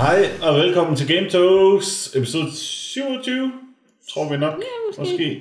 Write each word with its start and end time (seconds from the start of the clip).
Hej 0.00 0.28
og 0.42 0.54
velkommen 0.54 0.96
til 0.96 1.08
Game 1.08 1.30
Talks, 1.30 2.10
episode 2.14 2.56
27, 2.56 3.52
tror 4.14 4.28
vi 4.28 4.36
nok. 4.36 4.52
Ja, 4.58 4.98
måske. 4.98 5.12
måske. 5.12 5.40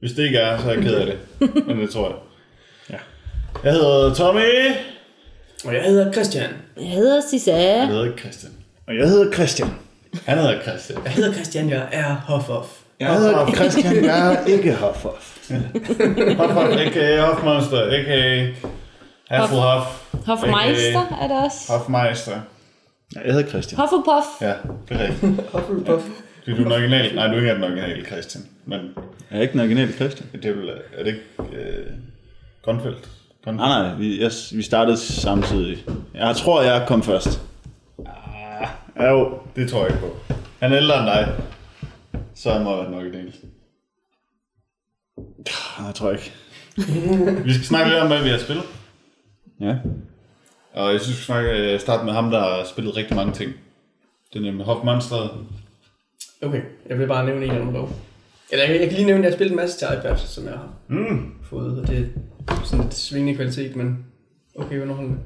Hvis 0.00 0.12
det 0.12 0.24
ikke 0.24 0.38
er, 0.38 0.58
så 0.58 0.68
er 0.70 0.74
jeg 0.74 0.82
ked 0.82 0.94
af 0.94 1.06
det. 1.06 1.18
Men 1.66 1.78
det 1.80 1.90
tror 1.90 2.06
jeg. 2.06 2.16
Ja. 2.90 2.96
Jeg 3.64 3.72
hedder 3.72 4.14
Tommy. 4.14 4.40
Og 5.64 5.74
jeg 5.74 5.82
hedder 5.82 6.12
Christian. 6.12 6.50
Jeg 6.76 6.88
hedder 6.88 7.20
Sisa. 7.30 7.56
Jeg 7.56 7.86
hedder 7.86 8.16
Christian. 8.16 8.52
Og 8.88 8.96
jeg 8.96 9.08
hedder 9.08 9.32
Christian. 9.32 9.68
Han 10.26 10.38
hedder 10.38 10.62
Christian. 10.62 10.98
Jeg 11.04 11.12
hedder 11.12 11.32
Christian, 11.32 11.70
jeg 11.70 11.88
er 11.92 12.14
Hoffoff. 12.14 12.68
Jeg 13.00 13.14
hedder 13.14 13.52
Christian, 13.52 14.04
jeg 14.04 14.32
er 14.34 14.46
ikke 14.46 14.74
Hoffoff. 14.74 15.50
Hofhoff, 16.36 16.76
a.k.a. 16.86 17.20
Hofmonster, 17.20 17.82
a.k.a. 17.82 18.46
Hasselhoff. 19.28 19.86
Hofmeister 20.26 21.18
er 21.22 21.28
det 21.28 21.44
også. 21.44 21.72
Hofmeister. 21.72 22.40
Ja, 23.14 23.20
jeg 23.24 23.32
hedder 23.34 23.48
Christian. 23.48 23.80
Hufflepuff. 23.80 24.26
Ja, 24.40 24.54
det 24.88 25.00
er 25.00 25.08
rigtigt. 25.08 25.50
Hufflepuff. 25.52 26.04
Du 26.46 26.50
er 26.50 26.56
den 26.56 26.72
original. 26.72 27.14
Nej, 27.14 27.26
du 27.26 27.32
er 27.32 27.38
ikke 27.38 27.54
den 27.54 27.64
originale 27.64 28.04
Christian. 28.04 28.44
Men 28.66 28.80
Jeg 29.30 29.38
er 29.38 29.42
ikke 29.42 29.52
den 29.52 29.60
originale 29.60 29.92
Christian. 29.92 30.28
det 30.32 30.44
er, 30.44 30.52
vel, 30.54 30.68
er 30.68 31.04
det 31.04 31.06
ikke 31.06 31.56
øh, 31.58 31.86
Grønfeldt? 32.62 33.08
Nej, 33.46 33.54
nej, 33.54 33.94
vi, 33.94 34.20
jeg, 34.22 34.30
vi 34.52 34.62
startede 34.62 34.96
samtidig. 34.96 35.84
Jeg 36.14 36.36
tror, 36.36 36.62
jeg 36.62 36.84
kom 36.88 37.02
først. 37.02 37.40
Ja, 38.96 39.10
jo, 39.10 39.38
det 39.56 39.70
tror 39.70 39.80
jeg 39.80 39.88
ikke 39.90 40.00
på. 40.00 40.34
Han 40.60 40.72
er 40.72 40.76
ældre 40.76 40.98
end 40.98 41.06
dig. 41.06 41.34
Så 42.34 42.52
han 42.52 42.64
må 42.64 42.76
være 42.76 42.86
den 42.86 42.94
originale. 42.94 43.32
Nej, 45.78 45.86
jeg 45.86 45.94
tror 45.94 46.10
ikke. 46.10 46.32
Vi 47.44 47.52
skal 47.52 47.64
snakke 47.66 47.90
lidt 47.90 48.00
om, 48.00 48.06
hvad 48.08 48.22
vi 48.22 48.28
har 48.28 48.38
spillet. 48.38 48.64
Ja. 49.60 49.76
Og 50.74 50.92
jeg 50.92 51.00
synes, 51.00 51.18
vi 51.18 51.22
skal 51.22 51.44
øh, 51.60 51.80
starte 51.80 52.04
med 52.04 52.12
ham, 52.12 52.30
der 52.30 52.38
har 52.40 52.64
spillet 52.70 52.96
rigtig 52.96 53.16
mange 53.16 53.32
ting. 53.32 53.52
Det 54.32 54.38
er 54.38 54.42
nemlig 54.42 54.66
Hofmonsteret. 54.66 55.30
Okay, 56.42 56.60
jeg 56.88 56.98
vil 56.98 57.06
bare 57.06 57.26
nævne 57.26 57.44
en 57.44 57.50
af 57.50 57.58
dem 57.60 57.72
dog. 57.72 57.88
Eller 58.52 58.64
jeg, 58.64 58.80
jeg 58.80 58.88
kan 58.88 58.96
lige 58.96 59.06
nævne, 59.06 59.18
at 59.18 59.24
jeg 59.24 59.30
har 59.32 59.36
spillet 59.36 59.50
en 59.52 59.56
masse 59.56 59.78
til 59.78 59.86
iPad, 59.98 60.16
som 60.16 60.44
jeg 60.44 60.52
har 60.52 60.68
Mm. 60.88 61.30
fået. 61.42 61.78
Og 61.80 61.88
det 61.88 61.98
er 62.48 62.54
sådan 62.64 62.84
lidt 62.84 62.94
svingende 62.94 63.34
kvalitet, 63.34 63.76
men 63.76 64.06
okay, 64.58 64.82
underholdende. 64.82 65.18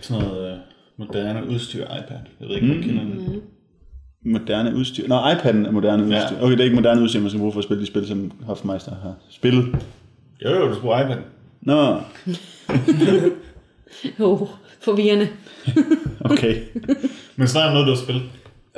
Sådan 0.00 0.22
noget 0.24 0.52
øh, 0.52 0.58
moderne 0.96 1.48
udstyr 1.48 1.84
iPad. 1.84 2.18
Jeg 2.40 2.48
ved 2.48 2.54
ikke, 2.56 2.70
om 2.70 2.76
du 2.76 2.82
kender 2.82 3.02
den. 3.02 3.42
Moderne 4.26 4.74
udstyr. 4.76 5.08
Nå, 5.08 5.14
iPad'en 5.20 5.66
er 5.66 5.70
moderne 5.70 6.02
udstyr. 6.02 6.36
Ja. 6.36 6.42
Okay, 6.44 6.52
det 6.52 6.60
er 6.60 6.64
ikke 6.64 6.76
moderne 6.76 7.02
udstyr, 7.02 7.20
man 7.20 7.30
skal 7.30 7.38
bruge 7.40 7.52
for 7.52 7.58
at 7.58 7.64
spille 7.64 7.80
de 7.80 7.86
spil, 7.86 8.06
som 8.06 8.32
Hofmeister 8.46 8.90
har 9.02 9.14
spillet. 9.30 9.64
Jo, 10.44 10.50
jo, 10.50 10.66
du 10.68 10.72
skal 10.74 10.82
bruge 10.82 11.00
iPad. 11.00 11.16
Nå, 11.60 11.96
Jo, 14.20 14.48
forvirrende. 14.84 15.28
okay. 16.30 16.54
Men 17.36 17.48
snak 17.48 17.66
om 17.66 17.72
noget, 17.72 17.86
du 17.86 17.92
har 17.92 18.00
spillet. 18.02 18.22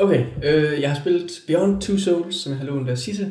Okay, 0.01 0.25
øh, 0.45 0.81
jeg 0.81 0.91
har 0.91 0.97
spillet 1.01 1.31
Beyond 1.47 1.81
Two 1.81 1.97
Souls, 1.99 2.37
som 2.43 2.53
jeg 2.53 2.59
har 2.59 2.67
lånt 2.67 2.89
af 2.89 2.99
Sisse, 2.99 3.27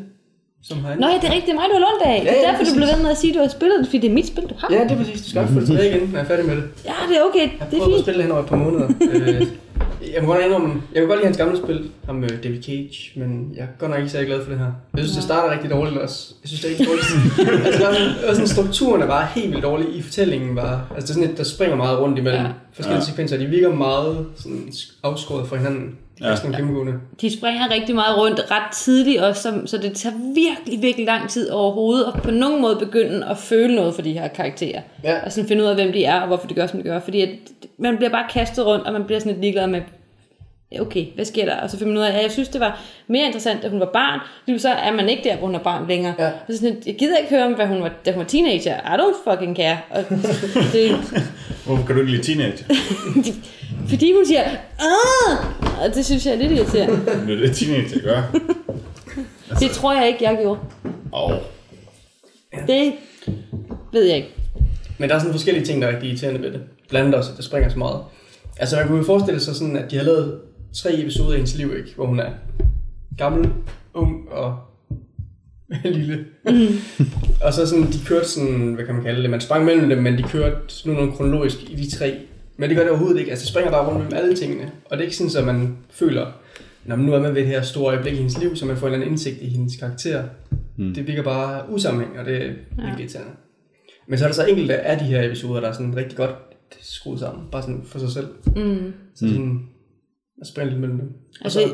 som 0.63 0.77
har 0.83 0.95
Nå 0.95 1.07
ja, 1.07 1.13
det 1.13 1.23
er 1.29 1.33
rigtigt. 1.33 1.45
Det 1.45 1.51
er 1.51 1.55
mig, 1.55 1.65
du 1.69 1.73
har 1.79 1.85
lånt 1.87 2.03
af. 2.05 2.21
Det 2.21 2.27
Ja, 2.27 2.31
er 2.35 2.35
ja, 2.35 2.41
derfor, 2.41 2.57
du 2.57 2.59
præcis. 2.59 2.75
blev 2.75 2.87
ved 2.87 3.01
med 3.01 3.11
at 3.11 3.17
sige, 3.17 3.31
at 3.31 3.35
du 3.35 3.41
har 3.41 3.47
spillet 3.49 3.77
det, 3.79 3.87
fordi 3.87 3.99
det 4.03 4.09
er 4.09 4.13
mit 4.13 4.27
spil, 4.27 4.43
du 4.43 4.55
har. 4.57 4.67
Ja, 4.73 4.83
det 4.83 4.91
er 4.91 4.97
præcis. 4.97 5.21
Du 5.21 5.29
skal 5.29 5.41
også 5.41 5.53
få 5.53 5.59
det 5.59 5.67
tilbage 5.67 5.89
igen, 5.97 6.07
når 6.09 6.17
jeg 6.17 6.23
er 6.23 6.27
færdig 6.27 6.45
med 6.45 6.55
det. 6.55 6.63
Ja, 6.85 6.93
det 7.09 7.17
er 7.17 7.21
okay. 7.29 7.39
Jeg 7.51 7.51
har 7.59 7.65
Det 7.69 7.77
er 7.77 7.81
prøvet 7.83 7.93
at 7.93 7.97
fint. 7.97 8.05
spille 8.05 8.17
det 8.17 8.23
hen 8.25 8.31
over 8.31 8.43
et 8.43 8.49
par 8.53 8.59
måneder. 8.65 8.87
øh, 9.11 9.41
jeg 10.13 10.23
må 10.23 10.33
godt 10.33 10.45
indrømme, 10.45 10.81
jeg 10.93 10.99
kan 11.01 11.07
godt 11.07 11.19
lide 11.19 11.25
hans 11.25 11.37
gamle 11.37 11.57
spil, 11.57 11.89
ham 12.05 12.15
med 12.15 12.29
David 12.43 12.63
Cage, 12.63 13.11
men 13.19 13.51
jeg 13.55 13.63
er 13.63 13.67
godt 13.79 13.91
nok 13.91 13.99
ikke 13.99 14.11
særlig 14.11 14.27
glad 14.27 14.43
for 14.43 14.49
det 14.51 14.59
her. 14.59 14.65
Jeg 14.65 15.03
synes, 15.03 15.15
det 15.15 15.23
starter 15.23 15.51
rigtig 15.53 15.69
dårligt 15.69 15.97
også. 15.97 16.33
Jeg 16.43 16.47
synes, 16.49 16.61
det 16.61 16.67
er 16.67 16.71
rigtig 16.71 16.87
dårligt. 16.87 17.65
altså, 17.65 17.83
der 17.83 17.89
er 17.89 17.93
sådan, 17.93 18.29
og 18.29 18.35
sådan, 18.35 18.47
strukturen 18.47 19.01
er 19.01 19.07
bare 19.07 19.27
helt 19.35 19.51
vildt 19.51 19.63
dårlig. 19.63 19.95
I 19.95 20.01
fortællingen 20.01 20.55
bare, 20.55 20.81
altså 20.95 21.07
det 21.07 21.09
er 21.09 21.13
sådan 21.13 21.31
et, 21.31 21.37
der 21.37 21.43
springer 21.43 21.75
meget 21.75 21.99
rundt 21.99 22.17
imellem 22.19 22.41
ja. 22.41 22.47
forskellige 22.73 22.99
Ja. 23.03 23.05
sekvenser. 23.09 23.37
De 23.37 23.45
virker 23.45 23.75
meget 23.75 24.25
sådan, 24.35 24.71
afskåret 25.03 25.47
fra 25.47 25.55
hinanden. 25.57 25.95
Ja. 26.21 26.35
Sådan 26.35 26.51
gennemgående. 26.51 26.93
De 27.21 27.37
springer 27.37 27.71
rigtig 27.71 27.95
meget 27.95 28.17
rundt 28.17 28.51
ret 28.51 28.73
tidligt 28.73 29.21
også, 29.21 29.41
så, 29.41 29.61
så 29.65 29.77
det 29.77 29.93
tager 29.93 30.15
virkelig, 30.35 30.81
virkelig 30.81 31.05
lang 31.05 31.29
tid 31.29 31.49
overhovedet 31.49 32.05
at 32.15 32.21
på 32.21 32.31
nogen 32.31 32.61
måde 32.61 32.75
begynde 32.75 33.25
at 33.25 33.37
føle 33.37 33.75
noget 33.75 33.95
for 33.95 34.01
de 34.01 34.13
her 34.13 34.27
karakterer. 34.27 34.81
Ja. 35.03 35.25
Og 35.25 35.31
sådan 35.31 35.47
finde 35.47 35.63
ud 35.63 35.67
af, 35.67 35.75
hvem 35.75 35.91
de 35.91 36.05
er, 36.05 36.21
og 36.21 36.27
hvorfor 36.27 36.47
de 36.47 36.53
gør, 36.53 36.67
som 36.67 36.79
de 36.79 36.83
gør. 36.83 36.99
Fordi 36.99 37.21
at 37.21 37.29
man 37.77 37.97
bliver 37.97 38.09
bare 38.09 38.25
kastet 38.29 38.65
rundt, 38.65 38.87
og 38.87 38.93
man 38.93 39.03
bliver 39.03 39.19
sådan 39.19 39.31
lidt 39.31 39.41
ligeglad 39.41 39.67
med, 39.67 39.81
okay, 40.81 41.05
hvad 41.15 41.25
sker 41.25 41.45
der? 41.45 41.55
Og 41.55 41.69
så 41.69 41.77
finder 41.77 41.93
man 41.93 42.01
ud 42.01 42.07
af, 42.07 42.17
at 42.17 42.23
jeg 42.23 42.31
synes, 42.31 42.49
det 42.49 42.61
var 42.61 42.81
mere 43.07 43.25
interessant, 43.25 43.63
da 43.63 43.69
hun 43.69 43.79
var 43.79 43.89
barn. 43.93 44.19
Lige 44.47 44.59
så 44.59 44.69
er 44.69 44.91
man 44.91 45.09
ikke 45.09 45.23
der, 45.23 45.37
hvor 45.37 45.47
hun 45.47 45.55
er 45.55 45.59
barn 45.59 45.87
længere. 45.87 46.13
Ja. 46.19 46.29
Så 46.49 46.57
sådan, 46.57 46.77
jeg 46.85 46.95
gider 46.95 47.17
ikke 47.17 47.29
høre 47.29 47.45
om, 47.45 47.53
hvad 47.53 47.67
hun 47.67 47.81
var, 47.81 47.91
da 48.05 48.11
hun 48.11 48.19
var 48.19 48.25
teenager. 48.25 48.75
I 48.75 48.97
don't 49.01 49.31
fucking 49.31 49.55
care. 49.55 49.77
Og 49.89 50.05
det, 50.73 50.91
Hvorfor 51.65 51.85
kan 51.85 51.95
du 51.95 52.01
ikke 52.01 52.11
lide 52.11 52.23
teenager? 52.23 52.65
fordi 53.91 54.13
hun 54.13 54.25
siger, 54.25 54.43
ah! 54.79 55.37
Og 55.83 55.95
det 55.95 56.05
synes 56.05 56.25
jeg 56.25 56.33
er 56.33 56.37
lidt 56.37 56.51
irriterende. 56.51 56.99
Det 57.05 57.37
er 57.37 57.47
det, 57.47 57.55
teenager 57.55 58.01
gør. 58.01 58.21
Det 59.59 59.71
tror 59.71 59.93
jeg 59.93 60.07
ikke, 60.07 60.23
jeg 60.23 60.37
gjorde. 60.41 60.59
Og 61.11 61.39
Det 62.67 62.93
ved 63.93 64.03
jeg 64.03 64.15
ikke. 64.15 64.33
Men 64.97 65.09
der 65.09 65.15
er 65.15 65.19
sådan 65.19 65.33
forskellige 65.33 65.65
ting, 65.65 65.81
der 65.81 65.87
er 65.87 65.91
rigtig 65.91 66.09
irriterende 66.09 66.41
ved 66.41 66.51
det. 66.51 66.61
Blandt 66.89 67.05
andet 67.05 67.19
også, 67.19 67.31
at 67.31 67.37
det 67.37 67.45
springer 67.45 67.69
så 67.69 67.77
meget. 67.77 67.99
Altså 68.57 68.75
man 68.75 68.87
kunne 68.87 68.97
jo 68.97 69.03
forestille 69.03 69.39
sig 69.39 69.55
sådan, 69.55 69.77
at 69.77 69.91
de 69.91 69.97
har 69.97 70.03
lavet 70.03 70.39
tre 70.75 70.99
episoder 70.99 71.33
i 71.33 71.35
hendes 71.35 71.57
liv, 71.57 71.73
ikke? 71.77 71.95
Hvor 71.95 72.05
hun 72.05 72.19
er 72.19 72.31
gammel, 73.17 73.49
ung 73.93 74.29
og 74.31 74.57
lille. 75.83 76.25
Mm. 76.45 77.01
og 77.43 77.53
så 77.53 77.67
sådan, 77.67 77.85
de 77.85 77.97
kørte 78.05 78.27
sådan, 78.29 78.73
hvad 78.73 78.85
kan 78.85 78.95
man 78.95 79.03
kalde 79.03 79.21
det, 79.21 79.29
man 79.29 79.41
sprang 79.41 79.65
mellem 79.65 79.89
dem, 79.89 80.03
men 80.03 80.17
de 80.17 80.23
kørte 80.23 80.55
nogenlunde 80.85 81.17
kronologisk 81.17 81.63
i 81.63 81.75
de 81.75 81.91
tre. 81.91 82.19
Men 82.57 82.69
det 82.69 82.77
gør 82.77 82.83
det 82.83 82.91
overhovedet 82.91 83.19
ikke, 83.19 83.31
altså 83.31 83.47
springer 83.47 83.71
bare 83.71 83.87
rundt 83.87 83.99
mellem 83.99 84.17
alle 84.17 84.35
tingene. 84.35 84.71
Og 84.85 84.97
det 84.97 85.03
er 85.03 85.05
ikke 85.05 85.17
sådan, 85.17 85.49
at 85.49 85.55
man 85.55 85.77
føler, 85.89 86.31
Nå, 86.85 86.95
nu 86.95 87.13
er 87.13 87.19
man 87.19 87.35
ved 87.35 87.41
det 87.41 87.49
her 87.49 87.61
store 87.61 87.93
øjeblik 87.93 88.13
i 88.13 88.17
hendes 88.17 88.39
liv, 88.39 88.55
så 88.55 88.65
man 88.65 88.77
får 88.77 88.87
en 88.87 88.93
eller 88.93 89.05
anden 89.05 89.13
indsigt 89.13 89.41
i 89.41 89.49
hendes 89.49 89.75
karakter. 89.75 90.23
Mm. 90.77 90.93
Det 90.93 91.07
virker 91.07 91.23
bare 91.23 91.69
usammenhæng, 91.69 92.19
og 92.19 92.25
det 92.25 92.35
er 92.35 92.53
virkelig 92.75 92.99
irriterende. 92.99 93.31
Men 94.07 94.19
så 94.19 94.25
er 94.25 94.29
der 94.29 94.35
så 94.35 94.45
enkelte 94.45 94.75
af 94.75 94.99
de 94.99 95.05
her 95.05 95.23
episoder, 95.23 95.59
der 95.59 95.67
er 95.67 95.73
sådan 95.73 95.95
rigtig 95.95 96.17
godt 96.17 96.35
skruet 96.81 97.19
sammen. 97.19 97.43
Bare 97.51 97.61
sådan 97.61 97.81
for 97.85 97.99
sig 97.99 98.09
selv. 98.09 98.27
Mm. 98.55 98.93
Så 99.15 99.27
sådan, 99.27 99.67
jeg 100.39 100.47
springer 100.47 100.71
lidt 100.71 100.81
mellem 100.81 100.99
dem. 100.99 101.07
Og 101.39 101.45
Altså, 101.45 101.59
så, 101.59 101.73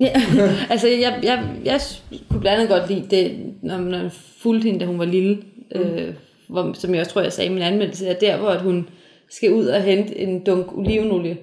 ja, 0.04 0.22
altså 0.70 0.88
jeg, 0.88 1.20
jeg, 1.22 1.48
jeg 1.64 1.80
kunne 2.28 2.40
blandt 2.40 2.60
andet 2.60 2.68
godt 2.68 2.90
lide 2.90 3.06
det, 3.10 3.54
når 3.62 3.78
man 3.78 4.10
fulgte 4.42 4.64
hende, 4.64 4.80
da 4.80 4.86
hun 4.86 4.98
var 4.98 5.04
lille. 5.04 5.42
Mm. 5.74 5.80
Øh, 5.80 6.14
hvor, 6.48 6.72
som 6.72 6.94
jeg 6.94 7.00
også 7.00 7.12
tror, 7.12 7.20
jeg 7.20 7.32
sagde 7.32 7.50
i 7.50 7.54
min 7.54 7.62
anmeldelse, 7.62 8.06
er 8.06 8.18
der, 8.18 8.36
hvor 8.36 8.48
at 8.48 8.60
hun 8.60 8.88
skal 9.30 9.52
ud 9.52 9.66
og 9.66 9.82
hente 9.82 10.18
en 10.18 10.44
dunk 10.44 10.78
olivenolie. 10.78 11.38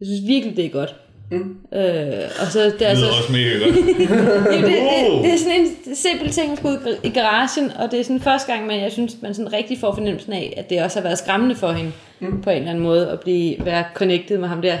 Jeg 0.00 0.06
synes 0.06 0.28
virkelig, 0.28 0.56
det 0.56 0.64
er 0.64 0.70
godt. 0.70 0.94
Mm. 1.30 1.56
Øh, 1.74 2.24
og 2.40 2.46
så 2.52 2.64
det 2.64 2.82
er 2.82 2.88
det 2.88 2.98
lyder 2.98 3.08
også 3.08 3.32
mega 3.32 3.58
godt. 3.64 3.76
Jamen, 4.52 4.64
det, 4.64 4.72
det, 4.72 5.24
det, 5.24 5.32
er 5.32 5.38
sådan 5.38 5.60
en 5.86 5.94
simpel 5.94 6.30
ting 6.30 6.52
at 6.52 6.58
skulle 6.58 6.78
ud 6.78 6.96
i 7.04 7.10
garagen, 7.10 7.70
og 7.78 7.90
det 7.90 8.00
er 8.00 8.04
sådan 8.04 8.20
første 8.20 8.52
gang, 8.52 8.66
men 8.66 8.80
jeg 8.80 8.92
synes, 8.92 9.16
man 9.22 9.34
sådan 9.34 9.52
rigtig 9.52 9.78
får 9.78 9.94
fornemmelsen 9.94 10.32
af, 10.32 10.54
at 10.56 10.70
det 10.70 10.82
også 10.82 10.98
har 10.98 11.02
været 11.02 11.18
skræmmende 11.18 11.54
for 11.54 11.72
hende, 11.72 11.92
mm. 12.20 12.42
på 12.42 12.50
en 12.50 12.56
eller 12.56 12.70
anden 12.70 12.84
måde, 12.84 13.10
at 13.10 13.20
blive, 13.20 13.64
være 13.64 13.84
connected 13.94 14.38
med 14.38 14.48
ham 14.48 14.62
der, 14.62 14.78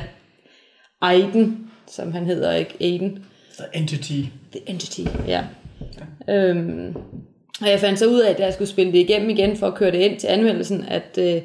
Aiden, 1.02 1.70
som 1.86 2.12
han 2.12 2.26
hedder, 2.26 2.52
ikke 2.52 2.74
Aiden. 2.80 3.24
The 3.58 3.66
Entity. 3.74 4.20
The 4.52 4.60
Entity, 4.70 5.00
ja. 5.26 5.44
Øhm, 6.28 6.96
og 7.60 7.68
jeg 7.68 7.80
fandt 7.80 7.98
så 7.98 8.06
ud 8.06 8.20
af, 8.20 8.30
at 8.30 8.40
jeg 8.40 8.52
skulle 8.52 8.68
spille 8.68 8.92
det 8.92 8.98
igennem 8.98 9.30
igen, 9.30 9.56
for 9.56 9.66
at 9.66 9.74
køre 9.74 9.90
det 9.90 9.98
ind 9.98 10.18
til 10.18 10.26
anmeldelsen, 10.26 10.84
at, 10.88 11.18
øh, 11.18 11.42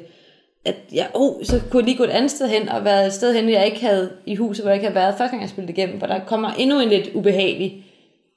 at 0.64 0.76
jeg, 0.92 1.10
oh, 1.14 1.44
så 1.44 1.60
kunne 1.70 1.80
jeg 1.80 1.84
lige 1.84 1.98
gå 1.98 2.04
et 2.04 2.10
andet 2.10 2.30
sted 2.30 2.48
hen, 2.48 2.68
og 2.68 2.84
været 2.84 3.06
et 3.06 3.12
sted 3.12 3.34
hen, 3.34 3.48
jeg 3.48 3.66
ikke 3.66 3.80
havde 3.80 4.10
i 4.26 4.34
huset, 4.34 4.64
hvor 4.64 4.70
jeg 4.70 4.76
ikke 4.76 4.86
havde 4.86 4.94
været 4.94 5.14
første 5.18 5.30
gang, 5.30 5.42
jeg 5.42 5.50
spillede 5.50 5.72
det 5.72 5.78
igennem, 5.78 6.00
for 6.00 6.06
der 6.06 6.20
kommer 6.26 6.50
endnu 6.50 6.80
en 6.80 6.88
lidt 6.88 7.10
ubehagelig 7.14 7.84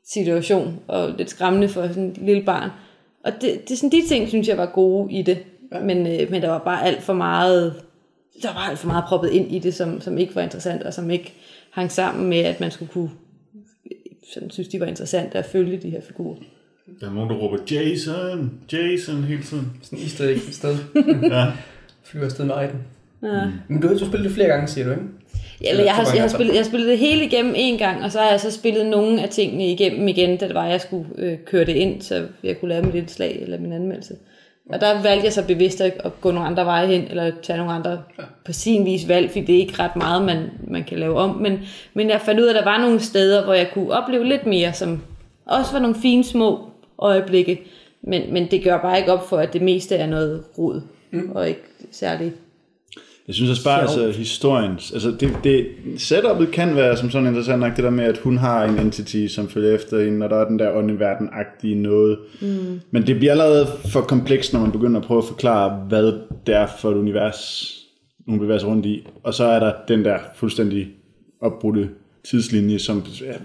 situation, 0.07 0.79
og 0.87 1.13
lidt 1.17 1.29
skræmmende 1.29 1.69
for 1.69 1.87
sådan 1.87 2.09
et 2.09 2.17
lille 2.17 2.43
barn. 2.43 2.69
Og 3.23 3.31
det, 3.41 3.41
det 3.41 3.71
er 3.71 3.77
sådan, 3.77 3.91
de 3.91 4.07
ting, 4.07 4.27
synes 4.27 4.47
jeg 4.47 4.57
var 4.57 4.65
gode 4.65 5.13
i 5.13 5.21
det, 5.21 5.37
ja. 5.73 5.79
men, 5.79 6.07
øh, 6.07 6.31
men 6.31 6.41
der 6.41 6.49
var 6.49 6.59
bare 6.59 6.85
alt 6.85 7.01
for 7.01 7.13
meget, 7.13 7.81
der 8.41 8.53
var 8.53 8.59
alt 8.59 8.79
for 8.79 8.87
meget 8.87 9.03
proppet 9.07 9.31
ind 9.31 9.51
i 9.51 9.59
det, 9.59 9.73
som, 9.73 10.01
som 10.01 10.17
ikke 10.17 10.35
var 10.35 10.41
interessant, 10.41 10.83
og 10.83 10.93
som 10.93 11.11
ikke 11.11 11.33
hang 11.71 11.91
sammen 11.91 12.29
med, 12.29 12.39
at 12.39 12.59
man 12.59 12.71
skulle 12.71 12.91
kunne 12.91 13.09
sådan 14.33 14.51
synes, 14.51 14.67
de 14.67 14.79
var 14.79 14.85
interessante 14.85 15.37
at 15.37 15.45
følge 15.45 15.77
de 15.77 15.89
her 15.89 16.01
figurer. 16.01 16.35
Der 17.01 17.09
er 17.09 17.13
nogen, 17.13 17.29
der 17.29 17.35
råber 17.35 17.57
Jason, 17.71 18.51
Jason 18.71 19.23
hele 19.23 19.43
tiden. 19.43 19.71
Sådan 19.81 19.99
i 19.99 20.07
stedet 20.07 20.35
et 20.35 20.53
sted. 20.53 20.77
Ja. 21.31 21.45
Flyver 22.03 22.25
afsted 22.25 22.45
med 22.45 22.55
Aiden. 22.55 22.79
Ja. 23.23 23.41
Men 23.67 23.81
du 23.81 23.87
har 23.87 23.93
jo 23.93 24.05
spillet 24.05 24.23
det 24.23 24.31
flere 24.31 24.47
gange, 24.47 24.67
siger 24.67 24.85
du, 24.85 24.91
ikke? 24.91 25.03
Ja, 25.61 25.69
eller 25.69 25.83
jeg 25.83 25.93
har, 25.93 26.13
jeg, 26.13 26.21
har 26.21 26.27
spillet, 26.27 26.53
jeg 26.53 26.59
har 26.59 26.65
spillet 26.67 26.89
det 26.89 26.97
hele 26.97 27.25
igennem 27.25 27.53
en 27.57 27.77
gang, 27.77 28.03
og 28.03 28.11
så 28.11 28.19
har 28.19 28.29
jeg 28.29 28.39
så 28.39 28.51
spillet 28.51 28.85
nogle 28.85 29.21
af 29.21 29.29
tingene 29.29 29.71
igennem 29.71 30.07
igen, 30.07 30.37
da 30.37 30.47
det 30.47 30.55
var, 30.55 30.65
jeg 30.65 30.81
skulle 30.81 31.05
øh, 31.17 31.37
køre 31.45 31.65
det 31.65 31.75
ind, 31.75 32.01
så 32.01 32.27
jeg 32.43 32.59
kunne 32.59 32.69
lave 32.69 32.83
mit 32.83 32.93
lille 32.93 33.09
slag 33.09 33.39
eller 33.41 33.59
min 33.59 33.71
anmeldelse. 33.71 34.15
Og 34.69 34.81
der 34.81 35.01
valgte 35.01 35.25
jeg 35.25 35.33
så 35.33 35.47
bevidst 35.47 35.81
at, 35.81 36.21
gå 36.21 36.31
nogle 36.31 36.47
andre 36.47 36.65
veje 36.65 36.87
hen, 36.87 37.07
eller 37.09 37.31
tage 37.43 37.57
nogle 37.57 37.73
andre 37.73 38.01
på 38.45 38.53
sin 38.53 38.85
vis 38.85 39.07
valg, 39.07 39.29
fordi 39.29 39.45
det 39.45 39.55
er 39.55 39.59
ikke 39.59 39.79
ret 39.79 39.95
meget, 39.95 40.25
man, 40.25 40.49
man 40.67 40.83
kan 40.83 40.99
lave 40.99 41.19
om. 41.19 41.35
Men, 41.35 41.59
men 41.93 42.09
jeg 42.09 42.21
fandt 42.21 42.41
ud 42.41 42.45
af, 42.45 42.49
at 42.49 42.55
der 42.55 42.71
var 42.71 42.81
nogle 42.81 42.99
steder, 42.99 43.43
hvor 43.43 43.53
jeg 43.53 43.69
kunne 43.73 43.91
opleve 43.91 44.25
lidt 44.25 44.45
mere, 44.45 44.73
som 44.73 45.01
også 45.45 45.71
var 45.71 45.79
nogle 45.79 45.95
fine 45.95 46.23
små 46.23 46.69
øjeblikke. 46.97 47.61
Men, 48.01 48.33
men 48.33 48.51
det 48.51 48.63
gør 48.63 48.77
bare 48.77 48.99
ikke 48.99 49.13
op 49.13 49.29
for, 49.29 49.37
at 49.37 49.53
det 49.53 49.61
meste 49.61 49.95
er 49.95 50.07
noget 50.07 50.43
rod, 50.57 50.81
mm. 51.11 51.31
og 51.35 51.49
ikke 51.49 51.63
særlig 51.91 52.33
Jeg 53.27 53.35
synes 53.35 53.51
også 53.51 53.63
bare, 53.63 53.81
altså 53.81 54.11
historien, 54.11 54.71
altså 54.71 55.11
det, 55.19 55.37
det, 55.43 55.67
setupet 55.97 56.51
kan 56.51 56.75
være 56.75 56.97
som 56.97 57.09
sådan 57.09 57.27
interessant 57.27 57.59
nok, 57.59 57.75
det 57.75 57.83
der 57.83 57.89
med, 57.89 58.03
at 58.03 58.17
hun 58.17 58.37
har 58.37 58.63
en 58.63 58.79
entity, 58.79 59.27
som 59.27 59.47
følger 59.49 59.75
efter 59.75 60.03
hende, 60.03 60.25
og 60.25 60.29
der 60.29 60.35
er 60.35 60.47
den 60.47 60.59
der 60.59 60.71
åndeverden-agtige 60.71 61.75
noget. 61.75 62.17
Mm. 62.41 62.47
Men 62.91 63.07
det 63.07 63.17
bliver 63.17 63.31
allerede 63.31 63.67
for 63.91 64.01
komplekst, 64.01 64.53
når 64.53 64.59
man 64.59 64.71
begynder 64.71 64.99
at 64.99 65.05
prøve 65.05 65.17
at 65.17 65.25
forklare, 65.27 65.85
hvad 65.89 66.13
det 66.47 66.55
er 66.55 66.67
for 66.81 66.91
et 66.91 66.95
univers, 66.95 67.71
hun 68.27 68.39
bevæger 68.39 68.59
sig 68.59 68.69
rundt 68.69 68.85
i. 68.85 69.07
Og 69.23 69.33
så 69.33 69.43
er 69.43 69.59
der 69.59 69.71
den 69.87 70.05
der 70.05 70.17
fuldstændig 70.35 70.87
opbrudte 71.41 71.89
tidslinje, 72.29 72.79
som 72.79 73.03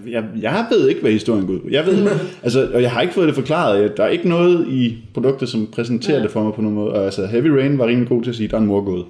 jeg, 0.09 0.23
jeg 0.41 0.65
ved 0.71 0.89
ikke, 0.89 1.01
hvad 1.01 1.11
historien 1.11 1.47
går 1.47 1.53
ud 1.53 1.59
på. 1.59 1.67
Jeg 1.71 1.85
ved, 1.85 2.07
altså, 2.43 2.69
og 2.73 2.81
jeg 2.81 2.91
har 2.91 3.01
ikke 3.01 3.13
fået 3.13 3.27
det 3.27 3.35
forklaret. 3.35 3.81
Jeg, 3.81 3.97
der 3.97 4.03
er 4.03 4.09
ikke 4.09 4.29
noget 4.29 4.67
i 4.67 4.97
produktet, 5.13 5.49
som 5.49 5.67
præsenterer 5.73 6.17
Ja. 6.17 6.23
det 6.23 6.31
for 6.31 6.43
mig 6.43 6.53
på 6.53 6.61
nogen 6.61 6.75
måde. 6.75 6.93
Og 6.93 7.05
altså, 7.05 7.25
Heavy 7.25 7.47
Rain 7.47 7.77
var 7.77 7.87
rimelig 7.87 8.09
god 8.09 8.23
til 8.23 8.29
at 8.29 8.35
sige, 8.35 8.47
der 8.47 8.55
er 8.57 8.61
en 8.61 8.67
mor 8.67 8.81
gået. 8.85 9.05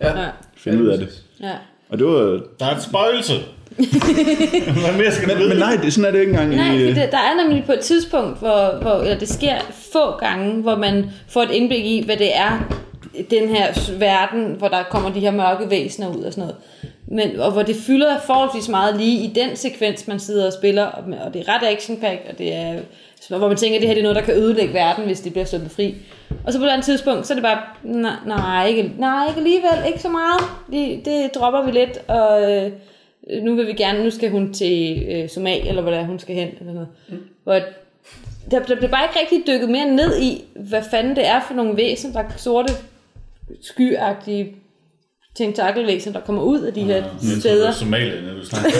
Ja. 0.00 0.20
Ja. 0.20 0.28
Finde 0.56 0.82
ud 0.82 0.88
af 0.88 0.98
det. 0.98 1.08
Ja. 1.42 1.52
Og 1.88 1.98
det 1.98 2.06
var... 2.06 2.40
Der 2.58 2.66
er 2.66 2.76
et 2.76 2.82
spøjelse. 2.82 3.34
Hvad 4.82 4.96
mere 4.96 5.12
skal 5.12 5.28
du 5.28 5.38
Men, 5.38 5.48
men 5.48 5.58
nej, 5.58 5.78
det, 5.82 5.92
sådan 5.92 6.08
er 6.08 6.10
det 6.10 6.20
ikke 6.20 6.30
engang 6.30 6.56
Nej, 6.56 6.74
i... 6.74 6.86
det, 6.86 6.96
der 6.96 7.18
er 7.18 7.42
nemlig 7.42 7.64
på 7.66 7.72
et 7.72 7.80
tidspunkt, 7.80 8.38
hvor, 8.38 8.78
hvor 8.82 9.00
eller 9.00 9.18
det 9.18 9.28
sker 9.28 9.54
få 9.92 10.16
gange, 10.16 10.62
hvor 10.62 10.76
man 10.76 11.10
får 11.28 11.42
et 11.42 11.50
indblik 11.50 11.84
i, 11.84 12.02
hvad 12.04 12.16
det 12.16 12.36
er, 12.36 12.80
den 13.30 13.48
her 13.48 13.96
verden, 13.98 14.54
hvor 14.58 14.68
der 14.68 14.82
kommer 14.82 15.12
de 15.12 15.20
her 15.20 15.30
mørke 15.30 15.70
væsener 15.70 16.16
ud 16.16 16.22
og 16.22 16.32
sådan 16.32 16.42
noget. 16.42 16.56
Men, 17.06 17.40
og 17.40 17.52
hvor 17.52 17.62
det 17.62 17.76
fylder 17.76 18.18
forholdsvis 18.26 18.68
meget 18.68 18.96
lige 18.96 19.24
i 19.24 19.32
den 19.34 19.56
sekvens, 19.56 20.08
man 20.08 20.20
sidder 20.20 20.46
og 20.46 20.52
spiller, 20.52 20.84
og, 20.84 21.04
og 21.26 21.34
det 21.34 21.48
er 21.48 21.54
ret 21.54 21.66
action 21.72 22.04
og 22.30 22.38
det 22.38 22.54
er, 22.54 22.78
hvor 23.28 23.48
man 23.48 23.56
tænker, 23.56 23.76
at 23.76 23.80
det 23.80 23.88
her 23.88 23.94
det 23.94 24.00
er 24.00 24.02
noget, 24.02 24.16
der 24.16 24.22
kan 24.22 24.34
ødelægge 24.34 24.74
verden, 24.74 25.04
hvis 25.04 25.20
det 25.20 25.32
bliver 25.32 25.44
sluppet 25.44 25.70
fri. 25.70 25.94
Og 26.44 26.52
så 26.52 26.58
på 26.58 26.64
et 26.64 26.68
andet 26.68 26.84
tidspunkt, 26.84 27.26
så 27.26 27.32
er 27.32 27.34
det 27.34 27.42
bare, 27.42 27.58
nej, 27.82 28.16
nej, 28.26 28.66
ikke, 28.66 28.92
nej, 28.98 29.28
ikke 29.28 29.38
alligevel, 29.38 29.86
ikke 29.86 29.98
så 29.98 30.08
meget. 30.08 30.40
Det, 30.72 31.04
det 31.04 31.34
dropper 31.34 31.64
vi 31.64 31.70
lidt, 31.70 31.98
og 32.08 32.52
øh, 32.52 32.72
nu 33.42 33.54
vil 33.54 33.66
vi 33.66 33.72
gerne, 33.72 34.04
nu 34.04 34.10
skal 34.10 34.30
hun 34.30 34.52
til 34.52 35.06
øh, 35.08 35.28
Somalia, 35.28 35.68
eller 35.68 35.82
hvor 35.82 35.90
det 35.90 36.00
er, 36.00 36.04
hun 36.04 36.18
skal 36.18 36.34
hen, 36.34 36.48
eller 36.60 36.72
noget. 36.72 36.88
Mm. 37.08 37.16
Hvor 37.44 37.60
der, 38.50 38.58
der 38.58 38.76
bliver 38.76 38.90
bare 38.90 39.04
ikke 39.04 39.20
rigtig 39.20 39.54
dykket 39.54 39.70
mere 39.70 39.90
ned 39.90 40.20
i, 40.22 40.44
hvad 40.54 40.82
fanden 40.90 41.16
det 41.16 41.26
er 41.26 41.40
for 41.46 41.54
nogle 41.54 41.76
væsen, 41.76 42.12
der 42.12 42.20
er 42.20 42.28
sorte, 42.36 42.72
skyagtige 43.60 44.56
tentakelvæsen, 45.34 46.12
der 46.12 46.20
kommer 46.20 46.42
ud 46.42 46.60
af 46.60 46.72
de 46.72 46.82
her 46.82 47.04
det 47.20 47.36
er 47.36 47.40
steder. 47.40 47.72
Somalia, 47.72 48.20
når 48.20 48.34
du 48.34 48.46
snakker. 48.46 48.70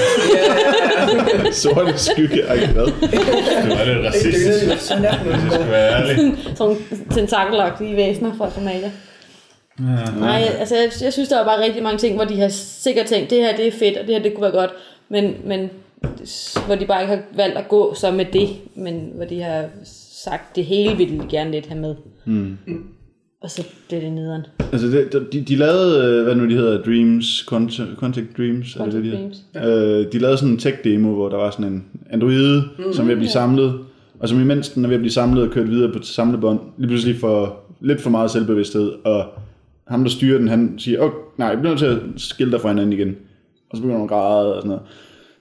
Sorte 1.52 1.98
skygge, 1.98 2.42
ej, 2.42 2.66
hvad? 2.66 2.84
Det 2.84 3.78
var 3.78 3.84
lidt 3.84 4.06
racistisk. 4.06 4.90
er 4.90 4.96
det 4.96 5.30
Jeg 5.30 5.50
skal 5.52 5.70
være 5.70 5.92
ærlig. 5.92 6.16
Sådan 6.16 6.56
nogle 6.58 6.76
tentakelagtige 7.14 7.96
væsener 7.96 8.32
fra 8.38 8.50
Somalia. 8.50 8.90
Nej, 10.18 10.42
altså 10.58 10.76
jeg, 10.76 10.90
jeg 11.02 11.12
synes, 11.12 11.28
der 11.28 11.36
var 11.36 11.44
bare 11.44 11.64
rigtig 11.64 11.82
mange 11.82 11.98
ting, 11.98 12.16
hvor 12.16 12.24
de 12.24 12.40
har 12.40 12.48
sikkert 12.48 13.06
tænkt, 13.06 13.30
det 13.30 13.38
her 13.38 13.56
det 13.56 13.66
er 13.66 13.72
fedt, 13.72 13.98
og 13.98 14.06
det 14.06 14.14
her 14.14 14.22
det 14.22 14.34
kunne 14.34 14.42
være 14.42 14.60
godt, 14.60 14.70
men, 15.08 15.34
men 15.44 15.70
hvor 16.66 16.74
de 16.74 16.86
bare 16.86 17.02
ikke 17.02 17.14
har 17.14 17.22
valgt 17.32 17.58
at 17.58 17.68
gå 17.68 17.94
så 17.94 18.10
med 18.10 18.24
det, 18.24 18.48
men 18.74 19.12
hvor 19.14 19.24
de 19.24 19.42
har 19.42 19.64
sagt, 20.24 20.56
det 20.56 20.64
hele 20.64 20.96
ville 20.96 21.18
de 21.18 21.26
gerne 21.30 21.50
lidt 21.50 21.66
have 21.66 21.80
med. 21.80 21.94
Mm. 22.24 22.58
Og 23.42 23.50
så 23.50 23.66
blev 23.88 24.00
det 24.00 24.12
nederen. 24.12 24.42
Altså, 24.72 24.86
det, 24.86 25.32
de, 25.32 25.40
de 25.40 25.56
lavede, 25.56 26.04
øh, 26.06 26.24
hvad 26.24 26.34
nu 26.34 26.48
de 26.48 26.54
hedder, 26.54 26.82
Dreams, 26.82 27.44
Contact, 27.46 27.88
Contact 27.96 28.36
Dreams, 28.36 28.76
er 28.76 28.84
det 28.84 28.92
det, 28.92 29.04
de 29.04 29.10
Contact 29.10 29.42
hedder? 29.54 29.98
Øh, 29.98 30.12
de 30.12 30.18
lavede 30.18 30.38
sådan 30.38 30.52
en 30.52 30.58
tech-demo, 30.58 31.14
hvor 31.14 31.28
der 31.28 31.36
var 31.36 31.50
sådan 31.50 31.66
en 31.66 31.84
androide, 32.10 32.64
mm, 32.78 32.92
som 32.92 33.04
er 33.04 33.06
ved 33.06 33.12
at 33.12 33.18
blive 33.18 33.30
samlet, 33.30 33.74
og 34.20 34.28
som 34.28 34.40
imens 34.40 34.68
den 34.68 34.84
er 34.84 34.88
ved 34.88 34.96
at 34.96 35.00
blive 35.00 35.12
samlet 35.12 35.42
og 35.44 35.50
kørt 35.50 35.70
videre 35.70 35.92
på 35.92 35.98
samlebånd, 36.02 36.60
lige 36.78 36.88
pludselig 36.88 37.16
får 37.16 37.70
lidt 37.80 38.00
for 38.00 38.10
meget 38.10 38.30
selvbevidsthed, 38.30 38.92
og 39.04 39.24
ham, 39.88 40.02
der 40.02 40.10
styrer 40.10 40.38
den, 40.38 40.48
han 40.48 40.74
siger, 40.78 41.00
åh, 41.00 41.10
nej, 41.38 41.48
jeg 41.48 41.58
bliver 41.58 41.70
nødt 41.70 41.78
til 41.78 41.86
at 41.86 41.98
skille 42.16 42.52
dig 42.52 42.60
fra 42.60 42.68
hinanden 42.68 42.92
igen. 42.92 43.16
Og 43.70 43.76
så 43.76 43.82
begynder 43.82 43.98
hun 43.98 44.06
at 44.06 44.10
græde 44.10 44.54
og 44.54 44.62
sådan 44.62 44.68
noget, 44.68 44.82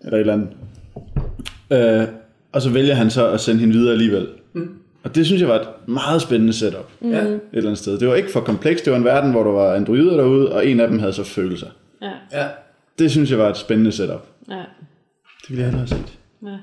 eller 0.04 0.18
et 0.18 0.19
eller 0.19 0.34
andet. 0.34 2.01
Øh, 2.01 2.07
og 2.51 2.62
så 2.62 2.69
vælger 2.69 2.94
han 2.94 3.10
så 3.10 3.28
at 3.28 3.40
sende 3.40 3.60
hende 3.60 3.74
videre 3.74 3.92
alligevel. 3.92 4.28
Mm. 5.04 5.10
Og 5.10 5.16
det 5.16 5.25
synes 5.25 5.42
jeg 5.42 5.50
var 5.50 5.60
et 5.60 5.68
meget 5.88 6.22
spændende 6.22 6.54
setup 6.54 6.92
Ja. 7.01 7.07
et 7.07 7.40
eller 7.54 7.69
andet 7.69 7.78
sted. 7.78 8.00
Det 8.00 8.07
var 8.07 8.16
ikke 8.16 8.31
for 8.31 8.42
komplekst, 8.42 8.86
det 8.86 8.92
var 8.94 8.98
en 9.00 9.06
verden, 9.06 9.31
hvor 9.31 9.44
der 9.44 9.51
var 9.51 9.74
androider 9.75 10.18
derude, 10.18 10.51
og 10.56 10.68
en 10.68 10.80
af 10.80 10.88
dem 10.88 11.00
havde 11.00 11.13
så 11.13 11.24
følelser. 11.24 11.68
Ja, 12.01 12.12
Ja. 12.31 12.48
Det 13.00 13.12
synes 13.12 13.31
jeg 13.31 13.40
var 13.40 13.50
et 13.50 13.57
spændende 13.57 13.92
setup. 13.92 14.28
ja, 14.50 14.56
Det 14.56 15.50
ville 15.50 15.62
jeg 15.63 15.72
hellere 15.72 15.88
have 15.88 15.88
set. 15.88 16.18
ja. 16.44 16.57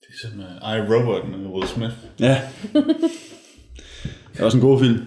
Det 0.00 0.24
er 0.24 0.28
som 0.28 0.38
uh, 0.38 0.76
I, 0.76 0.94
Robot 0.94 1.28
med 1.28 1.46
Will 1.46 1.68
Smith. 1.68 1.92
Ja. 2.20 2.40
det 2.74 4.38
var 4.38 4.44
også 4.44 4.56
en 4.56 4.62
god 4.62 4.80
film. 4.80 4.98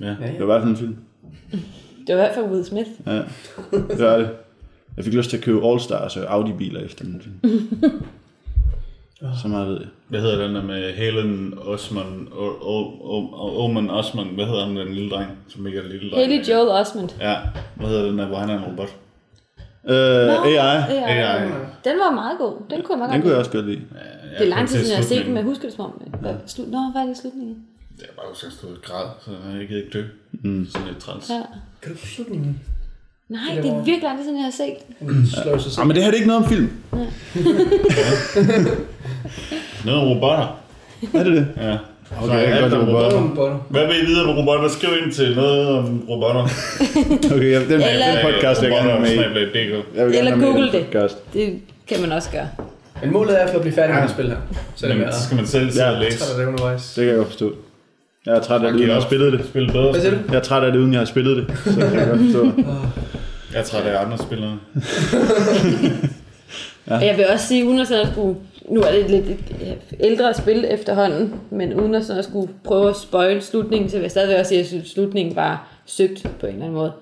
Ja. 0.00 0.06
Ja, 0.06 0.10
Det 0.10 0.18
var 0.20 0.26
ja. 0.26 0.42
i 0.42 0.44
hvert 0.44 0.62
fald 0.62 0.70
en 0.70 0.76
film. 0.76 0.96
Det 2.06 2.16
var 2.16 2.22
i 2.22 2.24
hvert 2.26 2.34
fald 2.34 2.46
Will 2.46 2.64
Smith. 2.64 2.90
Ja, 3.06 3.12
det 3.72 3.98
var 3.98 4.16
det. 4.18 4.30
Jeg 4.96 5.04
fik 5.04 5.14
lyst 5.14 5.30
til 5.30 5.36
at 5.36 5.42
købe 5.42 5.66
All 5.68 5.80
Stars 5.80 6.16
og 6.16 6.34
Audi-biler 6.34 6.80
efter 6.84 7.04
den 7.04 7.22
film. 7.22 7.62
Så 9.42 9.48
meget 9.48 9.68
ved 9.68 9.76
jeg. 9.78 9.86
Hvad 10.08 10.20
hedder 10.20 10.46
den 10.46 10.54
der 10.56 10.62
med 10.62 10.92
Helen 10.94 11.54
Osman, 11.58 12.28
Oman 13.56 13.90
Osman, 13.90 14.26
hvad 14.26 14.46
hedder 14.46 14.66
han 14.66 14.76
den 14.76 14.94
lille 14.94 15.10
dreng, 15.10 15.30
som 15.48 15.66
ikke 15.66 15.78
er 15.78 15.82
en 15.82 15.88
lille 15.90 16.10
dreng? 16.10 16.22
Haley 16.32 16.48
Joel 16.48 16.68
Osment. 16.68 17.16
Ja, 17.20 17.34
hvad 17.76 17.88
hedder 17.88 18.04
den 18.06 18.18
der, 18.18 18.26
hvor 18.26 18.36
han 18.36 18.50
er 18.50 18.58
en 18.58 18.64
robot? 18.64 18.88
Øh, 19.88 20.44
AI, 20.44 20.52
Ja, 20.52 20.84
AI. 21.06 21.48
den 21.84 21.98
var 21.98 22.10
meget 22.14 22.38
god. 22.38 22.52
Den 22.70 22.82
kunne 22.82 22.92
jeg 22.94 22.98
meget 22.98 23.12
den 23.12 23.20
godt 23.20 23.22
kunne 23.22 23.30
jeg 23.30 23.38
også 23.38 23.50
godt 23.50 23.66
lide. 23.66 23.80
Det 24.38 24.46
er 24.46 24.50
lang 24.50 24.68
tid 24.68 24.76
siden, 24.78 24.90
jeg 24.90 24.98
har 24.98 25.04
set 25.04 25.18
den, 25.18 25.26
men 25.26 25.36
jeg 25.36 25.44
husker 25.44 25.64
det 25.68 25.76
som 25.76 25.84
om. 25.84 25.90
Hvad, 26.20 26.34
slut, 26.46 26.68
nå, 26.70 26.78
hvad 26.92 27.02
er 27.02 27.06
det 27.06 27.16
slutningen? 27.16 27.56
Jeg 27.98 28.06
bare 28.16 28.26
husker, 28.28 28.46
at 28.46 28.52
jeg 28.52 28.58
stod 28.58 28.70
i 28.76 28.80
græd, 28.82 29.06
så 29.24 29.30
jeg 29.58 29.68
gider 29.68 29.82
ikke 29.82 29.98
dø. 29.98 30.02
Mm. 30.32 30.66
Sådan 30.70 30.86
lidt 30.86 30.98
træls. 30.98 31.30
Ja. 31.30 31.40
Kan 31.82 31.92
du 31.92 31.98
slutningen? 31.98 32.60
Nej, 33.28 33.40
det 33.62 33.70
er 33.70 33.76
virkelig 33.76 34.02
lang 34.02 34.16
tid 34.18 34.24
siden, 34.24 34.36
jeg 34.38 34.44
har 34.44 34.50
set. 34.50 34.76
Ah, 35.54 35.60
selv. 35.60 35.86
men 35.86 35.96
det 35.96 36.04
her 36.04 36.10
det 36.10 36.18
er 36.18 36.22
ikke 36.22 36.26
noget 36.28 36.42
om 36.44 36.48
film. 36.48 36.70
Noget 39.84 40.00
om 40.00 40.08
robotter. 40.08 40.58
Er 41.14 41.22
det 41.24 41.32
det? 41.32 41.46
Ja. 41.56 41.76
Okay, 42.22 42.26
Så 42.32 42.38
jeg 42.38 42.46
alt 42.62 42.74
om 42.74 42.88
robotter. 42.88 43.18
Robotter. 43.20 43.66
Hvad 43.70 43.86
vil 43.86 43.96
I 44.02 44.06
vide 44.06 44.24
om 44.24 44.38
robotter? 44.38 44.68
Skriv 44.68 44.90
ind 45.04 45.12
til 45.12 45.36
noget 45.36 45.68
om 45.68 46.02
robotter. 46.08 46.42
Okay, 47.34 47.50
ja, 47.52 47.60
den, 47.60 47.70
den 47.70 47.80
Eller- 47.82 48.22
podcast, 48.22 48.62
jeg 48.62 48.70
gerne 48.70 49.00
med 49.00 49.10
i. 49.10 49.18
Jeg 49.96 50.06
vil 50.06 50.16
Eller 50.16 50.30
google 50.30 50.62
den 50.66 50.72
det. 50.72 50.84
Podcast. 50.86 51.32
Det 51.32 51.60
kan 51.88 52.00
man 52.00 52.12
også 52.12 52.30
gøre. 52.30 52.48
Men 53.02 53.12
målet 53.12 53.42
er 53.42 53.46
for 53.46 53.54
at 53.54 53.60
blive 53.60 53.74
færdig 53.74 53.94
med 53.94 54.02
at 54.02 54.10
spille 54.10 54.30
her. 54.30 54.36
Så 54.76 54.86
er 54.86 54.94
det 54.94 55.14
skal 55.14 55.36
man 55.36 55.46
selv 55.46 55.70
sidde 55.70 55.86
Ja. 55.86 55.92
og 55.94 56.00
læse. 56.02 56.18
træde 56.18 56.40
det 56.40 56.46
undervejs. 56.46 56.92
Det 56.94 57.02
kan 57.02 57.08
jeg 57.08 57.16
godt 57.16 57.28
forstå. 57.28 57.52
Jeg 58.26 58.34
er 58.36 58.40
træt 58.40 58.62
af 58.62 58.72
det, 58.72 58.78
uden 58.78 58.86
jeg 58.88 58.94
har 58.94 59.00
spillet 59.02 59.32
det. 59.32 59.40
Spille 59.46 59.72
bedre. 59.72 59.90
Hvad 59.90 60.00
siger 60.00 60.10
du? 60.14 60.18
Jeg 60.28 60.36
er 60.36 60.40
træt 60.42 60.62
af 60.62 60.72
det, 60.72 60.78
uden 60.78 60.92
jeg 60.92 61.00
har 61.00 61.04
spillet 61.06 61.36
det. 61.36 61.58
Så 61.64 61.80
kan 61.80 61.98
jeg 61.98 62.08
godt 62.08 62.20
forstå. 62.20 62.52
Jeg 63.52 63.60
er 63.60 63.64
træt 63.64 63.82
af 63.82 64.04
andre 64.04 64.18
spillere. 64.18 64.58
Og 66.86 67.06
jeg 67.06 67.16
vil 67.16 67.26
også 67.32 67.46
sige, 67.46 67.66
uden 67.66 67.80
at 67.80 67.86
skulle, 68.12 68.36
nu 68.68 68.80
er 68.80 68.92
det 68.92 69.00
et 69.00 69.10
lidt 69.10 69.26
et 69.60 69.78
ældre 70.00 70.34
spil 70.34 70.66
efterhånden, 70.68 71.40
men 71.50 71.74
uden 71.74 71.94
at 71.94 72.04
sådan 72.04 72.18
at 72.18 72.24
skulle 72.24 72.52
prøve 72.64 72.90
at 72.90 72.96
spoil 72.96 73.42
slutningen, 73.42 73.90
så 73.90 73.96
vil 73.96 74.02
jeg 74.02 74.10
stadigvæk 74.10 74.38
også 74.38 74.48
sige, 74.48 74.78
at 74.78 74.86
slutningen 74.86 75.36
var 75.36 75.68
søgt 75.86 76.26
på 76.40 76.46
en 76.46 76.52
eller 76.52 76.64
anden 76.64 76.78
måde. 76.78 76.92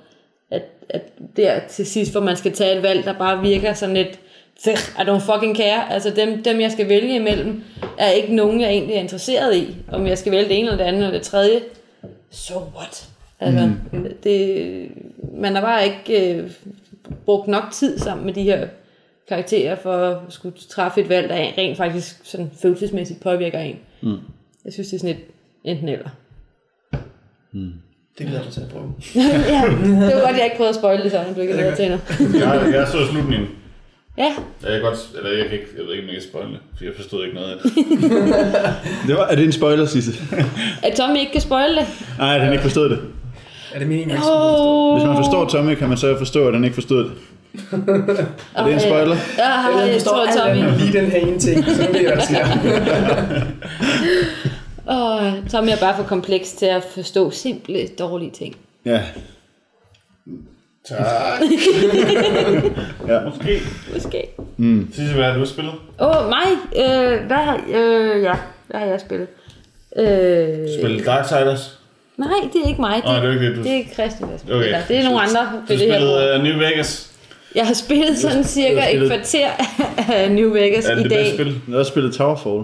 At, 0.50 0.62
at 0.88 1.02
der 1.36 1.60
til 1.68 1.86
sidst, 1.86 2.12
hvor 2.12 2.20
man 2.20 2.36
skal 2.36 2.52
tage 2.52 2.76
et 2.76 2.82
valg, 2.82 3.04
der 3.04 3.12
bare 3.12 3.42
virker 3.42 3.72
sådan 3.72 3.94
lidt, 3.94 4.20
I 4.66 5.00
don't 5.00 5.32
fucking 5.32 5.56
care. 5.56 5.92
Altså 5.92 6.10
dem, 6.10 6.42
dem, 6.42 6.60
jeg 6.60 6.72
skal 6.72 6.88
vælge 6.88 7.14
imellem, 7.14 7.62
er 7.98 8.10
ikke 8.10 8.34
nogen, 8.34 8.60
jeg 8.60 8.70
egentlig 8.70 8.96
er 8.96 9.00
interesseret 9.00 9.56
i. 9.56 9.76
Om 9.92 10.06
jeg 10.06 10.18
skal 10.18 10.32
vælge 10.32 10.48
det 10.48 10.58
ene 10.58 10.66
eller 10.66 10.76
det 10.76 10.84
andet 10.84 11.02
eller 11.02 11.18
det 11.18 11.22
tredje. 11.22 11.60
So 12.30 12.54
what? 12.76 13.08
Altså, 13.40 13.66
mm. 13.92 14.08
det, 14.24 14.88
man 15.36 15.54
har 15.54 15.62
bare 15.62 15.84
ikke 15.84 16.34
øh, 16.34 16.50
brugt 17.24 17.48
nok 17.48 17.64
tid 17.72 17.98
sammen 17.98 18.26
med 18.26 18.34
de 18.34 18.42
her 18.42 18.66
karakterer 19.28 19.76
for 19.82 19.92
at 19.92 20.16
skulle 20.28 20.54
træffe 20.70 21.00
et 21.00 21.08
valg, 21.08 21.28
der 21.28 21.34
rent 21.34 21.76
faktisk 21.76 22.16
sådan 22.24 22.50
følelsesmæssigt 22.62 23.20
påvirker 23.20 23.58
en. 23.58 23.76
Mm. 24.02 24.16
Jeg 24.64 24.72
synes, 24.72 24.88
det 24.88 24.94
er 24.96 25.00
sådan 25.00 25.16
et 25.16 25.22
enten 25.64 25.88
eller. 25.88 26.08
Det 28.18 28.26
glæder 28.26 28.32
jeg 28.38 28.44
mig 28.44 28.52
til 28.52 28.60
at 28.60 28.68
prøve. 28.68 28.92
ja, 29.54 29.62
det 30.06 30.14
var 30.16 30.26
godt, 30.26 30.36
jeg 30.36 30.44
ikke 30.44 30.56
prøvede 30.56 30.68
at 30.68 30.74
spoil 30.74 31.02
det, 31.02 31.10
så 31.10 31.18
jeg 31.18 31.34
blev 31.34 31.48
ikke 31.48 31.76
til 31.76 31.84
Jeg, 32.40 32.70
jeg 32.74 32.88
så 32.88 33.06
slutningen. 33.10 33.48
Ja, 34.18 34.34
Jeg 34.62 34.70
kan 34.72 34.80
godt, 34.80 34.98
eller 35.16 35.30
jeg, 35.30 35.44
kan 35.48 35.52
ikke, 35.52 35.66
jeg 35.78 35.84
ved 35.86 35.92
ikke, 35.92 36.02
om 36.04 36.08
jeg 36.08 36.22
kan 36.22 36.30
spoil 36.30 36.46
det, 36.46 36.60
for 36.76 36.84
jeg 36.84 36.92
forstod 36.96 37.24
ikke 37.24 37.36
noget 37.36 37.50
af 37.50 37.56
det. 37.62 37.72
Det 39.06 39.16
var, 39.16 39.26
er 39.26 39.34
det 39.34 39.44
en 39.44 39.52
spoiler, 39.52 39.86
Sisse? 39.86 40.12
at 40.82 40.94
Tommy 40.96 41.16
ikke 41.16 41.32
kan 41.32 41.40
spoil 41.40 41.76
det. 41.76 41.86
Nej, 42.18 42.38
han 42.38 42.52
ikke 42.52 42.62
forstået 42.62 42.90
det. 42.90 42.98
Er 43.74 43.78
det 43.78 43.88
meningen, 43.88 44.16
at? 44.16 44.22
Oh. 44.24 44.96
Hvis 44.96 45.06
man 45.06 45.16
forstår 45.16 45.48
Tommy, 45.48 45.74
kan 45.74 45.88
man 45.88 45.98
så 45.98 46.18
forstå, 46.18 46.48
at 46.48 46.54
han 46.54 46.64
ikke 46.64 46.74
forstod 46.74 47.04
det. 47.04 47.12
Er 48.56 48.64
det 48.64 48.72
en 48.74 48.80
spoiler? 48.80 49.16
Ja, 49.38 49.50
jeg, 49.78 49.92
jeg 49.92 50.02
tror, 50.02 50.26
Tommy. 50.36 50.78
lige 50.78 50.92
den 50.92 51.10
her 51.10 51.18
ene 51.18 51.38
ting, 51.38 51.64
så 51.64 51.86
ved 51.92 52.00
jeg, 52.00 52.06
hvad 52.06 52.16
der 52.16 52.22
sker. 52.22 52.46
Åh, 54.90 55.32
Tommy 55.50 55.68
er 55.70 55.76
bare 55.80 55.96
for 55.96 56.02
kompleks 56.02 56.52
til 56.52 56.66
at 56.66 56.82
forstå 56.94 57.30
simple, 57.30 57.86
dårlige 57.98 58.30
ting. 58.30 58.56
Ja. 58.84 59.00
Tak. 60.88 60.98
ja. 63.08 63.20
Måske. 63.24 63.60
Måske. 63.92 64.28
Sidste, 64.94 65.14
hvad 65.14 65.24
har 65.24 65.38
du 65.38 65.46
spillet? 65.46 65.74
Åh, 66.00 66.08
oh, 66.08 66.28
mig? 66.28 66.46
Øh, 66.76 67.26
hvad 67.26 67.36
har, 67.36 67.60
øh, 67.68 68.22
ja, 68.22 68.34
hvad 68.66 68.80
har 68.80 68.86
jeg 68.86 69.00
spillet? 69.00 69.28
Øh, 69.96 70.68
Spillet 70.80 71.06
Darksiders? 71.06 71.78
Nej, 72.16 72.28
det 72.52 72.60
er 72.64 72.68
ikke 72.68 72.80
mig. 72.80 72.96
Det, 72.96 73.04
Nej, 73.04 73.20
det 73.20 73.28
er 73.28 73.32
ikke 73.32 73.46
det, 73.48 73.56
du- 73.56 73.62
det 73.62 73.76
er 73.80 73.84
Christian, 73.94 74.30
der 74.30 74.38
spiller. 74.38 74.58
Okay. 74.58 74.82
Det 74.88 74.96
er 74.98 75.04
nogle 75.04 75.20
andre 75.20 75.40
Du 75.40 75.56
ved 75.68 75.78
det 75.78 75.86
her 75.86 75.94
spillede 75.94 76.36
uh, 76.38 76.42
New 76.44 76.58
Vegas. 76.58 77.10
Jeg 77.54 77.66
har 77.66 77.74
spillet 77.74 78.18
sådan 78.18 78.44
cirka 78.44 78.78
et 78.80 78.84
spillet- 78.88 79.08
kvarter 79.08 79.50
af 80.12 80.30
New 80.30 80.52
Vegas 80.52 80.86
Er 80.86 80.94
det 80.94 81.00
i 81.00 81.02
det 81.02 81.10
dag. 81.10 81.34
spil? 81.34 81.60
Jeg 81.68 81.76
har 81.76 81.84
spillet 81.84 82.14
Towerfall. 82.14 82.62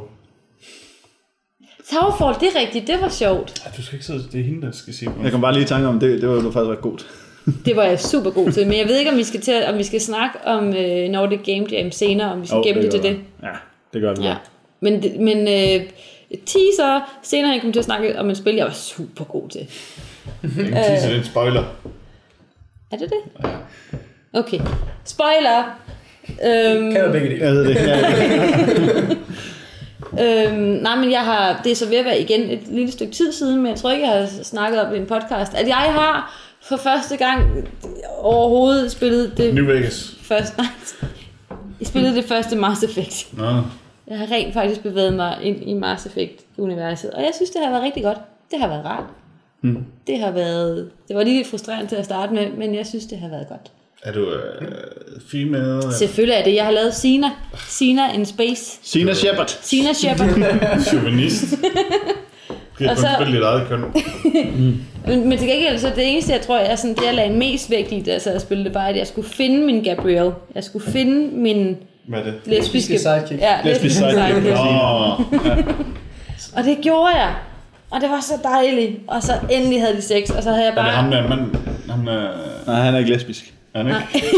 Towerfall, 1.92 2.40
det 2.40 2.56
er 2.56 2.60
rigtigt, 2.60 2.86
det 2.86 3.00
var 3.00 3.08
sjovt. 3.08 3.62
Ej, 3.66 3.72
du 3.76 3.82
skal 3.82 3.94
ikke 3.94 4.06
sidde, 4.06 4.24
det 4.32 4.40
er 4.40 4.44
hende, 4.44 4.66
der 4.66 4.72
skal 4.72 4.94
sige 4.94 5.10
Jeg 5.22 5.32
kom 5.32 5.40
bare 5.40 5.52
lige 5.52 5.62
i 5.62 5.66
tanke 5.66 5.88
om, 5.88 6.00
det, 6.00 6.20
det 6.20 6.28
var 6.28 6.40
faktisk 6.42 6.56
ret 6.70 6.80
god 6.80 6.98
til. 6.98 7.06
Det 7.66 7.76
var 7.76 7.84
jeg 7.84 8.00
super 8.00 8.30
god 8.30 8.52
til, 8.52 8.66
men 8.66 8.78
jeg 8.78 8.86
ved 8.86 8.98
ikke, 8.98 9.10
om 9.10 9.16
vi 9.16 9.24
skal, 9.24 9.40
til, 9.40 9.62
om 9.68 9.78
vi 9.78 9.82
skal 9.84 10.00
snakke 10.00 10.38
om 10.46 10.74
øh, 10.76 11.08
Nordic 11.08 11.40
Game 11.44 11.66
Jam 11.72 11.90
senere, 11.90 12.32
om 12.32 12.42
vi 12.42 12.46
skal 12.46 12.56
Jo, 12.56 12.62
gemme 12.66 12.82
det 12.82 12.90
til 12.90 13.02
det. 13.02 13.18
Ja, 13.42 13.48
det 13.92 14.00
gør 14.00 14.14
vi. 14.14 14.22
Ja. 14.22 14.28
Ja. 14.28 14.36
Men, 14.80 15.02
det- 15.02 15.20
men 15.20 15.38
øh, 15.38 15.86
teaser, 16.46 17.18
senere 17.22 17.52
jeg 17.52 17.60
kom 17.62 17.72
til 17.72 17.78
at 17.80 17.84
snakke 17.84 18.18
om 18.18 18.30
et 18.30 18.36
spil, 18.36 18.54
jeg 18.54 18.66
var 18.66 18.72
super 18.72 19.24
god 19.24 19.48
til. 19.48 19.60
Ingen 20.42 20.72
teaser, 20.72 21.06
det 21.08 21.14
er 21.16 21.18
en 21.18 21.24
spoiler. 21.24 21.64
Er 22.92 22.96
det 22.96 23.10
det? 23.10 23.50
Okay. 24.32 24.60
Spoiler! 25.04 25.64
Øhm, 26.28 26.92
Kan 26.92 26.94
være 26.94 27.12
begge 27.12 27.28
dele. 27.30 27.44
Jeg 27.44 27.54
ved 27.54 27.64
det. 27.64 29.18
Øhm, 30.20 30.56
nej, 30.58 30.96
men 30.96 31.10
jeg 31.10 31.20
har, 31.24 31.60
det 31.64 31.72
er 31.72 31.76
så 31.76 31.88
ved 31.88 31.96
at 31.96 32.04
være 32.04 32.20
igen 32.20 32.40
et 32.50 32.60
lille 32.68 32.92
stykke 32.92 33.12
tid 33.12 33.32
siden, 33.32 33.56
men 33.56 33.66
jeg 33.66 33.76
tror 33.76 33.90
ikke, 33.90 34.08
jeg 34.08 34.18
har 34.20 34.26
snakket 34.42 34.80
om 34.80 34.88
det 34.90 34.96
i 34.96 35.00
en 35.00 35.06
podcast, 35.06 35.54
at 35.54 35.68
jeg 35.68 35.76
har 35.76 36.40
for 36.62 36.76
første 36.76 37.16
gang 37.16 37.68
overhovedet 38.18 38.90
spillet 38.90 39.32
det 39.36 39.54
New 39.54 39.66
Vegas. 39.66 40.16
første, 40.22 40.56
nej, 40.58 40.66
jeg 41.80 41.86
spillede 41.86 42.14
det 42.14 42.24
første 42.24 42.56
Mass 42.56 42.82
Effect. 42.82 43.38
Nå. 43.38 43.44
Jeg 44.06 44.18
har 44.18 44.26
rent 44.30 44.54
faktisk 44.54 44.82
bevæget 44.82 45.12
mig 45.14 45.38
ind 45.42 45.62
i 45.68 45.74
Mass 45.74 46.06
Effect-universet, 46.06 47.10
og 47.10 47.22
jeg 47.22 47.30
synes, 47.34 47.50
det 47.50 47.60
har 47.64 47.70
været 47.70 47.82
rigtig 47.82 48.02
godt. 48.02 48.18
Det 48.50 48.60
har 48.60 48.68
været 48.68 48.84
rart. 48.84 49.04
Mm. 49.62 49.84
Det 50.06 50.18
har 50.18 50.30
været, 50.30 50.90
det 51.08 51.16
var 51.16 51.22
lige 51.22 51.36
lidt 51.36 51.48
frustrerende 51.48 51.86
til 51.86 51.96
at 51.96 52.04
starte 52.04 52.34
med, 52.34 52.50
men 52.50 52.74
jeg 52.74 52.86
synes, 52.86 53.06
det 53.06 53.18
har 53.18 53.28
været 53.28 53.48
godt. 53.48 53.70
Er 54.02 54.12
du 54.12 54.24
uh, 54.26 54.34
female? 55.32 55.64
eller 55.78 55.90
Selvfølgelig 55.90 56.34
er 56.38 56.44
det. 56.44 56.54
Jeg 56.54 56.64
har 56.64 56.70
lavet 56.72 56.94
Sina. 56.94 57.26
Sina 57.68 58.12
in 58.14 58.26
Space. 58.26 58.78
Sina 58.82 59.14
Shepard. 59.14 59.58
Sina 59.62 59.92
Shepard. 59.92 60.28
Chauvinist. 60.88 61.44
Og 62.50 62.80
jeg 62.80 62.88
kun 62.88 62.96
så- 62.96 63.08
spille 63.20 63.36
dit 63.36 63.42
eget 63.44 63.68
køn? 63.68 63.80
men, 65.06 65.28
men 65.28 65.38
til 65.38 65.48
gengæld, 65.48 65.78
så 65.78 65.86
det 65.96 66.12
eneste, 66.12 66.32
jeg 66.32 66.40
tror, 66.40 66.58
jeg, 66.58 66.78
sådan, 66.78 66.94
det, 66.96 67.04
jeg 67.06 67.14
lagde 67.14 67.34
mest 67.34 67.70
vægt 67.70 67.92
i, 67.92 68.02
da 68.06 68.12
jeg 68.12 68.20
sad 68.22 68.34
og 68.34 68.40
spillede, 68.40 68.68
det 68.68 68.74
var, 68.74 68.86
at 68.86 68.96
jeg 68.96 69.06
skulle 69.06 69.28
finde 69.28 69.66
min 69.66 69.84
Gabrielle. 69.84 70.32
Jeg 70.54 70.64
skulle 70.64 70.86
finde 70.90 71.36
min 71.36 71.76
Hvad 72.08 72.18
er 72.20 72.24
det? 72.24 72.34
lesbiske... 72.46 72.98
sidekick. 72.98 73.40
Ja, 73.40 73.56
Lesbisk 73.64 74.00
lesbiske 74.00 74.10
sidekick. 74.10 74.56
sidekick. 74.56 74.58
Åh, 74.60 75.20
Og 76.56 76.64
det 76.64 76.78
gjorde 76.82 77.08
jeg. 77.08 77.34
Og 77.90 78.00
det 78.00 78.10
var 78.10 78.20
så 78.20 78.34
dejligt. 78.42 78.92
Og 79.08 79.22
så 79.22 79.32
endelig 79.50 79.80
havde 79.80 79.96
de 79.96 80.02
sex, 80.02 80.30
og 80.30 80.42
så 80.42 80.50
havde 80.50 80.64
jeg 80.64 80.70
er 80.70 80.74
bare... 80.74 80.86
det 80.86 80.94
ham 80.94 81.10
der 81.10 81.28
mand? 81.28 81.40
Ham 81.90 82.06
der... 82.06 82.28
Nej, 82.66 82.80
han 82.80 82.94
er 82.94 82.98
ikke 82.98 83.10
lesbisk. 83.12 83.54
Er 83.74 83.82
han 83.82 83.86
ikke? 83.86 84.28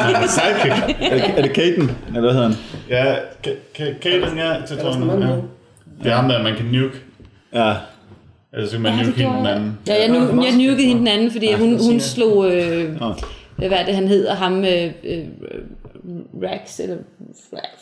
Han 0.00 0.14
er 0.14 0.26
sidekick. 0.28 1.00
Er 1.00 1.14
det, 1.16 1.38
er 1.38 1.42
det 1.42 1.52
Kaden? 1.52 1.90
Eller 2.06 2.20
hvad 2.20 2.30
hedder 2.32 2.48
han? 2.48 2.56
Ja. 2.90 3.14
Det 3.44 3.52
Er 3.78 3.86
tror 4.02 4.14
der 4.14 4.92
sådan 4.92 5.08
jeg, 5.08 5.16
en 5.16 5.22
ja. 5.22 5.28
Det 6.04 6.10
er 6.12 6.14
ham 6.16 6.28
der, 6.28 6.42
man 6.42 6.56
kan 6.56 6.66
nuke. 6.66 6.94
Ja. 7.54 7.74
Eller 8.54 8.66
så 8.66 8.72
kan 8.72 8.80
man 8.82 8.92
Ja, 8.98 9.02
nuke 9.06 9.18
hende 9.20 9.36
den 9.36 9.44
jeg. 9.46 9.54
anden. 9.54 9.78
Ja, 9.88 10.00
jeg, 10.00 10.08
nu, 10.08 10.36
var 10.36 10.44
jeg 10.44 10.52
nukede 10.52 10.86
hende 10.86 10.98
den 11.00 11.08
anden, 11.08 11.30
fordi 11.30 11.46
Ja, 11.50 11.56
hun, 11.56 11.84
hun 11.84 12.00
slog... 12.00 12.52
Øh, 12.52 12.96
hvad 13.56 13.70
er 13.70 13.84
det, 13.84 13.94
han 13.94 14.08
hedder? 14.08 14.34
Ham... 14.34 14.64
Øh, 14.64 14.90
øh, 15.04 15.18
Rex, 16.42 16.80
eller... 16.80 16.96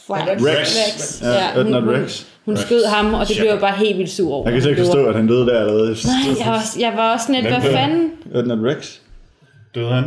Fra- 0.06 0.32
Rex. 0.32 0.42
Rex. 0.42 1.22
Ja, 1.22 1.62
hun, 1.62 1.74
Rex. 1.90 2.24
hun 2.44 2.56
skød 2.56 2.84
ham, 2.86 3.14
og 3.14 3.28
det 3.28 3.36
blev 3.40 3.48
jeg 3.50 3.60
bare 3.60 3.76
helt 3.76 3.98
vildt 3.98 4.10
sur 4.10 4.32
over. 4.32 4.44
Jeg 4.44 4.52
kan 4.52 4.62
slet 4.62 4.70
ikke 4.70 4.82
forstå, 4.82 5.06
at 5.06 5.14
han 5.14 5.26
døde 5.26 5.46
der 5.46 5.60
allerede. 5.60 5.88
Nej, 5.90 6.36
jeg 6.38 6.46
var, 6.46 6.60
jeg 6.80 6.92
var 6.96 7.12
også 7.12 7.32
net, 7.32 7.42
hvad 7.42 7.60
fanden? 7.62 8.10
Ednard 8.34 8.58
Rex. 8.58 8.96
Døde 9.74 9.88
han? 9.92 10.04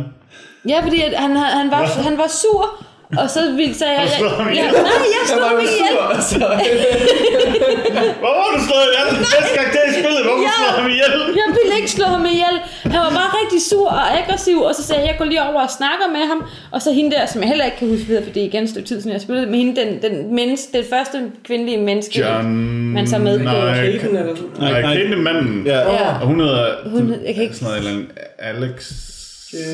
Ja, 0.68 0.80
fordi 0.82 1.00
at 1.02 1.12
han, 1.24 1.36
han, 1.36 1.70
var, 1.70 1.84
han 2.08 2.18
var 2.18 2.26
sur, 2.42 2.84
og 3.18 3.30
så 3.30 3.40
ville 3.56 3.74
sagde 3.74 3.92
jeg... 4.00 4.08
Jeg, 4.20 4.52
ihjel? 4.52 4.64
jeg, 4.64 4.72
nej, 4.72 5.06
jeg 5.16 5.22
slog 5.26 5.40
var 5.40 5.48
ham 5.48 5.60
ihjel. 5.60 5.96
altså. 6.14 6.38
Hvorfor 8.22 8.40
har 8.46 8.52
du 8.56 8.60
slået 8.68 8.88
ihjel? 8.92 9.08
Næste 9.20 9.50
karakter 9.58 9.82
i 9.90 9.92
spillet, 10.00 10.22
hvorfor 10.26 10.42
Ja. 10.48 10.54
slår 10.60 10.72
ham 10.80 10.90
ihjel? 10.90 11.12
Jeg 11.40 11.46
ville 11.58 11.74
ikke 11.80 11.90
slå 11.90 12.04
ham 12.16 12.24
ihjel. 12.34 12.56
Han 12.94 13.00
var 13.06 13.10
bare 13.20 13.30
rigtig 13.40 13.60
sur 13.70 13.88
og 13.88 14.04
aggressiv, 14.18 14.58
og 14.68 14.74
så 14.74 14.82
sagde 14.82 15.00
jeg, 15.02 15.08
jeg 15.10 15.16
går 15.18 15.24
lige 15.24 15.42
over 15.50 15.60
og 15.62 15.70
snakker 15.78 16.06
med 16.16 16.24
ham. 16.30 16.40
Og 16.74 16.82
så 16.82 16.92
hende 16.92 17.10
der, 17.16 17.26
som 17.26 17.40
jeg 17.42 17.48
heller 17.48 17.64
ikke 17.64 17.76
kan 17.76 17.88
huske, 17.88 18.04
hedder, 18.04 18.22
fordi 18.22 18.34
det 18.34 18.42
er 18.42 18.46
igen 18.52 18.62
et 18.64 18.70
stykke 18.70 18.88
tid 18.88 19.00
siden, 19.00 19.12
jeg 19.12 19.20
spillede 19.26 19.46
med 19.46 19.58
hende, 19.58 19.74
den, 19.80 19.90
den, 20.06 20.34
menneske, 20.34 20.68
den 20.78 20.84
første 20.94 21.16
kvindelige 21.46 21.78
menneske. 21.88 22.18
John... 22.20 22.48
Man 22.96 23.06
tager 23.06 23.22
med 23.22 23.38
på 23.38 23.44
Nej, 23.44 23.74
Kaden 23.74 24.16
eller 24.16 24.36
sådan. 24.36 24.50
nej, 24.58 24.70
Nej, 24.72 24.80
nej. 24.82 24.94
Kaden 24.96 25.12
er 25.12 25.16
manden. 25.16 25.62
Ja. 25.66 25.78
Ja. 25.92 26.08
Og 26.20 26.26
hun 26.26 26.40
hedder... 26.40 26.66
Hun, 26.86 27.14
jeg 27.26 27.34
kan 27.34 27.42
ikke, 27.42 27.56
Sådan 27.56 27.82
noget, 27.82 28.06
Alex... 28.38 28.92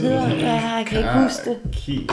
hedder, 0.02 0.28
ja, 0.28 0.52
jeg 0.76 0.84
kan 0.86 0.98
ikke 0.98 1.10
huske 1.10 1.50
det. 1.50 1.56
Ki. 1.72 2.06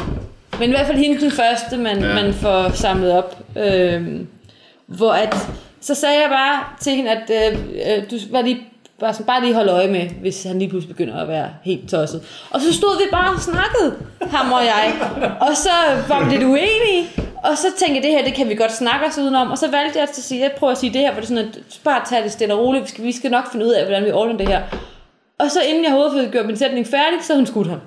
Men 0.59 0.69
i 0.69 0.71
hvert 0.74 0.86
fald 0.88 0.97
hende 0.97 1.21
den 1.21 1.31
første, 1.31 1.77
man, 1.77 2.00
Ja. 2.00 2.07
ja. 2.07 2.13
man 2.24 2.33
får 2.33 2.69
samlet 2.74 3.12
op. 3.12 3.38
Øhm, 3.57 4.27
hvor 4.88 5.12
at, 5.12 5.36
så 5.81 5.95
sagde 5.95 6.15
jeg 6.21 6.29
bare 6.29 6.63
til 6.81 6.93
hende, 6.93 7.12
at 7.12 7.53
øh, 7.53 7.59
øh, 7.97 8.03
du 8.12 8.15
var 8.31 8.41
lige, 8.41 8.59
bare, 9.00 9.13
sådan, 9.13 9.25
bare 9.25 9.41
lige 9.41 9.53
holde 9.53 9.71
øje 9.71 9.88
med, 9.88 10.09
hvis 10.21 10.43
han 10.43 10.59
lige 10.59 10.69
pludselig 10.69 10.95
begynder 10.95 11.21
at 11.21 11.27
være 11.27 11.50
helt 11.63 11.89
tosset. 11.89 12.24
Og 12.51 12.62
så 12.62 12.74
stod 12.74 12.97
vi 12.97 13.03
bare 13.12 13.33
og 13.33 13.41
snakkede, 13.41 13.95
ham 14.21 14.51
og 14.51 14.62
jeg. 14.65 14.93
Og 15.41 15.55
så 15.57 15.69
var 16.07 16.24
vi 16.25 16.31
lidt 16.31 16.43
uenige. 16.43 17.09
Og 17.43 17.57
så 17.57 17.67
tænkte 17.79 17.95
jeg, 17.95 18.03
det 18.03 18.12
her, 18.12 18.24
det 18.24 18.33
kan 18.33 18.50
vi 18.50 18.55
godt 18.55 18.71
snakke 18.75 19.05
os 19.05 19.17
udenom. 19.17 19.51
Og 19.51 19.57
så 19.57 19.71
valgte 19.71 20.00
jeg 20.00 20.07
at 20.09 20.15
sige, 20.15 20.41
jeg 20.41 20.51
prøver 20.57 20.71
at 20.71 20.77
sige 20.77 20.93
det 20.93 21.01
her, 21.01 21.12
hvor 21.12 21.21
det 21.21 21.29
er 21.31 21.36
sådan, 21.36 21.50
at 21.50 21.79
bare 21.83 22.01
tage 22.09 22.24
det 22.24 22.31
stille 22.31 22.53
og 22.53 22.59
roligt. 22.59 22.83
Vi 22.83 22.89
skal, 22.89 23.03
vi 23.03 23.12
skal 23.12 23.31
nok 23.31 23.51
finde 23.51 23.65
ud 23.65 23.71
af, 23.71 23.86
hvordan 23.86 24.05
vi 24.05 24.12
ordner 24.12 24.38
det 24.38 24.47
her. 24.47 24.62
Og 25.39 25.51
så 25.51 25.60
inden 25.70 25.84
jeg 25.86 25.94
overhovedet 25.94 26.24
fik 26.25 26.32
gjort 26.32 26.46
min 26.46 26.58
sætning 26.58 26.88
færdig, 26.88 27.17
så 27.22 27.27
havde 27.34 27.39
hun 27.39 27.48
skudt 27.48 27.67
ham. 27.67 27.79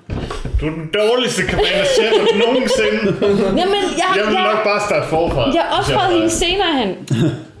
Du 0.61 0.65
er 0.67 0.69
den 0.79 0.89
dårligste 0.99 1.41
Commander 1.49 1.85
Shepard 1.95 2.27
nogensinde. 2.45 3.01
Jamen, 3.61 3.81
jeg, 4.01 4.09
Jeg 4.17 4.25
vil 4.27 4.33
jeg, 4.33 4.43
nok 4.53 4.63
bare 4.63 4.81
starte 4.89 5.07
forfra. 5.07 5.41
Jeg 5.59 5.65
offrede 5.79 6.13
hende 6.13 6.29
senere 6.29 6.73
hen. 6.81 6.91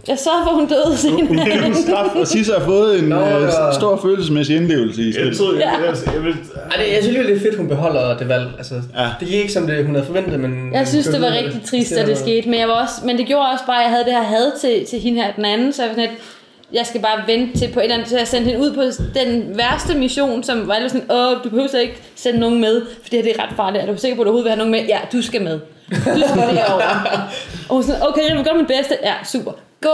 Jeg 0.07 0.17
sørgede 0.19 0.43
for, 0.47 0.51
hun 0.59 0.67
døde 0.67 0.97
senere 0.97 1.45
Det 1.45 1.53
er 1.53 1.61
hen. 1.61 1.71
en 1.71 1.75
straf, 1.75 2.15
og 2.15 2.27
Sisse 2.27 2.53
har 2.57 2.65
fået 2.65 2.99
en 2.99 3.05
Nå, 3.09 3.15
øh, 3.21 3.41
ja. 3.43 3.71
stor 3.79 3.99
følelsesmæssig 4.01 4.55
indlevelse 4.55 5.01
i 5.01 5.05
Jeg 5.05 5.13
spillet. 5.13 5.37
tror, 5.37 5.53
jeg, 5.53 5.61
Ja. 5.61 5.85
jeg, 5.89 6.13
jeg 6.15 6.23
vil... 6.23 6.31
Ej, 6.71 6.77
det, 6.83 6.93
jeg 6.93 7.03
synes 7.03 7.17
lige, 7.17 7.27
det 7.27 7.35
er 7.37 7.39
fedt, 7.39 7.57
hun 7.57 7.67
beholder 7.67 8.17
det 8.17 8.29
valg. 8.29 8.47
Altså, 8.57 8.75
Ja. 8.97 9.07
Det 9.19 9.27
gik 9.27 9.37
ikke, 9.37 9.53
som 9.53 9.67
det, 9.67 9.85
hun 9.85 9.95
havde 9.95 10.05
forventet, 10.07 10.39
men... 10.39 10.73
Jeg 10.73 10.87
synes, 10.87 11.07
det 11.07 11.21
var 11.21 11.27
rigtig 11.31 11.61
trist, 11.69 11.91
at 11.91 12.07
det 12.07 12.17
skete. 12.17 12.49
Men, 12.49 12.59
jeg 12.59 12.67
var 12.67 12.81
også, 12.83 12.95
men 13.05 13.17
det 13.17 13.25
gjorde 13.27 13.45
også 13.53 13.65
bare, 13.65 13.77
at 13.77 13.83
jeg 13.83 13.91
havde 13.91 14.05
det 14.05 14.13
her 14.13 14.23
had 14.23 14.51
til, 14.61 14.85
til 14.89 14.99
hende 14.99 15.21
her, 15.21 15.31
den 15.35 15.45
anden. 15.45 15.73
Så 15.73 15.81
jeg 15.81 15.89
var 15.89 15.95
sådan 15.95 16.09
lidt, 16.09 16.21
jeg 16.73 16.85
skal 16.85 17.01
bare 17.01 17.27
vente 17.27 17.57
til 17.57 17.71
på 17.73 17.79
et 17.79 17.83
eller 17.83 17.95
andet, 17.95 18.09
så 18.09 18.17
jeg 18.17 18.27
sendte 18.27 18.51
hende 18.51 18.65
ud 18.65 18.73
på 18.73 18.81
den 19.19 19.57
værste 19.57 19.95
mission, 19.95 20.43
som 20.43 20.67
var 20.67 20.87
sådan, 20.87 21.11
åh, 21.11 21.43
du 21.43 21.49
behøver 21.49 21.67
slet 21.67 21.81
ikke 21.81 22.01
sende 22.15 22.39
nogen 22.39 22.61
med, 22.61 22.81
for 23.01 23.09
det 23.09 23.19
her 23.19 23.23
det 23.23 23.39
er 23.39 23.43
ret 23.43 23.55
farligt. 23.55 23.83
Er 23.83 23.93
du 23.93 23.97
sikker 23.97 24.15
på, 24.15 24.21
at 24.21 24.25
du 24.25 24.29
overhovedet 24.29 24.43
vil 24.43 24.51
have 24.51 24.57
nogen 24.57 24.71
med? 24.71 24.85
Ja, 24.85 24.99
du 25.11 25.21
skal 25.21 25.41
med. 25.41 25.59
Du 25.89 25.95
skal 26.01 26.55
derover. 26.55 26.81
Og 27.69 27.75
hun 27.75 27.83
sådan, 27.83 28.01
okay, 28.01 28.29
jeg 28.29 28.37
vil 28.37 28.45
gøre 28.45 28.57
mit 28.57 28.67
bedste. 28.67 28.97
Ja, 29.03 29.13
super. 29.23 29.51
Gå 29.81 29.89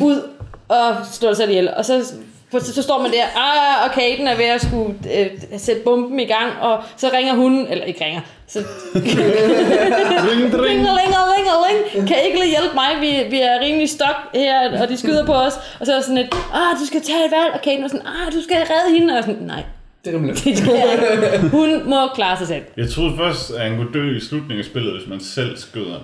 ud 0.00 0.22
og 0.68 0.96
slå 1.12 1.28
dig 1.28 1.36
selv 1.36 1.50
ihjel. 1.50 1.74
Og 1.76 1.84
så, 1.84 2.12
så, 2.60 2.74
så 2.74 2.82
står 2.82 3.02
man 3.02 3.10
der, 3.12 3.24
ah, 3.36 3.90
okay, 3.90 4.18
den 4.18 4.28
er 4.28 4.36
ved 4.36 4.44
at 4.44 4.62
skulle 4.62 4.94
øh, 5.18 5.26
sætte 5.58 5.82
bomben 5.84 6.20
i 6.20 6.24
gang, 6.24 6.52
og 6.60 6.82
så 6.96 7.10
ringer 7.12 7.34
hun, 7.34 7.66
eller 7.70 7.84
ikke 7.84 8.04
ringer, 8.04 8.20
så 8.46 8.58
Ring, 8.94 10.54
ring. 10.54 10.62
Ring, 10.68 10.86
ring, 11.00 11.14
ring, 11.34 11.46
ring. 11.66 12.08
Kan 12.08 12.16
I 12.22 12.26
ikke 12.26 12.38
lige 12.38 12.50
hjælpe 12.50 12.74
mig? 12.74 12.90
Vi, 13.00 13.30
vi 13.30 13.40
er 13.40 13.60
rimelig 13.60 13.90
stok 13.90 14.16
her, 14.34 14.82
og 14.82 14.88
de 14.88 14.96
skyder 14.96 15.26
på 15.26 15.32
os. 15.32 15.52
Og 15.80 15.86
så 15.86 15.94
er 15.94 16.00
sådan 16.00 16.16
lidt, 16.16 16.34
ah, 16.54 16.80
du 16.80 16.86
skal 16.86 17.00
tage 17.02 17.24
et 17.26 17.32
valg. 17.38 17.54
Og 17.54 17.60
Kate 17.64 17.82
var 17.82 17.88
sådan, 17.88 18.06
ah, 18.06 18.32
du 18.32 18.42
skal 18.42 18.56
redde 18.56 18.98
hende. 18.98 19.18
Og 19.18 19.24
sådan, 19.24 19.42
nej, 19.42 19.62
Det 20.04 20.14
er 20.14 21.32
ikke. 21.32 21.48
Hun 21.48 21.88
må 21.88 22.08
klare 22.14 22.38
sig 22.38 22.46
selv. 22.46 22.64
Jeg 22.76 22.90
troede 22.90 23.16
først, 23.16 23.50
at 23.50 23.60
han 23.60 23.76
kunne 23.76 23.92
dø 23.94 24.16
i 24.16 24.20
slutningen 24.20 24.58
af 24.58 24.64
spillet, 24.64 24.92
hvis 24.96 25.08
man 25.08 25.20
selv 25.20 25.56
skød 25.56 25.90
ham. 25.90 26.00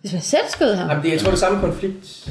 Hvis 0.00 0.12
man 0.12 0.22
selv 0.22 0.44
skød 0.48 0.74
ham. 0.74 0.88
Jamen, 0.88 1.04
det, 1.04 1.12
jeg 1.12 1.20
tror, 1.20 1.30
det 1.30 1.36
er 1.36 1.40
samme 1.40 1.60
konflikt. 1.60 2.28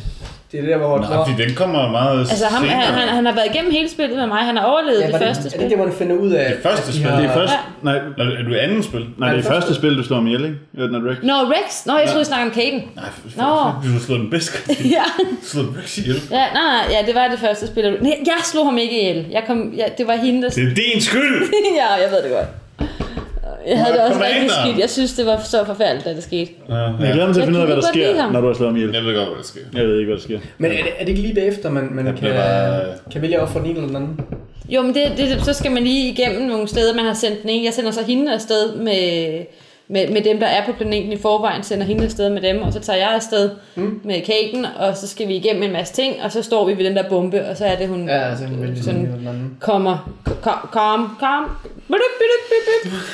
Det 0.53 0.59
er 0.59 0.63
det 0.65 0.71
der, 0.71 0.77
hvor... 0.77 0.97
Nej, 0.99 1.09
fordi 1.27 1.43
den 1.43 1.55
kommer 1.55 1.91
meget 1.91 2.19
Altså 2.19 2.45
ham, 2.45 2.63
senere. 2.63 2.79
han, 2.81 2.93
han, 2.93 3.07
han 3.17 3.25
har 3.25 3.33
været 3.33 3.47
igennem 3.53 3.71
hele 3.71 3.89
spillet 3.89 4.17
med 4.17 4.27
mig. 4.27 4.37
Han 4.37 4.57
har 4.57 4.63
overlevet 4.65 4.99
Ja, 5.01 5.05
det 5.05 5.13
det, 5.13 5.21
første 5.21 5.39
er 5.39 5.43
det 5.43 5.51
spil. 5.51 5.69
der, 5.69 5.75
hvor 5.75 5.85
du 5.85 5.91
finder 5.91 6.15
ud 6.15 6.31
af... 6.31 6.45
Det 6.53 6.63
første 6.63 6.93
spil, 6.93 7.05
har- 7.05 7.19
Det 7.21 7.29
er 7.29 7.33
først... 7.33 7.53
Nej, 7.81 7.99
Nå, 8.17 8.23
er 8.23 8.43
du 8.49 8.55
anden 8.55 8.83
spil? 8.83 9.05
nej, 9.17 9.33
det 9.35 9.45
er 9.45 9.51
første 9.51 9.73
spil, 9.75 9.97
du 9.97 10.03
slår 10.03 10.17
om 10.17 10.27
ihjel, 10.27 10.43
ikke? 10.45 10.57
Ednard 10.77 11.03
Rex. 11.03 11.17
Nå, 11.23 11.33
Rex. 11.33 11.85
Nå, 11.85 11.97
jeg 11.97 12.07
troede, 12.07 12.21
I 12.21 12.25
snakkede 12.25 12.47
om 12.49 12.53
Kaden. 12.53 12.81
Nej, 12.95 13.05
for, 13.13 13.29
for, 13.29 13.41
Nå. 13.41 13.47
for, 13.47 13.81
du 13.83 13.89
har 13.93 13.99
slået 13.99 14.19
den 14.21 14.29
bedste. 14.29 14.57
ja. 14.97 15.03
Du 15.19 15.25
slået 15.43 15.69
Rex 15.83 15.97
ihjel. 15.97 16.21
Ja, 16.31 16.35
nej, 16.37 16.63
nej, 16.73 16.83
ja, 16.95 16.99
det 17.07 17.15
var 17.15 17.27
det 17.27 17.39
første 17.39 17.67
spil. 17.67 17.97
Nej, 18.01 18.17
jeg 18.25 18.37
slog 18.43 18.65
ham 18.65 18.77
ikke 18.77 19.01
ihjel. 19.01 19.25
Jeg 19.31 19.43
kom, 19.47 19.73
ja, 19.77 19.85
det 19.97 20.07
var 20.07 20.15
hende, 20.15 20.41
der... 20.41 20.49
Det 20.49 20.63
er 20.71 20.75
din 20.75 21.01
skyld! 21.01 21.35
ja, 21.81 21.89
jeg 22.03 22.09
ved 22.11 22.21
det 22.23 22.31
godt. 22.37 22.49
Jeg 23.67 23.77
havde 23.79 23.93
det 23.93 24.01
også 24.01 24.13
Commander. 24.13 24.35
rigtig 24.35 24.51
skidt. 24.63 24.79
Jeg 24.79 24.89
synes, 24.89 25.13
det 25.13 25.25
var 25.25 25.39
så 25.43 25.65
forfærdeligt, 25.65 26.05
da 26.05 26.13
det 26.13 26.23
skete. 26.23 26.51
Ja, 26.69 26.75
Jeg 26.75 26.93
glæder 26.99 27.25
mig 27.25 27.33
til 27.35 27.41
at 27.41 27.47
finde 27.47 27.59
ud 27.59 27.63
af, 27.63 27.67
hvad 27.67 27.75
der 27.81 27.87
sker, 27.93 28.21
ham. 28.21 28.31
når 28.31 28.41
du 28.41 28.47
har 28.47 28.53
slået 28.53 28.69
om 28.69 28.75
ihjel. 28.75 28.93
Jeg 28.93 29.03
ved 29.03 29.15
godt, 29.15 29.27
hvad 29.27 29.37
der 29.37 29.43
sker. 29.43 29.61
Jeg 29.73 29.87
ved 29.87 29.99
ikke, 29.99 30.09
hvad 30.09 30.17
der 30.17 30.23
sker. 30.23 30.39
Men 30.57 30.71
er 30.71 30.75
det, 30.75 30.91
er 30.97 31.03
det 31.05 31.09
ikke 31.09 31.21
lige 31.21 31.33
bagefter, 31.35 31.69
man, 31.69 31.87
man 31.91 32.05
Jeg 32.07 32.15
kan, 32.15 32.29
bare- 32.29 32.81
kan 33.11 33.21
vælge 33.21 33.35
at 33.37 33.41
ofre 33.43 33.59
den 33.59 33.65
ene 33.69 33.75
eller 33.75 33.87
den 33.87 33.95
anden? 33.95 34.19
Jo, 34.69 34.81
men 34.81 34.93
det, 34.93 35.03
det, 35.17 35.41
så 35.45 35.53
skal 35.53 35.71
man 35.71 35.83
lige 35.83 36.09
igennem 36.11 36.41
nogle 36.41 36.67
steder, 36.67 36.95
man 36.95 37.05
har 37.05 37.13
sendt 37.13 37.41
den 37.41 37.49
ene. 37.49 37.65
Jeg 37.65 37.73
sender 37.73 37.91
så 37.91 38.03
hende 38.03 38.33
afsted 38.33 38.75
med, 38.75 39.31
med, 39.87 40.09
med 40.09 40.21
dem, 40.21 40.39
der 40.39 40.47
er 40.47 40.65
på 40.65 40.71
planeten 40.71 41.11
i 41.11 41.17
forvejen, 41.17 41.63
sender 41.63 41.85
hende 41.85 42.03
afsted 42.03 42.29
med 42.29 42.41
dem, 42.41 42.61
og 42.61 42.73
så 42.73 42.79
tager 42.79 42.99
jeg 42.99 43.09
afsted 43.09 43.49
mm. 43.75 44.01
med 44.03 44.21
Katen, 44.21 44.65
og 44.79 44.97
så 44.97 45.07
skal 45.07 45.27
vi 45.27 45.35
igennem 45.35 45.63
en 45.63 45.71
masse 45.71 45.93
ting, 45.93 46.23
og 46.23 46.31
så 46.31 46.43
står 46.43 46.65
vi 46.65 46.77
ved 46.77 46.85
den 46.85 46.95
der 46.95 47.09
bombe, 47.09 47.45
og 47.45 47.57
så 47.57 47.65
er 47.65 47.75
det, 47.75 47.87
hun 47.87 48.07
Ja, 48.07 48.29
altså, 48.29 48.45
hun 48.45 48.75
sådan 48.81 49.57
kommer, 49.59 50.11
kom, 50.41 50.69
kom, 50.71 51.17
kom, 51.19 51.49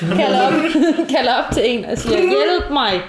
kalder 0.19 0.47
op, 0.47 0.53
kalder 1.15 1.33
op 1.33 1.53
til 1.53 1.63
en 1.65 1.85
og 1.85 1.97
siger, 1.97 2.17
hjælp 2.17 2.71
mig. 2.71 3.01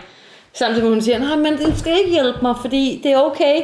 Samtidig 0.52 0.82
med 0.84 0.90
hun 0.90 1.02
siger, 1.02 1.18
nej, 1.18 1.36
men 1.36 1.56
du 1.56 1.78
skal 1.78 1.92
ikke 1.98 2.10
hjælpe 2.10 2.38
mig, 2.42 2.54
fordi 2.60 3.00
det 3.02 3.12
er 3.12 3.18
okay. 3.18 3.56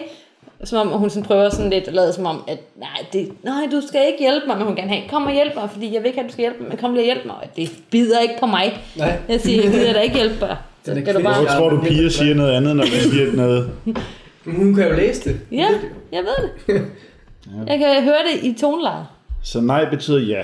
Som 0.64 0.92
om 0.92 0.98
hun 0.98 1.10
sådan 1.10 1.24
prøver 1.24 1.50
sådan 1.50 1.70
lidt 1.70 1.88
at 1.88 1.94
lade 1.94 2.12
som 2.12 2.26
om, 2.26 2.44
at 2.48 2.58
nej, 2.76 3.06
det, 3.12 3.28
nej, 3.42 3.68
du 3.72 3.80
skal 3.88 4.00
ikke 4.06 4.18
hjælpe 4.20 4.46
mig, 4.46 4.56
men 4.56 4.66
hun 4.66 4.76
gerne 4.76 4.88
have, 4.88 5.02
kom 5.08 5.22
og 5.26 5.32
hjælp 5.32 5.54
mig, 5.54 5.70
fordi 5.70 5.94
jeg 5.94 6.02
vil 6.02 6.06
ikke 6.06 6.18
have, 6.18 6.24
at 6.24 6.28
du 6.28 6.32
skal 6.32 6.42
hjælpe 6.42 6.60
mig, 6.60 6.68
men 6.68 6.78
kom 6.78 6.94
lige 6.94 7.02
og 7.02 7.04
hjælp 7.04 7.26
mig. 7.26 7.34
Og 7.34 7.56
det 7.56 7.70
bider 7.90 8.20
ikke 8.20 8.34
på 8.40 8.46
mig. 8.46 8.78
Nej. 8.96 9.18
Jeg 9.28 9.40
siger, 9.40 9.62
jeg 9.62 9.72
gider 9.72 9.92
da 9.92 10.00
ikke 10.00 10.16
hjælpe 10.16 10.40
dig. 10.40 10.56
Så 10.84 10.94
du 10.94 11.22
bare... 11.22 11.42
Hvor 11.42 11.50
tror 11.58 11.70
du, 11.70 11.80
piger 11.80 12.08
siger 12.08 12.34
noget 12.34 12.52
andet, 12.52 12.76
når 12.76 12.84
de 12.84 12.90
siger 12.90 13.32
noget? 13.32 13.70
Hun 14.56 14.74
kan 14.74 14.88
jo 14.88 14.96
læse 14.96 15.24
det. 15.24 15.40
Ja, 15.52 15.68
jeg 16.12 16.22
ved 16.22 16.48
det. 16.66 16.82
Jeg 17.68 17.78
kan 17.78 18.02
høre 18.04 18.18
det 18.32 18.44
i 18.44 18.52
tonelejet. 18.52 19.06
Så 19.42 19.60
nej 19.60 19.90
betyder 19.90 20.18
ja. 20.18 20.42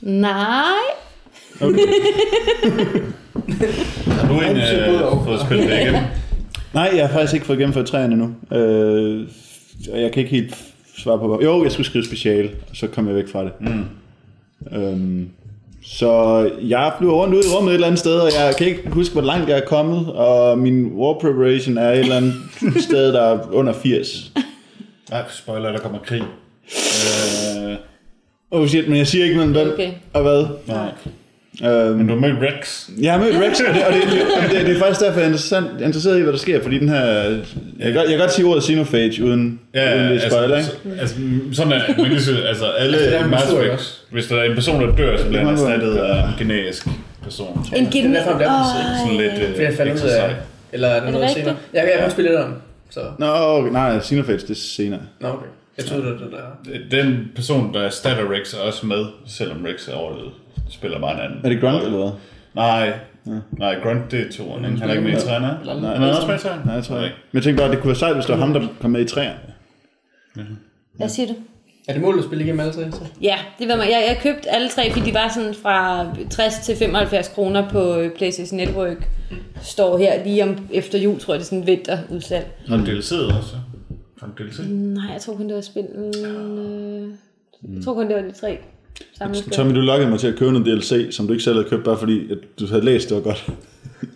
Nej. 0.00 0.62
Har 4.10 4.28
du 4.28 4.34
en 4.34 4.56
øh, 4.56 5.24
fået 5.24 5.40
spillet 5.40 5.64
igennem? 5.64 6.02
Nej, 6.74 6.90
jeg 6.94 7.06
har 7.08 7.12
faktisk 7.12 7.34
ikke 7.34 7.46
fået 7.46 7.58
gennemført 7.58 7.86
træerne 7.86 8.12
endnu. 8.14 8.56
Øh, 8.58 9.28
og 9.92 10.00
jeg 10.00 10.12
kan 10.12 10.22
ikke 10.22 10.36
helt 10.36 10.64
svare 10.98 11.18
på, 11.18 11.26
hvor... 11.26 11.42
Jo, 11.42 11.62
jeg 11.62 11.72
skulle 11.72 11.86
skrive 11.86 12.04
special, 12.04 12.50
og 12.70 12.76
så 12.76 12.86
kom 12.86 13.06
jeg 13.06 13.14
væk 13.16 13.28
fra 13.28 13.44
det. 13.44 13.52
Mm. 13.60 13.84
Øhm, 14.78 15.28
så 15.84 16.10
jeg 16.60 16.92
flyver 16.98 17.12
rundt 17.14 17.34
ud 17.34 17.42
i 17.42 17.56
rummet 17.56 17.70
et 17.70 17.74
eller 17.74 17.86
andet 17.86 17.98
sted, 18.00 18.20
og 18.20 18.28
jeg 18.38 18.54
kan 18.58 18.66
ikke 18.66 18.90
huske, 18.90 19.12
hvor 19.12 19.22
langt 19.22 19.48
jeg 19.48 19.58
er 19.58 19.64
kommet, 19.66 20.12
og 20.12 20.58
min 20.58 20.86
war 20.86 21.18
preparation 21.20 21.78
er 21.78 21.90
et 21.90 21.98
eller 21.98 22.16
andet 22.16 22.34
sted, 22.88 23.12
der 23.12 23.22
er 23.22 23.50
under 23.52 23.72
80. 23.72 24.32
Nej, 25.10 25.22
spoiler, 25.30 25.72
der 25.72 25.78
kommer 25.78 25.98
krig. 25.98 26.22
Øh, 26.22 27.76
Oh 28.54 28.66
shit, 28.68 28.88
men 28.88 28.98
jeg 28.98 29.06
siger 29.06 29.24
ikke, 29.24 29.36
men 29.36 29.50
hvad? 29.50 29.72
Okay. 29.72 29.90
Og 30.12 30.22
hvad? 30.22 30.46
nej. 30.66 30.92
Øhm, 31.64 31.96
Men 31.96 32.06
du 32.06 32.12
har 32.14 32.20
mødt 32.20 32.36
Rex. 32.42 32.88
Jeg 33.00 33.12
har 33.12 33.18
mødt 33.20 33.34
Rex, 33.34 33.60
og 33.60 33.74
det, 33.74 33.84
og 33.86 33.92
det, 33.92 34.02
og 34.36 34.50
det, 34.50 34.66
det 34.66 34.76
er 34.76 34.78
faktisk 34.78 35.00
derfor, 35.00 35.18
jeg 35.20 35.24
er 35.24 35.26
interessant, 35.26 35.66
interesseret 35.80 36.18
i, 36.18 36.22
hvad 36.22 36.32
der 36.32 36.38
sker, 36.38 36.62
fordi 36.62 36.78
den 36.78 36.88
her... 36.88 37.04
Jeg 37.04 37.40
kan, 37.82 37.94
godt- 37.94 38.02
jeg 38.04 38.08
kan 38.08 38.18
godt 38.18 38.32
sige 38.32 38.46
ordet 38.46 38.64
Xenophage, 38.64 39.24
uden, 39.24 39.60
Ja, 39.74 39.96
uden 39.96 40.10
det 40.10 40.24
er 40.24 40.30
spoiler, 40.30 40.56
altså, 40.56 40.72
ikke? 40.84 40.96
så- 40.96 41.00
altså, 41.00 41.16
sådan 41.52 41.72
er 41.72 41.80
man 41.98 42.10
kan 42.10 42.20
sige, 42.20 42.48
altså 42.48 42.64
alle 42.66 42.96
Altså, 42.96 43.10
det 43.10 43.20
er 43.20 43.26
Mass 43.26 43.44
Effect, 43.52 44.02
hvis 44.10 44.26
der 44.26 44.36
er 44.36 44.42
en 44.44 44.54
person, 44.54 44.80
der 44.82 44.96
dør, 44.96 45.16
så 45.16 45.26
bliver 45.28 45.44
han 45.44 45.54
Det 45.56 45.62
erstattet 45.62 45.96
af 45.96 46.18
en 46.22 46.34
genetisk 46.38 46.86
person. 47.22 47.66
En 47.76 47.84
Det 47.86 48.04
er 48.04 48.08
derfor. 48.08 48.38
Sådan 48.38 49.16
lidt 49.20 49.32
øh, 49.56 49.62
jeg 49.62 49.74
fandt 49.76 49.92
ud 50.04 50.08
af, 50.08 50.30
eller 50.72 50.88
er 50.88 50.94
der 50.94 51.04
det 51.04 51.12
noget 51.12 51.30
senere? 51.30 51.56
Jeg 51.72 51.82
kan 51.82 52.02
kun 52.02 52.10
spille 52.10 52.30
lidt 52.30 52.40
om, 52.40 52.52
så... 52.90 53.00
Nå, 53.18 53.26
okay, 53.26 53.72
nej, 53.72 54.00
Xenophage, 54.00 54.38
det 54.38 54.50
er 54.50 54.54
senere. 54.54 55.00
Nå, 55.20 55.28
okay. 55.28 55.46
Jeg 55.78 55.84
troede, 55.84 56.04
det 56.06 56.14
det 56.20 56.28
der. 56.90 56.98
Den 57.02 57.18
person, 57.34 57.74
der 57.74 57.80
erstatter 57.80 58.22
Rex, 58.32 58.54
er 58.54 58.58
også 58.58 58.86
med, 58.86 59.04
selvom 59.28 59.56
Rex 59.66 59.88
er 59.88 59.92
overlevet. 59.94 60.30
Spiller 60.72 61.00
bare 61.00 61.14
en 61.14 61.20
anden. 61.20 61.40
Er 61.44 61.48
det 61.48 61.60
Grunt, 61.60 61.84
eller 61.84 61.98
hvad? 61.98 62.10
Nej, 62.54 62.92
nej, 63.58 63.74
Grunt 63.82 64.10
det 64.10 64.20
er 64.20 64.32
toeren. 64.32 64.64
ikke? 64.64 64.76
Han 64.80 64.88
er 64.90 64.94
ikke 64.94 65.04
med 65.08 65.12
i 65.18 65.20
træerne. 65.20 65.46
Nej, 65.80 65.94
Han 65.94 66.02
er 66.02 66.14
også 66.16 66.26
med 66.26 66.34
i 66.36 66.38
træerne. 66.38 66.62
Nej, 66.64 66.74
jeg 66.74 66.84
tror 66.84 66.96
ikke. 66.96 67.16
Men 67.32 67.34
jeg 67.36 67.42
tænkte 67.42 67.62
bare, 67.62 67.70
det 67.72 67.80
kunne 67.80 67.88
være 67.88 67.96
sejt, 67.96 68.14
hvis 68.14 68.24
det 68.26 68.32
var 68.38 68.40
ham, 68.40 68.52
der 68.52 68.66
kom 68.80 68.90
med 68.90 69.00
i 69.00 69.04
træerne. 69.04 69.38
Hvad 70.96 71.08
siger 71.08 71.26
du? 71.28 71.34
Er 71.88 71.92
det 71.92 72.02
målet 72.02 72.18
at 72.18 72.24
spille 72.24 72.44
igennem 72.44 72.60
alle 72.60 72.72
tre? 72.72 72.92
Så? 72.92 73.00
Ja, 73.22 73.38
det 73.58 73.68
var 73.68 73.76
mig. 73.76 73.84
Jeg, 73.90 74.04
jeg 74.08 74.18
købte 74.22 74.50
alle 74.50 74.68
tre, 74.68 74.92
fordi 74.92 75.06
de 75.10 75.14
var 75.14 75.30
sådan 75.34 75.54
fra 75.54 76.06
60 76.30 76.58
til 76.58 76.76
75 76.76 77.28
kroner 77.28 77.68
på 77.70 77.96
øh, 77.96 78.10
PlayStation 78.16 78.56
Network. 78.56 79.08
Står 79.62 79.98
her 79.98 80.24
lige 80.24 80.42
om 80.44 80.68
efter 80.72 80.98
jul, 80.98 81.18
tror 81.20 81.34
jeg, 81.34 81.38
det 81.38 81.44
er 81.44 81.48
sådan 81.48 81.58
en 81.58 81.66
vinterudsalg. 81.66 82.46
Har 82.68 82.76
du 82.76 82.82
DLC'et 82.82 83.36
også? 83.38 83.56
Har 84.20 84.26
du 84.38 84.44
DLC? 84.44 84.58
Nej, 84.68 85.12
jeg 85.12 85.20
tror 85.20 85.34
kun, 85.36 85.46
det 85.48 85.54
var 85.54 85.60
spil. 85.60 85.86
Øh, 85.94 87.08
jeg 87.76 87.84
tror 87.84 87.94
kun, 87.94 88.08
det 88.08 88.16
var 88.16 88.22
de 88.22 88.32
tre. 88.32 88.58
Tommy, 89.52 89.74
du 89.74 89.80
lokkede 89.80 90.10
mig 90.10 90.20
til 90.20 90.26
at 90.26 90.36
købe 90.38 90.52
noget 90.52 90.66
DLC, 90.66 91.14
som 91.16 91.26
du 91.26 91.32
ikke 91.32 91.44
selv 91.44 91.56
havde 91.56 91.68
købt, 91.68 91.84
bare 91.84 91.98
fordi 91.98 92.32
at 92.32 92.38
du 92.60 92.66
havde 92.66 92.84
læst, 92.84 93.08
det 93.08 93.16
var 93.16 93.22
godt. 93.22 93.50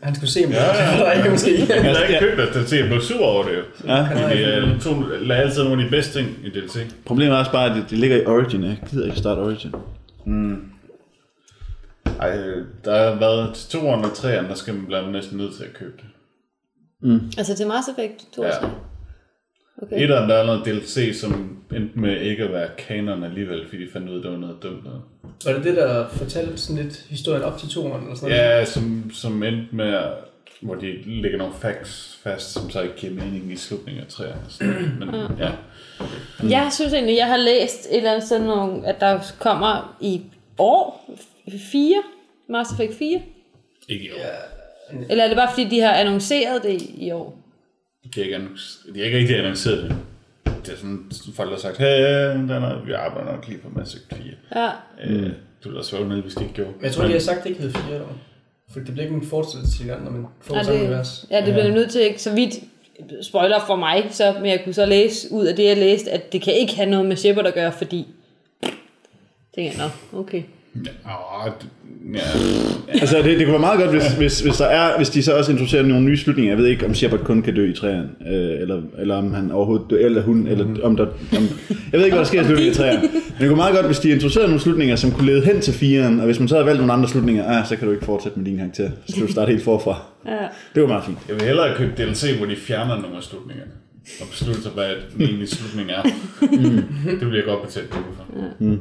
Han 0.02 0.14
skulle 0.14 0.30
se, 0.30 0.40
om 0.44 0.50
det 0.50 0.60
var 1.00 1.12
ikke 1.12 1.30
måske. 1.30 1.66
Jeg 1.68 1.96
har 1.96 2.04
ikke 2.04 2.18
købt 2.20 2.54
det, 2.54 2.64
DLC. 2.64 2.72
Jeg 2.72 2.86
blev 2.86 3.00
sur 3.00 3.24
over 3.24 3.42
det 3.44 3.52
jo. 3.56 3.62
Ja. 3.86 4.24
Fordi 4.24 4.42
jeg 4.42 4.76
tog, 4.80 5.04
lagde 5.20 5.42
altid 5.42 5.62
nogle 5.64 5.82
af 5.82 5.84
de 5.84 5.90
bedste 5.90 6.18
ting 6.18 6.28
i 6.44 6.48
DLC. 6.50 6.78
Problemet 7.04 7.34
er 7.34 7.38
også 7.38 7.52
bare, 7.52 7.70
at 7.70 7.76
det, 7.76 7.90
det 7.90 7.98
ligger 7.98 8.16
i 8.16 8.24
Origin. 8.26 8.64
Jeg 8.64 8.78
gider 8.90 9.04
ikke 9.06 9.18
starte 9.18 9.38
Origin. 9.38 9.72
Ej, 12.20 12.36
der 12.84 13.10
har 13.10 13.18
været 13.18 13.54
til 13.54 13.70
toeren 13.70 14.04
og 14.04 14.14
treeren, 14.14 14.46
der 14.46 14.54
skal 14.54 14.74
man 14.74 14.86
blandt 14.86 15.12
næsten 15.12 15.38
nødt 15.38 15.54
til 15.54 15.64
at 15.64 15.74
købe 15.74 15.92
det. 15.96 16.04
Altså 17.38 17.56
til 17.56 17.66
Mass 17.66 17.88
Effect 17.88 18.34
2 18.36 18.42
og 18.42 18.48
Ja. 18.48 18.68
3. 19.80 19.86
Okay. 19.86 20.02
Etteren, 20.02 20.30
der 20.30 20.36
er 20.36 20.46
noget 20.46 20.64
DLC, 20.66 21.20
som 21.20 21.58
endte 21.76 21.98
med 21.98 22.20
ikke 22.20 22.44
at 22.44 22.52
være 22.52 22.68
kanon 22.78 23.24
alligevel, 23.24 23.68
fordi 23.68 23.84
de 23.84 23.90
fandt 23.92 24.08
ud 24.08 24.14
af, 24.14 24.18
at 24.18 24.22
det 24.24 24.32
var 24.32 24.38
noget 24.38 24.62
dumt 24.62 24.84
noget. 24.84 25.00
Var 25.44 25.52
det 25.52 25.64
det, 25.64 25.76
der 25.76 26.08
fortalte 26.08 26.56
sådan 26.58 26.82
lidt 26.82 27.06
historien 27.10 27.42
op 27.42 27.58
til 27.58 27.68
toeren? 27.68 28.02
Eller 28.02 28.16
sådan 28.16 28.28
noget? 28.28 28.44
Ja, 28.44 28.64
som, 28.64 29.10
som 29.14 29.42
endte 29.42 29.76
med, 29.76 30.02
hvor 30.60 30.74
de 30.74 31.02
lægger 31.22 31.38
nogle 31.38 31.54
facts 31.60 32.18
fast, 32.22 32.52
som 32.52 32.70
så 32.70 32.82
ikke 32.82 32.94
giver 32.96 33.12
mening 33.14 33.52
i 33.52 33.56
slutningen 33.56 34.02
af 34.02 34.08
træerne. 34.08 34.40
Men 34.98 35.14
ja, 35.38 35.50
Jeg 36.58 36.68
synes 36.72 36.92
egentlig, 36.92 37.16
jeg 37.16 37.26
har 37.26 37.36
læst 37.36 37.86
et 37.90 37.96
eller 37.96 38.10
andet 38.10 38.26
sted, 38.26 38.38
nogle, 38.38 38.86
at 38.86 39.00
der 39.00 39.18
kommer 39.38 39.96
i 40.00 40.22
år 40.58 41.10
4, 41.72 42.02
Mass 42.48 42.72
Effect 42.72 42.98
4. 42.98 43.20
ikke 43.88 44.04
i 44.04 44.10
år. 44.10 44.16
Eller 45.10 45.24
er 45.24 45.28
det 45.28 45.36
bare 45.36 45.50
fordi, 45.50 45.64
de 45.64 45.80
har 45.80 45.92
annonceret 45.92 46.62
det 46.62 46.82
i 46.82 47.10
år? 47.10 47.38
De 48.14 48.20
har 48.20 48.22
ikke, 48.24 48.36
annonc- 48.36 48.92
de 48.94 48.98
har 48.98 49.06
ikke 49.06 49.18
rigtig 49.18 49.38
annonceret 49.38 49.82
det. 49.82 49.96
Det 50.66 50.72
er 50.72 50.76
sådan, 50.76 51.10
folk 51.34 51.50
har 51.50 51.56
sagt, 51.58 51.78
hey, 51.78 52.30
den 52.30 52.50
er, 52.50 52.84
vi 52.84 52.92
arbejder 52.92 53.32
nok 53.32 53.48
lige 53.48 53.58
på 53.58 53.68
Mass 53.76 53.94
Effect 53.94 54.14
4. 54.52 54.62
Ja. 54.62 54.70
Øh, 55.10 55.22
det 55.22 55.34
ville 55.64 55.78
også 55.78 55.92
være 55.92 56.02
underligt, 56.04 56.24
hvis 56.24 56.34
de 56.34 56.42
ikke 56.42 56.54
gjorde. 56.54 56.70
Men 56.76 56.84
jeg 56.84 56.92
tror, 56.92 57.04
de 57.04 57.12
har 57.12 57.18
sagt, 57.18 57.38
at 57.38 57.44
det 57.44 57.50
ikke 57.50 57.62
hed 57.62 57.70
4 57.72 58.02
år. 58.02 58.16
For 58.72 58.80
det 58.80 58.92
bliver 58.92 59.02
ikke 59.04 59.16
en 59.16 59.26
fortsættelse 59.26 59.78
til 59.78 59.86
når 59.86 60.10
man 60.10 60.26
får 60.40 60.56
Ja, 60.56 60.62
samme 60.62 60.80
det, 60.80 60.86
univers. 60.86 61.26
ja, 61.30 61.36
det 61.46 61.52
bliver 61.54 61.68
nødt 61.72 61.90
til 61.90 62.00
ikke 62.00 62.22
så 62.22 62.34
vidt 62.34 62.54
spoiler 63.22 63.60
for 63.66 63.76
mig, 63.76 64.06
så, 64.10 64.32
men 64.32 64.46
jeg 64.46 64.60
kunne 64.64 64.72
så 64.74 64.86
læse 64.86 65.32
ud 65.32 65.46
af 65.46 65.56
det, 65.56 65.64
jeg 65.64 65.76
læste, 65.76 66.10
at 66.10 66.32
det 66.32 66.42
kan 66.42 66.54
ikke 66.54 66.76
have 66.76 66.90
noget 66.90 67.06
med 67.06 67.16
Shepard 67.16 67.46
at 67.46 67.54
gøre, 67.54 67.72
fordi... 67.72 68.06
Tænker 69.54 69.72
jeg, 69.72 69.90
nå, 70.12 70.18
okay. 70.18 70.42
Ja, 72.14 72.20
ja, 72.88 73.00
Altså, 73.00 73.16
det, 73.16 73.24
det 73.24 73.38
kunne 73.38 73.52
være 73.52 73.60
meget 73.60 73.80
godt, 73.80 73.90
hvis, 73.90 74.12
hvis, 74.12 74.40
hvis, 74.40 74.56
der 74.56 74.66
er, 74.66 74.96
hvis 74.96 75.10
de 75.10 75.22
så 75.22 75.36
også 75.36 75.52
introducerer 75.52 75.82
nogle 75.82 76.04
nye 76.04 76.16
slutninger. 76.16 76.52
Jeg 76.52 76.58
ved 76.58 76.66
ikke, 76.66 76.86
om 76.86 76.94
Shepard 76.94 77.20
kun 77.20 77.42
kan 77.42 77.54
dø 77.54 77.70
i 77.70 77.74
træerne, 77.74 78.08
øh, 78.28 78.60
eller, 78.60 78.82
eller 78.98 79.16
om 79.16 79.34
han 79.34 79.50
overhovedet 79.50 79.86
dør, 79.90 79.96
eller 79.96 80.22
hun, 80.22 80.46
eller 80.46 80.66
om 80.82 80.96
der... 80.96 81.06
Om, 81.36 81.42
jeg 81.70 81.98
ved 81.98 82.04
ikke, 82.04 82.14
hvad 82.14 82.18
der 82.18 82.24
sker 82.24 82.40
i 82.40 82.44
slutningen 82.44 82.70
af 82.70 82.76
træerne. 82.76 83.00
Men 83.02 83.40
det 83.40 83.48
kunne 83.48 83.56
meget 83.56 83.74
godt, 83.74 83.86
hvis 83.86 83.98
de 83.98 84.10
introducerede 84.10 84.48
nogle 84.48 84.60
slutninger, 84.60 84.96
som 84.96 85.10
kunne 85.10 85.26
lede 85.26 85.44
hen 85.44 85.60
til 85.60 85.74
firen, 85.74 86.20
og 86.20 86.26
hvis 86.26 86.38
man 86.38 86.48
så 86.48 86.54
havde 86.54 86.66
valgt 86.66 86.80
nogle 86.80 86.92
andre 86.92 87.08
slutninger, 87.08 87.44
ah, 87.58 87.66
så 87.66 87.76
kan 87.76 87.86
du 87.86 87.92
ikke 87.92 88.04
fortsætte 88.04 88.38
med 88.38 88.46
din 88.46 88.56
karakter. 88.56 88.90
Så 89.06 89.12
skal 89.12 89.26
du 89.26 89.32
starte 89.32 89.50
helt 89.50 89.64
forfra. 89.64 90.02
Ja. 90.26 90.32
Det 90.74 90.82
var 90.82 90.88
meget 90.88 91.04
fint. 91.04 91.18
jeg 91.28 91.36
vil 91.36 91.44
hellere 91.44 91.74
købe 91.76 91.92
DLC, 92.02 92.36
hvor 92.36 92.46
de 92.46 92.56
fjerner 92.56 93.00
nogle 93.00 93.16
af 93.16 93.22
slutningerne. 93.22 93.70
Og 94.20 94.26
beslutter 94.30 94.62
sig, 94.62 94.72
hvad 94.72 94.88
den 95.12 95.22
egentlige 95.22 95.48
slutning 95.48 95.90
er. 95.90 96.02
Det 97.20 97.26
vil 97.26 97.34
jeg 97.34 97.44
godt 97.44 97.66
betale 97.66 97.86
penge 97.86 98.06
for. 98.16 98.76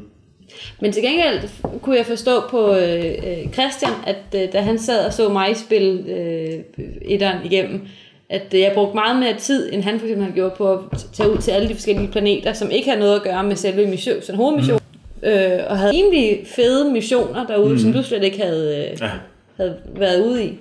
Men 0.81 0.91
til 0.91 1.03
gengæld 1.03 1.39
kunne 1.81 1.97
jeg 1.97 2.05
forstå 2.05 2.41
på 2.49 2.75
øh, 2.75 3.05
øh, 3.05 3.53
Christian, 3.53 3.91
at 4.07 4.41
øh, 4.41 4.53
da 4.53 4.61
han 4.61 4.79
sad 4.79 5.05
og 5.05 5.13
så 5.13 5.29
mig 5.29 5.57
spille 5.57 6.11
øh, 6.11 6.59
etteren 7.01 7.37
igennem, 7.45 7.87
at 8.29 8.53
øh, 8.53 8.59
jeg 8.59 8.71
brugte 8.73 8.95
meget 8.95 9.19
mere 9.19 9.33
tid, 9.39 9.73
end 9.73 9.83
han 9.83 9.99
for 9.99 10.05
eksempel 10.07 10.33
gjort 10.33 10.53
på 10.53 10.73
at 10.73 11.05
tage 11.13 11.31
ud 11.31 11.37
til 11.37 11.51
alle 11.51 11.69
de 11.69 11.73
forskellige 11.73 12.07
planeter, 12.07 12.53
som 12.53 12.71
ikke 12.71 12.89
har 12.89 12.97
noget 12.97 13.15
at 13.15 13.23
gøre 13.23 13.43
med 13.43 13.55
selve 13.55 13.87
mission, 13.87 14.21
sådan 14.21 14.35
hovedmission. 14.35 14.79
Mm. 15.21 15.29
Øh, 15.29 15.59
og 15.67 15.77
havde 15.77 15.93
egentlig 15.93 16.43
fede 16.55 16.91
missioner 16.91 17.47
derude, 17.47 17.73
mm. 17.73 17.79
som 17.79 17.93
du 17.93 18.03
slet 18.03 18.23
ikke 18.23 18.41
havde, 18.41 18.89
øh, 18.91 19.01
Ja. 19.01 19.09
havde 19.57 19.77
været 19.95 20.25
ude 20.25 20.45
i. 20.45 20.53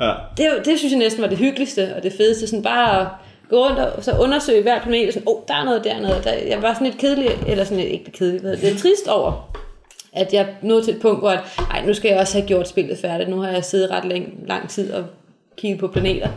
Ja. 0.00 0.12
Det, 0.36 0.46
det 0.64 0.78
synes 0.78 0.92
jeg 0.92 0.98
næsten 0.98 1.22
var 1.22 1.28
det 1.28 1.38
hyggeligste 1.38 1.94
og 1.96 2.02
det 2.02 2.12
fedeste, 2.12 2.46
sådan 2.46 2.62
bare 2.62 3.00
at 3.00 3.06
gå 3.50 3.56
rundt 3.66 3.78
og 3.78 4.04
så 4.04 4.12
undersøge 4.12 4.62
hver 4.62 4.80
planet, 4.82 5.06
og 5.06 5.12
sådan, 5.12 5.28
åh, 5.28 5.34
oh, 5.34 5.42
der 5.48 5.54
er 5.54 5.64
noget 5.64 5.84
dernede. 5.84 6.20
Der, 6.24 6.32
jeg 6.32 6.62
var 6.62 6.74
sådan 6.74 6.86
lidt 6.86 6.98
kedelig, 6.98 7.30
eller 7.46 7.64
sådan 7.64 7.78
lidt, 7.78 7.92
ikke 7.92 8.12
kedelig, 8.12 8.42
det, 8.42 8.58
lidt 8.62 8.78
trist 8.78 9.08
over, 9.08 9.50
at 10.12 10.32
jeg 10.32 10.46
nåede 10.62 10.84
til 10.84 10.94
et 10.94 11.00
punkt, 11.00 11.20
hvor 11.20 11.30
at, 11.30 11.40
ej, 11.70 11.86
nu 11.86 11.94
skal 11.94 12.08
jeg 12.10 12.20
også 12.20 12.38
have 12.38 12.46
gjort 12.48 12.68
spillet 12.68 12.98
færdigt. 12.98 13.30
Nu 13.30 13.40
har 13.40 13.50
jeg 13.50 13.64
siddet 13.64 13.90
ret 13.90 14.04
lang, 14.04 14.34
lang 14.46 14.68
tid 14.68 14.92
og 14.92 15.04
kigget 15.56 15.80
på 15.80 15.88
planeter. 15.88 16.28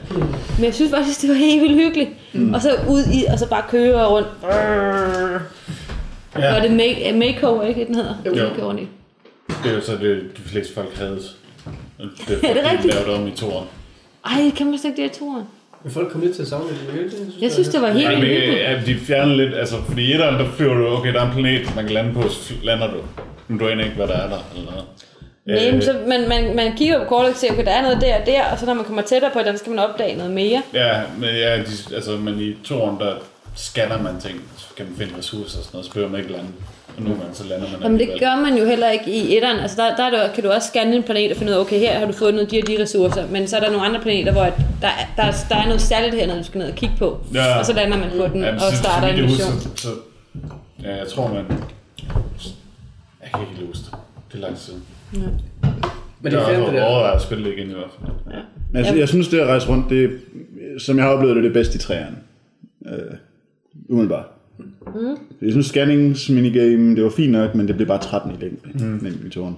Men 0.57 0.65
jeg 0.65 0.73
synes 0.73 0.91
faktisk, 0.91 1.21
det 1.21 1.29
var 1.29 1.35
helt 1.35 1.61
vildt 1.61 1.75
hyggeligt. 1.75 2.09
Mm. 2.33 2.53
Og 2.53 2.61
så 2.61 2.69
ud 2.89 3.03
i, 3.13 3.25
og 3.33 3.39
så 3.39 3.47
bare 3.49 3.63
køre 3.69 4.07
rundt. 4.07 4.27
Ja. 4.43 5.39
Ja. 6.39 6.55
Og 6.55 6.61
det 6.61 6.71
make, 6.71 7.13
makeover, 7.15 7.63
ikke 7.63 7.79
det, 7.79 7.87
den 7.87 7.95
hedder? 7.95 8.15
Jo. 8.25 8.35
Makeover, 8.35 8.73
ikke? 8.73 8.91
Det 9.63 9.71
er 9.71 9.75
jo 9.75 9.81
så 9.81 9.91
det, 9.91 10.23
de 10.37 10.41
fleste 10.41 10.73
folk 10.73 10.95
havde. 10.97 11.19
Det 12.27 12.39
Er 12.43 12.53
det 12.53 12.63
rigtigt? 12.71 12.93
lavet 12.93 13.09
om 13.21 13.27
i 13.27 13.31
toeren. 13.31 13.67
Ej, 14.25 14.51
kan 14.57 14.65
man 14.65 14.79
slet 14.79 14.91
ikke 14.91 15.03
det 15.03 15.15
i 15.15 15.19
toren? 15.19 15.43
Men 15.83 15.91
folk 15.93 16.11
kom 16.11 16.21
lidt 16.21 16.35
til 16.35 16.41
at 16.41 16.47
savne 16.47 16.65
det. 16.69 16.77
Jeg, 17.03 17.11
synes, 17.11 17.33
Jeg 17.41 17.51
synes, 17.51 17.67
det 17.69 17.81
var 17.81 17.91
helt 17.91 18.09
vildt 18.09 18.21
hyggeligt. 18.23 18.59
ja, 18.59 18.81
de 18.85 18.95
fjerner 18.95 19.35
lidt, 19.35 19.55
altså, 19.55 19.75
fordi 19.87 20.01
i 20.01 20.13
etteren, 20.13 20.35
der 20.35 20.51
flyver 20.51 20.73
du, 20.73 20.87
okay, 20.87 21.13
der 21.13 21.21
er 21.21 21.25
en 21.25 21.31
planet, 21.33 21.75
man 21.75 21.85
kan 21.85 21.93
lande 21.93 22.13
på, 22.13 22.29
så 22.29 22.53
lander 22.63 22.87
du. 22.91 22.97
Men 23.47 23.57
du 23.59 23.67
aner 23.67 23.83
ikke, 23.83 23.95
hvad 23.95 24.07
der 24.07 24.13
er 24.17 24.29
der, 24.29 24.39
eller 24.55 24.71
noget. 24.71 24.85
Nej, 25.45 25.67
Øh. 25.67 25.73
men 25.73 25.81
så 25.81 25.95
man, 26.07 26.29
man, 26.29 26.55
man 26.55 26.77
kigger 26.77 26.99
på 26.99 27.05
kortet 27.05 27.31
og 27.31 27.37
ser, 27.37 27.51
okay, 27.51 27.65
der 27.65 27.71
er 27.71 27.81
noget 27.81 28.01
der 28.01 28.19
og 28.19 28.25
der, 28.25 28.43
og 28.51 28.59
så 28.59 28.65
når 28.65 28.73
man 28.73 28.85
kommer 28.85 29.01
tættere 29.01 29.31
på 29.33 29.39
den, 29.45 29.57
skal 29.57 29.69
man 29.69 29.79
opdage 29.79 30.15
noget 30.17 30.31
mere. 30.31 30.61
Ja, 30.73 31.01
men, 31.19 31.29
ja, 31.29 31.57
de, 31.57 31.95
altså, 31.95 32.11
men 32.17 32.39
i 32.39 32.55
toren, 32.63 32.99
der 32.99 33.13
scanner 33.55 34.01
man 34.01 34.19
ting, 34.21 34.41
så 34.57 34.65
kan 34.77 34.85
man 34.85 34.95
finde 34.97 35.17
ressourcer 35.17 35.57
og 35.57 35.63
sådan 35.63 35.69
noget, 35.73 35.85
så 35.85 35.91
behøver 35.91 36.09
man 36.11 36.19
ikke 36.19 36.31
lande. 36.31 36.47
Og 36.97 37.03
nogle 37.03 37.19
gange 37.19 37.35
så 37.35 37.43
lander 37.43 37.65
man 37.71 37.81
Jamen 37.83 37.99
det 37.99 38.09
gør 38.19 38.35
man 38.41 38.57
jo 38.57 38.65
heller 38.65 38.89
ikke 38.89 39.11
i 39.11 39.37
etteren. 39.37 39.59
Altså 39.59 39.81
der, 39.81 39.95
der 39.95 40.03
er 40.03 40.09
det, 40.27 40.33
kan 40.35 40.43
du 40.43 40.49
også 40.49 40.67
scanne 40.67 40.95
en 40.95 41.03
planet 41.03 41.31
og 41.31 41.37
finde 41.37 41.51
ud 41.51 41.57
af, 41.57 41.61
okay, 41.61 41.79
her 41.79 41.99
har 41.99 42.05
du 42.05 42.11
fundet 42.13 42.51
de 42.51 42.59
og 42.63 42.67
de 42.67 42.81
ressourcer, 42.83 43.27
men 43.27 43.47
så 43.47 43.55
er 43.57 43.59
der 43.59 43.71
nogle 43.71 43.85
andre 43.85 43.99
planeter, 44.01 44.31
hvor 44.31 44.41
at 44.41 44.53
der, 44.81 44.87
er- 44.87 44.91
der, 45.17 45.23
er- 45.23 45.45
der 45.49 45.55
er 45.55 45.65
noget 45.65 45.81
særligt 45.81 46.15
her, 46.15 46.27
når 46.27 46.35
du 46.35 46.43
skal 46.43 46.59
ned 46.59 46.67
og 46.69 46.75
kigge 46.75 46.95
på. 46.99 47.19
Ja. 47.33 47.59
Og 47.59 47.65
så 47.65 47.73
lander 47.73 47.97
man 47.97 48.09
på 48.17 48.27
den 48.33 48.41
Ja, 48.43 48.55
og 48.55 48.73
starter 48.73 49.07
en 49.07 49.21
mission. 49.21 49.51
husker, 49.53 49.69
Så, 49.75 49.89
ja, 50.83 50.95
jeg 50.95 51.07
tror, 51.07 51.27
man... 51.33 51.45
Jeg 53.23 53.29
kan 53.33 53.39
ikke 53.51 53.65
huske 53.67 53.83
det. 53.91 53.93
Det 54.31 54.37
er 54.37 54.41
lang 54.41 54.57
tid. 54.57 54.73
Men 56.21 56.31
det 56.31 56.39
er 56.39 56.45
fedt, 56.47 56.65
det 56.65 56.73
der. 56.73 56.83
overvejet 56.83 57.15
at 57.15 57.21
spille 57.21 57.53
igen 57.53 57.69
i 57.69 57.73
hvert 57.73 57.89
fald. 57.99 58.11
Ja. 58.31 58.39
Men 58.71 58.77
altså, 58.77 58.95
jeg 58.95 59.07
synes, 59.07 59.27
det 59.27 59.39
at 59.39 59.47
rejse 59.47 59.69
rundt, 59.69 59.89
det, 59.89 60.19
som 60.79 60.97
jeg 60.97 61.05
har 61.05 61.11
oplevet 61.11 61.35
det, 61.35 61.43
det 61.43 61.53
bedste 61.53 61.75
i 61.75 61.79
træerne. 61.79 62.15
Øh, 62.85 62.93
umiddelbart. 63.89 64.25
Mm. 64.87 65.17
Jeg 65.41 65.51
synes, 65.51 65.65
scannings 65.65 66.29
minigame, 66.29 66.95
det 66.95 67.03
var 67.03 67.09
fint 67.09 67.31
nok, 67.31 67.55
men 67.55 67.67
det 67.67 67.75
blev 67.75 67.87
bare 67.87 68.01
13 68.01 68.31
i 68.31 68.35
længden. 68.43 68.89
Mm. 69.01 69.27
i 69.27 69.29
toren. 69.29 69.55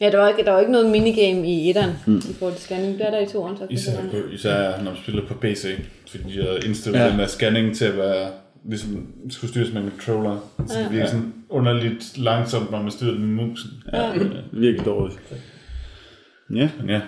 Ja, 0.00 0.10
der 0.10 0.18
var 0.18 0.28
ikke, 0.28 0.44
der 0.44 0.50
var 0.50 0.60
ikke 0.60 0.72
noget 0.72 0.90
minigame 0.90 1.48
i 1.48 1.70
etteren 1.70 1.90
mm. 2.06 2.16
i 2.16 2.32
forhold 2.38 2.54
til 2.54 2.62
scanning. 2.64 2.98
Det 2.98 3.06
er 3.06 3.10
der 3.10 3.20
i 3.20 3.26
toeren, 3.26 3.56
så 3.56 3.66
Især, 3.70 4.00
på, 4.10 4.16
især 4.32 4.76
når 4.78 4.90
man 4.90 4.96
spiller 5.02 5.26
på 5.26 5.34
PC, 5.34 5.66
fordi 6.10 6.24
de 6.32 6.42
har 6.42 6.66
indstillet 6.66 6.98
Ja. 6.98 7.04
ja. 7.04 7.10
den 7.10 7.18
der 7.18 7.26
scanning 7.26 7.76
til 7.76 7.84
at 7.84 7.96
være, 7.96 8.30
ligesom 8.68 9.06
skulle 9.30 9.50
styres 9.50 9.72
med 9.72 9.82
en 9.82 9.90
controller. 9.90 10.50
Så 10.66 10.78
det 10.78 10.88
bliver 10.88 11.06
sådan 11.06 11.32
underligt 11.48 12.18
langsomt, 12.18 12.70
når 12.70 12.82
man 12.82 12.90
styrer 12.90 13.14
den 13.14 13.26
med 13.26 13.44
musen. 13.44 13.70
Ja. 13.92 14.12
Virkelig 14.52 14.86
dårligt. 14.86 15.18
Ja. 16.54 16.68
Men 16.80 16.90
ja. 16.90 17.00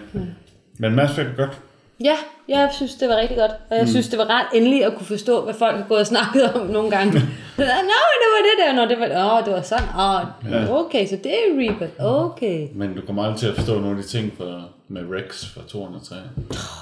Men 0.79 0.95
Mass 0.95 1.13
Effect 1.13 1.29
er 1.29 1.37
godt. 1.37 1.59
Ja, 2.01 2.17
jeg 2.49 2.71
synes, 2.77 2.95
det 2.95 3.09
var 3.09 3.17
rigtig 3.17 3.37
godt. 3.37 3.51
Og 3.71 3.77
jeg 3.77 3.83
mm. 3.85 3.89
synes, 3.89 4.09
det 4.09 4.19
var 4.19 4.31
ret 4.31 4.47
endelig 4.55 4.85
at 4.85 4.95
kunne 4.97 5.07
forstå, 5.07 5.45
hvad 5.45 5.55
folk 5.55 5.77
har 5.77 5.85
gået 5.89 6.01
og 6.01 6.07
snakket 6.07 6.53
om 6.53 6.67
nogle 6.77 6.91
gange. 6.91 7.13
Nå, 7.59 8.05
det 8.23 8.29
var 8.35 8.43
det 8.49 8.57
der. 8.67 8.73
Nå, 8.75 8.83
det 8.89 9.01
var, 9.01 9.39
åh, 9.39 9.45
det 9.45 9.53
var 9.53 9.63
sådan. 9.63 9.89
Åh, 9.99 10.53
Ja. 10.53 10.79
okay, 10.81 11.07
så 11.07 11.17
det 11.17 11.33
er 11.33 11.59
Reaper. 11.59 11.87
Okay. 11.99 12.69
Men 12.75 12.95
du 12.95 13.01
kommer 13.07 13.23
aldrig 13.25 13.39
til 13.41 13.47
at 13.47 13.55
forstå 13.55 13.75
nogle 13.81 13.97
af 13.97 14.03
de 14.03 14.09
ting 14.09 14.33
for, 14.37 14.69
med 14.89 15.03
Rex 15.11 15.47
fra 15.55 15.61
203. 15.69 16.15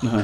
Nej. 0.02 0.22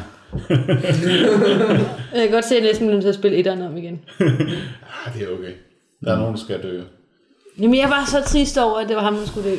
Jeg 2.14 2.22
kan 2.22 2.30
godt 2.30 2.44
se, 2.44 2.54
at 2.56 2.60
jeg 2.62 2.68
næsten 2.68 2.86
bliver 2.86 2.92
nødt 2.94 3.02
til 3.02 3.08
at 3.08 3.14
spille 3.14 3.36
etteren 3.36 3.62
om 3.62 3.76
igen. 3.76 4.00
Ah, 4.20 5.14
det 5.14 5.22
er 5.22 5.32
okay. 5.38 5.52
Der 6.04 6.12
er 6.12 6.16
nogen, 6.18 6.32
der 6.34 6.40
skal 6.40 6.62
dø. 6.62 6.80
Jamen, 7.60 7.78
jeg 7.78 7.90
var 7.90 8.04
så 8.06 8.22
trist 8.32 8.58
over, 8.58 8.78
at 8.78 8.88
det 8.88 8.96
var 8.96 9.02
ham, 9.02 9.16
der 9.16 9.26
skulle 9.26 9.50
dø. 9.50 9.56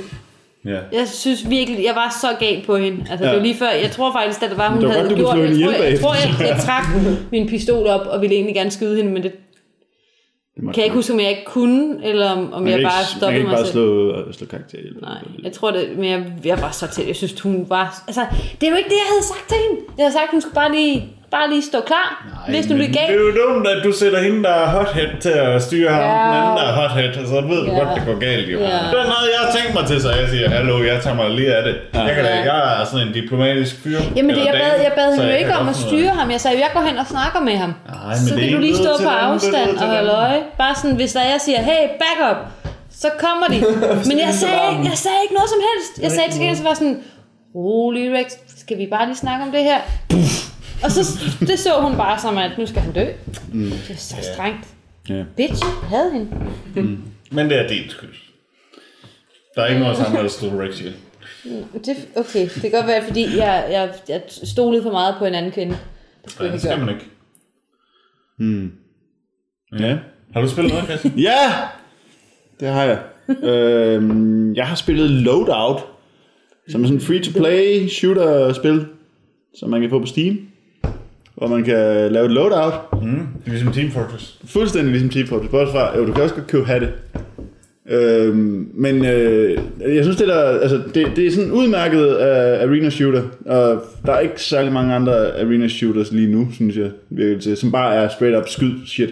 Ja. 0.66 0.80
Jeg 0.92 1.08
synes 1.08 1.50
virkelig, 1.50 1.84
jeg 1.86 1.96
var 1.96 2.18
så 2.22 2.28
gal 2.40 2.64
på 2.66 2.78
hende. 2.78 3.06
Altså, 3.10 3.26
ja. 3.26 3.32
det 3.32 3.38
var 3.38 3.44
lige 3.44 3.56
før, 3.56 3.70
jeg 3.70 3.92
tror 3.92 4.12
faktisk, 4.12 4.44
at 4.44 4.50
det 4.50 4.58
var, 4.58 4.70
hun 4.70 4.80
Det 4.82 4.88
var 4.88 4.94
havde 4.94 5.10
godt, 5.10 5.20
gjort. 5.20 5.38
Jeg 5.38 5.46
tror, 5.46 5.74
ihjel 5.74 5.92
jeg, 5.92 6.00
tror, 6.00 6.14
jeg, 6.14 6.48
jeg 6.48 6.58
trak 6.66 6.84
min 7.32 7.48
pistol 7.48 7.88
op 7.88 8.08
og 8.08 8.22
ville 8.22 8.36
egentlig 8.36 8.56
gerne 8.56 8.72
skyde 8.72 8.96
hende, 8.96 9.12
men 9.12 9.24
det 9.24 9.32
Det 10.56 10.64
kan 10.64 10.78
jeg 10.78 10.84
ikke 10.84 10.96
huske, 10.96 11.14
om 11.14 11.20
jeg 11.20 11.30
ikke 11.30 11.46
kunne, 11.46 12.06
eller 12.06 12.30
om, 12.32 12.54
om 12.54 12.68
jeg 12.68 12.80
kan 12.80 12.90
bare 12.90 13.02
ikke, 13.02 13.12
man 13.12 13.12
kan 13.12 13.18
stoppede 13.18 13.36
ikke 13.38 13.48
mig 13.50 13.56
bare 13.58 13.66
selv. 13.66 13.74
slå, 13.74 14.32
slå 14.32 14.48
karakter 14.48 14.78
ihjel. 14.78 14.96
Nej, 15.02 15.18
jeg 15.44 15.52
tror 15.52 15.72
det, 15.72 15.90
men 15.96 16.06
jeg, 16.06 16.34
jeg 16.46 16.62
var 16.62 16.72
så 16.72 16.88
tæt. 16.88 17.08
Jeg 17.08 17.16
synes, 17.16 17.42
hun 17.42 17.66
var... 17.70 18.04
Altså, 18.08 18.26
det 18.62 18.68
er 18.68 18.72
jo 18.72 18.78
ikke 18.78 18.90
det, 18.90 19.00
jeg 19.04 19.10
havde 19.14 19.24
sagt 19.24 19.46
til 19.50 19.58
hende. 19.70 19.82
Jeg 19.98 20.04
havde 20.04 20.14
sagt, 20.14 20.32
hun 20.32 20.42
skulle 20.42 20.56
bare 20.56 20.72
lige, 20.72 21.14
bare 21.36 21.50
lige 21.54 21.64
stå 21.72 21.80
klar, 21.92 22.08
Nej, 22.26 22.56
hvis 22.56 22.70
nu 22.70 22.76
men 22.76 22.86
det 22.86 22.94
gav. 22.98 23.08
det 23.08 23.16
er 23.16 23.26
jo 23.30 23.34
dumt, 23.44 23.68
at 23.68 23.80
du 23.84 23.92
sætter 24.02 24.20
hende, 24.26 24.44
der 24.44 24.54
er 24.64 24.68
hothead, 24.78 25.10
til 25.22 25.30
at 25.30 25.62
styre 25.68 25.90
ham. 25.94 26.02
Ja. 26.04 26.08
Den 26.26 26.34
anden, 26.40 26.56
der 26.60 26.66
er 26.72 26.74
hothead, 26.82 27.14
så 27.34 27.42
ved 27.52 27.60
du 27.66 27.72
Ja. 27.72 27.80
godt, 27.80 27.90
det 27.98 28.04
går 28.10 28.20
galt. 28.28 28.48
Jo. 28.54 28.60
Ja. 28.60 28.66
Det 28.92 28.98
er 29.04 29.10
noget, 29.16 29.28
jeg 29.36 29.40
har 29.46 29.52
tænkt 29.58 29.72
mig 29.78 29.84
til, 29.90 29.98
så 30.02 30.10
jeg 30.22 30.28
siger, 30.34 30.50
hallo, 30.50 30.84
jeg 30.92 30.98
tager 31.04 31.16
mig 31.16 31.30
lige 31.40 31.52
af 31.58 31.64
det. 31.68 31.76
Jeg, 31.94 32.12
kan 32.16 32.24
da, 32.24 32.30
Ja. 32.36 32.54
jeg 32.54 32.82
er 32.82 32.86
sådan 32.92 33.08
en 33.08 33.14
diplomatisk 33.14 33.74
fyr. 33.84 34.00
Jamen, 34.16 34.36
det, 34.36 34.46
jeg 34.46 34.54
bad, 34.64 34.76
jeg 34.88 34.92
bad 35.00 35.10
hende 35.16 35.30
jo 35.34 35.38
ikke 35.44 35.56
om 35.62 35.70
at 35.70 35.76
styre 35.76 36.10
ham. 36.20 36.32
Jeg 36.36 36.42
sagde, 36.42 36.58
jeg 36.66 36.70
går 36.74 36.82
hen 36.90 36.98
og 36.98 37.08
snakker 37.16 37.40
med 37.50 37.56
ham. 37.64 37.72
Nej, 37.88 37.98
men 38.08 38.28
så 38.28 38.36
det 38.36 38.44
er 38.44 38.50
kan 38.50 38.58
du 38.58 38.64
ikke 38.64 38.68
lige 38.68 38.78
stå 38.86 38.92
på 39.04 39.10
er 39.10 39.20
afstand 39.32 39.70
og 39.78 39.88
holde 39.96 40.12
øje. 40.12 40.40
Bare 40.58 40.76
sådan, 40.76 40.96
hvis 40.96 41.12
der 41.14 41.20
er, 41.20 41.30
jeg 41.36 41.42
siger, 41.48 41.60
hey, 41.70 41.84
back 42.04 42.18
up, 42.32 42.38
så 43.04 43.08
kommer 43.26 43.46
de. 43.54 43.60
Men 44.10 44.18
jeg 44.26 44.34
sagde, 44.44 44.60
ikke- 44.72 44.86
jeg 44.92 44.98
sagde 45.06 45.20
ikke 45.24 45.34
noget 45.40 45.50
som 45.56 45.62
helst. 45.70 45.92
Jeg 46.06 46.12
sagde 46.12 46.28
til 46.32 46.40
gengæld, 46.40 46.58
så 46.58 46.64
var 46.64 46.74
sådan, 46.74 46.98
rolig 47.56 48.06
Rex, 48.18 48.28
skal 48.64 48.78
vi 48.78 48.88
bare 48.92 49.06
lige 49.06 49.16
snakke 49.26 49.42
om 49.46 49.52
det 49.52 49.64
her? 49.64 49.80
Og 50.84 50.92
så 50.92 51.20
det 51.40 51.60
så 51.60 51.70
hun 51.82 51.96
bare 51.96 52.20
som, 52.20 52.38
at 52.38 52.52
nu 52.58 52.66
skal 52.66 52.82
han 52.82 52.94
dø. 52.94 53.06
Mm. 53.54 53.64
Det 53.70 53.90
er 53.90 53.96
så 53.96 54.16
strengt. 54.34 54.68
Ja. 55.10 55.24
Bitch, 55.38 55.64
havde 55.84 56.12
hende. 56.14 56.30
Men 57.32 57.50
det 57.50 57.60
er 57.60 57.68
din 57.68 57.90
skyld. 57.90 58.10
Der 59.56 59.62
er 59.62 59.68
ikke 59.68 59.80
noget 59.82 59.98
sammen, 59.98 60.22
Rex 60.62 60.80
ihjel. 60.80 60.96
Det, 61.86 62.08
okay, 62.16 62.50
det 62.54 62.62
kan 62.62 62.72
godt 62.72 62.88
være, 62.88 63.04
fordi 63.04 63.38
jeg, 63.38 63.68
jeg, 63.72 63.94
jeg 64.10 64.22
stolede 64.28 64.84
for 64.84 64.92
meget 64.92 65.16
på 65.20 65.26
en 65.26 65.36
anden 65.36 65.52
kvinde. 65.52 65.78
Det 66.24 66.32
skulle 66.32 66.50
Nej, 66.52 66.60
jeg 66.60 66.62
det 66.62 66.66
ikke 66.66 66.68
skal 66.68 66.78
gøre. 66.78 66.86
man 66.86 66.96
ikke. 69.76 69.86
Ja. 69.86 69.98
Har 70.34 70.42
du 70.42 70.48
spillet 70.50 70.74
noget, 70.74 70.86
Christian? 70.88 71.14
Ja! 71.20 71.54
Det 72.60 72.68
har 72.68 72.84
jeg. 72.84 73.00
øhm, 73.44 74.54
jeg 74.56 74.68
har 74.68 74.76
spillet 74.76 75.10
Loadout, 75.10 75.82
som 76.70 76.82
er 76.84 76.88
sådan 76.88 76.98
en 76.98 77.02
free-to-play 77.02 77.88
shooter-spil, 77.90 78.86
som 79.56 79.70
man 79.70 79.82
kan 79.82 79.90
få 79.90 80.00
på 80.00 80.06
Steam. 80.06 80.49
Hvor 81.40 81.48
man 81.48 81.64
kan 81.64 82.12
lave 82.12 82.26
et 82.26 82.32
loadout. 82.32 82.74
Mm. 82.94 83.00
Det 83.10 83.46
er 83.46 83.50
ligesom 83.50 83.72
Team 83.72 83.92
Fortress. 83.92 84.40
Fuldstændig 84.46 84.92
ligesom 84.92 85.10
Team 85.10 85.28
Fortress. 85.28 85.52
Bortset 85.52 85.74
fra, 85.74 85.98
jo, 85.98 86.06
du 86.06 86.14
kan 86.14 86.24
også 86.24 86.36
godt 86.36 86.48
købe 86.48 86.66
hatte. 86.66 86.90
Øhm, 87.90 88.72
men 88.74 89.06
øh, 89.06 89.58
jeg 89.80 90.04
synes, 90.04 90.18
det, 90.18 90.28
der, 90.28 90.60
altså, 90.60 90.82
det, 90.94 91.08
det 91.16 91.28
er 91.28 91.32
sådan 91.32 91.52
udmærket 91.52 92.06
af 92.06 92.68
arena 92.68 92.90
shooter, 92.90 93.22
og 93.46 93.84
der 94.06 94.14
er 94.14 94.20
ikke 94.20 94.42
særlig 94.44 94.74
mange 94.74 94.94
andre 94.94 95.42
arena 95.42 95.68
shooters 95.68 96.12
lige 96.12 96.32
nu, 96.32 96.48
synes 96.54 96.78
jeg, 96.78 96.90
virkelig 97.10 97.42
til, 97.42 97.58
som 97.58 97.72
bare 97.72 97.96
er 97.96 98.10
straight 98.10 98.38
up 98.38 98.50
skyd 98.50 98.72
shit. 98.86 99.10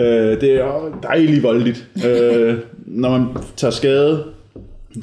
Øh, 0.00 0.40
det 0.40 0.44
er 0.54 0.98
dejligt 1.02 1.42
voldeligt. 1.42 1.86
øh, 2.06 2.54
når 2.86 3.10
man 3.10 3.26
tager 3.56 3.72
skade, 3.72 4.24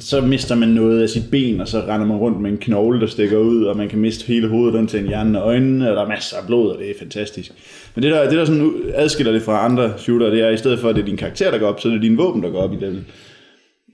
så 0.00 0.20
mister 0.20 0.54
man 0.54 0.68
noget 0.68 1.02
af 1.02 1.08
sit 1.08 1.30
ben, 1.30 1.60
og 1.60 1.68
så 1.68 1.80
render 1.80 2.06
man 2.06 2.16
rundt 2.16 2.40
med 2.40 2.50
en 2.50 2.58
knogle, 2.58 3.00
der 3.00 3.06
stikker 3.06 3.38
ud, 3.38 3.64
og 3.64 3.76
man 3.76 3.88
kan 3.88 3.98
miste 3.98 4.26
hele 4.26 4.48
hovedet 4.48 4.74
rundt 4.74 4.90
til 4.90 5.00
en 5.00 5.06
hjerne 5.06 5.42
og 5.42 5.48
øjnene, 5.48 5.90
og 5.90 5.96
der 5.96 6.02
er 6.02 6.08
masser 6.08 6.36
af 6.36 6.46
blod, 6.46 6.70
og 6.70 6.78
det 6.78 6.90
er 6.90 6.94
fantastisk. 6.98 7.52
Men 7.94 8.02
det 8.02 8.12
der, 8.12 8.28
det 8.28 8.38
der 8.38 8.44
sådan 8.44 8.72
adskiller 8.94 9.32
det 9.32 9.42
fra 9.42 9.64
andre 9.64 9.92
shooter, 9.98 10.30
det 10.30 10.40
er 10.40 10.50
i 10.50 10.56
stedet 10.56 10.78
for, 10.78 10.88
at 10.88 10.94
det 10.94 11.02
er 11.02 11.06
din 11.06 11.16
karakter, 11.16 11.50
der 11.50 11.58
går 11.58 11.66
op, 11.66 11.80
så 11.80 11.88
er 11.88 11.92
det 11.92 12.02
din 12.02 12.18
våben, 12.18 12.42
der 12.42 12.50
går 12.50 12.58
op 12.58 12.72
i 12.72 12.76
level. 12.76 13.04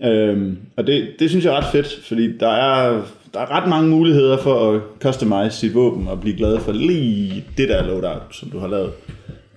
Øhm, 0.04 0.58
og 0.76 0.86
det, 0.86 1.08
det 1.18 1.30
synes 1.30 1.44
jeg 1.44 1.52
er 1.52 1.56
ret 1.56 1.72
fedt, 1.72 2.00
fordi 2.08 2.38
der 2.38 2.48
er, 2.48 3.02
der 3.34 3.40
er 3.40 3.50
ret 3.50 3.68
mange 3.68 3.88
muligheder 3.88 4.36
for 4.36 4.70
at 4.70 4.80
customize 5.00 5.56
sit 5.56 5.74
våben 5.74 6.08
og 6.08 6.20
blive 6.20 6.36
glad 6.36 6.58
for 6.58 6.72
lige 6.72 7.44
det 7.56 7.68
der 7.68 7.86
loadout, 7.86 8.22
som 8.30 8.50
du 8.50 8.58
har 8.58 8.68
lavet. 8.68 8.92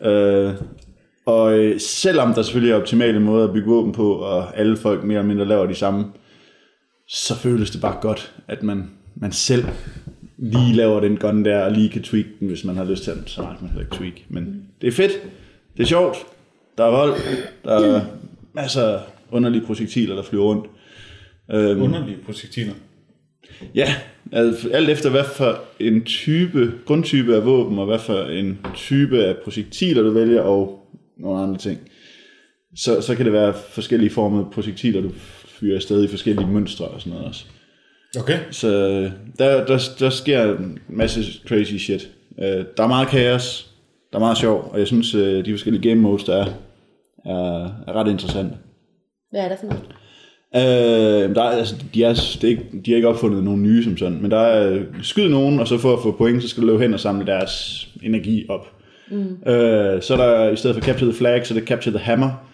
Øh, 0.02 0.54
og 1.26 1.58
øh, 1.58 1.80
selvom 1.80 2.34
der 2.34 2.42
selvfølgelig 2.42 2.72
er 2.72 2.78
optimale 2.78 3.20
måder 3.20 3.48
at 3.48 3.54
bygge 3.54 3.68
våben 3.68 3.92
på, 3.92 4.14
og 4.14 4.58
alle 4.58 4.78
folk 4.78 5.04
mere 5.04 5.18
eller 5.18 5.28
mindre 5.28 5.46
laver 5.46 5.66
de 5.66 5.76
samme, 5.76 6.06
så 7.08 7.36
føles 7.36 7.72
det 7.72 7.82
bare 7.82 7.98
godt, 8.02 8.34
at 8.48 8.64
man, 8.64 8.90
man 9.16 9.32
selv 9.32 9.66
lige 10.38 10.76
laver 10.76 11.00
den 11.00 11.18
gun 11.18 11.46
der, 11.46 11.66
og 11.66 11.72
lige 11.72 11.90
kan 11.90 12.04
tweak 12.04 12.26
den, 12.40 12.48
hvis 12.48 12.64
man 12.64 12.76
har 12.76 12.84
lyst 12.86 13.04
til 13.04 13.14
den. 13.14 13.24
Så 13.28 13.42
meget 13.42 13.62
man 13.62 13.70
heller 13.70 13.86
ikke 13.86 13.96
tweak. 13.96 14.14
Men 14.30 14.64
det 14.82 14.88
er 14.88 14.92
fedt. 14.92 15.12
Det 15.78 15.84
er 15.84 15.88
sjovt. 15.88 16.18
Der 16.78 16.86
er 16.86 16.92
vold. 16.92 17.14
Der 17.64 17.72
er 17.80 18.06
masser 18.54 18.88
af 18.88 19.00
underlige 19.32 19.66
projektiler, 19.66 20.16
der 20.16 20.24
flyver 20.24 20.44
rundt. 20.44 20.66
Øhm, 21.52 21.82
Underlige 21.82 22.18
projektiler. 22.26 22.74
Ja, 23.76 23.96
alt 24.72 24.90
efter 24.90 25.10
hvad 25.10 25.24
for 25.24 25.60
en 25.80 26.04
type, 26.04 26.74
grundtype 26.86 27.36
af 27.36 27.46
våben, 27.46 27.80
og 27.80 27.86
hvad 27.86 28.00
for 28.00 28.24
en 28.24 28.60
type 28.76 29.24
af 29.24 29.38
projektiler 29.38 30.02
du 30.02 30.12
vælger, 30.12 30.42
og 30.42 30.90
nogle 31.18 31.42
andre 31.42 31.58
ting. 31.58 31.80
Så, 32.76 33.02
så 33.02 33.16
kan 33.16 33.26
det 33.26 33.34
være 33.34 33.54
forskellige 33.70 34.10
former 34.10 34.46
af 34.46 34.52
projektiler, 34.52 35.02
du 35.02 35.12
fyrer 35.60 35.76
afsted 35.76 36.04
i 36.04 36.08
forskellige 36.08 36.48
mønstre 36.48 36.86
og 36.86 37.02
sådan 37.02 37.14
noget 37.14 37.28
også. 37.28 37.46
Okay. 38.20 38.40
Så 38.52 38.70
der, 39.40 39.66
der, 39.66 39.80
der 40.00 40.10
sker 40.10 40.58
en 40.58 40.80
masse 40.90 41.22
crazy 41.48 41.76
shit. 41.76 42.10
Øh, 42.40 42.66
Der 42.78 42.84
er 42.84 42.88
meget 42.88 43.08
kaos, 43.08 43.72
der 44.12 44.18
er 44.18 44.20
meget 44.20 44.38
sjov, 44.38 44.70
og 44.74 44.80
jeg 44.80 44.88
synes, 44.88 45.16
øh, 45.16 45.46
de 45.46 45.52
forskellige 45.54 45.90
game 45.90 46.02
modes, 46.02 46.24
der 46.24 46.36
er, 46.36 46.46
er, 47.26 47.66
er 47.88 47.94
ret 47.94 48.12
interessante. 48.12 48.56
Hvad 49.32 49.42
er 49.42 49.50
der 49.50 49.56
for 49.60 49.66
noget? 49.66 49.84
Øh, 50.56 51.36
der 51.36 51.42
er, 51.44 51.50
altså, 51.50 51.76
de, 51.94 52.04
er, 52.04 52.14
det 52.14 52.44
er 52.44 52.48
ikke, 52.48 52.66
de 52.86 52.92
har 52.92 52.96
ikke 52.96 53.08
opfundet 53.08 53.44
nogen 53.44 53.64
nye 53.64 53.84
som 53.84 53.98
sådan, 53.98 54.22
men 54.22 54.32
der 54.32 54.38
er 54.40 54.84
skyd 55.02 55.30
nogen, 55.30 55.60
og 55.60 55.68
så 55.68 55.78
for 55.78 55.94
at 55.94 56.04
få 56.04 56.12
point, 56.12 56.44
så 56.44 56.50
skal 56.50 56.64
du 56.64 56.68
løbe 56.68 56.82
hen 56.82 56.94
og 56.94 57.00
samle 57.00 57.26
deres 57.26 57.88
energi 58.04 58.46
op. 58.50 58.72
Mm. 59.12 59.52
Øh, 59.52 60.02
så 60.02 60.14
er 60.14 60.18
der 60.18 60.52
i 60.52 60.56
stedet 60.56 60.76
for 60.76 60.84
Capture 60.84 61.10
the 61.10 61.18
Flag, 61.18 61.48
så 61.48 61.54
er 61.54 61.60
det 61.60 61.68
Capture 61.68 61.98
the 61.98 62.06
Hammer, 62.06 62.45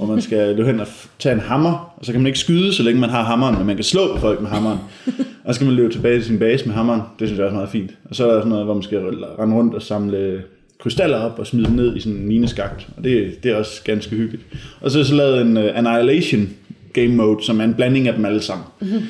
hvor 0.00 0.14
man 0.14 0.22
skal 0.22 0.56
løbe 0.56 0.70
hen 0.70 0.80
og 0.80 0.86
tage 1.18 1.34
en 1.34 1.40
hammer, 1.40 1.94
og 1.96 2.04
så 2.04 2.12
kan 2.12 2.20
man 2.20 2.26
ikke 2.26 2.38
skyde, 2.38 2.72
så 2.72 2.82
længe 2.82 3.00
man 3.00 3.10
har 3.10 3.24
hammeren, 3.24 3.58
men 3.58 3.66
man 3.66 3.76
kan 3.76 3.84
slå 3.84 4.14
på 4.14 4.20
folk 4.20 4.40
med 4.40 4.48
hammeren. 4.48 4.78
og 5.44 5.54
så 5.54 5.58
skal 5.58 5.66
man 5.66 5.76
løbe 5.76 5.92
tilbage 5.92 6.16
til 6.16 6.24
sin 6.24 6.38
base 6.38 6.66
med 6.66 6.74
hammeren. 6.74 7.00
Det 7.18 7.28
synes 7.28 7.38
jeg 7.38 7.46
også 7.46 7.54
er 7.54 7.58
meget 7.58 7.70
fint. 7.70 7.90
Og 8.04 8.16
så 8.16 8.28
er 8.28 8.32
der 8.32 8.40
sådan 8.40 8.48
noget, 8.48 8.64
hvor 8.64 8.74
man 8.74 8.82
skal 8.82 8.98
rende 9.38 9.56
rundt 9.56 9.74
og 9.74 9.82
samle 9.82 10.42
krystaller 10.78 11.18
op 11.18 11.38
og 11.38 11.46
smide 11.46 11.66
dem 11.66 11.74
ned 11.74 11.96
i 11.96 12.00
sådan 12.00 12.18
en 12.18 12.26
mineskagt. 12.28 12.88
Og 12.96 13.04
det, 13.04 13.42
det 13.42 13.50
er 13.50 13.56
også 13.56 13.84
ganske 13.84 14.16
hyggeligt. 14.16 14.42
Og 14.80 14.90
så 14.90 14.98
er 14.98 15.04
så 15.04 15.14
lavet 15.14 15.40
en 15.40 15.56
uh, 15.56 15.64
Annihilation 15.74 16.48
game 16.92 17.08
mode, 17.08 17.44
som 17.44 17.60
er 17.60 17.64
en 17.64 17.74
blanding 17.74 18.08
af 18.08 18.14
dem 18.14 18.24
alle 18.24 18.40
sammen. 18.40 18.66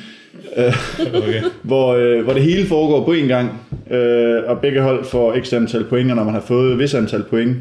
Okay. 1.13 1.41
hvor, 1.63 1.93
øh, 1.93 2.23
hvor 2.23 2.33
det 2.33 2.43
hele 2.43 2.67
foregår 2.67 3.05
på 3.05 3.11
en 3.11 3.27
gang, 3.27 3.49
øh, 3.91 4.43
og 4.47 4.59
begge 4.59 4.81
hold 4.81 5.05
får 5.05 5.33
ekstra 5.33 5.57
antal 5.57 5.83
point, 5.83 6.11
og 6.11 6.15
når 6.15 6.23
man 6.23 6.33
har 6.33 6.41
fået 6.41 6.71
et 6.71 6.79
vis 6.79 6.93
antal 6.93 7.23
point, 7.23 7.57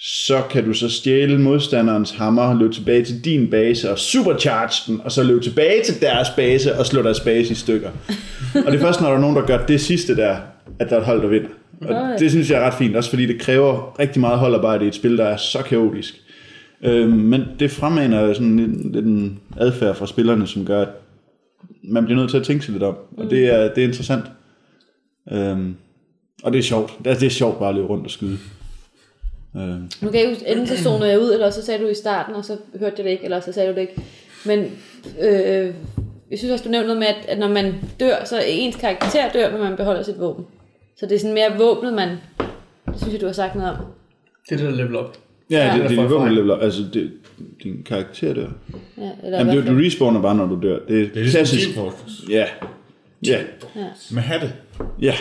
så 0.00 0.42
kan 0.50 0.64
du 0.64 0.72
så 0.72 0.88
stjæle 0.88 1.38
modstanderens 1.38 2.10
hammer, 2.10 2.58
løbe 2.58 2.74
tilbage 2.74 3.04
til 3.04 3.24
din 3.24 3.50
base 3.50 3.90
og 3.90 3.98
supercharge 3.98 4.92
den, 4.92 5.00
og 5.04 5.12
så 5.12 5.22
løbe 5.22 5.40
tilbage 5.40 5.82
til 5.82 6.00
deres 6.00 6.28
base 6.36 6.78
og 6.78 6.86
slå 6.86 7.02
deres 7.02 7.20
base 7.20 7.52
i 7.52 7.54
stykker. 7.54 7.90
og 8.66 8.72
det 8.72 8.74
er 8.74 8.80
først, 8.80 9.00
når 9.00 9.08
der 9.08 9.16
er 9.16 9.20
nogen, 9.20 9.36
der 9.36 9.46
gør 9.46 9.66
det 9.66 9.80
sidste 9.80 10.16
der, 10.16 10.36
at 10.78 10.90
der 10.90 10.96
er 10.96 11.00
et 11.00 11.06
hold, 11.06 11.22
der 11.22 11.28
vinder. 11.28 11.48
Og 11.80 11.88
Nej. 11.88 12.16
det 12.16 12.30
synes 12.30 12.50
jeg 12.50 12.60
er 12.62 12.66
ret 12.66 12.74
fint, 12.74 12.96
også 12.96 13.10
fordi 13.10 13.26
det 13.26 13.40
kræver 13.40 13.98
rigtig 13.98 14.20
meget 14.20 14.38
holdarbejde 14.38 14.84
i 14.84 14.88
et 14.88 14.94
spil, 14.94 15.18
der 15.18 15.24
er 15.24 15.36
så 15.36 15.62
kaotisk. 15.62 16.14
Øh, 16.84 17.08
men 17.08 17.42
det 17.58 17.70
fremmaner 17.70 18.32
sådan 18.32 18.56
lidt, 18.56 18.92
lidt 18.92 19.06
en 19.06 19.38
adfærd 19.56 19.94
fra 19.94 20.06
spillerne, 20.06 20.46
som 20.46 20.64
gør, 20.64 20.82
at 20.82 20.88
man 21.84 22.04
bliver 22.04 22.20
nødt 22.20 22.30
til 22.30 22.36
at 22.36 22.44
tænke 22.44 22.64
sig 22.64 22.72
lidt 22.72 22.82
om. 22.82 22.96
Og 23.16 23.30
det 23.30 23.46
er, 23.54 23.74
det 23.74 23.84
er 23.84 23.88
interessant. 23.88 24.24
Øhm, 25.32 25.76
og 26.42 26.52
det 26.52 26.58
er 26.58 26.62
sjovt. 26.62 26.92
Det 26.98 27.06
er, 27.06 27.14
det 27.14 27.26
er 27.26 27.30
sjovt 27.30 27.58
bare 27.58 27.68
at 27.68 27.74
løbe 27.74 27.86
rundt 27.86 28.04
og 28.04 28.10
skyde. 28.10 28.38
Øhm, 29.56 29.90
Nu 30.00 30.10
kan 30.10 30.20
jeg 30.20 30.28
huske, 30.28 30.48
enten 30.48 30.66
så 30.66 30.82
zonede 30.82 31.10
jeg 31.10 31.20
ud, 31.20 31.32
eller 31.32 31.50
så 31.50 31.62
sagde 31.64 31.82
du 31.84 31.88
i 31.88 31.94
starten, 31.94 32.34
og 32.34 32.44
så 32.44 32.56
hørte 32.78 32.94
jeg 32.98 33.04
det 33.04 33.10
ikke, 33.10 33.24
eller 33.24 33.40
så 33.40 33.52
sagde 33.52 33.68
du 33.70 33.74
det 33.74 33.80
ikke. 33.80 33.94
Men 34.46 34.58
øh, 35.20 35.74
jeg 36.30 36.38
synes 36.38 36.52
også, 36.52 36.64
du 36.64 36.70
nævnte 36.70 36.86
noget 36.86 36.98
med, 36.98 37.06
at, 37.06 37.16
at 37.28 37.38
når 37.38 37.48
man 37.48 37.74
dør, 38.00 38.24
så 38.24 38.42
ens 38.46 38.76
karakter 38.76 39.32
dør, 39.32 39.52
men 39.52 39.60
man 39.60 39.76
beholder 39.76 40.02
sit 40.02 40.20
våben. 40.20 40.44
Så 40.98 41.06
det 41.06 41.14
er 41.14 41.18
sådan 41.18 41.34
mere 41.34 41.58
våbnet, 41.58 41.92
man... 41.92 42.08
Det 42.86 42.96
synes 42.96 43.12
jeg, 43.12 43.20
du 43.20 43.26
har 43.26 43.32
sagt 43.32 43.54
noget 43.54 43.70
om. 43.70 43.76
Det 44.48 44.52
er 44.60 44.64
det, 44.64 44.66
der 44.66 44.76
level 44.84 44.96
op. 44.96 45.18
ja, 45.50 45.56
Ja. 45.66 45.72
det, 45.74 45.82
det, 45.82 45.90
det 45.90 45.98
er 45.98 46.08
våben 46.08 46.32
level 46.34 46.50
up. 46.50 46.62
Altså, 46.62 46.82
det, 46.94 47.12
din 47.62 47.82
karakter 47.86 48.34
dør. 48.34 48.48
Ja, 48.98 49.10
eller 49.24 49.38
Jamen, 49.38 49.56
du, 49.66 49.72
du 49.72 49.78
respawner 49.78 50.22
bare, 50.22 50.34
når 50.34 50.46
du 50.46 50.58
dør. 50.62 50.78
Det 50.88 50.96
er, 51.02 51.08
Det 51.08 51.10
er 51.16 51.20
ligesom 51.20 51.38
klassisk. 51.38 51.74
Fortress. 51.74 52.14
Ja. 52.30 52.46
Ja. 53.26 53.38
Med 54.12 54.22
hatte. 54.22 54.52
Ja. 55.00 55.14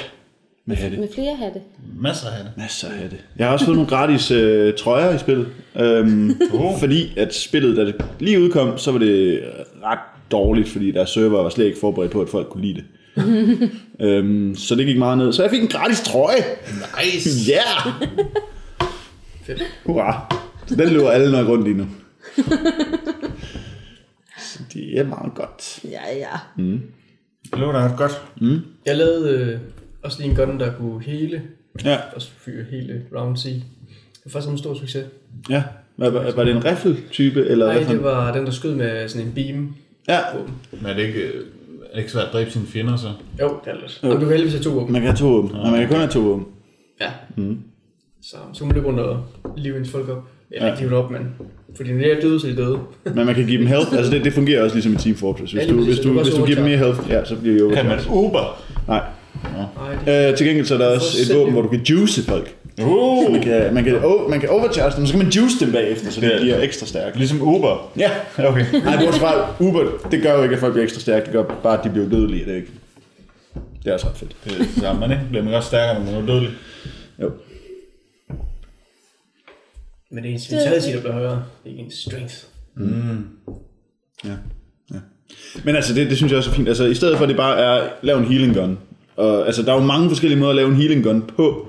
Med 0.68 0.76
hatte. 0.76 0.98
Med 0.98 1.08
flere 1.16 1.36
hatte. 1.36 1.62
Masser 2.02 2.28
af 2.28 2.34
hatte. 2.34 2.50
Masser 2.58 2.88
af 2.90 2.98
hatte. 2.98 3.18
Jeg 3.38 3.48
har 3.48 3.54
også 3.54 3.66
fået 3.66 3.78
nogle 3.78 3.90
gratis 3.90 4.32
øh, 4.32 4.74
trøjer 4.74 5.16
i 5.16 5.18
spillet. 5.18 5.48
Øhm, 5.80 6.32
Oh. 6.54 6.80
Fordi 6.80 7.14
at 7.18 7.36
spillet, 7.36 7.78
da 7.78 7.86
det 7.86 7.96
lige 8.20 8.42
udkom, 8.42 8.78
så 8.78 8.92
var 8.92 9.00
det 9.00 9.42
ret 9.84 10.00
dårligt, 10.32 10.70
fordi 10.70 10.92
deres 10.92 11.10
server 11.10 11.44
var 11.44 11.50
slet 11.50 11.66
ikke 11.66 11.80
forberedt 11.80 12.12
på, 12.12 12.22
at 12.22 12.30
folk 12.30 12.48
kunne 12.50 12.66
lide 12.66 12.74
det. 12.82 12.86
øhm, 14.08 14.56
så 14.56 14.76
det 14.76 14.86
gik 14.86 14.98
meget 14.98 15.18
ned. 15.18 15.34
Så 15.34 15.42
jeg 15.42 15.52
fik 15.52 15.62
en 15.62 15.68
gratis 15.68 16.02
trøje. 16.02 16.38
Nice. 17.04 17.52
Ja! 17.52 17.62
Yeah! 17.88 18.10
Fedt. 19.46 19.64
Hurra! 19.86 20.36
Så 20.68 20.76
den 20.76 20.90
løber 20.90 21.10
alle 21.10 21.32
nok 21.32 21.48
rundt 21.48 21.68
i 21.68 21.74
nu. 21.74 21.86
Så 24.40 24.60
det 24.74 25.00
er 25.00 25.04
meget 25.04 25.34
godt. 25.36 25.80
Ja, 25.84 26.18
ja. 26.18 26.64
Det 27.52 27.60
lå 27.60 27.72
da 27.72 27.92
godt. 27.98 28.22
Jeg 28.86 28.96
lavede 28.98 29.30
øh, 29.30 29.60
også 30.06 30.20
lige 30.22 30.30
en 30.32 30.36
gun, 30.38 30.60
der 30.60 30.72
kunne 30.74 31.04
hele, 31.04 31.42
Ja, 31.86 31.98
og 32.16 32.22
fyre 32.38 32.64
hele 32.72 33.02
round 33.16 33.38
C. 33.38 33.44
Det 33.44 33.64
var 34.26 34.30
faktisk 34.32 34.52
en 34.52 34.58
stor 34.58 34.74
succes. 34.74 35.06
ja. 35.50 35.64
Var, 35.98 36.10
var, 36.10 36.32
var 36.36 36.44
det 36.44 36.56
en 36.56 36.66
rifle-type? 36.66 37.46
Eller 37.46 37.66
Nej, 37.66 37.84
hvad 37.84 37.96
det 37.96 38.04
var 38.04 38.34
den, 38.34 38.46
der 38.46 38.52
skød 38.52 38.76
med 38.76 39.08
sådan 39.10 39.28
en 39.28 39.34
beam. 39.34 39.76
Ja, 40.08 40.20
Men 40.72 40.86
er 40.86 40.94
det 40.94 41.02
ikke, 41.04 41.20
øh, 41.20 41.34
er 41.82 41.92
det 41.94 41.98
ikke 41.98 42.12
svært 42.12 42.26
at 42.26 42.34
dræbe 42.34 42.52
sine 42.52 42.66
fjender 42.66 42.96
så? 42.96 43.08
Jo, 43.42 43.48
det 43.66 43.72
er 43.72 43.76
lidt. 43.82 44.00
Jamen, 44.04 44.16
du 44.18 44.20
kan 44.20 44.30
heldigvis 44.30 44.54
have 44.54 44.64
to 44.64 44.70
våben. 44.70 44.94
man 44.94 45.02
kan 45.02 45.08
have 45.12 45.18
to 45.18 45.28
våben. 45.28 45.52
Nej, 45.52 45.72
man 45.72 45.80
kan 45.80 45.88
kun 45.90 45.98
have 45.98 46.10
to 46.12 46.20
våben. 46.20 46.46
Ja. 47.02 47.12
Mm. 47.36 47.58
Så, 48.22 48.36
så 48.54 48.60
kan 48.60 48.68
man 48.68 48.76
løbe 48.76 48.88
rundt 48.88 49.00
og 49.00 49.24
live 49.58 49.78
ens 49.78 49.90
folk 49.90 50.10
op. 50.10 50.24
Eller 50.52 50.66
Ja. 50.68 50.72
ikke 50.74 50.82
live 50.84 50.90
det 50.96 51.04
op, 51.04 51.12
men... 51.12 51.22
Fordi 51.76 51.92
når 51.94 52.00
de 52.00 52.12
er 52.12 52.22
døde, 52.22 52.40
så 52.40 52.48
er 52.48 52.52
de 52.52 52.58
døde. 52.58 52.80
Men 53.16 53.26
man 53.26 53.36
kan 53.36 53.46
give 53.46 53.58
dem 53.60 53.68
health. 53.68 53.94
Altså 53.98 54.12
det, 54.12 54.26
det 54.26 54.34
fungerer 54.34 54.64
også 54.64 54.76
ligesom 54.76 54.94
i 54.94 54.96
Team 54.96 55.16
Fortress. 55.16 55.52
Hvis 55.52 55.62
Ja, 55.64 55.68
lige 55.68 55.80
du, 55.80 55.86
hvis 55.86 56.00
Du 56.00 56.22
hvis 56.22 56.34
du 56.34 56.46
giver 56.46 56.56
dem 56.56 56.66
mere 56.66 56.78
health, 56.78 57.00
ja, 57.10 57.26
så 57.26 57.36
bliver 57.36 57.68
de 57.70 57.76
Kan 57.76 57.86
man 57.86 57.94
overcharged. 57.94 58.28
Uber? 58.28 58.64
Nej. 58.88 59.04
Det 60.06 60.30
Øh, 60.32 60.38
til 60.38 60.48
gengæld 60.48 60.66
så 60.66 60.74
er 60.74 60.78
der 60.78 60.88
også 60.96 61.18
et 61.32 61.38
våben, 61.38 61.54
hvor 61.54 61.62
du 61.62 61.68
kan 61.68 61.82
juice 61.84 62.24
folk. 62.24 62.56
Uh, 62.82 63.32
Man 63.32 63.42
kan, 63.42 63.74
man 63.74 63.84
kan, 63.84 64.06
oh, 64.06 64.30
man 64.30 64.40
kan 64.40 64.50
overcharge 64.50 64.98
dem, 64.98 65.06
så 65.06 65.14
kan 65.14 65.22
man 65.24 65.32
juice 65.32 65.66
dem 65.66 65.72
bagefter, 65.74 66.12
så 66.12 66.22
de 66.22 66.26
Det 66.26 66.36
er- 66.36 66.40
bliver 66.42 66.62
ekstra 66.62 66.86
stærke. 66.86 67.18
ligesom 67.18 67.42
Uber. 67.42 67.92
Ja. 67.98 68.12
Okay. 68.50 68.66
Nej, 68.84 69.00
bortset 69.04 69.22
fra 69.22 69.56
Uber, 69.60 69.84
det 70.12 70.22
gør 70.22 70.38
jo 70.38 70.44
ikke, 70.44 70.54
at 70.56 70.60
folk 70.60 70.74
bliver 70.74 70.84
ekstra 70.84 71.00
stærke. 71.00 71.24
Det 71.26 71.34
gør 71.34 71.44
bare, 71.64 71.78
at 71.78 71.84
de 71.84 71.90
bliver 71.90 72.10
dødelige. 72.10 72.46
Det 72.46 72.52
er 72.52 72.56
ikke. 72.56 72.72
Det 73.84 73.90
er 73.90 73.94
også 73.94 74.08
ret 74.08 74.18
fedt. 74.18 74.36
Det 74.46 74.52
er 74.54 74.58
det 74.58 74.68
samme, 74.80 75.06
ikke? 75.06 75.22
Bliver 75.30 75.44
man 75.44 75.54
også 75.54 75.68
stærkere, 75.68 76.06
når 76.06 76.12
man 76.12 76.22
er 76.22 76.26
dødelig? 76.28 76.50
Jo. 77.22 77.32
Men 80.12 80.24
det 80.24 80.30
er 80.30 80.34
ens 80.34 80.52
vitality, 80.52 80.88
der 80.94 81.00
bliver 81.00 81.14
højere. 81.14 81.44
Det 81.64 81.66
er 81.66 81.70
ikke 81.70 81.84
ens 81.84 81.94
strength. 82.08 82.36
Ja. 84.26 84.30
ja. 84.94 85.00
Men 85.64 85.76
altså, 85.76 85.94
det, 85.94 86.10
det 86.10 86.18
synes 86.18 86.32
jeg 86.32 86.38
også 86.38 86.50
er 86.50 86.54
fint. 86.54 86.68
Altså, 86.68 86.86
i 86.86 86.94
stedet 86.96 87.18
for, 87.18 87.24
at 87.24 87.30
det 87.30 87.38
bare 87.38 87.60
er, 87.60 87.90
lav 88.02 88.18
en 88.18 88.26
healing 88.26 88.56
gun. 88.56 88.78
Og, 89.16 89.46
altså, 89.46 89.62
der 89.64 89.72
er 89.72 89.76
jo 89.76 89.86
mange 89.86 90.10
forskellige 90.10 90.40
måder 90.40 90.50
at 90.50 90.56
lave 90.56 90.68
en 90.68 90.76
healing 90.76 91.04
gun 91.04 91.24
på. 91.38 91.68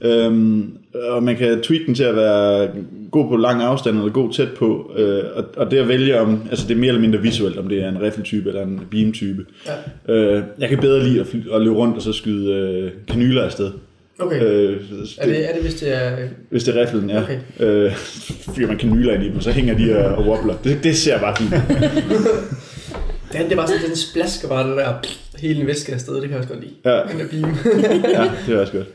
Øhm, 0.00 0.72
og 1.10 1.22
man 1.22 1.36
kan 1.36 1.62
tweak 1.62 1.80
den 1.86 1.94
til 1.94 2.02
at 2.02 2.16
være 2.16 2.68
god 3.10 3.28
på 3.28 3.36
lang 3.36 3.62
afstand 3.62 3.98
eller 3.98 4.12
god 4.12 4.32
tæt 4.32 4.48
på. 4.58 4.92
Øh, 4.96 5.22
og, 5.34 5.44
og 5.56 5.70
det 5.70 5.78
at 5.78 5.88
vælge 5.88 6.20
om, 6.20 6.42
altså 6.50 6.68
det 6.68 6.74
er 6.74 6.78
mere 6.78 6.88
eller 6.88 7.00
mindre 7.00 7.18
visuelt, 7.18 7.58
om 7.58 7.68
det 7.68 7.82
er 7.82 7.88
en 7.88 8.02
rifle-type 8.02 8.48
eller 8.48 8.62
en 8.62 8.80
beam-type. 8.90 9.44
Ja. 10.08 10.14
Øh, 10.14 10.42
jeg 10.58 10.68
kan 10.68 10.78
bedre 10.78 11.04
lide 11.04 11.20
at, 11.20 11.26
fly, 11.26 11.40
at 11.54 11.62
løbe 11.62 11.76
rundt 11.76 11.96
og 11.96 12.02
så 12.02 12.12
skyde 12.12 12.52
øh, 12.52 12.90
kanyler 13.08 13.42
afsted. 13.42 13.70
Okay. 14.18 14.42
Øh, 14.42 14.80
er, 15.18 15.26
det, 15.26 15.48
er 15.48 15.54
det, 15.54 15.62
hvis 15.62 15.74
det 15.74 15.94
er... 15.94 16.10
hvis 16.50 16.64
det 16.64 16.76
er 16.76 16.80
riflen, 16.80 17.10
ja. 17.10 17.22
Okay. 17.22 17.38
Øh, 17.60 17.92
fyrer 18.54 18.68
man 18.68 18.78
kanyler 18.78 19.14
ind 19.14 19.22
i 19.22 19.28
dem, 19.28 19.40
så 19.40 19.50
hænger 19.50 19.78
de 19.78 19.98
og, 19.98 20.14
og 20.14 20.26
wobbler. 20.26 20.54
Det, 20.64 20.78
det 20.84 20.96
ser 20.96 21.20
bare 21.20 21.36
fint. 21.36 21.54
Det, 23.32 23.40
er- 23.40 23.48
det 23.48 23.56
var 23.56 23.66
sådan, 23.66 23.82
den 23.88 23.96
splasker 23.96 24.48
bare 24.48 24.68
det 24.68 24.76
der 24.76 24.94
hele 25.38 25.60
en 25.60 25.66
væske 25.66 25.92
afsted. 25.92 26.14
Det 26.14 26.22
kan 26.22 26.30
jeg 26.30 26.38
også 26.38 26.48
godt 26.48 26.60
lide. 26.60 26.72
Ja. 26.84 27.02
Den 27.12 27.18
der 27.18 27.26
beam. 27.28 27.54
ja, 28.14 28.30
det 28.46 28.54
er 28.54 28.60
også 28.60 28.72
godt. 28.72 28.86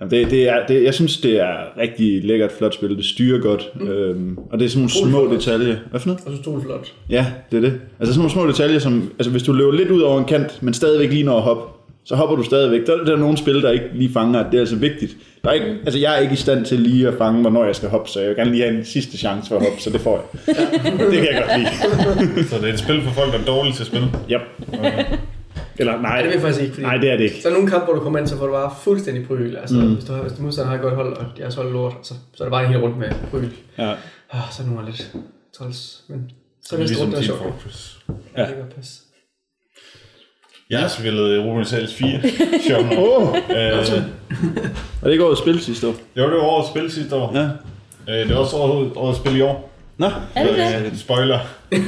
Ja, 0.00 0.04
det, 0.16 0.30
det 0.30 0.48
er, 0.48 0.66
det, 0.66 0.82
jeg 0.84 0.94
synes, 0.94 1.16
det 1.20 1.40
er 1.40 1.78
rigtig 1.78 2.24
lækkert, 2.24 2.52
flot 2.52 2.74
spil. 2.74 2.96
Det 2.96 3.04
styrer 3.04 3.40
godt. 3.40 3.70
Mm. 3.80 3.88
Øhm, 3.88 4.38
og 4.50 4.58
det 4.58 4.64
er 4.64 4.68
sådan 4.68 4.78
nogle 4.80 4.90
små 5.10 5.28
flot. 5.28 5.38
detaljer. 5.38 5.76
Hvad 5.90 6.00
for 6.00 6.08
noget? 6.08 6.22
og 6.26 6.32
så 6.44 6.50
det 6.50 6.62
flot. 6.62 6.92
Ja, 7.10 7.26
det 7.50 7.56
er 7.56 7.60
det. 7.60 7.80
Altså 8.00 8.14
sådan 8.14 8.18
nogle 8.18 8.30
små 8.30 8.46
detaljer, 8.46 8.78
som... 8.78 9.10
Altså 9.18 9.30
hvis 9.30 9.42
du 9.42 9.52
løber 9.52 9.72
lidt 9.72 9.90
ud 9.90 10.00
over 10.00 10.18
en 10.18 10.24
kant, 10.24 10.62
men 10.62 10.74
stadigvæk 10.74 11.10
lige 11.10 11.22
når 11.22 11.36
at 11.36 11.42
hoppe, 11.42 11.62
så 12.04 12.16
hopper 12.16 12.36
du 12.36 12.42
stadigvæk. 12.42 12.86
Der, 12.86 13.04
der 13.04 13.12
er 13.12 13.16
nogle 13.16 13.36
spil, 13.36 13.62
der 13.62 13.70
ikke 13.70 13.88
lige 13.94 14.12
fanger, 14.12 14.40
at 14.40 14.46
det 14.50 14.54
er 14.54 14.60
altså 14.60 14.76
vigtigt. 14.76 15.16
Der 15.44 15.50
er 15.50 15.54
ikke, 15.54 15.76
altså 15.84 15.98
jeg 15.98 16.16
er 16.16 16.18
ikke 16.18 16.32
i 16.32 16.36
stand 16.36 16.64
til 16.64 16.80
lige 16.80 17.08
at 17.08 17.14
fange, 17.18 17.40
hvornår 17.40 17.64
jeg 17.64 17.76
skal 17.76 17.88
hoppe, 17.88 18.10
så 18.10 18.20
jeg 18.20 18.28
vil 18.28 18.36
gerne 18.36 18.50
lige 18.50 18.62
have 18.64 18.78
en 18.78 18.84
sidste 18.84 19.18
chance 19.18 19.48
for 19.48 19.56
at 19.56 19.62
hoppe, 19.62 19.80
så 19.82 19.90
det 19.90 20.00
får 20.00 20.30
jeg. 20.46 20.56
det 21.10 21.12
kan 21.12 21.28
jeg 21.32 21.44
godt 21.46 21.58
lide. 21.58 22.44
Så 22.50 22.56
det 22.56 22.68
er 22.68 22.72
et 22.72 22.78
spil 22.78 23.02
for 23.02 23.10
folk, 23.10 23.32
der 23.32 23.38
er 23.38 23.44
dårlige 23.44 23.74
til 23.74 23.82
at 23.82 23.86
spille. 23.86 24.06
Yep. 24.30 24.40
Eller 25.78 25.92
nej, 25.92 26.02
Nej, 26.02 26.16
det 26.16 26.26
vil 26.26 26.32
jeg 26.32 26.40
faktisk 26.40 26.62
ikke. 26.62 26.74
Fordi 26.74 26.86
nej, 26.86 26.96
det 26.96 27.10
er 27.12 27.16
det 27.16 27.24
ikke. 27.24 27.42
Så 27.42 27.48
er 27.48 27.52
nogle 27.52 27.68
kampe, 27.70 27.84
hvor 27.84 27.94
du 27.94 28.00
kommer 28.00 28.18
ind, 28.18 28.28
så 28.28 28.36
får 28.36 28.46
du 28.46 28.52
bare 28.52 28.74
fuldstændig 28.82 29.26
pryl. 29.26 29.56
Altså, 29.56 29.76
mm. 29.76 29.94
hvis, 29.94 30.04
du 30.04 30.12
har, 30.12 30.22
hvis 30.22 30.32
du 30.32 30.42
modstander 30.42 30.68
har 30.70 30.76
et 30.76 30.82
godt 30.82 30.94
hold, 30.94 31.16
og 31.16 31.24
deres 31.36 31.54
hold 31.54 31.72
lort, 31.72 31.94
så, 32.02 32.14
så 32.34 32.44
er 32.44 32.46
det 32.46 32.50
bare 32.50 32.64
en 32.64 32.70
helt 32.70 32.82
rundt 32.82 32.98
med 32.98 33.10
pryl. 33.30 33.48
Ja. 33.78 33.90
Ah, 34.32 34.40
så 34.50 34.62
er 34.62 34.66
det 34.66 34.74
nogle 34.74 34.86
lidt 34.86 35.12
træls. 35.58 36.02
Men 36.08 36.30
så 36.62 36.74
er 36.74 36.78
det 36.78 36.88
Ligesom 36.88 37.04
rundt, 37.04 37.16
der 37.16 37.22
er 37.22 37.26
Team 37.26 37.38
sjovt. 37.38 37.52
Fortress. 37.52 37.98
Ja. 38.36 38.42
Det 38.42 38.54
kan 38.54 38.64
passe. 38.76 39.03
Jeg 40.70 40.80
har 40.80 40.88
spillet 40.88 41.36
Europa 41.36 41.64
Sales 41.64 41.94
4. 41.94 42.20
Sjovt 42.68 42.84
nok. 42.84 42.98
Åh, 42.98 43.28
Øh, 43.50 43.56
er 43.56 45.04
det 45.04 45.12
ikke 45.12 45.24
årets 45.26 45.40
spil 45.40 45.60
sidste 45.60 45.88
år? 45.88 45.94
jo, 46.16 46.22
det 46.22 46.32
var 46.32 46.42
årets 46.42 46.70
spil 46.70 46.90
sidste 46.92 47.16
år. 47.16 47.36
Ja. 47.36 47.48
Øh, 48.12 48.28
det 48.28 48.34
var 48.34 48.40
også 48.40 48.56
årets, 48.56 48.96
årets 48.96 49.18
spil 49.18 49.36
i 49.36 49.40
år. 49.40 49.70
Nå, 49.96 50.06
Er 50.34 50.46
det 50.46 50.56
det? 50.56 50.86
Øh, 50.92 50.96
spoiler. 50.96 51.38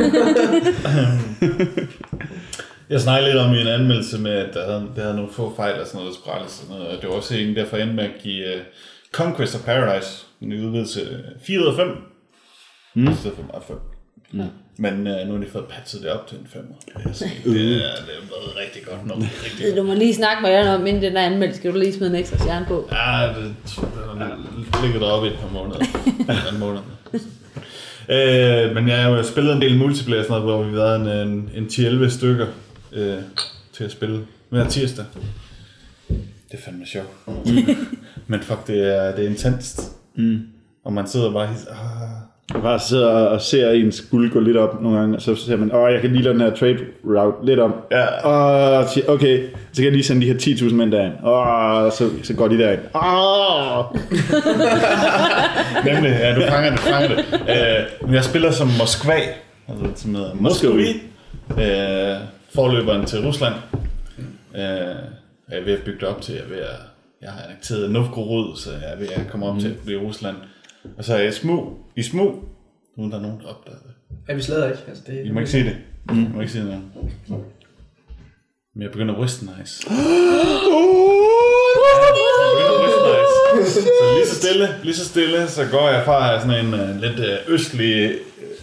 jeg 2.91 3.01
snakkede 3.01 3.31
lidt 3.33 3.43
om 3.43 3.55
i 3.55 3.61
en 3.61 3.67
anmeldelse 3.67 4.21
med, 4.21 4.31
at 4.33 4.55
der 4.55 4.65
havde, 4.67 4.89
der 4.97 5.03
havde 5.03 5.17
nogle 5.17 5.33
få 5.33 5.53
fejl 5.57 5.81
og 5.81 5.87
sådan 5.87 5.99
noget, 6.01 6.15
der 6.15 6.31
og 6.31 6.51
sådan 6.51 6.77
noget. 6.77 6.89
Og 6.97 7.03
det 7.03 7.09
var 7.11 7.15
også 7.17 7.37
en 7.37 7.57
derfor 7.57 7.77
endte 7.77 7.95
med 7.95 8.05
at 8.05 8.11
give 8.23 8.45
uh, 8.55 8.61
Conquest 9.13 9.55
of 9.55 9.61
Paradise 9.65 10.25
en 10.41 10.53
udvidelse 10.53 11.01
4 11.47 11.61
ud 11.61 11.67
af 11.67 11.75
5. 11.77 11.89
Mm. 12.95 13.09
I 13.13 13.15
stedet 13.15 13.37
for 13.37 13.43
bare 13.53 13.63
5. 13.67 13.77
Mm. 14.33 14.43
Men 14.79 14.95
uh, 14.95 15.29
nu 15.29 15.33
har 15.33 15.45
de 15.45 15.51
fået 15.53 15.65
patchet 15.65 16.03
det 16.03 16.11
op 16.11 16.27
til 16.27 16.39
en 16.39 16.47
5. 16.53 16.75
Det, 16.95 17.03
er, 17.03 17.15
det 17.45 17.55
er 17.55 18.25
været 18.31 18.57
rigtig 18.57 18.83
godt 18.85 19.07
nok. 19.07 19.19
Rigtig 19.45 19.77
Du 19.77 19.83
må 19.83 19.95
lige 19.95 20.15
snakke 20.15 20.43
med 20.43 20.51
jer 20.51 20.75
om, 20.75 20.87
inden 20.87 21.03
den 21.03 21.17
er 21.17 21.23
anmeldt, 21.23 21.57
skal 21.57 21.73
du 21.73 21.79
lige 21.79 21.93
smide 21.93 22.11
en 22.11 22.17
ekstra 22.17 22.39
stjerne 22.39 22.67
på. 22.67 22.89
Ja, 22.93 23.29
det, 23.29 23.55
det 23.65 23.73
har 24.75 24.83
ligget 24.83 25.01
deroppe 25.01 25.29
i 25.29 25.33
et 25.33 25.39
par 25.39 25.49
måneder. 25.49 25.81
en 26.53 26.59
måned. 26.59 26.81
Øh, 28.09 28.75
men 28.75 28.89
jeg 28.89 29.03
har 29.03 29.11
jo 29.11 29.23
spillet 29.23 29.53
en 29.53 29.63
del 29.63 29.79
multiplayer, 29.79 30.23
sådan 30.23 30.43
noget, 30.43 30.57
hvor 30.57 30.63
vi 30.63 30.71
har 30.71 30.77
været 30.77 31.23
en, 31.23 31.29
en, 31.29 31.51
en 31.55 31.67
10-11 31.67 32.09
stykker 32.09 32.47
øh, 32.93 33.19
til 33.73 33.85
at 33.85 33.91
spille 33.91 34.27
hver 34.49 34.69
tirsdag. 34.69 35.05
Det 36.51 36.59
er 36.59 36.59
fandme 36.65 36.87
sjovt. 36.87 37.09
men 38.27 38.41
fuck, 38.41 38.67
det 38.67 38.97
er, 38.97 39.17
det 39.17 39.25
er 39.25 39.29
intenst. 39.29 39.81
Mm. 40.15 40.41
Og 40.85 40.93
man 40.93 41.07
sidder 41.07 41.33
bare 41.33 41.47
helt... 41.47 41.69
Jeg 42.55 42.63
bare 42.63 42.81
sidder 42.81 43.09
og 43.09 43.41
ser 43.41 43.71
ens 43.71 44.01
guld 44.11 44.33
gå 44.33 44.41
lidt 44.41 44.57
op 44.57 44.83
nogle 44.83 44.99
gange, 44.99 45.17
og 45.17 45.23
så 45.23 45.35
ser 45.37 45.57
man, 45.57 45.75
åh, 45.75 45.93
jeg 45.93 46.01
kan 46.01 46.13
lige 46.13 46.23
lade 46.23 46.35
den 46.35 46.43
her 46.43 46.55
trade 46.55 46.79
route 47.05 47.47
lidt 47.47 47.61
om. 47.61 47.75
Ja. 47.91 48.07
Og 48.29 48.89
siger, 48.89 49.09
okay, 49.09 49.45
så 49.73 49.77
kan 49.77 49.85
jeg 49.85 49.93
lige 49.93 50.05
sende 50.05 50.27
de 50.27 50.33
her 50.33 50.39
10.000 50.39 50.75
mænd 50.75 50.93
derind. 50.93 51.13
Åh, 51.25 51.93
så, 51.93 52.11
så 52.23 52.35
går 52.35 52.49
de 52.49 52.59
derind. 52.59 52.81
Åh! 52.95 53.85
Nemlig, 55.95 56.11
ja, 56.21 56.35
du 56.35 56.41
fanger 56.41 56.71
det, 56.71 56.81
fanger 56.81 57.09
det. 57.09 57.25
Øh, 57.33 58.07
men 58.07 58.15
jeg 58.15 58.25
spiller 58.25 58.51
som 58.51 58.69
Moskva, 58.79 59.21
Altså, 59.69 60.03
som 60.03 60.15
hedder 60.15 60.35
Moskvi. 60.35 60.89
Øh, 61.51 62.17
forløberen 62.55 63.07
til 63.07 63.27
Rusland. 63.27 63.55
Øh, 64.55 64.61
jeg 65.51 65.59
er 65.59 65.65
ved 65.65 65.73
at 65.73 65.83
bygge 65.85 66.01
det 66.01 66.09
op 66.09 66.21
til, 66.23 66.35
jeg 66.35 66.45
er 66.45 66.49
ved 66.49 66.59
at, 66.59 66.77
jeg 67.23 67.31
har 67.31 67.43
annekteret 67.45 67.91
Novgorod, 67.91 68.57
så 68.57 68.71
jeg 68.71 68.93
er 68.93 68.97
ved 68.99 69.09
at 69.09 69.23
komme 69.31 69.47
op 69.47 69.59
til 69.59 69.69
at 69.69 69.77
blive 69.85 70.01
Rusland. 70.01 70.37
Og 70.99 71.05
så 71.05 71.15
er 71.15 71.19
jeg 71.19 71.29
i 71.29 71.33
smug, 71.33 71.79
i 71.97 72.03
smug, 72.03 72.45
uden 72.97 73.11
der 73.11 73.19
er 73.19 73.23
nogen, 73.23 73.41
der 73.41 73.47
opdager 73.47 73.79
det. 73.79 73.91
Ja, 74.29 74.35
vi 74.35 74.43
slader 74.43 74.67
ikke. 74.67 74.83
Altså, 74.89 75.03
det, 75.07 75.27
I 75.27 75.31
må 75.31 75.41
ikke 75.41 75.51
sige 75.51 75.65
det. 75.65 75.77
Mm. 76.11 76.23
I 76.23 76.29
må 76.35 76.41
ikke 76.41 76.53
sige 76.53 76.65
det. 76.65 76.83
Men 78.75 78.83
jeg 78.83 78.91
begynder 78.91 79.15
at 79.15 79.21
westernize. 79.21 79.83
Så 83.57 84.15
lige 84.15 84.27
så 84.27 84.35
stille, 84.35 84.69
lige 84.83 84.95
så 84.95 85.05
stille, 85.05 85.49
så 85.49 85.63
går 85.71 85.89
jeg 85.89 86.03
fra 86.05 86.41
sådan 86.41 86.67
en 86.67 86.75
uh, 86.75 87.01
lidt 87.01 87.19
uh, 87.19 87.55
østlig, 87.55 88.07
uh, 88.07 88.13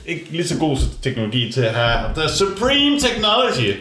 ikke 0.05 0.25
lige 0.29 0.47
så 0.47 0.59
god 0.59 0.77
teknologi 1.01 1.51
til 1.51 1.61
at 1.61 1.73
have 1.73 2.13
the 2.15 2.29
supreme 2.29 2.99
technology. 2.99 3.79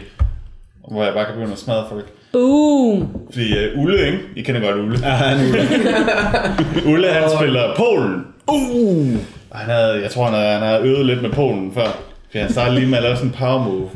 Hvor 0.90 1.04
jeg 1.04 1.14
bare 1.14 1.24
kan 1.24 1.34
begynde 1.34 1.52
at 1.52 1.58
smadre 1.58 1.86
folk. 1.88 2.12
Boom! 2.32 3.08
Fordi 3.32 3.52
uh, 3.52 3.82
Ulle, 3.82 4.06
ikke? 4.06 4.18
I 4.36 4.42
kender 4.42 4.60
godt 4.60 4.76
Ulle. 4.76 4.98
Ja, 5.02 5.10
han 5.10 5.38
er 5.38 5.48
ude. 5.48 5.68
Ulle, 6.92 7.08
han 7.08 7.30
spiller 7.38 7.76
Polen. 7.76 8.26
Uh! 8.48 9.16
Han 9.52 9.70
havde, 9.70 10.02
jeg 10.02 10.10
tror, 10.10 10.24
han 10.24 10.34
havde, 10.34 10.52
han 10.52 10.62
havde 10.62 10.82
øvet 10.82 11.06
lidt 11.06 11.22
med 11.22 11.30
Polen 11.30 11.72
før. 11.74 11.86
Fordi 12.26 12.38
han 12.38 12.52
startede 12.52 12.78
lige 12.78 12.88
med 12.88 12.98
at 12.98 13.02
lave 13.02 13.16
sådan 13.16 13.28
en 13.30 13.34
power 13.38 13.58
move. 13.64 13.90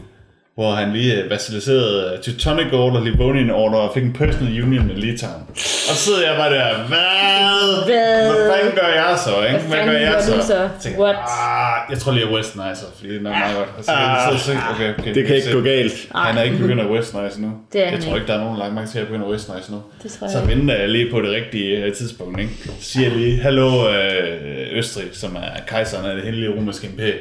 Hvor 0.57 0.73
han 0.73 0.93
lige 0.93 1.23
øh, 1.23 1.31
vassaliserede 1.31 2.13
øh, 2.13 2.23
Teutonic 2.23 2.73
Order, 2.73 3.05
Livonian 3.05 3.51
Order 3.51 3.79
og 3.79 3.91
fik 3.95 4.03
en 4.03 4.13
personal 4.13 4.63
union 4.63 4.87
med 4.87 4.95
Litauen. 4.95 5.43
Og 5.89 5.95
så 5.97 6.03
sidder 6.05 6.23
jeg 6.29 6.37
bare 6.39 6.53
der, 6.55 6.75
hvad? 6.89 7.85
Hvad? 7.87 8.33
Hvad 8.33 8.51
fanden 8.53 8.75
gør 8.81 8.89
jeg 9.03 9.19
så, 9.27 9.35
ikke? 9.47 9.59
Hvad 9.69 9.85
gør 9.85 10.37
du 10.37 10.43
så? 10.47 10.69
Tænker, 10.81 11.01
What? 11.01 11.17
Ah, 11.17 11.91
jeg 11.91 11.99
tror 11.99 12.13
lige, 12.13 12.27
jeg 12.27 12.35
westernizer, 12.35 12.87
fordi 12.97 13.09
det 13.09 13.17
er 13.19 13.23
nok 13.23 13.33
meget 13.33 13.57
godt. 13.57 13.69
Og 13.79 13.85
så, 13.85 13.91
Ah, 13.93 14.39
så, 14.39 14.45
så, 14.45 14.53
okay, 14.75 14.95
okay, 14.99 15.15
Det 15.15 15.27
kan 15.27 15.37
ikke 15.37 15.53
gå 15.53 15.61
galt. 15.61 16.09
Han 16.15 16.39
er 16.39 16.43
ikke 16.43 16.59
begyndt 16.59 16.81
at 16.83 16.91
westernize 16.91 17.43
nu. 17.43 17.51
Det 17.73 17.87
er 17.87 17.91
jeg 17.91 18.01
tror 18.01 18.15
ikke. 18.15 18.27
der 18.27 18.35
er 18.35 18.41
nogen 18.41 18.59
lang 18.59 18.75
magt 18.75 18.91
til 18.91 18.99
at 18.99 19.07
begynde 19.07 19.25
at 19.27 19.31
westernize 19.33 19.73
nu. 19.73 19.79
Det 20.03 20.11
tror 20.13 20.27
jeg 20.27 20.33
så 20.33 20.41
venter 20.47 20.75
jeg 20.77 20.89
lige 20.89 21.11
på 21.11 21.21
det 21.21 21.31
rigtige 21.31 21.77
øh, 21.85 21.93
tidspunkt. 21.93 22.41
Ikke? 22.41 22.53
Så 22.65 22.71
siger 22.81 23.09
jeg 23.09 23.17
lige, 23.19 23.41
hallo 23.41 23.69
øh, 23.91 24.79
Østrig, 24.79 25.05
som 25.13 25.37
er 25.37 25.61
kejseren 25.67 26.07
af 26.11 26.15
det 26.15 26.25
hemmelige 26.25 26.51
romerske 26.57 26.87
imperium. 26.87 27.19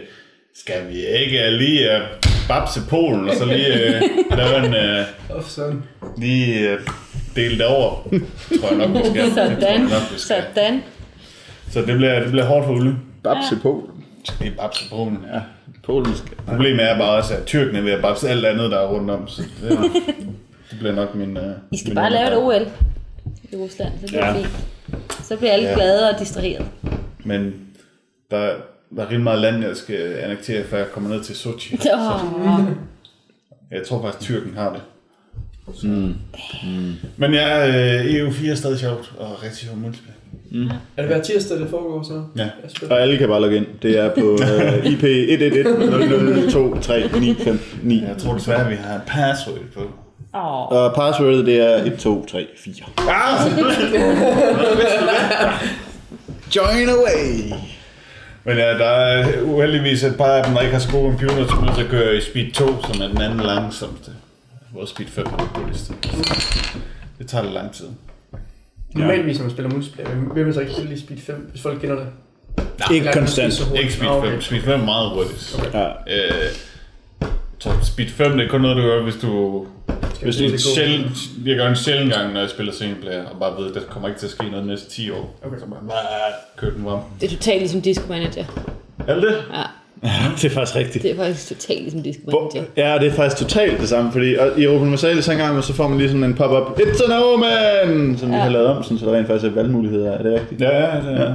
Skal 0.62 0.82
vi 0.90 1.06
ikke 1.06 1.52
lige 1.52 1.90
babse 2.48 2.82
Polen, 2.90 3.30
og 3.30 3.36
så 3.36 3.46
lige 3.46 3.74
uh, 4.32 4.38
lave 4.38 4.66
en, 4.66 4.74
sådan. 5.48 5.84
lige 6.18 6.74
uh, 6.74 6.80
dele 7.36 7.58
det 7.58 7.66
over? 7.66 7.96
Tror 8.62 8.70
jeg 8.78 8.88
nok, 8.88 9.04
vi 9.04 9.10
skal. 9.10 9.24
Det 9.26 9.34
tror 9.34 9.42
jeg 9.44 9.58
Sådan. 9.62 9.82
nok, 9.82 10.14
vi 10.14 10.20
skal. 10.20 10.44
Sådan. 10.56 10.84
Så 11.72 11.82
det 11.82 11.98
bliver, 11.98 12.20
det 12.20 12.32
bliver 12.32 12.46
hårdt 12.46 12.66
for 12.66 12.74
Ulle. 12.74 12.96
Babse 13.24 13.56
Polen. 13.62 13.90
Det 14.40 14.48
er 14.48 14.52
babse 14.62 14.90
Polen. 14.90 15.18
Ja, 15.34 15.40
Polen 15.86 16.16
skal. 16.16 16.38
Problemet 16.48 16.90
er 16.92 16.98
bare 16.98 17.12
også, 17.18 17.34
at 17.36 17.46
tyrkene 17.46 17.80
er 17.80 17.84
ved 17.84 17.92
at 17.92 18.02
babse 18.02 18.30
alt 18.30 18.46
andet, 18.46 18.72
der 18.72 18.80
er 18.80 18.88
rundt 18.88 19.12
om. 19.12 19.28
Så 19.28 19.42
det, 19.62 19.80
det 20.72 20.80
bliver 20.80 20.94
nok 20.96 21.16
min... 21.16 21.38
Uh, 21.38 21.44
I 21.72 21.78
skal 21.78 21.96
bare 21.96 22.10
lave 22.12 22.28
et 22.28 22.38
OL 22.38 22.68
i 23.52 23.56
Rusland, 23.56 23.92
så 24.02 24.08
bliver 24.08 24.28
det 24.34 24.40
Ja. 24.40 24.42
fint. 24.46 24.66
Så 25.24 25.38
bliver 25.38 25.52
alle 25.52 25.68
Ja. 25.68 25.74
glade 25.76 26.10
og 26.10 26.20
distraheret. 26.20 26.66
Men 27.24 27.54
der, 28.32 28.50
der 28.96 29.02
er 29.02 29.06
rimelig 29.06 29.24
meget 29.24 29.40
land, 29.40 29.64
jeg 29.64 29.76
skal 29.76 30.14
annektere, 30.24 30.64
før 30.64 30.78
jeg 30.78 30.88
kommer 30.94 31.10
ned 31.10 31.24
til 31.24 31.36
Sochi. 31.36 31.80
Oh. 31.94 32.20
Jeg 33.72 33.84
tror 33.88 34.02
faktisk, 34.02 34.32
Tyrken 34.32 34.54
har 34.54 34.74
det. 34.74 34.82
Så. 35.76 35.88
Mm. 35.88 36.14
Men 37.18 37.34
ja, 37.34 37.68
øh, 37.68 38.06
EU4 38.06 38.52
er 38.52 38.56
stadig 38.56 38.80
sjovt, 38.80 39.14
og 39.18 39.44
rigtig 39.44 39.58
sjovt 39.68 39.82
multiplayer. 39.82 40.16
Er 40.98 41.02
det 41.02 41.06
hver 41.06 41.22
tirsdag, 41.22 41.60
det 41.60 41.70
foregår 41.70 42.04
så? 42.04 42.24
Ja. 42.38 42.50
Og 42.90 43.02
alle 43.02 43.18
kan 43.18 43.28
bare 43.28 43.42
logge 43.42 43.58
ind. 43.58 43.66
Det 43.82 44.00
er 44.00 44.16
på 44.16 44.22
uh, 44.22 44.92
IP 44.92 45.04
111 45.04 46.52
0023959. 46.52 48.04
Jeg 48.10 48.18
tror 48.18 48.34
desværre, 48.34 48.66
at 48.66 48.70
vi 48.70 48.76
har 48.76 48.96
et 48.96 49.02
password 49.08 49.60
på. 49.74 49.82
Oh. 50.34 50.72
Og 50.72 50.96
passwordet 50.96 51.46
det 51.46 51.60
er 51.60 51.76
1234. 51.76 52.94
Ah! 53.10 53.52
Join 56.56 56.90
away! 56.90 57.52
Men 58.46 58.58
ja, 58.58 58.70
der 58.78 58.86
er 58.86 59.42
uheldigvis 59.42 60.04
et 60.04 60.18
par 60.18 60.26
af 60.26 60.44
dem, 60.44 60.54
der 60.54 60.62
ikke 60.62 60.74
har 60.74 60.80
så 60.80 60.92
gode 60.92 61.10
computer, 61.12 61.48
som 61.48 61.64
nødt 61.64 61.76
til 61.76 61.84
at 61.84 61.90
køre 61.90 62.16
i 62.18 62.22
Speed 62.22 62.52
2, 62.52 62.66
som 62.84 63.02
er 63.02 63.08
den 63.08 63.22
anden 63.22 63.40
langsomste. 63.40 64.12
Hvor 64.72 64.86
Speed 64.86 65.08
5 65.08 65.26
er 65.26 65.38
det 65.38 65.48
hurtigste. 65.56 65.94
Det 67.20 67.28
tager 67.28 67.42
lidt 67.44 67.54
lang 67.54 67.72
tid. 67.74 67.86
Normalvis, 68.96 69.38
når 69.38 69.44
man 69.46 69.52
spiller 69.52 69.72
multiplayer, 69.72 70.10
vil 70.34 70.46
man 70.46 70.54
så 70.54 70.60
ikke 70.60 70.74
spille 70.74 70.94
i 70.94 71.00
Speed 71.00 71.18
5, 71.20 71.48
hvis 71.52 71.62
folk 71.62 71.80
kender 71.82 71.96
det? 71.96 72.08
Ikke 72.92 73.08
er 73.08 73.12
det 73.12 73.20
konstant. 73.20 73.72
Ikke 73.80 73.94
Speed 73.94 74.10
Ah, 74.10 74.22
5. 74.24 74.28
okay. 74.34 74.40
Speed 74.42 74.62
5 74.62 74.80
er 74.82 74.86
meget 74.86 75.10
hurtigt. 75.10 75.56
Okay. 75.60 75.80
Ja. 75.80 75.88
Øh, 75.88 76.52
så 77.60 77.70
Speed 77.84 78.08
5 78.10 78.32
det 78.38 78.46
er 78.46 78.50
kun 78.50 78.62
noget, 78.62 78.78
du 78.78 78.82
gør, 78.82 79.04
hvis 79.04 79.16
du... 79.16 79.66
Skal 80.16 80.26
Hvis 80.26 80.40
vi 80.40 80.44
det 80.44 80.50
er 80.54 80.58
det 80.58 80.62
sjældent, 80.62 81.18
jeg 81.46 81.56
gør 81.58 81.68
en 81.70 81.76
sjældent 81.76 82.14
gang, 82.14 82.34
når 82.34 82.40
jeg 82.40 82.50
spiller 82.50 82.74
singleplayer, 82.74 83.26
og 83.26 83.40
bare 83.40 83.62
ved, 83.62 83.70
at 83.70 83.76
der 83.76 83.82
kommer 83.90 84.08
ikke 84.10 84.20
til 84.20 84.26
at 84.28 84.32
ske 84.32 84.44
noget 84.50 84.64
de 84.64 84.68
næste 84.68 84.90
10 84.90 85.10
år. 85.12 85.40
Okay. 85.46 85.60
Så 85.60 85.66
bare, 85.66 85.80
"Bah, 85.88 85.98
kør 86.58 86.70
den 86.70 86.84
frem. 86.84 87.00
Det 87.22 87.26
er 87.32 87.36
totalt 87.38 87.60
ligesom 87.60 87.82
Disco 87.82 88.04
Manager. 88.10 88.44
Er 89.08 89.14
det 89.14 89.24
det? 89.24 89.36
Ja, 89.54 89.62
Det 90.42 90.46
er 90.46 90.50
faktisk 90.50 90.76
rigtigt. 90.76 91.04
det 91.04 91.12
er 91.12 91.16
faktisk 91.16 91.48
totalt 91.48 91.82
ligesom 91.82 92.02
Disco 92.04 92.22
Manager. 92.26 92.64
Ja, 92.78 92.98
det 93.00 93.08
er 93.08 93.12
faktisk 93.14 93.38
totalt 93.42 93.80
det 93.82 93.90
samme, 93.90 94.12
fordi 94.12 94.36
og 94.36 94.48
i 94.60 94.64
Europa 94.64 94.98
så 95.22 95.32
en 95.32 95.38
gang, 95.38 95.64
så 95.64 95.74
får 95.74 95.88
man 95.88 95.98
lige 95.98 96.10
sådan 96.10 96.24
en 96.24 96.34
pop-up, 96.34 96.80
It's 96.80 97.04
an 97.14 97.22
omen! 97.24 98.18
Som 98.18 98.30
vi 98.30 98.36
Ja. 98.36 98.42
har 98.42 98.50
lavet 98.50 98.68
om, 98.68 98.84
sådan, 98.84 98.98
så 99.00 99.06
der 99.06 99.14
rent 99.18 99.28
faktisk 99.28 99.52
er 99.52 99.56
valgmuligheder. 99.56 100.12
Er 100.12 100.24
det 100.24 100.34
rigtigt? 100.34 100.62
Ja, 100.62 100.78
ja, 100.96 101.02
det 101.02 101.20
er. 101.22 101.24
Ja. 101.26 101.34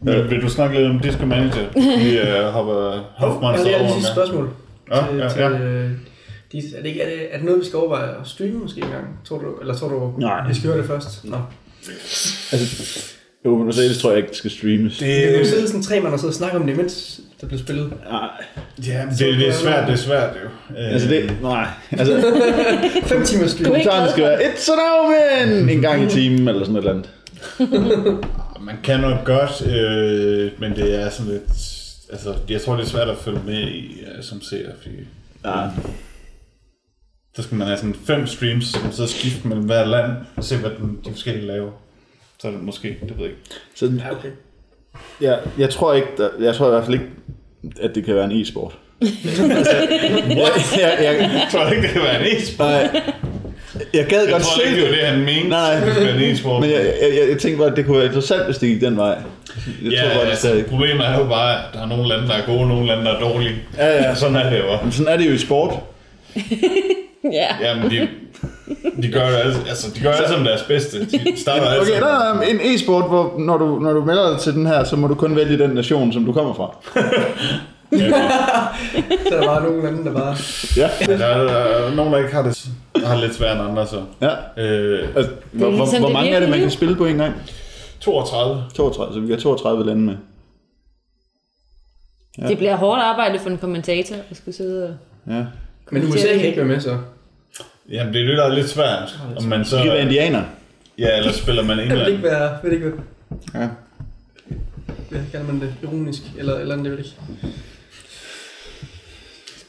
Men 0.00 0.30
vil 0.30 0.42
du 0.42 0.48
snakke 0.48 0.76
lidt 0.76 0.90
om 0.90 0.98
Disco 1.00 1.26
Manager? 1.26 1.62
Vi 2.04 2.18
uh, 2.20 2.52
hopper 2.52 3.04
Hoffmann 3.16 3.54
Jeg 3.54 3.64
så 3.64 3.70
har 3.70 3.78
lige 3.78 3.80
over 3.80 3.88
et 3.96 4.02
med. 4.02 4.12
spørgsmål. 4.12 4.50
Ja, 4.90 4.96
til, 5.10 5.18
ja, 5.18 5.28
til, 5.28 5.40
ja. 5.40 5.48
øh, 5.48 5.90
de, 6.52 6.58
er, 6.76 6.82
det 6.82 6.88
ikke, 6.88 7.02
er, 7.02 7.08
det, 7.08 7.34
er 7.34 7.36
det 7.36 7.44
noget, 7.44 7.60
vi 7.60 7.66
skal 7.66 7.76
overveje 7.76 8.08
at 8.08 8.26
streame 8.26 8.58
måske 8.58 8.80
engang? 8.80 9.06
Tror 9.24 9.38
du, 9.38 9.56
eller 9.60 9.74
tror 9.74 9.88
du, 9.88 10.20
Nej. 10.20 10.48
vi 10.48 10.54
skal 10.54 10.66
høre 10.70 10.78
det 10.78 10.86
først? 10.86 11.24
Nå. 11.24 11.36
Altså, 12.52 13.12
Europa 13.44 13.60
Universalis 13.60 13.98
tror 13.98 14.10
jeg 14.10 14.16
ikke, 14.16 14.28
det 14.28 14.36
skal 14.36 14.50
streames. 14.50 15.02
Jo 15.02 15.06
Det, 15.06 15.46
sidde 15.46 15.66
sådan 15.66 15.82
tre 15.82 16.00
mand 16.00 16.12
og 16.12 16.20
sidde 16.20 16.30
og 16.30 16.34
snakke 16.34 16.56
om 16.56 16.66
det, 16.66 16.76
mens 16.76 17.20
der 17.40 17.46
bliver 17.46 17.62
spillet. 17.62 17.92
Nej, 18.10 18.28
ja, 18.86 19.06
det, 19.10 19.38
det 19.38 19.48
er 19.48 19.52
svært, 19.52 19.86
det 19.86 19.92
er 19.92 19.96
svært 19.96 20.36
jo. 20.44 20.76
Øh, 20.78 20.92
altså 20.92 21.08
det, 21.08 21.36
nej. 21.42 21.66
Altså, 21.90 22.34
Fem 23.12 23.24
timer 23.24 23.46
stream. 23.46 23.74
Er 23.74 23.82
glad 23.82 24.10
skal 24.10 24.24
være, 24.24 24.38
It's 24.38 24.72
an 24.72 24.78
omen! 24.78 25.68
En 25.68 25.80
gang 25.80 26.02
i 26.04 26.08
timen, 26.08 26.48
eller 26.48 26.64
sådan 26.64 26.76
et 26.76 26.78
eller 26.78 26.92
andet. 26.92 27.10
Man 28.66 28.76
kan 28.84 29.00
nok 29.00 29.24
godt, 29.24 29.66
øh, 29.66 30.50
men 30.58 30.76
det 30.76 31.02
er 31.02 31.10
sådan 31.10 31.32
lidt... 31.32 31.42
Altså, 32.12 32.34
jeg 32.48 32.60
tror, 32.60 32.76
det 32.76 32.84
er 32.84 32.88
svært 32.88 33.08
at 33.08 33.18
følge 33.18 33.40
med 33.46 33.60
i 33.60 34.02
uh, 34.02 34.24
som 34.24 34.42
seer, 34.42 34.70
fordi... 34.82 34.96
Ja. 35.44 35.64
Så 37.36 37.42
skal 37.42 37.56
man 37.56 37.66
have 37.66 37.76
sådan 37.76 37.94
fem 38.06 38.26
streams, 38.26 38.82
man 38.82 38.92
så 38.92 39.06
skifte 39.06 39.48
mellem 39.48 39.66
hver 39.66 39.84
land, 39.84 40.10
og 40.36 40.44
se, 40.44 40.56
hvad 40.56 40.70
den, 40.70 40.98
de 41.04 41.10
forskellige 41.10 41.46
laver. 41.46 41.70
Så 42.40 42.48
er 42.48 42.52
det 42.52 42.62
måske, 42.62 42.88
det 42.88 43.10
ved 43.18 43.24
jeg 43.24 43.24
ikke. 43.26 43.40
Så, 43.74 43.86
Ja, 43.86 44.10
okay. 44.12 44.28
ja, 45.20 45.34
jeg 45.58 45.70
tror 45.70 45.94
ikke, 45.94 46.08
der, 46.16 46.28
jeg 46.40 46.54
tror 46.54 46.66
i 46.66 46.70
hvert 46.70 46.84
fald 46.84 46.94
ikke, 46.94 47.06
at 47.80 47.94
det 47.94 48.04
kan 48.04 48.14
være 48.14 48.24
en 48.24 48.42
e-sport. 48.42 48.72
altså, 49.02 50.80
jeg, 50.80 50.96
jeg, 50.98 51.04
jeg, 51.04 51.14
Jeg 51.20 51.48
tror 51.52 51.68
ikke, 51.70 51.82
det 51.82 51.90
kan 51.90 52.02
være 52.02 52.20
en 52.30 52.36
e-sport. 52.36 52.68
nej, 52.68 53.02
jeg 53.94 54.06
gad 54.06 54.22
Jeg 54.22 54.32
godt 54.32 54.42
tror 54.42 54.60
se 54.62 54.68
ikke, 54.70 54.80
det 54.82 54.90
var 54.90 54.96
det, 54.96 55.06
han 55.06 55.18
mente. 55.18 55.48
Nej. 55.48 55.74
det. 55.74 56.44
Men 56.60 56.70
jeg, 56.70 56.80
jeg, 57.02 57.10
jeg, 57.20 57.28
jeg 57.30 57.38
tænkte 57.38 57.58
bare, 57.58 57.70
at 57.70 57.76
det 57.76 57.86
kunne 57.86 57.96
være 57.96 58.06
interessant, 58.06 58.44
hvis 58.44 58.58
det 58.58 58.68
gik 58.68 58.80
den 58.80 58.96
vej. 58.96 59.18
Jeg 59.82 59.92
ja, 59.92 60.00
tror 60.02 60.08
godt, 60.08 60.22
det 60.22 60.30
altså, 60.30 60.46
stadig. 60.48 60.66
problemet 60.66 61.06
er 61.06 61.18
jo 61.18 61.24
bare, 61.24 61.58
at 61.58 61.64
der 61.74 61.82
er 61.82 61.86
nogle 61.86 62.08
lande, 62.08 62.28
der 62.28 62.34
er 62.34 62.46
gode, 62.46 62.60
og 62.60 62.68
nogle 62.68 62.86
lande, 62.86 63.04
der 63.04 63.16
er 63.16 63.20
dårlige. 63.20 63.54
Ja, 63.76 64.02
ja. 64.02 64.14
Sådan 64.14 64.36
er 64.36 64.50
det 64.50 64.58
jo. 64.58 64.64
Men 64.82 64.92
sådan 64.92 65.12
er 65.12 65.16
det 65.16 65.26
jo 65.28 65.32
i 65.32 65.38
sport. 65.38 65.74
Ja. 67.32 67.48
Jamen, 67.60 67.90
de, 67.90 68.08
de 69.02 69.12
gør 69.12 69.28
jo 69.30 69.34
alle, 69.36 69.54
altså, 69.68 69.90
de 69.94 70.00
gør 70.00 70.12
alle 70.12 70.28
sammen 70.28 70.46
deres 70.46 70.62
bedste. 70.62 71.00
De 71.04 71.40
starter 71.40 71.80
Okay, 71.80 72.00
der 72.00 72.18
sammen. 72.20 72.44
er 72.44 72.48
en 72.48 72.74
e-sport, 72.74 73.08
hvor 73.08 73.34
når 73.38 73.58
du, 73.58 73.78
når 73.78 73.92
du 73.92 74.04
melder 74.04 74.30
dig 74.30 74.40
til 74.40 74.54
den 74.54 74.66
her, 74.66 74.84
så 74.84 74.96
må 74.96 75.06
du 75.06 75.14
kun 75.14 75.36
vælge 75.36 75.58
den 75.58 75.70
nation, 75.70 76.12
som 76.12 76.24
du 76.24 76.32
kommer 76.32 76.54
fra. 76.54 76.76
Så 79.28 79.34
er 79.36 79.40
der 79.40 79.46
bare 79.46 79.62
nogle 79.62 79.82
lande, 79.82 80.04
der 80.04 80.12
bare... 80.12 80.36
Ja. 80.76 80.90
Ja, 81.00 81.18
der, 81.18 81.26
er, 81.26 81.42
der 81.44 81.52
er 81.52 81.94
nogen, 81.94 82.12
der 82.12 82.18
ikke 82.18 82.32
har 82.34 82.42
det, 82.42 82.68
har 83.04 83.20
lidt 83.20 83.34
svært 83.34 83.56
end 83.56 83.68
andre, 83.68 83.86
så. 83.86 84.02
ja. 84.20 84.62
Øh, 84.62 85.08
Altså, 85.16 85.32
hvor, 85.52 85.70
hvor, 85.70 85.78
ligesom 85.78 85.98
hvor 85.98 86.08
det 86.08 86.12
mange 86.14 86.30
er 86.30 86.40
det, 86.40 86.48
man 86.48 86.60
kan 86.60 86.70
spille 86.70 86.96
på 86.96 87.06
en 87.06 87.16
gang? 87.16 87.34
32. 88.00 88.62
32, 88.74 89.14
så 89.14 89.20
vi 89.20 89.26
have 89.26 89.40
32 89.40 89.86
lande 89.86 90.02
med. 90.02 90.16
Ja. 92.38 92.48
Det 92.48 92.58
bliver 92.58 92.76
hårdt 92.76 93.02
arbejde 93.02 93.38
for 93.38 93.50
en 93.50 93.58
kommentator 93.58 94.16
at 94.30 94.36
skulle 94.36 94.54
sidde 94.54 94.84
og... 94.88 94.94
Ja. 95.34 95.44
Men 95.90 96.04
USA 96.08 96.28
kan 96.36 96.46
ikke 96.46 96.56
være 96.58 96.66
med, 96.66 96.80
så. 96.80 96.98
Jamen, 97.90 98.14
det 98.14 98.22
er 98.22 98.26
det, 98.26 98.38
der 98.38 98.44
er 98.44 98.54
lidt 98.54 98.68
svært. 98.68 99.18
Om 99.36 99.44
man 99.44 99.64
så, 99.64 99.76
kan 99.76 99.86
være 99.86 100.02
indianer. 100.02 100.42
ja, 100.98 101.16
eller 101.18 101.32
spiller 101.32 101.62
man 101.64 101.78
Det 101.78 101.88
vil 101.90 101.98
ikke 101.98 102.06
England. 102.06 102.22
være... 102.22 102.50
Vil 102.62 102.70
det 102.70 102.76
ikke 102.76 102.86
være... 102.86 103.62
Ja. 103.62 103.68
Hvad 105.10 105.20
kalder 105.32 105.46
man 105.46 105.60
det? 105.60 105.74
Ironisk? 105.82 106.22
Eller, 106.38 106.58
eller 106.58 106.74
andet, 106.74 106.86
det 106.92 106.98
jeg 106.98 106.98
ikke. 106.98 107.56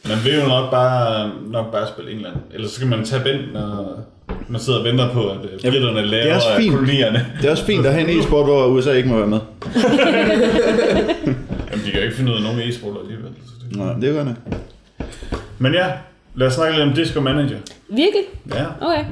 Man 0.08 0.18
vil 0.24 0.36
jo 0.42 0.48
nok 0.48 0.72
bare, 0.72 1.32
nok 1.52 1.72
bare 1.72 1.88
spille 1.88 2.12
England. 2.12 2.36
Eller 2.54 2.68
så 2.68 2.76
skal 2.76 2.88
man 2.88 3.06
tage 3.06 3.34
ind, 3.34 3.52
når 3.54 4.00
man 4.50 4.62
sidder 4.62 4.80
og 4.80 4.86
venter 4.86 5.14
på, 5.14 5.30
at 5.30 5.38
øh, 5.38 5.72
britterne 5.72 5.98
det 5.98 6.06
er 6.06 6.10
laver 6.10 6.36
også 6.36 6.48
fint. 6.58 6.74
kolonierne. 6.74 7.26
Det 7.42 7.48
er 7.48 7.52
også 7.52 7.66
fint 7.66 7.86
at 7.86 7.94
have 7.94 8.10
en 8.12 8.14
e-sport, 8.20 8.46
hvor 8.46 8.66
USA 8.66 8.92
ikke 8.92 9.10
må 9.10 9.18
være 9.18 9.28
med. 9.28 9.40
Jamen, 11.72 11.86
de 11.86 11.92
kan 11.92 12.00
jo 12.00 12.02
ikke 12.02 12.16
finde 12.16 12.32
ud 12.32 12.36
af 12.38 12.44
nogen 12.44 12.60
e-sport 12.60 12.98
alligevel. 13.04 13.32
Så 13.46 13.54
det... 13.70 13.78
Nå, 13.78 13.86
det 14.02 14.18
er. 14.18 14.36
Men 15.64 15.74
ja, 15.74 15.88
lad 16.36 16.48
os 16.48 16.54
snakke 16.54 16.78
lidt 16.78 16.90
om 16.90 16.96
Disco 16.96 17.22
Manager. 17.22 17.58
Virkelig? 17.90 18.24
Ja. 18.54 18.66
Okay. 18.82 19.06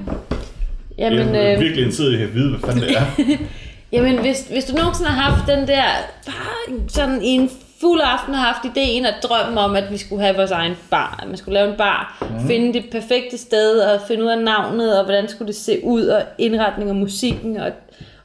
Jamen, 0.97 1.27
det 1.27 1.47
er 1.47 1.53
øh, 1.53 1.59
virkelig 1.61 1.85
en 1.85 1.91
tid, 1.91 2.09
jeg 2.09 2.19
kan 2.19 2.33
vide, 2.33 2.49
hvad 2.49 2.59
fanden 2.59 2.81
det 2.81 2.97
er. 2.97 3.05
jamen 3.93 4.19
hvis, 4.19 4.47
hvis 4.51 4.65
du 4.65 4.75
nogensinde 4.75 5.09
har 5.09 5.31
haft 5.31 5.47
den 5.47 5.67
der, 5.67 5.83
bare 6.25 6.79
sådan 6.87 7.21
i 7.21 7.27
en 7.27 7.49
fuld 7.81 8.01
aften 8.03 8.33
har 8.33 8.53
haft 8.53 8.77
ideen 8.77 9.05
og 9.05 9.11
drømmen 9.23 9.57
om, 9.57 9.75
at 9.75 9.91
vi 9.91 9.97
skulle 9.97 10.21
have 10.21 10.35
vores 10.35 10.51
egen 10.51 10.75
bar, 10.89 11.19
at 11.21 11.27
man 11.27 11.37
skulle 11.37 11.53
lave 11.53 11.71
en 11.71 11.77
bar, 11.77 12.17
mm. 12.21 12.47
finde 12.47 12.73
det 12.73 12.85
perfekte 12.91 13.37
sted 13.37 13.79
og 13.79 14.01
finde 14.07 14.23
ud 14.23 14.29
af 14.29 14.39
navnet, 14.39 14.99
og 14.99 15.05
hvordan 15.05 15.27
skulle 15.27 15.47
det 15.47 15.55
se 15.55 15.79
ud, 15.83 16.05
og 16.05 16.23
indretning 16.37 16.89
og 16.89 16.95
musikken, 16.95 17.57
og, 17.57 17.71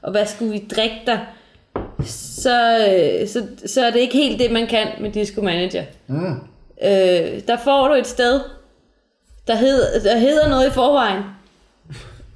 og 0.03 0.11
hvad 0.11 0.27
skulle 0.27 0.53
vi 0.53 0.63
drikke 0.77 1.01
der, 1.07 1.19
så, 2.07 2.79
øh, 2.79 3.29
så, 3.29 3.43
så 3.67 3.85
er 3.85 3.91
det 3.91 4.01
ikke 4.01 4.17
helt 4.17 4.39
det, 4.39 4.51
man 4.51 4.67
kan 4.67 4.87
med 5.01 5.13
Disco 5.13 5.43
Manager. 5.43 5.83
Mm. 6.07 6.41
Øh, 6.83 7.41
der 7.49 7.57
får 7.65 7.89
du 7.89 7.95
et 7.95 8.07
sted, 8.07 8.41
der, 9.47 9.55
hed, 9.55 10.01
der 10.05 10.17
hedder 10.17 10.49
noget 10.49 10.67
i 10.67 10.71
forvejen, 10.71 11.23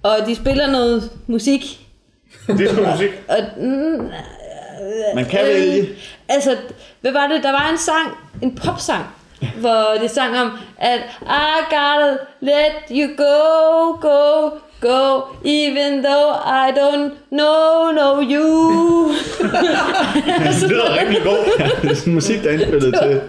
og 0.03 0.17
de 0.27 0.35
spiller 0.37 0.67
noget 0.67 1.11
musik, 1.27 1.87
Disco 2.59 2.83
musik. 2.93 3.11
og, 3.29 3.37
mm, 3.57 4.11
Man 5.15 5.25
kan 5.25 5.41
øh, 5.41 5.47
vælge. 5.47 5.89
Altså, 6.29 6.57
hvad 7.01 7.13
var 7.13 7.27
det? 7.27 7.43
Der 7.43 7.51
var 7.51 7.71
en 7.71 7.79
sang, 7.79 8.17
en 8.43 8.55
popsang, 8.55 9.05
hvor 9.57 9.97
det 10.01 10.11
sang 10.11 10.39
om, 10.41 10.59
at 10.79 11.01
I 11.23 11.75
gotta 11.75 12.17
let 12.41 12.73
you 12.91 13.17
go, 13.17 13.93
go, 14.01 14.51
go, 14.81 15.21
even 15.45 15.93
though 16.05 16.31
I 16.65 16.67
don't 16.81 17.11
know, 17.31 17.91
know 17.99 18.15
you. 18.35 19.11
Det 20.61 20.71
lyder 20.71 21.01
rigtig 21.01 21.23
godt. 21.25 21.39
Det 21.83 21.91
er 21.91 21.95
sådan 21.95 22.13
musik, 22.15 22.43
der 22.43 22.49
er 22.49 22.53
indspillet 22.53 22.95
til. 23.03 23.21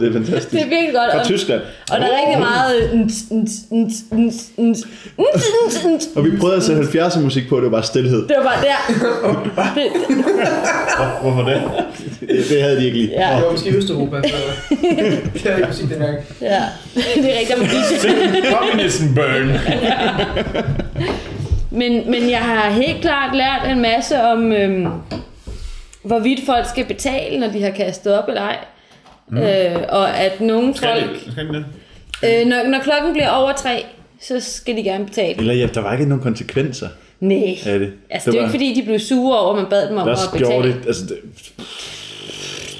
Det 0.00 0.08
er 0.08 0.12
fantastisk. 0.12 0.50
Det 0.50 0.60
er 0.60 0.68
virkelig 0.68 0.92
godt. 0.94 1.12
Fra 1.12 1.18
og- 1.20 1.24
Tyskland. 1.26 1.60
Og 1.90 1.96
der 2.00 2.06
er 2.06 2.18
rigtig 2.20 2.38
meget... 2.38 2.90
Og 6.16 6.24
vi 6.24 6.30
prøvede 6.40 6.56
at 6.56 6.62
sætte 6.62 6.82
70'er 6.82 7.20
musik 7.20 7.48
på, 7.48 7.56
det 7.56 7.64
var 7.64 7.70
bare 7.70 7.82
stillhed. 7.82 8.28
Det 8.28 8.36
var 8.38 8.42
bare 8.44 8.62
der. 8.62 8.76
Hvorfor 11.22 11.42
det? 11.50 11.62
Det, 12.20 12.44
det 12.48 12.62
havde 12.62 12.76
de 12.76 12.84
ikke 12.84 12.98
lige. 12.98 13.10
ja, 13.10 13.36
Det 13.36 13.44
var 13.44 13.50
måske 13.52 13.76
Østeuropa, 13.76 14.22
så 14.28 14.34
det 15.32 15.42
havde 15.42 15.56
ikke 15.56 15.68
musik 15.68 15.88
dengang. 15.90 16.16
ja. 16.40 16.62
Det 17.22 17.34
er 17.34 17.38
rigtigt, 17.38 17.58
man 17.58 17.68
DJ. 17.68 18.52
Communism 18.52 19.14
burn. 19.14 19.48
Men, 21.70 22.10
men 22.10 22.30
jeg 22.30 22.38
har 22.38 22.70
helt 22.70 23.00
klart 23.00 23.36
lært 23.36 23.70
en 23.70 23.82
masse 23.82 24.22
om, 24.22 24.52
øhm, 24.52 24.86
hvorvidt 26.02 26.40
folk 26.46 26.66
skal 26.68 26.84
betale, 26.84 27.40
når 27.40 27.48
de 27.48 27.62
har 27.62 27.70
kastet 27.70 28.18
op 28.18 28.28
eller 28.28 28.42
ej. 28.42 28.56
Mm. 29.28 29.38
Øh, 29.38 29.76
og 29.88 30.18
at 30.18 30.40
nogle 30.40 30.74
Skal 30.76 30.88
folk, 30.88 31.24
det? 31.24 31.32
Skal 31.32 31.48
det? 31.48 31.64
øh, 32.24 32.46
når, 32.46 32.68
når 32.68 32.78
klokken 32.78 33.12
bliver 33.12 33.28
over 33.28 33.52
tre, 33.52 33.84
så 34.20 34.40
skal 34.40 34.76
de 34.76 34.82
gerne 34.82 35.06
betale. 35.06 35.38
Eller 35.38 35.54
ja, 35.54 35.66
der 35.74 35.80
var 35.80 35.92
ikke 35.92 36.04
nogen 36.06 36.22
konsekvenser 36.22 36.88
Nej. 37.20 37.58
det. 37.64 37.92
Altså, 38.10 38.30
det 38.30 38.36
er 38.36 38.40
jo 38.40 38.46
ikke 38.46 38.50
fordi, 38.50 38.74
de 38.74 38.82
blev 38.82 38.98
sure 38.98 39.40
over, 39.40 39.50
at 39.50 39.62
man 39.62 39.70
bad 39.70 39.88
dem 39.88 39.96
om 39.96 40.08
at 40.08 40.18
betale. 40.32 40.68
det, 40.68 40.86
altså 40.86 41.02
det, 41.06 41.18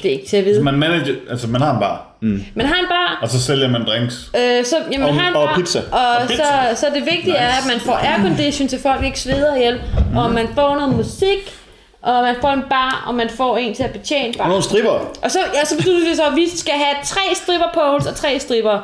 Det 0.02 0.08
er 0.08 0.12
ikke 0.12 0.26
til 0.26 0.36
at 0.36 0.44
vide. 0.44 0.62
Man 0.62 0.74
manager, 0.78 1.14
altså 1.30 1.46
man 1.46 1.60
har 1.60 1.74
en 1.74 1.80
bar, 1.80 2.06
Man 2.54 2.66
har 2.66 2.74
en 2.80 2.86
bar, 2.88 3.18
og 3.22 3.28
så 3.28 3.40
sælger 3.42 3.68
man 3.68 3.84
drinks. 3.86 4.30
øh, 4.36 4.64
så 4.64 4.76
jamen, 4.92 5.00
man 5.00 5.08
Og- 5.08 5.20
har 5.20 5.28
en 5.30 5.36
og 5.36 5.48
bar, 5.48 5.54
pizza. 5.56 5.78
Og, 5.92 5.98
Og 6.22 6.28
pizza. 6.28 6.42
Så, 6.74 6.80
så 6.80 6.86
det 6.94 7.04
vigtige 7.04 7.36
er, 7.36 7.48
at 7.48 7.66
man 7.66 7.80
får 7.80 7.92
aircondition, 7.92 8.68
til 8.68 8.78
folk 8.80 9.04
ikke 9.04 9.20
sveder 9.20 9.54
ihjel, 9.56 9.80
og 10.16 10.30
man 10.32 10.48
får 10.54 10.74
noget 10.76 10.96
musik, 10.96 11.56
og 12.02 12.22
man 12.22 12.34
får 12.40 12.50
en 12.50 12.62
bar, 12.70 13.04
og 13.06 13.14
man 13.14 13.30
får 13.36 13.56
en 13.56 13.74
til 13.74 13.82
at 13.82 13.90
betjene 13.90 14.28
og 14.34 14.38
bar. 14.38 14.48
nogle 14.48 14.62
stripper. 14.62 14.90
Og 15.22 15.30
så, 15.30 15.38
ja, 15.54 15.64
så 15.64 15.76
besluttede 15.76 16.06
vi 16.08 16.14
så, 16.16 16.26
at 16.26 16.36
vi 16.36 16.48
skal 16.56 16.74
have 16.74 16.96
tre 17.04 17.20
stripper 17.34 17.66
poles 17.74 18.06
og 18.06 18.14
tre 18.14 18.38
stripper. 18.40 18.78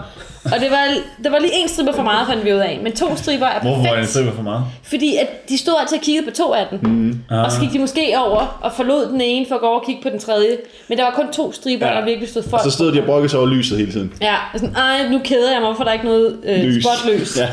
Og 0.55 0.61
det 0.61 0.71
var, 0.71 0.85
der 1.25 1.31
var 1.31 1.39
lige 1.39 1.53
en 1.63 1.69
stripper 1.69 1.93
for 1.93 2.03
meget, 2.03 2.27
fandt 2.29 2.45
vi 2.45 2.53
ud 2.53 2.59
af. 2.59 2.81
Men 2.83 2.93
to 2.97 3.17
stripper 3.17 3.47
er 3.47 3.61
Hvorfor 3.61 3.77
var 3.77 3.83
det 3.83 3.89
en 3.89 3.95
perfekt. 3.95 4.11
stripper 4.11 4.33
for 4.35 4.43
meget? 4.43 4.65
Fordi 4.83 5.17
at 5.17 5.49
de 5.49 5.59
stod 5.59 5.75
altid 5.81 5.97
og 5.97 6.03
kiggede 6.03 6.27
på 6.27 6.33
to 6.37 6.53
af 6.53 6.67
dem. 6.71 6.79
Mm. 6.83 7.19
Og 7.31 7.53
så 7.53 7.61
gik 7.61 7.73
de 7.73 7.79
måske 7.79 8.15
over 8.19 8.59
og 8.63 8.73
forlod 8.73 9.09
den 9.13 9.21
ene 9.21 9.47
for 9.49 9.55
at 9.55 9.61
gå 9.61 9.67
over 9.67 9.79
og 9.81 9.87
kigge 9.87 10.03
på 10.03 10.09
den 10.09 10.19
tredje. 10.19 10.57
Men 10.89 10.99
der 10.99 11.05
var 11.05 11.11
kun 11.11 11.33
to 11.33 11.53
stripper, 11.53 11.87
Ja. 11.87 11.93
ja. 11.93 11.99
der 12.01 12.05
virkelig 12.07 12.29
stod 12.29 12.43
folk. 12.43 12.53
Og 12.65 12.71
så 12.71 12.77
stod 12.77 12.93
de 12.93 13.01
og 13.01 13.07
brokkede 13.07 13.29
sig 13.29 13.39
over 13.39 13.49
lyset 13.49 13.79
hele 13.79 13.93
tiden. 13.93 14.13
Ja, 14.21 14.35
og 14.55 14.61
sådan, 14.61 14.75
ej, 14.77 15.09
nu 15.09 15.21
keder 15.25 15.53
jeg 15.53 15.61
mig, 15.61 15.69
hvorfor 15.71 15.83
der 15.85 15.91
er 15.91 15.95
ikke 15.95 16.05
noget 16.07 16.37
øh, 16.45 16.59
Lys. 16.59 16.85
spotløs. 16.85 17.37
Ja. 17.39 17.49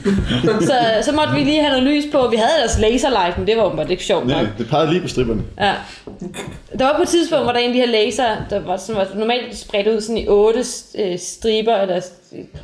så, 0.70 0.74
så 1.02 1.12
måtte 1.12 1.34
vi 1.34 1.40
lige 1.40 1.60
have 1.62 1.80
noget 1.80 1.84
lys 1.96 2.04
på. 2.12 2.28
Vi 2.28 2.36
havde 2.36 2.50
ellers 2.62 2.78
laserlight, 2.78 3.38
men 3.38 3.46
det 3.46 3.56
var 3.56 3.62
åbenbart 3.62 3.90
ikke 3.90 4.04
sjovt 4.04 4.26
nok. 4.26 4.36
Nej, 4.36 4.46
det 4.58 4.68
pegede 4.68 4.90
lige 4.90 5.00
på 5.02 5.08
stripperne. 5.08 5.42
Ja. 5.60 5.72
Der 6.78 6.84
var 6.84 6.96
på 6.96 7.02
et 7.02 7.08
tidspunkt, 7.08 7.44
hvor 7.44 7.52
der 7.52 7.58
er 7.58 7.64
en 7.64 7.70
af 7.70 7.74
de 7.74 7.80
her 7.80 7.86
laser, 7.86 8.24
der 8.50 8.60
var, 8.60 8.76
som 8.76 8.94
var 8.96 9.06
normalt 9.14 9.58
spredt 9.58 9.88
ud 9.88 10.00
sådan 10.00 10.18
i 10.18 10.28
otte 10.28 10.64
øh, 10.98 11.18
striber, 11.18 11.74
eller 11.76 12.00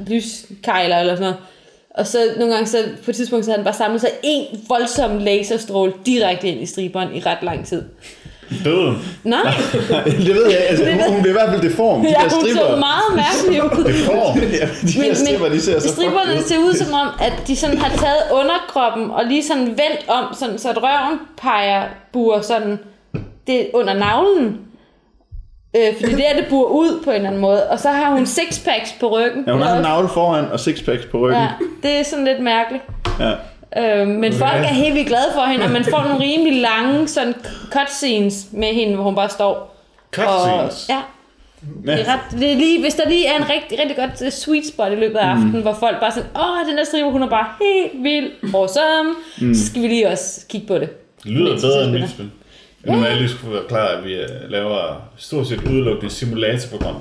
lyskejler 0.07 0.99
eller 0.99 1.15
sådan 1.15 1.23
noget. 1.23 1.37
Og 1.91 2.07
så 2.07 2.19
nogle 2.39 2.55
gange, 2.55 2.69
så 2.69 2.79
på 3.05 3.11
et 3.11 3.17
tidspunkt, 3.17 3.45
så 3.45 3.51
havde 3.51 3.59
den 3.59 3.65
bare 3.65 3.75
samlet 3.75 4.01
sig 4.01 4.11
en 4.23 4.45
voldsom 4.69 5.19
laserstråle 5.19 5.93
direkte 6.07 6.49
ind 6.49 6.61
i 6.61 6.67
striberen 6.67 7.15
i 7.15 7.21
ret 7.21 7.39
lang 7.43 7.67
tid. 7.67 7.83
Døden. 8.65 8.97
Nej, 9.25 9.43
det 10.27 10.35
ved 10.35 10.47
jeg, 10.51 10.59
altså 10.69 10.85
hun, 10.85 11.13
hun 11.13 11.23
blev 11.23 11.31
i 11.31 11.33
hvert 11.33 11.49
fald 11.51 11.63
deform. 11.63 12.01
De 12.03 12.09
ja, 12.09 12.21
hun 12.21 12.31
så 12.31 12.37
stripper. 12.41 12.77
meget 12.77 13.09
mærkelig 13.17 13.65
ud. 13.79 13.93
Får. 14.05 14.39
Ja, 14.61 14.69
de 14.83 15.09
der 15.09 15.15
stripper, 15.15 15.49
de 15.49 15.61
ser 15.61 15.81
så 15.81 15.89
ud. 15.89 16.43
ser 16.47 16.59
ud 16.59 16.75
som 16.75 16.93
om, 16.93 17.09
at 17.21 17.33
de 17.47 17.57
sådan 17.57 17.79
har 17.79 17.97
taget 17.97 18.23
underkroppen 18.33 19.11
og 19.11 19.25
lige 19.25 19.45
sådan 19.45 19.67
vendt 19.67 20.09
om, 20.09 20.25
sådan, 20.39 20.59
så 20.59 20.71
at 20.71 20.77
røven 20.83 21.19
peger 21.43 21.85
buer 22.13 22.41
sådan 22.41 22.79
det 23.47 23.61
er 23.61 23.67
under 23.75 23.95
navlen. 23.95 24.57
Øh, 25.79 25.95
fordi 26.01 26.15
det 26.15 26.31
er, 26.31 26.37
det 26.37 26.47
buer 26.51 26.69
ud 26.69 27.01
på 27.05 27.11
en 27.11 27.17
eller 27.17 27.29
anden 27.29 27.41
måde. 27.41 27.71
Og 27.71 27.79
så 27.79 27.89
har 27.89 28.11
hun 28.11 28.27
sixpacks 28.27 28.95
på 29.01 29.09
ryggen. 29.09 29.45
Ja, 29.47 29.53
hun 29.53 29.63
har 29.63 29.77
en 29.77 29.83
navle 29.83 30.09
foran 30.09 30.45
og 30.53 30.61
sixpacks 30.61 31.07
på 31.07 31.19
ryggen. 31.19 31.43
Ja, 31.43 31.49
det 31.83 31.99
er 31.99 32.03
sådan 32.03 32.25
lidt 32.25 32.41
mærkeligt. 32.41 32.85
Ja. 33.21 33.33
Øh, 33.77 34.09
men 34.09 34.33
folk 34.33 34.55
er 34.55 34.75
helt 34.75 34.95
vildt 34.95 35.09
glade 35.09 35.31
for 35.35 35.41
hende, 35.43 35.65
og 35.65 35.71
man 35.71 35.85
får 35.85 36.03
nogle 36.03 36.21
rimelig 36.21 36.61
lange 36.61 37.09
sådan 37.09 37.35
cutscenes 37.71 38.47
med 38.53 38.69
hende, 38.69 38.95
hvor 38.95 39.05
hun 39.05 39.15
bare 39.15 39.29
står. 39.29 39.77
Cutscenes. 40.13 40.89
Og, 40.89 40.95
ja, 40.95 41.01
det 41.93 42.01
er, 42.01 42.13
ret, 42.13 42.41
det 42.41 42.53
er 42.53 42.57
lige, 42.57 42.81
hvis 42.81 42.95
der 42.95 43.09
lige 43.09 43.27
er 43.27 43.37
en 43.37 43.51
rigtig, 43.51 43.79
rigtig 43.79 43.97
godt 43.97 44.23
øh, 44.25 44.33
sweet 44.33 44.67
spot 44.69 44.93
i 44.93 44.95
løbet 44.95 45.17
af 45.17 45.27
aftenen, 45.27 45.57
mm. 45.57 45.63
hvor 45.63 45.77
folk 45.81 46.01
bare 46.01 46.13
sådan, 46.13 46.29
åh, 46.37 46.69
den 46.69 46.79
der 46.79 46.85
striber, 46.85 47.11
hun 47.11 47.23
er 47.23 47.29
bare 47.29 47.47
helt 47.61 48.03
vildt 48.03 48.55
awesome, 48.55 49.15
mm. 49.41 49.55
så 49.55 49.67
skal 49.67 49.83
vi 49.83 49.89
lige 49.89 50.09
også 50.09 50.47
kigge 50.49 50.67
på 50.67 50.79
det. 50.79 50.89
Det 51.23 51.31
lyder 51.31 51.61
bedre 51.61 51.85
end 51.85 51.93
mit 51.93 52.11
spil. 52.11 52.31
Nu 52.89 52.97
må 52.97 53.05
jeg 53.07 53.17
lige 53.17 53.29
skulle 53.29 53.55
være 53.55 53.65
klar, 53.69 53.87
at 53.89 54.05
vi 54.05 54.15
øh, 54.15 54.29
laver 54.49 55.11
stort 55.17 55.47
set 55.47 55.63
udelukkende 55.63 56.11
simulatorprogram 56.15 56.97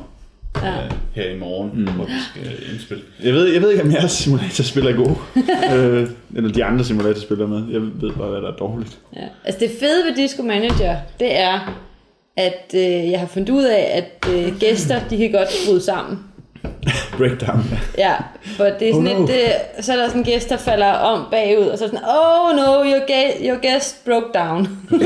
Ja. 0.63 0.85
øh, 0.85 0.91
her 1.13 1.29
i 1.29 1.39
morgen, 1.39 1.71
mm. 1.73 1.83
hvor 1.91 2.05
vi 2.05 2.11
skal 2.31 2.47
øh, 2.53 2.71
indspille. 2.73 3.03
Jeg 3.23 3.33
ved, 3.33 3.45
jeg 3.53 3.61
ved 3.61 3.71
ikke, 3.71 3.83
om 3.83 3.91
jeres 3.91 4.11
simulatorspil 4.11 4.88
er 4.88 4.93
gode. 4.95 5.15
øh, 5.75 6.09
eller 6.35 6.51
de 6.51 6.63
andre 6.65 6.85
simulatorspillere 6.85 7.47
med. 7.47 7.63
Jeg 7.71 7.81
ved 7.81 8.11
bare, 8.17 8.27
hvad 8.29 8.41
der 8.41 8.47
er 8.51 8.55
dårligt. 8.55 8.97
Ja. 9.15 9.21
Altså 9.45 9.59
det 9.59 9.71
fede 9.79 10.05
ved 10.09 10.15
Disco 10.15 10.43
Manager, 10.43 10.95
det 11.19 11.39
er, 11.39 11.79
at 12.38 12.71
øh, 12.75 13.11
jeg 13.11 13.19
har 13.19 13.27
fundet 13.27 13.49
ud 13.49 13.63
af, 13.63 13.91
at 14.23 14.33
øh, 14.33 14.59
gæster, 14.59 14.99
de 15.09 15.17
kan 15.17 15.31
godt 15.31 15.49
bryde 15.67 15.81
sammen. 15.81 16.19
Breakdown. 17.18 17.63
Ja, 17.97 18.13
for 18.57 18.63
det 18.63 18.89
er 18.89 18.93
sådan 18.93 19.07
Oh 19.07 19.13
no. 19.20 19.26
lidt, 19.26 19.32
øh, 19.38 19.84
så 19.84 19.91
er 19.93 19.95
der 19.97 20.07
sådan 20.07 20.22
en 20.22 20.26
gæst, 20.26 20.49
der 20.49 20.57
falder 20.57 20.91
om 20.91 21.26
bagud, 21.32 21.65
og 21.68 21.78
så 21.78 21.84
er 21.86 21.89
det 21.89 21.99
sådan, 21.99 22.15
oh 22.15 22.55
no, 22.55 22.84
your, 22.84 23.01
ga- 23.11 23.47
your 23.49 23.72
guest 23.72 24.05
broke 24.05 24.28
down. 24.34 24.68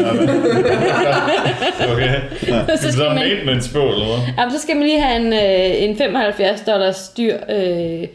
Okay. 1.93 2.19
så, 2.39 2.77
Så 2.81 2.91
skal 2.91 3.05
er 3.05 3.13
man, 3.13 3.17
maintenance 3.29 3.73
på, 3.73 3.79
eller 3.79 4.05
hvad? 4.05 4.17
jamen, 4.37 4.51
så 4.53 4.61
skal 4.61 4.75
man 4.75 4.85
lige 4.85 5.01
have 5.01 5.15
en, 5.25 5.33
øh, 5.33 5.89
en 5.89 5.97
75 5.97 6.61
dollars 6.61 7.09
dyr 7.17 7.37
øh, 7.49 8.07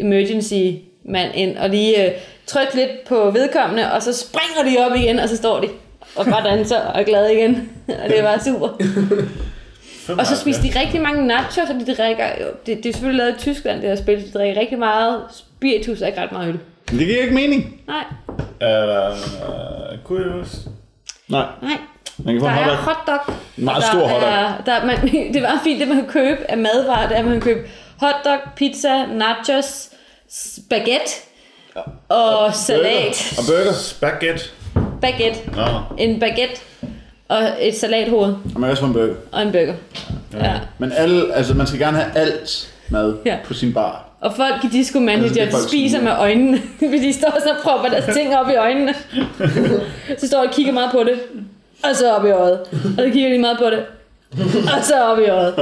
emergency 0.00 0.78
mand 1.04 1.30
ind, 1.34 1.56
og 1.56 1.68
lige 1.70 2.06
øh, 2.06 2.12
trykke 2.46 2.74
lidt 2.76 3.04
på 3.08 3.30
vedkommende, 3.30 3.92
og 3.92 4.02
så 4.02 4.12
springer 4.18 4.72
de 4.76 4.86
op 4.86 4.96
igen, 4.96 5.18
og 5.18 5.28
så 5.28 5.36
står 5.36 5.60
de 5.60 5.68
og 6.16 6.24
bare 6.26 6.50
danser 6.56 6.80
og 6.80 7.00
er 7.00 7.04
glade 7.04 7.34
igen. 7.34 7.68
og 8.04 8.08
det 8.08 8.18
er 8.18 8.22
bare 8.22 8.40
super. 8.44 8.68
Og 10.18 10.26
så 10.26 10.36
spiser 10.36 10.62
de 10.62 10.80
rigtig 10.80 11.00
mange 11.00 11.26
nachos, 11.26 11.58
og 11.70 11.74
de 11.86 11.94
drikker, 11.94 12.26
det, 12.66 12.76
det 12.76 12.86
er 12.86 12.92
selvfølgelig 12.92 13.18
lavet 13.24 13.36
i 13.36 13.38
Tyskland, 13.40 13.80
det 13.80 13.88
her 13.88 13.96
spil, 13.96 14.26
de 14.26 14.38
drikker 14.38 14.60
rigtig 14.60 14.78
meget 14.78 15.22
spiritus 15.30 16.00
og 16.00 16.08
ikke 16.08 16.20
ret 16.20 16.32
meget 16.32 16.48
øl. 16.48 16.58
Men 16.90 16.98
det 16.98 17.06
giver 17.06 17.22
ikke 17.22 17.34
mening. 17.34 17.80
Nej, 17.86 18.04
Er 18.60 18.86
der 18.86 19.10
øh, 19.92 19.98
kurios? 20.04 20.56
Nej, 21.28 21.46
nej. 21.62 21.76
man 22.18 22.34
kan 22.34 22.40
få 22.40 22.46
Der 22.46 22.52
en 22.52 22.58
er 22.58 22.76
hotdog. 22.76 23.14
hotdog. 23.18 23.34
En 23.58 23.64
meget 23.64 23.76
Og 23.76 23.82
stor 23.82 24.00
der 24.00 24.08
hotdog. 24.08 24.28
Er, 24.28 24.52
der, 24.66 24.72
er, 24.72 24.86
man, 24.86 24.96
det 25.34 25.42
var 25.42 25.60
fint, 25.64 25.80
det 25.80 25.88
man 25.88 25.96
kan 25.96 26.08
købe 26.08 26.50
af 26.50 26.58
madvarer, 26.58 27.08
det 27.08 27.14
er, 27.14 27.18
at 27.18 27.24
man 27.24 27.32
kan 27.40 27.54
købe 27.54 27.68
hotdog, 28.00 28.38
pizza, 28.56 29.06
nachos, 29.06 29.88
spaghetti 30.30 31.14
og 32.08 32.54
salat. 32.54 33.34
Og 33.38 33.44
burger. 33.48 33.72
Spaghetti. 33.72 34.44
Baguette. 35.00 35.40
Nå, 35.56 35.62
En 35.98 36.20
baguette 36.20 36.60
og 37.36 37.42
et 37.60 37.74
salathoved 37.76 38.34
Og 38.54 38.60
man 38.60 38.62
kan 38.62 38.70
også 38.70 38.80
få 38.82 38.86
en 38.86 38.92
burger. 38.92 39.14
og 39.32 39.42
en 39.42 39.52
burger. 39.52 39.74
Ja. 40.34 40.52
Men 40.78 40.92
alle, 40.92 41.34
altså 41.34 41.54
man 41.54 41.66
skal 41.66 41.78
gerne 41.80 41.96
have 41.96 42.16
alt 42.16 42.74
mad 42.88 43.14
Ja. 43.26 43.36
på 43.44 43.54
sin 43.54 43.72
bar. 43.72 44.08
Og 44.20 44.32
folk 44.36 44.64
i 44.64 44.68
Disco 44.68 45.00
Manager, 45.00 45.42
Altså, 45.42 45.58
de 45.62 45.68
spiser 45.68 46.00
med 46.02 46.12
øjnene. 46.18 46.58
Fordi 46.78 46.98
de 47.06 47.12
står 47.12 47.38
så 47.44 47.50
og 47.50 47.56
propper 47.62 47.88
deres 47.88 48.16
ting 48.16 48.36
op 48.36 48.48
i 48.48 48.54
øjnene. 48.54 48.94
så 50.18 50.26
står 50.26 50.38
og 50.46 50.52
kigger 50.52 50.72
meget 50.72 50.90
på 50.92 51.04
det. 51.04 51.20
Og 51.84 51.96
så 51.96 52.12
op 52.12 52.24
i 52.24 52.28
øjet. 52.30 52.60
Og 52.72 52.98
så 52.98 53.10
kigger 53.12 53.30
de 53.30 53.38
meget 53.38 53.58
på 53.58 53.64
det. 53.70 53.84
og 54.78 54.82
så 54.84 54.94
op 55.02 55.18
i 55.18 55.24
øjet. 55.28 55.54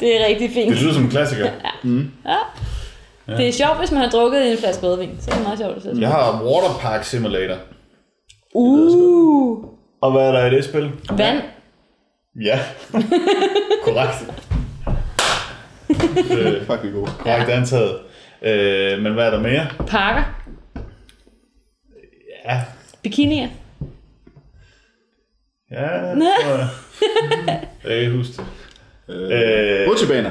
Det 0.00 0.20
er 0.20 0.26
rigtig 0.26 0.50
fint. 0.54 0.70
Det 0.72 0.82
lyder 0.82 0.92
som 0.94 1.02
en 1.04 1.10
klassiker. 1.10 1.46
Det 3.36 3.48
er 3.48 3.52
sjovt, 3.52 3.78
hvis 3.78 3.92
man 3.92 4.02
har 4.02 4.10
drukket 4.10 4.52
en 4.52 4.58
flaske 4.58 4.86
rødvin. 4.86 5.10
Så 5.20 5.30
er 5.30 5.34
det 5.34 5.42
meget 5.44 5.58
sjovt 5.58 5.76
at 5.76 5.82
sætte. 5.82 6.00
Jeg 6.00 6.08
har 6.08 6.42
Waterpark 6.44 7.04
Simulator. 7.04 7.56
Uh, 8.54 9.64
Og 10.00 10.12
hvad 10.12 10.22
er 10.28 10.32
der 10.32 10.46
i 10.46 10.50
det 10.56 10.64
spil? 10.64 10.90
vand. 11.10 11.42
Ja, 12.42 12.60
korrekt. 13.84 14.32
øh, 16.32 16.66
Fuck, 16.66 16.82
vi 16.82 16.88
er 16.88 16.92
gode. 16.92 17.10
korrekt 17.18 17.48
antaget. 17.50 17.98
Øh, 18.42 19.02
men 19.02 19.12
hvad 19.14 19.26
er 19.26 19.30
der 19.30 19.40
mere? 19.40 19.66
Parker. 19.86 20.22
Ja, 22.44 22.60
Bikinier. 23.02 23.48
ja, 25.70 25.84
det 26.14 26.22
tror 26.42 26.56
jeg. 26.58 26.68
Jeg 27.88 28.02
kan 28.04 28.16
huske 28.16 28.32
det. 28.32 28.44
Øh, 29.14 29.90
Rutsjebaner. 29.90 30.30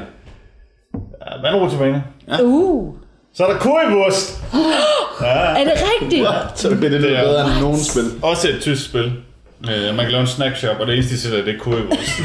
ja, 1.26 1.42
vandrutsjebaner. 1.42 2.02
Uh. 2.44 2.96
Så 3.34 3.46
er 3.46 3.54
der 3.54 3.60
currywurst. 3.60 4.44
Er 5.26 5.64
det 5.64 5.74
rigtigt? 6.02 6.28
Så 6.56 6.70
det 6.70 6.78
bliver 6.78 6.90
det, 6.92 7.02
Det 7.02 7.10
det 7.10 7.18
er- 7.20 7.24
bedre 7.24 7.42
end 7.52 7.62
nogen 7.62 7.78
spil. 7.80 8.04
Også 8.24 8.50
et 8.50 8.62
tysk 8.62 8.90
spil. 8.90 9.24
Øh, 9.64 9.96
man 9.96 10.06
kan 10.06 10.12
lave 10.12 10.22
en 10.22 10.28
snackshop, 10.28 10.80
og 10.80 10.88
det 10.88 10.94
eneste, 10.94 11.14
de 11.16 11.20
sætter, 11.20 11.44
det 11.46 11.56
er 11.56 11.60
currywurst. 11.60 12.18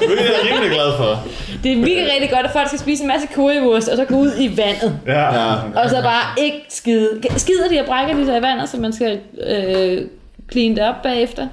det 0.00 0.20
er 0.20 0.24
jeg 0.24 0.50
rimelig 0.50 0.70
glad 0.70 0.96
for. 0.96 1.26
Det 1.62 1.72
er 1.72 1.76
virkelig 1.76 2.08
rigtig 2.14 2.30
godt, 2.30 2.46
at 2.46 2.52
folk 2.52 2.68
skal 2.68 2.78
spise 2.78 3.02
en 3.02 3.08
masse 3.08 3.28
currywurst, 3.34 3.88
og 3.88 3.96
så 3.96 4.04
gå 4.04 4.14
ud 4.14 4.30
i 4.38 4.56
vandet. 4.56 4.98
Ja. 5.06 5.34
Ja. 5.42 5.54
Og 5.82 5.90
så 5.90 6.02
bare 6.02 6.44
ikke 6.44 6.60
skide. 6.68 7.08
Skider 7.36 7.68
de 7.70 7.80
og 7.80 7.86
brækker 7.86 8.14
de 8.16 8.24
sig 8.26 8.38
i 8.38 8.42
vandet, 8.42 8.68
så 8.68 8.76
man 8.76 8.92
skal 8.92 9.20
øh, 9.46 10.02
clean 10.52 10.76
det 10.76 10.82
op 10.82 11.02
bagefter? 11.02 11.48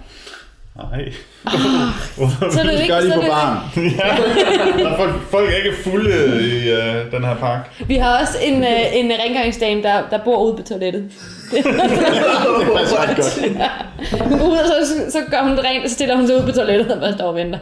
Nej. 0.78 1.12
Så 1.44 2.60
er 2.60 2.64
det 2.64 2.74
Det 2.74 2.82
ikke, 2.82 2.94
gør 2.94 3.02
de 3.02 3.08
så 3.08 3.16
på 3.16 3.22
det, 3.22 3.30
baren. 3.30 3.58
Der 4.80 4.90
er 4.90 4.98
folk, 4.98 5.12
folk 5.32 5.50
er 5.50 5.56
ikke 5.56 5.78
fulde 5.84 6.16
i 6.48 6.72
uh, 6.72 7.12
den 7.12 7.24
her 7.24 7.36
park. 7.36 7.84
vi 7.88 7.96
har 7.96 8.20
også 8.22 8.38
en, 8.44 8.64
øh, 8.64 8.96
en 8.96 9.12
rengøringsdame, 9.26 9.84
der, 9.84 10.02
der 10.12 10.18
bor 10.18 10.44
ude 10.44 10.58
på 10.58 10.64
toilettet. 10.64 11.04
Det 11.52 11.60
er 11.60 12.78
faktisk 12.78 13.00
ret 13.00 13.16
godt. 13.16 14.22
Hun 14.30 14.40
går 14.40 14.46
ud, 14.48 14.58
og 14.58 14.88
så, 14.88 15.12
så 15.12 15.18
gør 15.32 15.42
hun 15.44 15.52
det 15.52 15.64
rent, 15.64 15.84
og 15.84 15.90
så 15.90 15.96
stiller 15.96 16.16
hun 16.18 16.28
sig 16.28 16.36
ud 16.36 16.42
på 16.42 16.52
toilettet 16.52 16.92
og 16.92 17.00
bare 17.00 17.14
står 17.14 17.26
og 17.26 17.36
venter. 17.36 17.60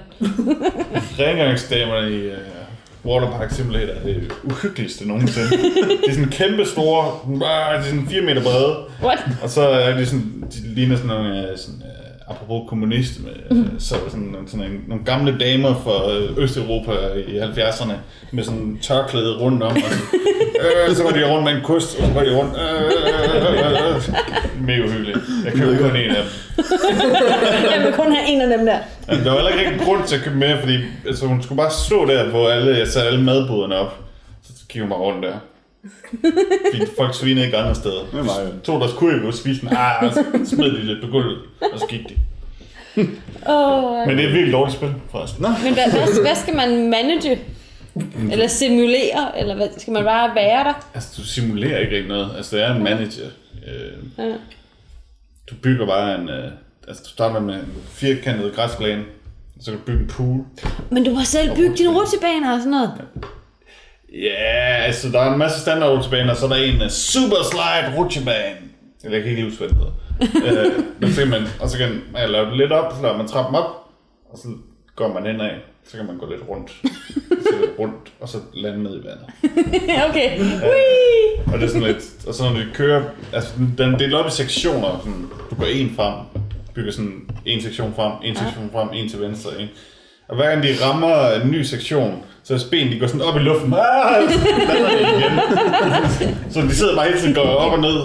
Rengøringsdamerne 1.20 2.12
i 2.12 2.28
uh, 2.28 2.34
Waterpark 3.06 3.52
Simulator 3.52 3.94
er 3.94 4.04
det 4.04 4.32
uhyggeligste 4.44 5.08
nogensinde. 5.08 5.50
de 5.50 6.10
er 6.10 6.14
sådan 6.14 6.30
kæmpe 6.30 6.66
store, 6.66 7.06
ah, 7.46 7.74
de 7.74 7.80
er 7.80 7.84
sådan 7.84 8.08
4 8.10 8.22
meter 8.22 8.44
brede. 8.44 8.78
What? 9.04 9.20
Og 9.44 9.50
så 9.50 9.62
er 9.62 9.98
de 9.98 10.06
sådan, 10.06 10.44
de 10.52 10.76
ligner 10.76 10.96
sådan 10.96 11.08
nogle, 11.10 11.52
øh, 11.52 11.58
sådan, 11.58 11.82
øh, 11.86 11.89
apropos 12.30 12.70
kommunist, 12.70 13.24
med, 13.24 13.58
øh, 13.58 13.66
så 13.80 13.96
sådan, 14.10 14.36
sådan 14.48 14.66
en, 14.66 14.84
nogle 14.88 15.04
gamle 15.06 15.38
damer 15.40 15.74
fra 15.84 16.12
øh, 16.14 16.38
Østeuropa 16.38 16.92
i 17.28 17.40
70'erne, 17.40 17.94
med 18.32 18.44
sådan 18.44 18.80
tørklæde 18.82 19.38
rundt 19.38 19.64
om, 19.64 19.76
og 19.76 19.82
så, 19.82 19.96
øh, 20.88 20.96
så 20.96 21.04
går 21.04 21.10
de 21.10 21.32
rundt 21.32 21.44
med 21.44 21.54
en 21.54 21.62
kost, 21.64 22.00
og 22.00 22.08
så 22.08 22.14
går 22.14 22.22
de 22.22 22.38
rundt, 22.38 22.54
øh, 22.56 22.82
øh, 22.82 23.50
øh, 23.52 23.96
øh. 23.96 24.66
Mega 24.68 24.84
uhyggeligt. 24.84 25.18
Jeg 25.46 25.54
købte 25.54 25.78
kun 25.78 25.96
en 25.96 26.10
af 26.10 26.24
dem. 26.24 26.32
Jeg 27.76 27.82
vil 27.86 27.94
kun 27.94 28.12
have 28.12 28.28
en 28.28 28.42
af 28.42 28.58
dem 28.58 28.66
der. 28.66 28.78
Men 29.08 29.26
der 29.26 29.32
var 29.32 29.36
heller 29.36 29.52
ikke 29.52 29.70
rigtig 29.70 29.88
grund 29.88 30.04
til 30.08 30.16
at 30.16 30.22
købe 30.22 30.38
mere, 30.38 30.60
fordi 30.60 30.78
altså, 31.08 31.26
hun 31.26 31.44
skulle 31.44 31.58
bare 31.58 31.72
stå 31.72 32.06
der, 32.06 32.30
hvor 32.30 32.50
alle, 32.50 32.78
jeg 32.78 32.88
satte 32.88 33.08
alle 33.10 33.24
madboderne 33.24 33.76
op. 33.76 34.00
Så 34.44 34.54
gik 34.70 34.82
hun 34.82 34.90
bare 34.90 35.00
rundt 35.00 35.26
der. 35.26 35.34
Fordi 36.72 36.86
folk 36.98 37.14
svinede 37.16 37.46
ikke 37.46 37.58
andre 37.58 37.76
steder. 37.76 38.00
Det 38.12 38.20
er 38.20 38.24
meget 38.24 38.52
godt. 38.52 38.64
Tog 38.64 38.82
deres 38.82 38.94
kurve 38.94 39.28
og 39.28 39.34
spiste 39.34 39.62
den, 39.68 39.78
ah, 39.78 40.14
smed 40.46 40.72
de 40.72 40.84
lidt 40.84 41.02
på 41.06 41.08
gulvet, 41.12 41.38
og 41.74 41.80
så 41.80 41.86
gik 41.88 42.10
de. 42.10 42.16
Oh, 43.46 44.08
Men 44.08 44.18
det 44.18 44.24
er 44.24 44.28
et 44.28 44.34
virkelig 44.34 44.54
dårligt 44.54 44.78
spil, 44.78 44.94
forresten. 45.12 45.42
Nå. 45.42 45.48
men 45.64 45.74
hvad, 45.74 45.92
hvad, 45.92 46.22
hvad 46.22 46.36
skal 46.36 46.56
man 46.56 46.90
manage? 46.90 47.40
Eller 48.32 48.48
simulere? 48.48 49.40
Eller 49.40 49.56
hvad, 49.56 49.68
skal 49.78 49.94
man 49.94 50.04
bare 50.04 50.36
være 50.36 50.64
der? 50.64 50.88
Altså, 50.94 51.10
du 51.18 51.24
simulerer 51.28 51.78
ikke 51.80 51.96
rigtig 51.96 52.08
noget. 52.10 52.30
Altså, 52.38 52.56
det 52.56 52.66
er 52.66 52.76
en 52.76 52.84
manager. 52.84 53.26
Øh, 53.68 54.26
Ja. 54.26 54.34
du 55.50 55.56
bygger 55.64 55.86
bare 55.86 56.16
en... 56.22 56.30
Øh, 56.30 56.52
altså, 56.88 57.04
du 57.04 57.10
starter 57.10 57.40
med 57.40 57.54
en 57.56 57.74
firkantet 57.88 58.54
græsplæne, 58.56 59.04
så 59.62 59.72
kan 59.72 59.80
du 59.80 59.86
bygge 59.86 60.00
en 60.02 60.08
pool. 60.08 60.46
Men 60.92 61.04
du 61.04 61.12
må 61.12 61.24
selv 61.24 61.56
bygge 61.56 61.76
dine 61.78 62.00
rutsjebaner 62.00 62.54
og 62.54 62.60
sådan 62.60 62.72
noget. 62.72 62.92
Ja, 62.98 63.04
altså 64.86 65.10
der 65.10 65.20
er 65.20 65.34
en 65.34 65.40
masse 65.40 65.60
standard 65.60 65.98
rutsjebaner, 65.98 66.32
og 66.32 66.38
så 66.38 66.46
er 66.46 66.50
der 66.50 66.56
en 66.56 66.82
uh, 66.82 66.88
super 66.88 67.36
slide 67.52 67.98
rutsjebane. 67.98 68.58
Eller 69.04 69.18
jeg 69.18 69.24
kan 69.24 69.32
ikke 69.32 69.42
lige 69.42 69.50
huske, 69.52 69.60
hvad 69.60 69.70
det 69.70 69.78
hedder. 69.78 70.66
øh, 70.66 70.84
men 71.00 71.14
så 71.14 71.22
kan 71.22 71.30
man, 71.30 71.42
og 71.60 71.70
så 71.70 71.78
kan 71.78 72.02
man 72.14 72.30
lave 72.30 72.46
det 72.46 72.58
lidt 72.58 72.72
op, 72.72 72.94
så 72.96 73.02
lader 73.02 73.18
man 73.18 73.28
trappen 73.28 73.56
op, 73.56 73.70
og 74.32 74.38
så 74.38 74.48
går 74.96 75.14
man 75.14 75.26
indad, 75.26 75.50
så 75.88 75.98
kan 75.98 76.06
man 76.06 76.18
gå 76.18 76.32
lidt 76.32 76.42
rundt. 76.50 76.72
Så 77.30 77.56
lidt 77.62 77.72
rundt, 77.80 78.14
og 78.20 78.30
så 78.30 78.38
lande 78.54 78.84
ned 78.84 78.92
i 78.92 79.08
vandet. 79.08 79.28
okay. 80.10 80.40
Whee! 80.40 81.54
Og 81.54 81.60
det 81.60 81.64
er 81.64 81.68
sådan 81.68 81.84
lidt, 81.84 82.04
og 82.28 82.34
så 82.34 82.44
når 82.44 82.54
det 82.54 82.68
kører, 82.74 83.04
altså 83.34 83.54
den 83.78 83.94
er 83.94 83.98
delt 83.98 84.14
op 84.14 84.28
i 84.28 84.32
sektioner, 84.32 85.00
sådan, 85.04 85.30
du 85.50 85.56
går 85.56 85.66
en 85.66 85.94
frem, 85.96 86.14
bygger 86.76 86.92
sådan 86.92 87.30
en 87.46 87.62
sektion 87.62 87.94
frem, 87.96 88.12
en 88.24 88.36
sektion 88.36 88.70
frem, 88.72 88.90
en 88.94 89.10
til 89.10 89.22
venstre, 89.22 89.62
en. 89.62 89.68
Og 90.28 90.36
hver 90.36 90.50
gang 90.50 90.64
de 90.64 90.68
rammer 90.86 91.32
en 91.32 91.52
ny 91.52 91.62
sektion, 91.62 92.24
så 92.50 92.56
er 92.56 92.70
benene, 92.72 92.94
de 92.94 93.00
går 93.00 93.08
sådan 93.08 93.22
op 93.22 93.36
i 93.36 93.40
luften, 93.40 93.74
ah, 93.74 94.32
så 94.32 94.40
de 94.40 95.00
igen. 95.02 95.40
så 96.54 96.62
de 96.62 96.76
sidder 96.76 96.96
bare 96.96 97.06
hele 97.06 97.20
tiden 97.20 97.34
går 97.34 97.42
op 97.42 97.72
og 97.72 97.80
ned. 97.80 97.98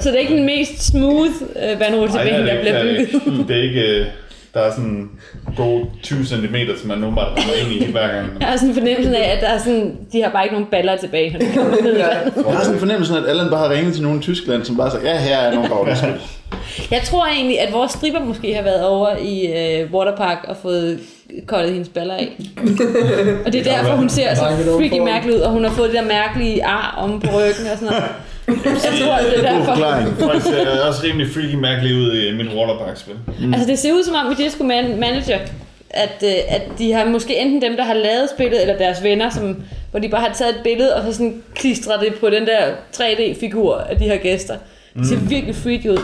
Så 0.00 0.08
det 0.08 0.16
er 0.16 0.20
ikke 0.20 0.36
den 0.36 0.46
mest 0.46 0.86
smooth 0.86 1.32
øh, 1.62 1.70
det 1.70 1.80
der 1.80 2.60
bliver 2.60 2.74
er 2.74 2.82
det 2.82 3.08
bygget. 3.24 3.48
Det 3.48 3.56
er 3.56 3.62
ikke, 3.62 3.80
øh, 3.80 4.06
der 4.54 4.60
er 4.60 4.70
sådan 4.70 5.10
gode 5.56 5.86
20 6.02 6.24
cm, 6.24 6.56
som 6.78 6.88
man 6.88 6.98
normalt 6.98 7.28
rammer 7.28 7.54
ind 7.62 7.82
i 7.82 7.90
hver 7.90 8.08
gang. 8.08 8.26
Jeg 8.40 8.48
har 8.48 8.56
sådan 8.56 8.68
en 8.68 8.74
fornemmelse 8.74 9.16
af, 9.16 9.36
at 9.36 9.40
der 9.40 9.48
er 9.48 9.58
sådan, 9.58 9.96
de 10.12 10.22
har 10.22 10.30
bare 10.30 10.44
ikke 10.44 10.54
nogen 10.54 10.70
baller 10.70 10.96
tilbage, 10.96 11.32
når 11.32 11.38
de 11.38 11.46
kommer 11.54 11.70
ned 11.82 11.96
i 11.96 12.02
vandet. 12.02 12.32
Jeg 12.46 12.54
har 12.54 12.60
sådan 12.60 12.74
en 12.74 12.80
fornemmelse 12.80 13.14
af, 13.14 13.22
at 13.22 13.28
Allan 13.28 13.50
bare 13.50 13.68
har 13.68 13.74
ringet 13.74 13.94
til 13.94 14.02
nogen 14.02 14.18
i 14.18 14.22
Tyskland, 14.22 14.64
som 14.64 14.76
bare 14.76 14.90
siger, 14.90 15.12
ja, 15.12 15.18
her 15.18 15.36
er 15.38 15.54
nogle 15.54 15.96
spil. 15.96 16.20
Jeg 16.90 17.02
tror 17.04 17.26
egentlig, 17.26 17.60
at 17.60 17.72
vores 17.72 17.92
stripper 17.92 18.20
måske 18.20 18.54
har 18.54 18.62
været 18.62 18.86
over 18.86 19.16
i 19.16 19.46
øh, 19.46 19.92
Waterpark 19.92 20.44
og 20.48 20.56
fået 20.62 21.00
koldet 21.46 21.72
hendes 21.72 21.88
baller 21.88 22.14
af. 22.14 22.36
og 23.44 23.52
det 23.52 23.66
er 23.66 23.76
derfor, 23.76 23.96
hun 23.96 24.08
ser 24.08 24.34
så 24.34 24.42
freaky 24.78 24.98
mærkelig 24.98 25.36
ud, 25.36 25.40
og 25.40 25.50
hun 25.50 25.64
har 25.64 25.70
fået 25.70 25.90
det 25.90 25.98
der 25.98 26.08
mærkelige 26.08 26.64
ar 26.64 26.94
om 26.98 27.20
på 27.20 27.28
ryggen 27.28 27.66
og 27.72 27.78
sådan 27.78 27.86
noget. 27.86 28.04
Jeg 28.84 28.92
tror, 29.02 29.16
det 29.16 29.44
er 29.44 29.52
derfor. 29.52 29.74
Folk 30.18 30.42
ser 30.42 30.86
også 30.88 31.02
rimelig 31.04 31.28
freaky 31.34 31.54
mærkeligt 31.54 31.96
ud 31.96 32.12
i 32.12 32.36
min 32.36 32.48
Waterpark-spil. 32.48 33.14
Altså 33.52 33.66
det 33.66 33.78
ser 33.78 33.92
ud 33.92 34.04
som 34.04 34.14
om 34.14 34.32
i 34.32 34.34
Disco 34.34 34.64
Man 34.64 35.00
Manager, 35.00 35.38
at, 35.90 36.24
øh, 36.24 36.54
at 36.56 36.62
de 36.78 36.92
har 36.92 37.04
måske 37.04 37.40
enten 37.40 37.62
dem, 37.62 37.76
der 37.76 37.84
har 37.84 37.94
lavet 37.94 38.28
spillet, 38.34 38.62
eller 38.62 38.78
deres 38.78 39.02
venner, 39.02 39.30
som, 39.30 39.62
hvor 39.90 40.00
de 40.00 40.08
bare 40.08 40.20
har 40.20 40.32
taget 40.32 40.56
et 40.56 40.60
billede, 40.64 40.96
og 40.96 41.02
så 41.02 41.12
sådan 41.12 41.42
klistret 41.54 42.00
det 42.00 42.14
på 42.20 42.30
den 42.30 42.46
der 42.46 42.74
3D-figur 42.96 43.76
af 43.76 43.96
de 43.96 44.04
her 44.04 44.16
gæster. 44.16 44.56
Det 44.96 45.06
ser 45.06 45.16
virkelig 45.16 45.54
freaky 45.54 45.88
ud. 45.88 46.00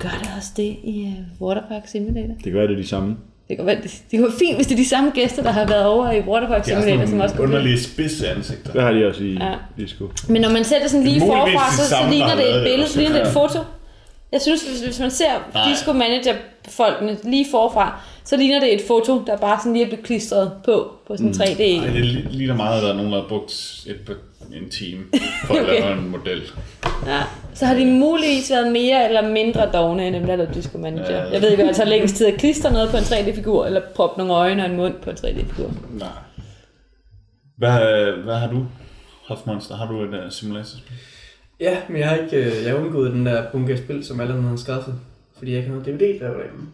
Gør 0.00 0.18
det 0.22 0.30
også 0.36 0.50
det 0.56 0.76
i 0.84 1.14
uh, 1.40 1.48
Waterpark 1.48 1.82
Simulator? 1.86 2.34
Det 2.44 2.54
være, 2.54 2.66
det 2.66 2.78
de 2.78 2.88
samme. 2.88 3.16
Det 3.52 3.58
kunne, 3.58 3.66
være, 3.66 3.76
det 3.82 4.18
kunne 4.18 4.22
være 4.22 4.38
fint, 4.38 4.56
hvis 4.56 4.66
det 4.66 4.74
er 4.74 4.78
de 4.78 4.88
samme 4.88 5.10
gæster, 5.14 5.42
der 5.42 5.50
har 5.50 5.66
været 5.66 5.86
over 5.86 6.10
i 6.10 6.20
Waterpark 6.20 6.64
Simulator, 6.64 7.06
som 7.06 7.20
også 7.20 7.34
kunne 7.34 7.46
underlige 7.48 7.80
spidse 7.80 8.28
ansigter. 8.30 8.72
Det 8.72 8.82
har 8.82 8.90
de 8.92 9.06
også 9.08 9.22
i 9.22 9.32
Ja. 9.32 9.54
disco. 9.78 10.10
Men 10.28 10.42
når 10.42 10.50
man 10.50 10.64
sætter 10.64 10.88
sådan 10.88 11.06
lige 11.06 11.20
Muligvis 11.20 11.52
forfra, 11.52 11.72
så, 11.76 11.88
så 11.88 11.96
ligner 12.10 12.34
det 12.36 12.48
et 12.48 12.54
det 12.54 12.64
billede, 12.64 12.88
så 12.88 12.98
ligner 12.98 13.16
det 13.18 13.26
et 13.26 13.32
foto. 13.32 13.58
Jeg 14.32 14.40
synes, 14.40 14.62
hvis, 14.62 14.80
hvis 14.80 15.00
man 15.00 15.10
ser 15.10 15.50
Nej. 15.54 15.68
Disco 15.70 15.92
Manager 15.92 16.34
folkene 16.68 17.16
lige 17.24 17.46
forfra, 17.50 18.00
så 18.24 18.36
ligner 18.36 18.60
det 18.60 18.74
et 18.74 18.80
foto, 18.86 19.22
der 19.26 19.36
bare 19.36 19.58
sådan 19.60 19.72
lige 19.72 19.84
er 19.84 19.88
blevet 19.88 20.04
klistret 20.04 20.52
på, 20.64 20.90
på 21.06 21.16
sådan 21.16 21.26
en 21.28 21.34
3D. 21.34 21.62
Ej, 21.62 21.86
det 21.92 22.02
li- 22.04 22.28
ligner 22.36 22.54
meget, 22.56 22.76
at 22.76 22.82
der 22.82 22.90
er 22.92 22.96
nogen, 22.96 23.12
der 23.12 23.20
har 23.20 23.28
brugt 23.28 23.52
et, 23.86 23.96
en 24.62 24.70
time 24.70 25.00
for 25.46 25.54
at 25.54 25.60
Okay. 25.62 25.80
lave 25.80 25.92
en 25.98 26.08
model. 26.10 26.42
Ja. 27.06 27.20
Så 27.54 27.66
har 27.66 27.74
de 27.74 27.86
muligvis 27.86 28.50
været 28.50 28.72
mere 28.72 29.08
eller 29.08 29.28
mindre 29.28 29.72
dogne 29.72 30.06
end 30.06 30.14
dem, 30.14 30.26
der 30.26 30.36
lavede 30.36 30.54
Disco 30.54 30.78
Manager. 30.78 31.16
Ja. 31.16 31.30
Jeg 31.30 31.42
ved 31.42 31.50
ikke, 31.50 31.62
om 31.62 31.66
det 31.66 31.76
tager 31.76 31.88
længst 31.88 32.16
tid 32.16 32.26
at 32.26 32.38
klistre 32.38 32.72
noget 32.72 32.90
på 32.90 32.96
en 32.96 33.02
3D-figur, 33.02 33.66
eller 33.66 33.80
proppe 33.94 34.18
nogle 34.18 34.32
øjne 34.32 34.64
og 34.64 34.70
en 34.70 34.76
mund 34.76 34.94
på 35.02 35.10
en 35.10 35.16
3D-figur. 35.16 35.70
Nej. 35.90 36.08
Hvad, 37.56 38.12
hvad 38.24 38.34
har 38.34 38.50
du 38.50 38.66
haft, 39.28 39.46
Monster? 39.46 39.76
Har 39.76 39.86
du 39.86 40.02
et 40.02 40.08
uh, 40.08 40.30
simulatorspil? 40.30 40.96
Ja, 41.60 41.76
men 41.88 41.98
jeg 41.98 42.08
har 42.08 42.16
ikke 42.16 42.36
øh, 42.36 42.64
jeg 42.64 42.72
har 42.72 42.78
undgået 42.78 43.12
den 43.12 43.26
der 43.26 43.50
bunke 43.52 43.72
af 43.72 43.78
spil, 43.78 44.04
som 44.04 44.20
alle 44.20 44.42
har 44.42 44.56
skaffet. 44.56 44.94
Fordi 45.38 45.50
jeg 45.50 45.58
ikke 45.58 45.70
har 45.70 45.78
noget 45.78 46.00
DVD, 46.00 46.20
der 46.20 46.28
var 46.28 46.34
derhjemme. 46.34 46.68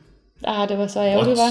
Ah, 0.45 0.68
det 0.68 0.79
var 0.79 0.87
så 0.87 1.01
ærgerligt, 1.01 1.39
var. 1.39 1.51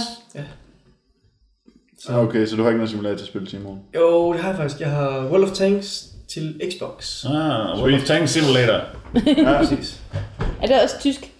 Ah, 2.10 2.28
okay, 2.28 2.46
så 2.46 2.56
du 2.56 2.62
har 2.62 2.70
ikke 2.70 2.78
noget 2.78 2.90
simulatorspil, 2.90 3.48
Simon? 3.48 3.80
Jo, 3.96 4.34
det 4.34 4.42
har 4.42 4.50
jeg 4.50 4.58
faktisk. 4.58 4.82
Jeg 4.82 4.92
har 4.92 5.28
World 5.30 5.44
of 5.44 5.52
Tanks 5.52 6.17
til 6.28 6.62
Xbox. 6.72 7.26
Ah, 7.26 7.84
of 7.84 8.04
Tanks 8.06 8.32
Simulator. 8.32 8.82
Ja, 9.38 9.58
præcis. 9.58 10.00
Er 10.62 10.68
det 10.68 10.82
også 10.84 10.96
tysk? 11.00 11.32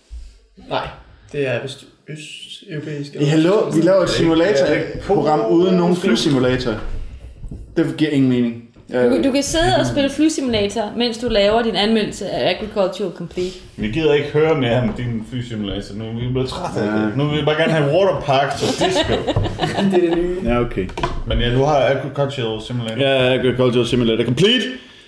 Nej, 0.70 0.88
det 1.32 1.48
er 1.48 1.62
vist 1.62 1.86
øst-europæisk. 2.10 3.16
Ja, 3.16 3.26
hallo, 3.26 3.70
vi 3.70 3.82
laver 3.82 4.04
et 4.04 4.10
simulator-program 4.10 5.52
uden 5.52 5.76
nogen 5.78 5.96
flysimulator. 5.96 6.74
Det 7.78 7.98
giver 7.98 8.12
ingen 8.12 8.30
mening. 8.30 8.67
Du, 8.94 9.24
du 9.24 9.32
kan 9.32 9.44
sidde 9.44 9.76
og 9.80 9.86
spille 9.86 10.10
flysimulator, 10.10 10.92
mens 10.98 11.18
du 11.18 11.28
laver 11.30 11.62
din 11.64 11.76
anmeldelse 11.76 12.30
af 12.30 12.56
Agricultural 12.56 13.12
Complete. 13.18 13.56
Vi 13.78 13.88
gider 13.88 14.14
ikke 14.14 14.28
høre 14.34 14.56
mere 14.62 14.82
om 14.82 14.94
din 14.98 15.26
flysimulator 15.32 15.96
nu. 15.96 16.04
Vi 16.20 16.26
er 16.26 16.32
blevet 16.32 16.50
trætte 16.50 16.80
af 16.80 16.92
det. 17.02 17.18
Nu 17.18 17.28
vil 17.28 17.40
vi 17.40 17.46
bare 17.46 17.56
gerne 17.56 17.72
have 17.74 17.92
waterparks 17.98 18.62
og 18.64 18.70
disco. 18.86 19.14
det 19.92 20.04
er 20.04 20.16
det 20.16 20.18
nye. 20.18 20.38
Ja, 20.44 20.60
okay. 20.60 20.88
Men 21.28 21.40
ja, 21.40 21.54
du 21.54 21.64
har 21.64 21.76
Agricultural 21.96 22.62
Simulator. 22.62 23.02
Ja, 23.02 23.34
Agricultural 23.34 23.88
Simulator 23.88 24.24
Complete. 24.24 24.66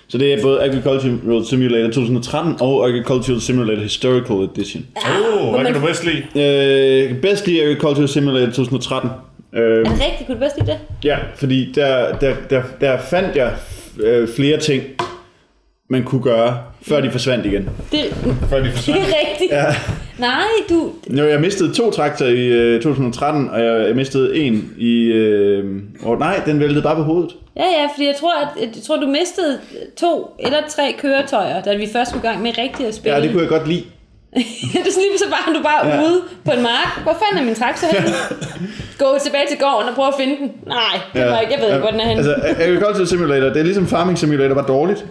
Så 0.08 0.18
det 0.18 0.32
er 0.34 0.42
både 0.42 0.62
Agricultural 0.62 1.46
Simulator 1.46 1.86
2013 1.86 2.54
og 2.60 2.88
Agricultural 2.88 3.40
Simulator 3.40 3.82
Historical 3.82 4.48
Edition. 4.54 4.86
Åh, 4.96 5.48
oh, 5.48 5.54
hvad 5.54 5.64
kan 5.64 5.74
du 5.74 5.86
bedst 5.86 6.04
lide? 6.04 6.22
Øh, 7.10 7.20
bedst 7.20 7.46
lige 7.46 7.62
Agricultural 7.62 8.08
Simulator 8.08 8.46
2013. 8.46 9.10
Øh, 9.54 9.78
Er 9.78 9.84
det 9.84 9.92
rigtigt? 9.92 10.26
Kunne 10.26 10.34
du 10.34 10.40
bedst 10.40 10.56
lide 10.58 10.66
det? 10.70 10.78
ja, 11.04 11.18
fordi 11.36 11.72
der, 11.74 12.18
der, 12.18 12.34
der, 12.50 12.62
der 12.80 12.98
fandt 12.98 13.36
jeg 13.36 13.52
øh, 14.00 14.28
flere 14.36 14.58
ting, 14.58 14.82
man 15.90 16.04
kunne 16.04 16.22
gøre, 16.22 16.62
før 16.82 17.00
de 17.00 17.10
forsvandt 17.10 17.46
igen. 17.46 17.68
Det, 17.92 18.00
Før 18.50 18.58
de 18.58 18.64
det 18.64 18.72
forsvandt. 18.72 19.00
er 19.00 19.04
rigtigt. 19.30 19.50
Ja. 19.52 19.64
Nej, 20.18 20.42
du... 20.68 20.92
Jo, 21.10 21.28
jeg 21.28 21.40
mistede 21.40 21.74
to 21.74 21.90
traktorer 21.90 22.30
i 22.30 22.46
øh, 22.46 22.82
2013, 22.82 23.50
og 23.50 23.60
jeg, 23.64 23.86
jeg 23.86 23.96
mistede 23.96 24.36
en 24.38 24.72
i... 24.78 25.04
Øh, 25.04 25.82
oh, 26.04 26.18
nej, 26.18 26.40
den 26.46 26.60
væltede 26.60 26.82
bare 26.82 26.96
på 26.96 27.02
hovedet. 27.02 27.30
Ja, 27.56 27.64
ja, 27.64 27.88
fordi 27.94 28.06
jeg 28.06 28.14
tror, 28.20 28.40
at, 28.42 28.48
jeg 28.60 28.82
tror, 28.86 28.96
du 28.96 29.06
mistede 29.06 29.58
to 29.96 30.30
eller 30.38 30.58
tre 30.68 30.94
køretøjer, 30.98 31.62
da 31.62 31.76
vi 31.76 31.88
først 31.92 32.10
skulle 32.10 32.24
i 32.24 32.28
gang 32.30 32.42
med 32.42 32.58
rigtigt 32.58 32.88
at 32.88 32.94
spille. 32.94 33.16
Ja, 33.16 33.22
det 33.22 33.30
kunne 33.30 33.42
jeg 33.42 33.48
godt 33.48 33.68
lide. 33.68 33.82
det 34.72 34.80
er 34.86 34.92
sådan 34.92 35.04
lige 35.10 35.18
så 35.18 35.24
bare, 35.30 35.54
du 35.58 35.62
bare 35.62 35.86
Ja. 35.86 35.94
ja. 35.96 36.02
ude 36.02 36.20
på 36.44 36.50
en 36.50 36.62
mark. 36.62 37.02
Hvor 37.02 37.12
fanden 37.12 37.42
er 37.42 37.46
min 37.46 37.54
traktor 37.54 37.86
henne? 37.92 38.08
Gå 39.02 39.08
tilbage 39.24 39.46
til 39.50 39.58
gården 39.58 39.88
og 39.88 39.94
prøve 39.94 40.08
at 40.08 40.14
finde 40.20 40.36
den. 40.40 40.48
Nej, 40.66 40.94
det 41.14 41.22
var 41.30 41.40
ikke. 41.40 41.52
Jeg 41.52 41.60
ved 41.60 41.68
ikke, 41.68 41.80
hvor 41.80 41.90
den 41.90 42.00
er 42.00 42.08
henne. 42.08 42.18
Altså, 42.18 42.34
Agricultural 42.64 43.06
Simulator, 43.06 43.46
det 43.46 43.56
er 43.56 43.62
ligesom 43.62 43.86
Farming 43.86 44.18
Simulator, 44.18 44.54
bare 44.54 44.66
dårligt. 44.68 45.06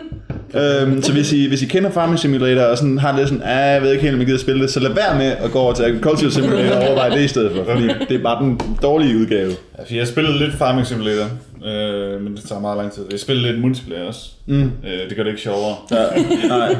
øhm, 0.60 1.02
så 1.02 1.12
hvis 1.12 1.32
I, 1.32 1.48
hvis 1.48 1.62
I 1.62 1.66
kender 1.66 1.90
Farming 1.90 2.18
Simulator 2.18 2.62
og 2.62 2.78
sådan, 2.78 2.98
har 2.98 3.16
lidt 3.16 3.28
sådan, 3.28 3.42
ah, 3.44 3.72
jeg 3.74 3.82
ved 3.82 3.90
ikke 3.90 4.02
helt, 4.02 4.14
om 4.14 4.20
jeg 4.20 4.26
gider 4.26 4.38
spille 4.38 4.62
det, 4.62 4.70
så 4.70 4.80
lad 4.80 4.90
være 4.90 5.18
med 5.18 5.26
at 5.26 5.50
gå 5.50 5.58
over 5.58 5.72
til 5.72 5.82
Agricultural 5.82 6.32
Simulator 6.32 6.76
og 6.76 6.82
overveje 6.86 7.10
det 7.10 7.20
i 7.20 7.28
stedet 7.28 7.52
for, 7.56 7.64
fordi 7.64 7.88
det 8.08 8.16
er 8.18 8.22
bare 8.22 8.44
den 8.44 8.60
dårlige 8.82 9.16
udgave. 9.18 9.52
Altså, 9.78 9.94
jeg 9.94 10.06
spillede 10.06 10.38
lidt 10.38 10.54
Farming 10.54 10.86
Simulator, 10.86 11.24
øh, 11.66 12.20
men 12.22 12.36
det 12.36 12.44
tager 12.44 12.60
meget 12.60 12.76
lang 12.76 12.92
tid. 12.92 13.02
Jeg 13.10 13.20
spillede 13.20 13.46
lidt 13.46 13.60
multiplayer 13.60 14.04
også. 14.04 14.20
Mm. 14.46 14.62
Øh, 14.62 15.08
det 15.08 15.16
gør 15.16 15.22
det 15.22 15.30
ikke 15.30 15.42
sjovere. 15.42 15.76
Ja, 15.90 16.04
nej. 16.56 16.76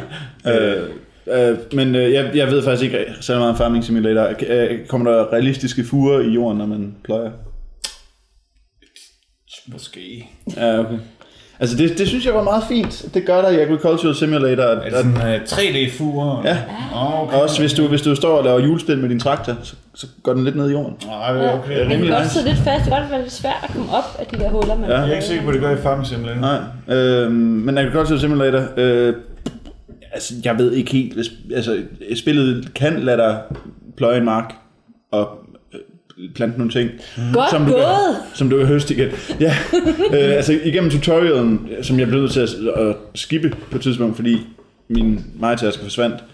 Øh, 0.55 0.83
øh, 1.33 1.59
men 1.73 1.95
øh, 1.95 2.13
jeg, 2.13 2.31
jeg 2.35 2.47
ved 2.47 2.63
faktisk 2.63 2.85
ikke 2.85 3.05
så 3.21 3.35
meget 3.39 3.51
om 3.51 3.57
Farming 3.57 3.85
Simulator. 3.85 4.35
Øh, 4.47 4.87
Kommer 4.87 5.11
der 5.11 5.33
realistiske 5.33 5.85
fuger 5.85 6.21
i 6.21 6.29
jorden, 6.29 6.59
når 6.59 6.67
man 6.67 6.95
pløjer? 7.05 7.31
Måske. 9.73 10.29
Ja, 10.57 10.79
okay. 10.79 10.99
Altså 11.61 11.77
det, 11.77 11.99
det 11.99 12.09
synes 12.09 12.27
jeg 12.27 12.35
var 12.35 12.43
meget 12.43 12.65
fint. 12.69 13.05
Det 13.15 13.27
gør 13.27 13.43
der 13.43 13.49
i 13.51 13.61
Agricultural 13.61 14.15
Simulator. 14.15 14.63
Er 14.63 14.85
det 14.85 14.93
sådan 14.93 15.13
uh, 15.13 15.35
3D-fuger? 15.43 16.43
Ja. 16.45 16.59
Oh, 16.95 17.23
okay. 17.23 17.37
Og 17.37 17.43
også 17.43 17.61
hvis 17.61 17.73
du, 17.73 17.87
hvis 17.89 18.03
du 18.03 18.15
står 18.15 18.39
og 18.39 18.45
laver 18.45 18.61
julespil 18.61 18.99
med 18.99 19.09
din 19.09 19.21
traktor, 19.21 19.57
så, 19.63 19.75
så 19.95 20.07
går 20.23 20.33
den 20.35 20.45
lidt 20.45 20.57
ned 20.57 20.69
i 20.69 20.73
jorden. 20.73 20.97
Nej, 21.07 21.33
det 21.33 21.45
er 21.45 21.59
okay. 21.59 21.79
Ja, 21.79 21.89
rimelig 21.91 22.17
kan 22.17 22.29
sidde 22.29 22.49
lidt 22.49 22.59
fast. 22.59 22.85
Det 22.85 22.93
kan 22.93 23.01
godt 23.01 23.11
være 23.11 23.21
lidt 23.21 23.33
svært 23.33 23.61
at 23.63 23.71
komme 23.75 23.93
op 23.93 24.17
af 24.19 24.27
de 24.27 24.37
der 24.39 24.51
huller, 24.51 24.77
man 24.77 24.91
Ja. 24.91 24.97
Jeg 25.01 25.09
er 25.09 25.13
ikke 25.15 25.25
sikker 25.27 25.45
på, 25.45 25.49
at 25.49 25.55
det 25.55 25.63
gør 25.63 25.71
i 25.71 25.77
Farming 25.77 26.07
Simulator. 26.07 26.41
Nej, 26.41 26.97
øh, 26.97 27.33
men 27.33 27.79
Agricultural 27.79 28.21
Simulator, 28.21 28.63
øh, 28.77 29.15
altså 30.17 30.35
jeg 30.45 30.59
ved 30.59 30.73
ikke 30.73 30.93
helt, 30.93 31.15
hvis, 31.15 31.33
altså 31.55 31.83
spillet 32.15 32.75
kan 32.75 33.01
lade 33.01 33.17
dig 33.17 33.39
pløje 33.97 34.19
en 34.19 34.25
mark 34.25 34.55
og 35.11 35.39
øh, 35.75 36.31
plante 36.35 36.59
nogle 36.59 36.73
ting. 36.73 36.91
Godt 37.33 37.51
som 37.51 37.65
du 37.65 37.73
gået! 37.73 37.83
Kan, 37.83 38.15
som 38.35 38.51
du 38.51 38.59
kan 38.59 38.67
høste 38.67 38.95
igen. 38.95 39.09
Ja, 39.41 39.57
øh, 40.15 40.37
altså 40.37 40.61
igennem 40.65 40.91
tutorialen, 40.91 41.69
som 41.83 41.99
jeg 41.99 42.09
blev 42.09 42.21
nødt 42.21 42.33
til 42.33 42.41
at, 42.41 42.51
at 42.77 42.97
skippe 43.15 43.55
på 43.71 43.77
et 43.77 43.83
tidspunkt, 43.83 44.17
fordi 44.17 44.39
min 44.89 45.25
majtaske 45.39 45.83
forsvandt. 45.83 46.25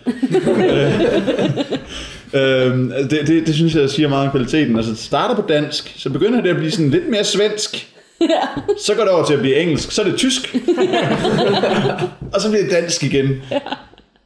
Øhm, 2.34 2.92
det, 3.10 3.26
det, 3.26 3.46
det 3.46 3.54
synes 3.54 3.74
jeg 3.74 3.90
siger 3.90 4.08
meget 4.08 4.26
om 4.26 4.30
kvaliteten. 4.30 4.76
Altså, 4.76 4.90
det 4.90 4.98
starter 4.98 5.34
på 5.34 5.44
dansk, 5.48 5.94
så 5.96 6.10
begynder 6.10 6.40
det 6.40 6.50
at 6.50 6.56
blive 6.56 6.70
sådan 6.70 6.90
lidt 6.90 7.08
mere 7.08 7.24
svensk. 7.24 7.91
Så 8.86 8.94
går 8.94 9.02
det 9.02 9.12
over 9.12 9.24
til 9.24 9.34
at 9.34 9.40
blive 9.40 9.56
engelsk, 9.56 9.90
så 9.92 10.02
er 10.02 10.06
det 10.06 10.16
tysk. 10.16 10.56
og 12.34 12.40
så 12.40 12.50
bliver 12.50 12.62
det 12.62 12.72
dansk 12.72 13.04
igen. 13.04 13.28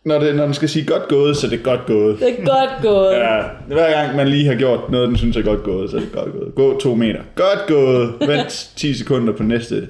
Når, 0.05 0.18
det, 0.18 0.36
når 0.36 0.44
den 0.44 0.55
skal 0.55 0.68
sige 0.68 0.86
godt 0.86 1.09
gået, 1.09 1.36
så 1.36 1.47
er 1.47 1.51
det 1.51 1.62
godt 1.62 1.86
gået. 1.86 2.20
Det 2.20 2.28
er 2.28 2.44
godt 2.44 2.70
gået. 2.82 3.14
Ja, 3.14 3.42
hver 3.66 3.90
gang 3.90 4.16
man 4.16 4.28
lige 4.28 4.47
har 4.47 4.55
gjort 4.55 4.90
noget, 4.90 5.09
den 5.09 5.16
synes 5.16 5.36
er 5.36 5.42
godt 5.42 5.62
gået, 5.62 5.90
så 5.90 5.97
er 5.97 6.01
det 6.01 6.12
godt 6.12 6.32
gået. 6.32 6.55
Gå 6.55 6.80
to 6.80 6.94
meter. 6.94 7.20
Godt 7.34 7.66
gået. 7.66 8.12
Vent 8.20 8.68
10 8.76 8.94
sekunder 8.94 9.32
på 9.32 9.42
næste 9.42 9.88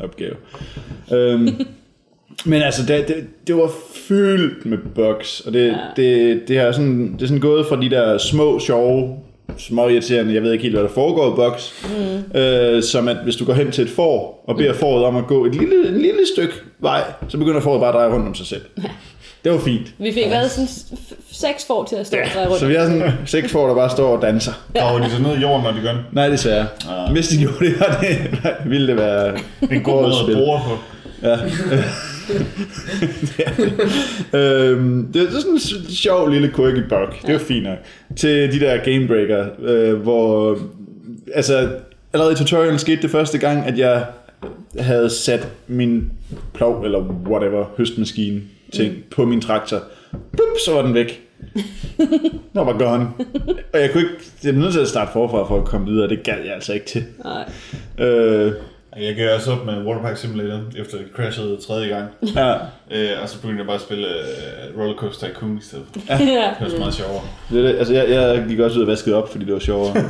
opgave. 0.00 0.34
Øhm, 1.12 1.48
men 2.44 2.62
altså, 2.62 2.82
det, 2.86 3.08
det, 3.08 3.26
det 3.46 3.56
var 3.56 3.70
fyldt 3.94 4.66
med 4.66 4.78
bugs, 4.94 5.40
og 5.40 5.52
det, 5.52 5.66
ja. 5.66 5.76
det, 5.96 6.42
det, 6.48 6.58
har 6.58 6.72
sådan, 6.72 7.12
det 7.12 7.22
er 7.22 7.26
sådan 7.26 7.40
gået 7.40 7.66
fra 7.66 7.80
de 7.80 7.90
der 7.90 8.18
små, 8.18 8.58
sjove, 8.58 9.18
små 9.58 9.88
irriterende, 9.88 10.34
jeg 10.34 10.42
ved 10.42 10.52
ikke 10.52 10.62
helt, 10.62 10.74
hvad 10.74 10.82
der 10.82 10.90
foregår 10.94 11.32
i 11.32 11.34
bugs, 11.36 11.74
mm. 11.84 12.40
øh, 12.40 12.82
som 12.82 13.08
at 13.08 13.16
hvis 13.24 13.36
du 13.36 13.44
går 13.44 13.52
hen 13.52 13.70
til 13.70 13.84
et 13.84 13.90
får, 13.90 14.44
og 14.48 14.56
beder 14.56 14.72
fåret 14.72 15.04
om 15.04 15.16
at 15.16 15.26
gå 15.26 15.44
et 15.44 15.54
lille, 15.54 15.88
en 15.88 15.98
lille 15.98 16.20
stykke 16.34 16.54
vej, 16.78 17.02
så 17.28 17.38
begynder 17.38 17.60
fåret 17.60 17.80
bare 17.80 17.88
at 17.88 17.94
dreje 17.94 18.12
rundt 18.12 18.28
om 18.28 18.34
sig 18.34 18.46
selv. 18.46 18.62
Det 19.44 19.52
var 19.52 19.58
fint. 19.58 19.94
Vi 19.98 20.12
fik 20.12 20.30
været 20.30 20.50
sådan 20.50 20.68
seks 21.32 21.66
får 21.66 21.84
til 21.84 21.96
at 21.96 22.06
stå 22.06 22.16
og 22.16 22.26
dreje 22.34 22.46
rundt. 22.46 22.60
Så 22.60 22.66
vi 22.66 22.74
har 22.74 22.84
sådan 22.84 23.12
seks 23.26 23.52
får, 23.52 23.66
der 23.66 23.74
bare 23.74 23.90
står 23.90 24.16
og 24.16 24.22
danser. 24.22 24.52
Graver 24.74 24.98
de 24.98 25.10
så 25.10 25.22
ned 25.22 25.36
i 25.36 25.40
jorden, 25.40 25.62
når 25.64 25.72
de 25.72 25.80
gør 25.82 25.92
det? 25.92 26.04
Nej, 26.12 26.28
desværre. 26.28 26.66
Ah. 26.90 27.12
Hvis 27.12 27.28
de 27.28 27.38
gjorde 27.38 27.64
det, 27.64 27.74
det, 28.00 28.40
ville 28.70 28.86
det 28.86 28.96
være 28.96 29.38
En 29.70 29.82
god 29.82 30.02
måde 30.02 30.14
at 30.28 30.36
bruge 30.36 30.60
på. 30.68 30.78
Ja. 31.22 31.36
det, 33.20 33.40
er 33.46 33.52
det. 33.56 33.72
øhm, 34.38 35.12
det 35.12 35.22
er 35.22 35.30
sådan 35.30 35.52
en 35.52 35.90
sjov 35.90 36.28
lille 36.28 36.52
quirky 36.56 36.88
bug. 36.88 37.26
Det 37.26 37.32
var 37.32 37.38
fint 37.38 37.64
nok. 37.64 37.78
Til 38.16 38.52
de 38.52 38.60
der 38.60 38.84
gamebreaker, 38.84 39.46
øh, 39.62 39.94
hvor... 39.94 40.58
Altså, 41.34 41.70
allerede 42.12 42.32
i 42.32 42.36
tutorialen 42.36 42.78
skete 42.78 43.02
det 43.02 43.10
første 43.10 43.38
gang, 43.38 43.66
at 43.66 43.78
jeg 43.78 44.04
havde 44.78 45.10
sat 45.10 45.48
min 45.66 46.12
plov, 46.54 46.84
eller 46.84 47.00
whatever, 47.00 47.64
høstmaskine 47.76 48.40
ting 48.72 48.94
mm. 48.94 49.02
på 49.10 49.24
min 49.24 49.40
traktor. 49.40 49.82
Blup, 50.10 50.58
så 50.66 50.74
var 50.74 50.82
den 50.82 50.94
væk. 50.94 51.20
Nå, 52.54 52.64
var 52.64 52.78
gone. 52.78 53.08
Og 53.72 53.80
jeg 53.80 53.90
kunne 53.92 54.02
ikke... 54.02 54.14
Jeg 54.44 54.52
blev 54.54 54.62
nødt 54.62 54.72
til 54.72 54.80
at 54.80 54.88
starte 54.88 55.12
forfra 55.12 55.48
for 55.48 55.60
at 55.60 55.64
komme 55.64 55.86
videre, 55.86 56.08
det 56.08 56.22
gad 56.22 56.38
jeg 56.44 56.54
altså 56.54 56.72
ikke 56.72 56.86
til. 56.86 57.04
Nej. 57.24 58.06
Øh, 58.06 58.52
Jeg 59.00 59.14
gav 59.16 59.34
også 59.34 59.52
op 59.52 59.66
med 59.66 59.74
Waterpark 59.86 60.16
Simulator, 60.16 60.60
efter 60.76 60.96
det 60.98 61.06
crashede 61.16 61.56
tredje 61.66 61.88
gang. 61.88 62.08
ja, 62.36 62.54
Øh, 62.90 63.22
og 63.22 63.28
så 63.28 63.40
begyndte 63.40 63.58
jeg 63.58 63.66
bare 63.66 63.74
at 63.76 63.80
spille 63.82 64.06
uh, 64.74 64.80
Rollercoaster 64.80 65.26
Tycoon 65.28 65.58
i 65.58 65.62
stedet. 65.64 65.84
Ja. 66.08 66.16
Det 66.18 66.60
var 66.60 66.68
så 66.68 66.76
meget 66.78 66.94
sjovere. 66.94 67.20
det, 67.50 67.58
er 67.58 67.62
det. 67.72 67.78
Altså, 67.78 67.94
jeg, 67.94 68.10
jeg 68.10 68.44
gik 68.48 68.58
også 68.58 68.76
ud 68.78 68.82
og 68.82 68.88
vaskede 68.88 69.16
op, 69.16 69.30
fordi 69.32 69.44
det 69.44 69.52
var 69.54 69.60
sjovere. 69.60 69.94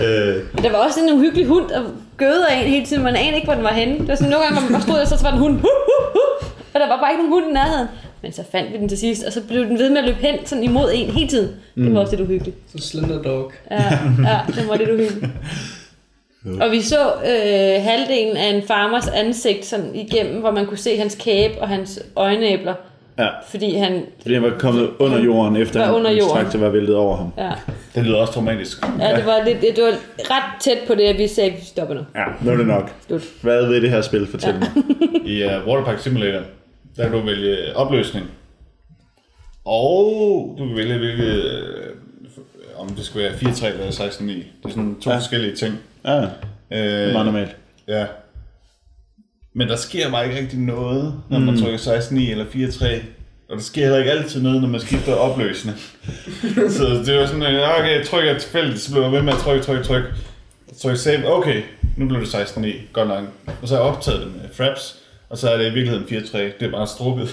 Øh, 0.00 0.62
Der 0.62 0.70
var 0.70 0.78
også 0.78 1.00
en 1.00 1.12
uhyggelig 1.16 1.46
hund, 1.46 1.68
der 1.68 1.82
gøede 2.16 2.46
af 2.50 2.62
en 2.62 2.68
hele 2.70 2.86
tiden. 2.86 3.02
Man 3.02 3.16
anede 3.16 3.34
ikke, 3.34 3.44
hvor 3.46 3.54
den 3.54 3.62
var 3.64 3.72
henne. 3.72 3.98
Det 3.98 4.08
var 4.08 4.14
sådan, 4.14 4.30
nogle 4.30 4.44
gange, 4.44 4.60
hvor 4.60 4.68
man 4.70 4.72
bare 4.72 4.82
stod 4.82 4.94
der, 4.98 5.04
så 5.04 5.22
var 5.22 5.30
den 5.30 5.38
hund. 5.40 5.52
Hu, 5.52 5.58
hu, 5.86 5.96
hu, 6.12 6.20
og 6.74 6.80
der 6.80 6.88
var 6.88 6.98
bare 7.00 7.12
ikke 7.12 7.22
nogen 7.22 7.32
hund 7.42 7.50
i 7.50 7.54
nærheden. 7.54 7.88
Men 8.22 8.32
så 8.32 8.42
fandt 8.52 8.72
vi 8.72 8.76
den 8.78 8.88
til 8.88 8.98
sidst, 8.98 9.24
og 9.24 9.32
så 9.32 9.40
blev 9.48 9.64
den 9.64 9.78
ved 9.78 9.90
med 9.90 9.98
at 9.98 10.04
løbe 10.04 10.18
hen 10.20 10.34
sådan 10.46 10.64
imod 10.64 10.90
en 10.94 11.10
hele 11.10 11.28
tiden. 11.28 11.48
Det 11.76 11.94
var 11.94 12.00
også 12.00 12.16
lidt 12.16 12.28
uhyggeligt. 12.28 12.56
Så 12.76 12.88
Slender 12.88 13.22
Dog. 13.22 13.52
Ja, 13.70 13.82
ja 14.30 14.38
det 14.46 14.68
var 14.68 14.76
lidt 14.76 14.90
uhyggeligt. 14.90 15.26
Og 16.60 16.70
vi 16.72 16.80
så 16.82 16.98
øh, 17.06 17.82
halvdelen 17.84 18.36
af 18.36 18.54
en 18.54 18.62
farmers 18.62 19.08
ansigt 19.08 19.64
sådan 19.66 19.94
igennem, 19.94 20.40
hvor 20.40 20.50
man 20.50 20.66
kunne 20.66 20.76
se 20.78 20.96
hans 20.96 21.14
kæbe 21.20 21.60
og 21.60 21.68
hans 21.68 22.02
øjenæbler. 22.16 22.74
Ja, 23.18 23.28
Fordi 23.48 23.74
han... 23.74 24.02
fordi 24.22 24.34
han 24.34 24.42
var 24.42 24.52
kommet 24.58 24.90
under 24.98 25.22
jorden, 25.24 25.56
efter 25.56 25.86
Var 25.86 25.92
under 25.94 26.10
hans 26.10 26.18
jorden. 26.20 26.36
traktor 26.42 26.58
var 26.58 26.68
væltet 26.68 26.96
over 26.96 27.16
ham. 27.16 27.32
Ja, 27.38 27.50
det 27.94 28.04
lyder 28.06 28.16
også 28.16 28.32
traumatisk. 28.32 28.84
ja 29.00 29.16
det, 29.16 29.26
var 29.26 29.44
lidt, 29.44 29.60
det 29.76 29.84
var 29.84 29.92
ret 30.18 30.60
tæt 30.60 30.78
på 30.86 30.94
det, 30.94 31.02
at 31.02 31.18
vi 31.18 31.26
sagde, 31.28 31.50
vi 31.50 31.64
stopper 31.64 31.94
nu. 31.94 32.00
Ja, 32.14 32.24
nu 32.42 32.50
er 32.50 32.56
det 32.56 32.66
nok. 32.66 32.92
Slut. 33.06 33.22
Hvad 33.42 33.66
ved 33.66 33.80
det 33.80 33.90
her 33.90 34.00
spil 34.00 34.26
fortælle 34.26 34.58
mig? 34.58 34.68
I 35.32 35.44
uh, 35.44 35.66
Waterpark 35.68 35.98
Simulator, 35.98 36.40
der 36.96 37.02
kan 37.02 37.12
du 37.12 37.20
vælge 37.20 37.56
opløsning. 37.76 38.26
Og 39.64 40.54
du 40.58 40.66
kan 40.66 40.76
vælge, 40.76 40.98
hvilket, 40.98 41.44
øh, 41.44 41.86
om 42.78 42.88
det 42.88 43.04
skal 43.04 43.20
være 43.20 43.30
4-3 43.32 43.66
eller 43.66 43.86
16-9. 43.90 44.24
Det 44.24 44.44
er 44.64 44.68
sådan 44.68 44.96
to 45.00 45.10
Ja. 45.10 45.14
ja. 45.14 45.18
forskellige 45.20 45.54
ting. 45.54 45.74
Ja, 46.06 46.16
det 46.20 46.30
Øh, 46.72 46.78
er 47.08 47.12
meget 47.12 47.26
normalt. 47.26 47.56
Ja. 47.88 48.06
Men 49.54 49.68
der 49.68 49.76
sker 49.76 50.10
bare 50.10 50.24
ikke 50.28 50.40
rigtig 50.40 50.58
noget, 50.58 51.14
når 51.30 51.38
man 51.38 51.54
Mm. 51.54 51.60
trykker 51.60 51.78
16-9 51.78 52.30
eller 52.30 52.44
4-3. 52.44 53.02
Og 53.50 53.56
der 53.56 53.62
sker 53.62 53.82
heller 53.82 53.98
ikke 53.98 54.10
altid 54.10 54.42
noget, 54.42 54.60
når 54.62 54.68
man 54.68 54.80
skifter 54.80 55.14
opløsende. 55.14 55.74
så 56.76 57.02
det 57.06 57.18
var 57.18 57.26
sådan, 57.26 57.42
at 57.42 57.78
okay, 57.78 57.98
jeg 57.98 58.06
trykker 58.06 58.38
tilfældigt, 58.38 58.80
så 58.80 58.92
blev 58.92 59.02
jeg 59.02 59.12
ved 59.12 59.22
med 59.22 59.32
at 59.32 59.38
trykke, 59.38 59.64
trykke, 59.64 59.84
trykke. 59.84 60.08
Så 60.72 60.82
trykker 60.82 60.98
save, 60.98 61.32
okay, 61.36 61.62
nu 61.96 62.08
blev 62.08 62.20
det 62.20 62.34
16-9, 62.34 62.66
godt 62.92 63.08
nok. 63.08 63.24
Og 63.62 63.68
så 63.68 63.76
har 63.76 63.82
jeg 63.82 63.92
optaget 63.92 64.20
det 64.20 64.28
med 64.32 64.40
fraps, 64.52 64.96
og 65.30 65.38
så 65.38 65.50
er 65.50 65.56
det 65.56 65.64
i 65.70 65.74
virkeligheden 65.74 66.04
4-3, 66.24 66.38
det 66.38 66.54
er 66.60 66.70
bare 66.70 66.86
strukket. 66.86 67.28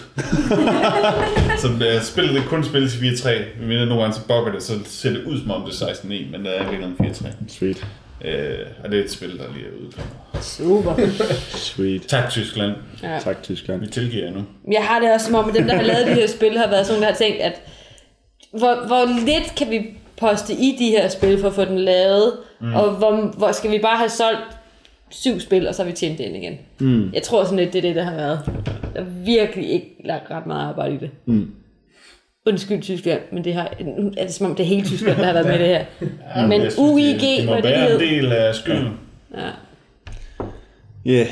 så 1.62 1.68
det, 1.80 2.04
spillet 2.04 2.34
det 2.36 2.44
kun 2.46 2.64
spilles 2.64 2.96
i 3.02 3.10
4-3, 3.10 3.30
men 3.62 3.88
nogle 3.88 4.02
gange 4.04 4.14
så 4.16 4.28
bugger 4.28 4.52
det, 4.52 4.64
så 4.64 4.74
ser 4.86 5.10
det 5.10 5.24
ud 5.24 5.40
som 5.42 5.52
om 5.52 5.70
det 5.72 5.82
er 5.82 5.86
16-9, 5.86 6.08
men 6.08 6.46
det 6.46 6.58
er 6.60 6.62
i 6.68 6.70
virkeligheden 6.70 6.96
4-3. 7.00 7.28
Sweet. 7.48 7.88
Øh, 8.24 8.60
og 8.84 8.92
det 8.92 9.00
er 9.00 9.04
et 9.04 9.12
spil, 9.12 9.38
der 9.38 9.44
lige 9.54 9.66
er 9.66 9.86
udkommet. 9.86 10.14
Super. 10.42 10.96
Sweet. 11.58 12.08
Tak, 12.08 12.30
Tyskland. 12.30 12.76
Ja. 13.04 13.20
Tak, 13.20 13.44
Tyskland. 13.44 13.82
Vi 13.82 13.88
tilgiver 13.88 14.32
nu. 14.32 14.44
Jeg 14.72 14.84
har 14.84 15.00
det 15.00 15.14
også 15.14 15.26
som 15.26 15.36
om, 15.36 15.50
at 15.50 15.56
dem, 15.56 15.68
der 15.68 15.76
har 15.76 15.82
lavet 15.82 16.08
de 16.08 16.14
her 16.14 16.28
spil, 16.28 16.58
har 16.58 16.70
været 16.70 16.88
sådan, 16.88 17.02
der 17.02 17.08
har 17.08 17.16
tænkt, 17.16 17.42
at 17.42 17.62
hvor, 18.52 18.88
hvor 18.88 19.26
lidt 19.26 19.56
kan 19.58 19.70
vi 19.70 19.98
poste 20.18 20.54
i 20.54 20.76
de 20.80 20.90
her 20.90 21.10
spil 21.10 21.40
for 21.40 21.48
at 21.48 21.54
få 21.54 21.66
den 21.66 21.80
lavet, 21.80 22.34
mm. 22.62 22.74
og 22.74 22.92
hvor, 22.92 23.34
hvor 23.38 23.52
skal 23.52 23.72
vi 23.72 23.80
bare 23.80 23.98
have 23.98 24.10
solgt 24.10 24.58
syv 25.10 25.40
spil, 25.40 25.68
og 25.68 25.76
så 25.76 25.84
har 25.84 25.90
vi 25.90 25.96
tjent 25.96 26.18
det 26.18 26.24
ind 26.24 26.36
igen. 26.36 26.58
Mm. 26.80 27.14
Jeg 27.14 27.24
tror 27.24 27.44
sådan 27.44 27.60
lidt, 27.60 27.74
det 27.74 27.80
er 27.80 27.82
det, 27.82 27.96
der 27.96 28.04
har 28.04 28.16
været. 28.16 28.40
Der 28.96 29.02
er 29.02 29.06
virkelig 29.26 29.70
ikke 29.70 29.96
lagt 30.06 30.32
ret 30.32 30.46
meget 30.46 30.68
arbejde 30.68 30.96
i 30.96 30.98
det. 30.98 31.10
Mm. 31.26 31.52
Undskyld 32.48 32.82
Tyskland, 32.82 33.22
men 33.32 33.44
det 33.44 33.54
har, 33.54 33.74
er 34.18 34.24
det 34.26 34.34
som 34.34 34.46
om 34.50 34.56
det 34.56 34.64
er 34.64 34.68
hele 34.68 34.86
Tyskland, 34.86 35.18
der 35.18 35.26
har 35.26 35.34
været 35.34 35.46
med 35.48 35.60
det 35.60 35.68
her. 35.68 35.86
Men 36.48 36.62
Jeg 36.62 36.72
synes, 36.72 36.76
UIG, 36.94 37.14
det, 37.14 37.22
det 37.38 37.46
må 37.46 37.52
er 37.52 37.56
det, 37.56 37.64
være 37.64 37.94
det 37.94 37.94
en 37.94 38.00
del 38.24 38.32
af 38.32 38.56
skylden. 38.56 38.90
Ja. 39.38 39.50
Yeah. 41.08 41.28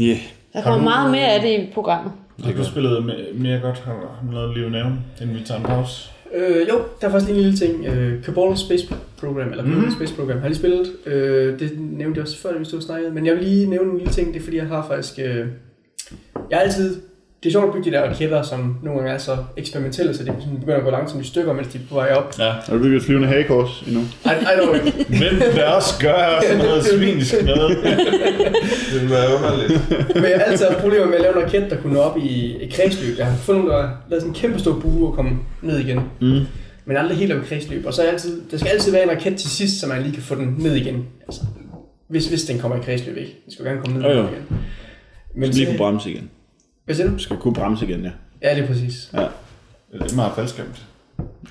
Yeah. 0.00 0.18
Der 0.52 0.62
kommer 0.62 0.84
meget 0.84 1.10
mere 1.10 1.26
af 1.34 1.40
det 1.40 1.48
i 1.50 1.70
programmet. 1.74 2.12
Har 2.44 2.52
du 2.52 2.64
spillet 2.64 2.98
me- 2.98 3.34
mere 3.42 3.60
godt? 3.60 3.78
Har 3.78 4.20
du 4.26 4.32
noget 4.32 4.58
liv 4.58 4.68
nævne, 4.68 4.96
inden 5.22 5.36
vi 5.36 5.42
tager 5.44 5.60
en 5.60 5.66
pause? 5.66 6.10
Øh, 6.34 6.68
jo, 6.68 6.80
der 7.00 7.06
er 7.06 7.10
faktisk 7.10 7.30
lige 7.32 7.38
en 7.38 7.44
lille 7.50 7.58
ting. 7.58 7.86
Øh, 7.86 8.22
Cabal 8.24 8.56
Space 8.56 8.94
Program, 9.20 9.50
eller 9.50 9.64
mm. 9.64 9.90
Space 9.96 10.14
Program, 10.14 10.38
har 10.40 10.48
lige 10.48 10.58
spillet. 10.58 10.92
Øh, 11.06 11.60
det 11.60 11.72
nævnte 11.80 12.18
jeg 12.18 12.22
også 12.22 12.38
før, 12.38 12.52
da 12.52 12.58
vi 12.58 12.64
stod 12.64 12.78
og 12.78 12.82
snakkede. 12.82 13.10
Men 13.14 13.26
jeg 13.26 13.34
vil 13.36 13.44
lige 13.44 13.66
nævne 13.70 13.90
en 13.92 13.98
lille 13.98 14.12
ting, 14.12 14.34
det 14.34 14.40
er 14.40 14.44
fordi, 14.44 14.56
jeg 14.56 14.66
har 14.66 14.86
faktisk... 14.88 15.18
Øh, 15.18 15.46
jeg 16.50 16.58
har 16.58 16.64
altid... 16.64 17.00
Det 17.46 17.50
er 17.50 17.60
sjovt 17.60 17.66
at 17.66 17.72
bygge 17.74 17.90
de 17.90 17.96
der 17.96 18.02
raketter, 18.08 18.42
som 18.42 18.76
nogle 18.82 18.98
gange 19.00 19.14
er 19.14 19.18
så 19.18 19.36
eksperimentelle, 19.56 20.14
så 20.14 20.22
de 20.22 20.26
sådan 20.40 20.58
begynder 20.60 20.76
at 20.78 20.84
gå 20.84 20.90
langsomt 20.90 21.24
i 21.24 21.28
stykker, 21.28 21.52
mens 21.52 21.68
de 21.68 21.78
er 21.78 21.82
på 21.88 21.94
vej 21.94 22.08
op. 22.12 22.34
Ja. 22.38 22.44
Har 22.44 22.72
du 22.72 22.78
bygget 22.78 22.96
et 22.96 23.02
flyvende 23.02 23.28
hagekors 23.28 23.84
endnu? 23.86 24.00
I, 24.00 24.28
I 24.28 24.62
know 24.62 24.74
it. 24.74 25.10
Men 25.10 25.40
det 25.54 25.64
også 25.64 25.94
gør 26.00 26.40
sådan 26.42 26.58
noget 26.68 26.84
svinisk 26.84 27.34
noget. 27.44 27.76
det 28.92 29.00
vil 29.02 29.10
være 29.10 29.28
underligt. 29.36 30.14
Men 30.14 30.24
jeg 30.24 30.38
har 30.38 30.44
altid 30.44 30.66
haft 30.66 30.78
problemer 30.78 31.06
med 31.06 31.14
at 31.14 31.20
lave 31.20 31.36
en 31.36 31.42
raket, 31.42 31.66
der 31.70 31.76
kunne 31.76 31.92
nå 31.92 32.00
op 32.00 32.18
i 32.18 32.56
et 32.60 32.72
kredsløb. 32.72 33.18
Jeg 33.18 33.26
har 33.26 33.36
fundet, 33.36 33.64
der 33.66 33.80
har 33.82 34.02
lavet 34.10 34.22
sådan 34.22 34.34
en 34.34 34.40
kæmpe 34.40 34.58
stor 34.58 34.72
bue 34.80 35.08
og 35.08 35.14
komme 35.14 35.38
ned 35.62 35.78
igen. 35.78 36.00
Mm. 36.20 36.40
Men 36.86 36.96
aldrig 36.96 37.18
helt 37.18 37.32
i 37.32 37.36
kredsløb. 37.48 37.86
Og 37.86 37.94
så 37.94 38.02
er 38.02 38.06
altid, 38.10 38.42
der 38.50 38.56
skal 38.58 38.68
altid 38.68 38.92
være 38.92 39.02
en 39.02 39.10
raket 39.10 39.36
til 39.36 39.50
sidst, 39.50 39.80
så 39.80 39.86
man 39.86 40.02
lige 40.02 40.14
kan 40.14 40.22
få 40.22 40.34
den 40.34 40.54
ned 40.58 40.74
igen. 40.74 41.04
Altså, 41.26 41.40
hvis, 42.08 42.26
hvis 42.26 42.44
den 42.44 42.58
kommer 42.58 42.76
i 42.76 42.80
kredsløb, 42.80 43.16
ikke? 43.16 43.36
Den 43.44 43.52
skal 43.52 43.64
gerne 43.64 43.80
komme 43.84 43.98
ned 43.98 44.06
jo. 44.16 44.22
igen. 44.22 44.44
Men 45.36 45.52
Så 45.52 45.58
lige 45.58 45.66
kunne 45.66 45.74
så, 45.76 45.78
bremse 45.78 46.10
igen. 46.10 46.30
Hvad 46.86 46.94
siger 46.94 47.08
du? 47.08 47.14
Du 47.14 47.18
skal 47.18 47.36
kunne 47.36 47.54
bremse 47.54 47.86
igen, 47.86 48.00
ja. 48.04 48.10
Ja, 48.42 48.54
det 48.54 48.62
er 48.62 48.66
præcis. 48.66 49.10
Ja. 49.12 49.26
Det 49.92 50.12
er 50.12 50.16
meget 50.16 50.32
faldskærmt. 50.36 50.82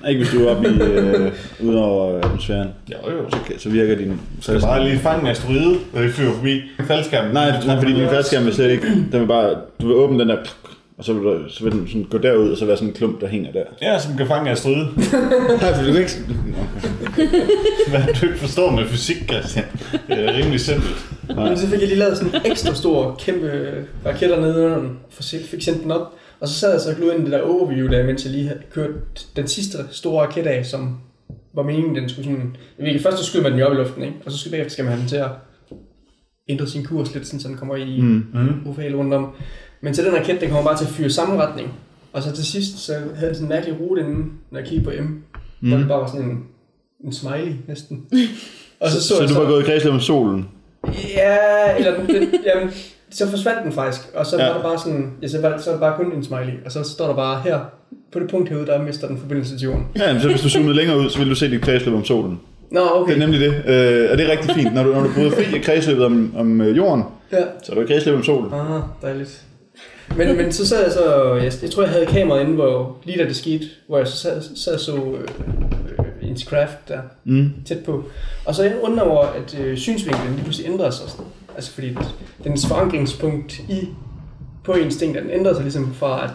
Ikke 0.08 0.24
hvis 0.24 0.32
du 0.32 0.46
er 0.46 0.50
oppe 0.56 0.68
i, 0.68 0.80
øh, 0.82 1.32
ude 1.68 1.84
over 1.84 2.18
atmosfæren. 2.24 2.68
Jo, 2.92 3.10
jo. 3.10 3.30
Så, 3.30 3.38
så 3.58 3.68
virker 3.68 3.96
din... 3.96 4.20
Så 4.40 4.54
er 4.54 4.60
bare 4.60 4.84
lige 4.84 4.98
fange 4.98 5.20
en 5.20 5.26
asteroide, 5.26 5.78
og 5.94 6.02
det 6.02 6.12
flyver 6.12 6.32
forbi. 6.32 6.62
Faldskærmen. 6.86 7.32
Nej, 7.32 7.64
nej, 7.66 7.76
fordi 7.76 7.92
din 7.92 8.08
faldskærm 8.08 8.44
vil 8.44 8.54
slet 8.54 8.70
ikke... 8.70 8.86
Den 9.12 9.20
vil 9.20 9.26
bare... 9.26 9.56
Du 9.80 9.86
vil 9.86 9.96
åbne 9.96 10.18
den 10.18 10.28
der... 10.28 10.36
Og 10.98 11.04
så 11.04 11.12
vil, 11.12 11.22
du, 11.22 11.48
så 11.48 11.64
vil 11.64 11.72
den 11.72 11.88
sådan 11.88 12.04
gå 12.04 12.18
derud, 12.18 12.50
og 12.50 12.56
så 12.58 12.66
være 12.66 12.76
sådan 12.76 12.88
en 12.88 12.94
klump, 12.94 13.20
der 13.20 13.26
hænger 13.28 13.52
der. 13.52 13.64
Ja, 13.82 13.98
som 13.98 14.16
kan 14.16 14.26
fange 14.26 14.42
en 14.46 14.52
asteroide. 14.52 14.88
Nej, 15.62 15.74
for 15.74 15.82
du 15.86 15.92
kan 15.92 16.00
ikke... 16.00 16.12
Hvad 17.90 18.14
du 18.20 18.26
ikke 18.26 18.38
forstår 18.38 18.70
med 18.70 18.84
fysik, 18.86 19.16
Christian. 19.30 19.64
Det 20.08 20.24
er 20.24 20.36
rimelig 20.36 20.60
simpelt. 20.60 20.94
Men 21.28 21.56
så 21.58 21.66
fik 21.66 21.80
jeg 21.80 21.88
lige 21.88 21.98
lavet 21.98 22.16
sådan 22.16 22.34
en 22.34 22.40
ekstra 22.50 22.74
stor, 22.74 23.16
kæmpe 23.18 23.70
raketter 24.06 24.40
nede 24.40 24.64
under 24.64 24.78
den, 24.78 24.98
for 25.10 25.22
fik 25.22 25.62
sendt 25.62 25.82
den 25.82 25.90
op. 25.90 26.12
Og 26.40 26.48
så 26.48 26.54
sad 26.54 26.70
jeg 26.72 26.80
så 26.80 26.90
og 26.90 26.96
glod 26.96 27.12
ind 27.12 27.20
i 27.22 27.24
det 27.24 27.32
der 27.32 27.40
overview 27.42 27.88
der, 27.88 28.06
mens 28.06 28.24
jeg 28.24 28.32
lige 28.32 28.46
havde 28.48 28.60
kørt 28.72 28.90
den 29.36 29.46
sidste 29.46 29.78
store 29.90 30.26
raket 30.26 30.46
af, 30.46 30.66
som 30.66 30.96
var 31.54 31.62
meningen, 31.62 31.94
den 31.96 32.08
skulle 32.08 32.24
sådan... 32.24 32.56
Jeg 32.78 32.94
ved, 32.94 33.00
først 33.00 33.18
så 33.18 33.24
skyder 33.24 33.42
man 33.42 33.52
den 33.52 33.60
jo 33.60 33.66
op 33.66 33.72
i 33.72 33.76
luften, 33.76 34.02
ikke? 34.02 34.16
Og 34.26 34.32
så 34.32 34.38
skal, 34.38 34.50
bagefter 34.50 34.70
skal 34.70 34.84
man 34.84 34.92
have 34.92 35.00
den 35.00 35.08
til 35.08 35.16
at 35.16 35.28
ændre 36.48 36.66
sin 36.66 36.84
kurs 36.84 37.14
lidt, 37.14 37.26
sådan, 37.26 37.40
så 37.40 37.48
den 37.48 37.56
kommer 37.56 37.76
i 37.76 38.00
Mm. 38.00 38.26
Mm. 38.34 38.72
rundt 38.96 39.14
om. 39.14 39.30
Men 39.80 39.94
så 39.94 40.02
den 40.02 40.14
raket, 40.14 40.40
den 40.40 40.48
kommer 40.50 40.64
bare 40.64 40.76
til 40.78 40.84
at 40.84 40.90
fyre 40.90 41.10
samme 41.10 41.42
retning. 41.42 41.72
Og 42.12 42.22
så 42.22 42.32
til 42.32 42.46
sidst, 42.46 42.78
så 42.78 42.92
havde 42.92 43.26
den 43.26 43.34
sådan 43.34 43.44
en 43.44 43.48
mærkelig 43.48 43.80
rute 43.80 44.00
inden, 44.00 44.32
når 44.50 44.58
jeg 44.58 44.68
kiggede 44.68 44.84
på 44.84 45.02
M. 45.02 45.06
Mm. 45.60 45.68
Hvor 45.68 45.78
det 45.78 45.88
bare 45.88 46.00
var 46.00 46.06
sådan 46.06 46.26
en, 46.26 46.44
en 47.04 47.12
smiley 47.12 47.52
næsten. 47.68 48.02
Og 48.80 48.90
så 48.90 49.02
så, 49.02 49.08
Så 49.08 49.20
jeg 49.22 49.28
du 49.28 49.34
var 49.34 49.46
gået 49.46 49.62
i 49.62 49.64
kredsløb 49.64 49.92
om 49.92 50.00
solen? 50.00 50.48
Ja, 51.16 51.36
eller 51.78 51.94
den, 51.96 52.06
den, 52.06 52.28
jamen, 52.44 52.70
så 53.10 53.30
forsvandt 53.30 53.64
den 53.64 53.72
faktisk, 53.72 54.00
og 54.14 54.26
så 54.26 54.36
Ja. 54.38 54.46
var 54.46 54.54
der 54.54 54.62
bare 54.62 54.78
sådan, 54.78 55.10
ja, 55.22 55.28
så 55.28 55.40
var, 55.40 55.48
det- 55.48 55.60
så 55.64 55.70
var 55.70 55.76
det 55.76 55.80
bare 55.80 55.96
kun 55.96 56.12
en 56.16 56.24
smiley, 56.24 56.52
og 56.64 56.72
så 56.72 56.82
står 56.82 57.06
der 57.06 57.14
bare 57.14 57.40
her, 57.44 57.58
på 58.12 58.18
det 58.20 58.30
punkt 58.30 58.48
herude, 58.48 58.66
der 58.66 58.82
mister 58.82 59.06
den 59.08 59.18
forbindelse 59.18 59.58
til 59.58 59.64
jorden. 59.64 59.86
Ja, 59.98 60.12
men 60.12 60.22
så 60.22 60.28
hvis 60.28 60.40
du 60.40 60.48
zoomede 60.48 60.74
længere 60.80 60.98
ud, 60.98 61.10
så 61.10 61.18
ville 61.18 61.30
du 61.30 61.34
se 61.36 61.50
dit 61.50 61.60
kredsløb 61.62 61.94
om 61.94 62.04
solen. 62.04 62.40
Nå, 62.70 62.80
okay. 62.94 63.14
Det 63.14 63.22
er 63.22 63.26
nemlig 63.26 63.40
det. 63.40 63.48
Øh, 63.66 64.10
og 64.12 64.18
det 64.18 64.26
er 64.26 64.30
rigtig 64.30 64.54
fint. 64.54 64.74
Når 64.74 64.82
du, 64.82 64.92
når 64.92 65.02
du 65.02 65.08
bryder 65.14 65.30
fri 65.30 65.54
af 65.56 65.62
kredsløbet 65.62 66.04
om, 66.04 66.32
om 66.36 66.60
øh, 66.60 66.76
jorden, 66.76 67.04
Ja. 67.32 67.38
så 67.64 67.72
er 67.72 67.76
du 67.76 67.82
i 67.82 67.86
kredsløb 67.86 68.14
om 68.14 68.22
solen. 68.24 68.52
Ah, 68.54 68.80
dejligt. 69.02 69.42
Men, 70.16 70.36
men 70.36 70.52
så 70.52 70.66
sad 70.68 70.82
jeg 70.82 70.92
så, 70.92 71.34
jeg, 71.34 71.52
jeg 71.62 71.70
tror 71.70 71.82
jeg 71.82 71.92
havde 71.92 72.06
kameraet 72.06 72.40
inde, 72.42 72.54
hvor 72.54 72.96
lige 73.04 73.18
da 73.18 73.24
det 73.28 73.36
skete, 73.36 73.64
hvor 73.88 73.98
jeg 73.98 74.06
så 74.06 74.16
sad, 74.16 74.42
sad 74.56 74.78
så 74.78 74.96
øh, 74.96 75.20
øh, 75.98 76.30
ens 76.30 76.40
craft 76.42 76.88
der 76.88 76.98
Mm. 77.24 77.50
tæt 77.66 77.78
på. 77.84 78.04
Og 78.44 78.54
så 78.54 78.62
jeg 78.62 78.76
undrer 78.82 79.02
over, 79.04 79.26
at 79.26 79.58
øh, 79.60 79.76
synsvinklen 79.76 80.32
lige 80.32 80.42
pludselig 80.44 80.70
ændrede 80.72 80.92
sig 80.92 81.08
sådan. 81.10 81.26
Altså 81.56 81.70
fordi 81.72 81.96
dens 82.44 82.66
forankringspunkt 82.66 83.58
i, 83.58 83.88
på 84.64 84.72
ens 84.72 84.96
ting, 84.96 85.14
den 85.14 85.30
ændrede 85.30 85.54
sig 85.54 85.62
ligesom 85.62 85.94
fra, 85.94 86.24
at 86.24 86.30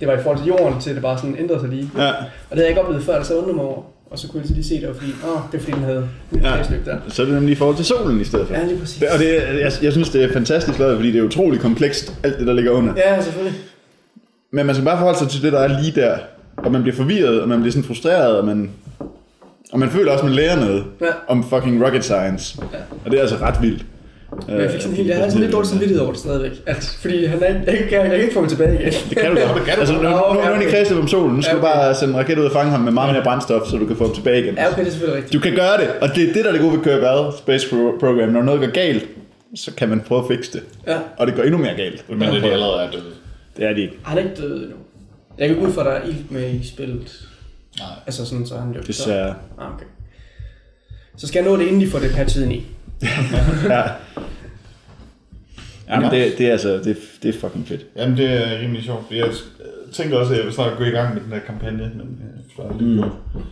det 0.00 0.08
var 0.08 0.14
i 0.14 0.22
forhold 0.22 0.38
til 0.38 0.46
jorden, 0.46 0.80
til 0.80 0.94
det 0.94 1.02
bare 1.02 1.18
sådan 1.18 1.36
ændrede 1.38 1.60
sig 1.60 1.68
lige. 1.68 1.90
Ja, 1.96 2.08
Og 2.10 2.16
det 2.50 2.58
havde 2.58 2.62
jeg 2.62 2.68
ikke 2.68 2.80
oplevet 2.82 3.04
før, 3.04 3.22
så 3.22 3.32
jeg 3.34 3.38
undrede 3.38 3.56
mig 3.56 3.64
over. 3.64 3.82
Og 4.10 4.18
så 4.18 4.28
kunne 4.28 4.42
jeg 4.42 4.50
lige 4.50 4.64
se 4.64 4.80
det, 4.80 4.88
var 4.88 4.94
fordi, 4.94 5.10
åh, 5.24 5.40
det 5.52 5.58
er 5.58 5.62
fordi, 5.62 5.72
den 5.76 5.82
havde 5.84 6.08
Ja. 6.34 6.38
der. 6.86 6.96
så 7.08 7.22
er 7.22 7.26
det 7.26 7.34
nemlig 7.34 7.52
i 7.52 7.54
forhold 7.54 7.76
til 7.76 7.84
solen 7.84 8.20
i 8.20 8.24
stedet 8.24 8.46
for. 8.46 8.54
Ja, 8.54 8.64
lige 8.66 8.78
præcis. 8.78 8.98
Det- 8.98 9.08
Og 9.08 9.18
det, 9.18 9.34
jeg, 9.60 9.72
jeg 9.82 9.92
synes, 9.92 10.08
det 10.10 10.24
er 10.24 10.32
fantastisk 10.32 10.78
lavet, 10.78 10.96
fordi 10.96 11.12
det 11.12 11.18
er 11.18 11.22
utrolig 11.22 11.60
komplekst, 11.60 12.14
alt 12.22 12.38
det, 12.38 12.46
der 12.46 12.52
ligger 12.52 12.70
under. 12.70 12.94
Ja, 12.96 13.22
selvfølgelig. 13.22 13.58
Men 14.52 14.66
man 14.66 14.74
skal 14.74 14.84
bare 14.84 14.98
forholde 14.98 15.18
sig 15.18 15.28
til 15.28 15.42
det, 15.42 15.52
der 15.52 15.58
er 15.58 15.80
lige 15.82 16.00
der. 16.00 16.18
Og 16.56 16.72
man 16.72 16.82
bliver 16.82 16.96
forvirret, 16.96 17.40
og 17.42 17.48
man 17.48 17.60
bliver 17.60 17.72
sådan 17.72 17.84
frustreret, 17.84 18.36
og 18.38 18.44
man, 18.46 18.70
og 19.72 19.78
man 19.78 19.90
føler 19.90 20.12
også, 20.12 20.22
at 20.22 20.28
man 20.28 20.34
lærer 20.34 20.56
noget 20.56 20.84
Ja. 21.00 21.06
om 21.28 21.44
fucking 21.50 21.84
rocket 21.86 22.04
science. 22.04 22.58
Ja. 22.72 22.78
Og 23.04 23.10
det 23.10 23.16
er 23.16 23.20
altså 23.20 23.36
ret 23.36 23.62
vildt. 23.62 23.84
Men 24.48 24.60
jeg 24.60 24.70
fik 24.70 24.80
sådan 24.80 24.96
helt, 24.96 25.08
jeg 25.08 25.16
havde 25.16 25.30
sådan 25.30 25.42
lidt 25.42 25.52
dårlig 25.52 25.68
samvittighed 25.68 26.02
over 26.02 26.12
det 26.12 26.20
stadigvæk. 26.20 26.52
At, 26.66 26.96
fordi 27.00 27.24
han 27.24 27.42
er 27.42 27.48
ikke, 27.48 27.64
jeg, 27.70 27.88
kan, 27.88 28.00
jeg 28.00 28.10
kan 28.10 28.20
ikke 28.20 28.34
få 28.34 28.40
ham 28.40 28.48
tilbage 28.48 28.74
igen. 28.80 28.92
Det 29.10 29.18
kan 29.18 29.30
du 29.30 29.36
det 29.56 29.64
kan 29.66 29.74
du 29.74 29.80
altså, 29.80 29.94
nu, 29.94 30.02
nu, 30.02 30.08
nu, 30.08 30.14
nu 30.16 30.40
er 30.40 30.44
han 30.44 30.62
i 30.62 30.64
Okay. 30.66 30.70
kredsløb 30.70 30.98
om 30.98 31.08
solen. 31.08 31.36
Nu 31.36 31.42
skal 31.42 31.56
Ja, 31.56 31.60
du 31.62 31.66
okay. 31.66 31.74
bare 31.76 31.94
sende 31.94 32.14
en 32.14 32.18
raket 32.20 32.38
ud 32.38 32.44
og 32.44 32.52
fange 32.52 32.70
ham 32.70 32.80
med 32.80 32.92
meget 32.92 33.12
mere 33.14 33.22
brændstof, 33.22 33.66
så 33.68 33.76
du 33.76 33.86
kan 33.86 33.96
få 33.96 34.04
ham 34.06 34.14
tilbage 34.14 34.42
igen. 34.42 34.54
Ja, 34.54 34.66
okay, 34.68 34.78
det 34.80 34.86
er 34.86 34.90
selvfølgelig 34.90 35.16
rigtigt. 35.16 35.32
Du 35.34 35.40
kan 35.48 35.54
gøre 35.54 35.76
det, 35.80 35.88
og 36.00 36.08
det 36.14 36.28
er 36.28 36.32
det, 36.32 36.44
der 36.44 36.48
er 36.48 36.52
det 36.52 36.60
gode 36.60 36.72
ved 36.72 36.84
Kerbal 36.84 37.32
Space 37.38 37.66
Pro- 37.66 37.98
Program. 38.00 38.28
Når 38.28 38.42
noget 38.42 38.60
går 38.60 38.70
galt, 38.70 39.06
så 39.56 39.74
kan 39.74 39.88
man 39.88 40.00
prøve 40.00 40.20
at 40.20 40.26
fikse 40.36 40.52
det. 40.52 40.62
Ja. 40.86 40.96
Og 41.16 41.26
det 41.26 41.34
går 41.34 41.42
endnu 41.42 41.58
mere 41.58 41.74
galt. 41.76 42.04
Men 42.10 42.20
det 42.20 42.42
de 42.42 42.50
allerede 42.52 42.82
er 42.86 42.90
døde. 42.90 43.02
Det 43.56 43.64
er 43.66 43.72
de 43.74 43.80
ikke. 43.80 43.94
Han 44.02 44.18
er 44.18 44.22
ikke 44.22 44.34
død 44.40 44.56
endnu. 44.62 44.76
Jeg 45.38 45.48
kan 45.48 45.56
gå 45.58 45.66
ud 45.66 45.72
fra, 45.72 45.80
at 45.80 45.86
der 45.86 45.92
er 45.92 46.04
ild 46.04 46.24
med 46.30 46.50
i 46.50 46.66
spillet. 46.68 47.28
Nej. 47.78 47.88
Altså 48.06 48.24
sådan, 48.26 48.46
så 48.46 48.54
er 48.54 48.58
han 48.60 48.72
jo... 48.72 48.80
Desværre. 48.86 49.34
Så, 49.56 49.62
ah, 49.62 49.74
okay. 49.74 49.84
Så 51.16 51.26
skal 51.26 51.42
jeg 51.42 51.50
nå 51.50 51.56
det, 51.56 51.64
inden 51.66 51.80
de 51.80 51.90
får 51.90 51.98
det 51.98 52.10
patchet 52.14 52.42
ind 52.44 52.52
i. 52.52 52.66
Ja. 53.68 53.82
Jamen, 55.88 56.10
det, 56.10 56.38
det, 56.38 56.46
er 56.46 56.52
altså, 56.52 56.68
det, 56.68 56.96
det 57.22 57.34
er 57.34 57.40
fucking 57.40 57.68
fedt. 57.68 57.86
Jamen, 57.96 58.16
det 58.16 58.30
er 58.30 58.60
rimelig 58.60 58.84
sjovt. 58.84 59.04
Jeg 59.10 59.30
tænker 59.92 60.18
også, 60.18 60.32
at 60.32 60.38
jeg 60.38 60.46
vil 60.46 60.54
snart 60.54 60.78
gå 60.78 60.84
i 60.84 60.90
gang 60.90 61.14
med 61.14 61.22
den 61.22 61.32
der 61.32 61.38
kampagne, 61.38 61.90
men 61.94 62.20
jeg 62.20 62.44
forstår 62.46 62.70
aldrig 62.70 62.88
mm. 62.88 63.42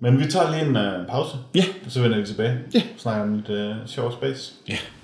Men 0.00 0.18
vi 0.18 0.26
tager 0.26 0.50
lige 0.50 0.62
en 0.62 0.76
uh, 0.76 1.06
pause. 1.08 1.36
Ja. 1.54 1.64
Og 1.84 1.90
så 1.90 2.02
vender 2.02 2.18
vi 2.18 2.26
tilbage. 2.26 2.58
Ja. 2.74 2.82
Snakker 2.96 3.22
om 3.22 3.34
lidt 3.34 3.48
uh, 3.48 3.76
sjov 3.86 4.12
space. 4.12 4.52
Ja. 4.68 4.74
Hej, 4.74 4.97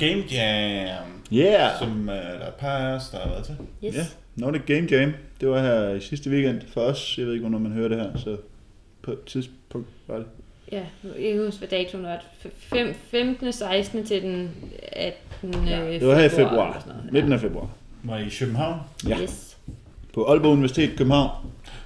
Game 0.00 0.22
Jam, 0.32 1.22
Yeah! 1.32 1.78
som 1.78 2.00
uh, 2.00 2.06
der 2.06 2.14
er 2.14 2.48
et 2.48 2.54
par 2.54 2.68
af 2.78 2.94
os, 2.94 3.08
der 3.10 3.18
har 3.18 3.28
været 3.28 3.44
til. 3.44 3.56
Yes. 3.84 3.94
Ja, 3.94 4.00
Nordic 4.36 4.62
Game 4.66 4.88
Jam. 4.90 5.12
Det 5.40 5.48
var 5.48 5.60
her 5.62 5.90
i 5.94 6.00
sidste 6.00 6.30
weekend 6.30 6.60
for 6.72 6.80
os. 6.80 7.14
Jeg 7.18 7.26
ved 7.26 7.32
ikke, 7.32 7.42
hvornår 7.42 7.58
man 7.58 7.72
hører 7.72 7.88
det 7.88 7.98
her, 7.98 8.16
så 8.16 8.36
på 9.02 9.10
et 9.12 9.24
tidspunkt 9.26 9.88
var 10.06 10.16
det. 10.16 10.26
Ja, 10.72 10.82
jeg 11.18 11.32
kan 11.34 11.44
huske, 11.44 11.58
hvad 11.58 11.68
datoen 11.68 12.04
var. 12.04 12.24
Fem- 12.58 12.94
15. 13.10 13.52
16. 13.52 14.04
til 14.06 14.22
den 14.22 14.50
18. 14.92 15.54
Ja, 15.68 15.92
det 15.92 16.06
var 16.06 16.14
her 16.14 16.24
i 16.24 16.28
februar. 16.28 16.86
Midten 17.12 17.32
af 17.32 17.40
februar. 17.40 17.68
Var 18.02 18.18
I 18.18 18.26
i 18.26 18.30
København? 18.38 18.80
Ja. 19.08 19.18
Yes. 19.22 19.56
På 20.14 20.24
Aalborg 20.24 20.52
Universitet 20.52 20.90
København. 20.98 21.30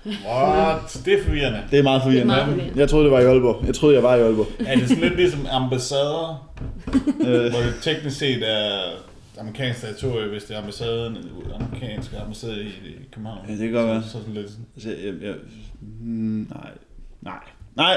What? 0.07 1.03
Det 1.05 1.15
er 1.21 1.25
forvirrende. 1.25 1.63
Det 1.71 1.79
er 1.79 1.83
meget 1.83 2.03
forvirrende. 2.03 2.33
Det 2.35 2.41
er 2.41 2.45
meget 2.47 2.49
forvirrende. 2.55 2.81
Jeg 2.81 2.89
troede, 2.89 3.05
det 3.05 3.13
var 3.13 3.21
i 3.21 3.25
Aalborg. 3.25 3.67
Jeg 3.67 3.75
troede, 3.75 3.95
jeg 3.95 4.03
var 4.03 4.15
i 4.17 4.21
Aalborg. 4.21 4.47
Er 4.67 4.77
det 4.77 4.89
sådan 4.89 5.03
lidt 5.03 5.17
ligesom 5.17 5.47
ambassader, 5.51 6.47
Øh, 7.21 7.51
hvor 7.51 7.61
det 7.61 7.75
teknisk 7.83 8.19
set 8.19 8.51
er 8.51 8.81
amerikansk 9.41 9.81
territorie, 9.81 10.29
hvis 10.29 10.45
det 10.45 10.55
er 10.57 10.61
ambassaden, 10.61 11.17
amerikanske 11.61 12.17
ambassade 12.19 12.63
i, 12.63 12.67
i 12.67 13.09
København? 13.13 13.39
Ja, 13.49 13.53
det 13.53 13.59
kan 13.61 13.73
godt 13.73 13.87
være. 13.87 14.03
Så, 14.03 14.09
så 14.09 14.19
sådan 14.19 14.35
lidt 14.35 14.51
sådan. 14.51 14.67
altså, 14.75 14.89
jeg, 14.89 15.15
jeg, 15.23 15.35
mm, 16.01 16.47
nej. 16.55 16.71
Nej. 17.21 17.39
Nej. 17.77 17.97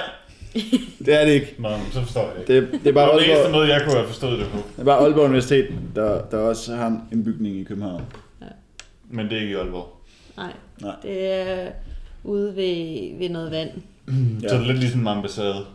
Det 1.05 1.21
er 1.21 1.25
det 1.25 1.31
ikke. 1.31 1.55
Nå, 1.59 1.69
så 1.91 2.01
forstår 2.01 2.21
jeg 2.31 2.39
ikke. 2.39 2.53
Det, 2.61 2.71
det 2.71 2.79
er 2.79 2.83
Det 2.83 2.93
bare 2.93 3.05
var 3.07 3.11
den 3.13 3.19
eneste 3.23 3.33
Aalborg, 3.43 3.51
måde, 3.51 3.73
jeg 3.73 3.81
kunne 3.83 3.95
have 3.95 4.07
forstået 4.07 4.39
det 4.39 4.47
på. 4.47 4.57
det 4.57 4.79
er 4.81 4.83
bare 4.83 4.99
Aalborg 4.99 5.23
Universitet, 5.25 5.67
der, 5.95 6.21
der 6.31 6.37
også 6.37 6.75
har 6.75 7.01
en 7.11 7.23
bygning 7.23 7.55
i 7.57 7.63
København. 7.63 8.01
Men 9.09 9.25
det 9.25 9.37
er 9.37 9.41
ikke 9.41 9.51
i 9.53 9.55
Aalborg. 9.55 9.87
Nej. 10.37 10.51
Nej. 10.81 10.95
Det 11.03 11.31
er 11.33 11.67
ude 12.23 12.55
ved, 12.55 13.17
ved 13.17 13.29
noget 13.29 13.51
vand. 13.51 13.69
Ja. 14.41 14.47
Så 14.49 14.55
det 14.55 14.61
er 14.61 14.67
lidt 14.67 14.79
ligesom 14.79 15.07
ambassade. 15.07 15.65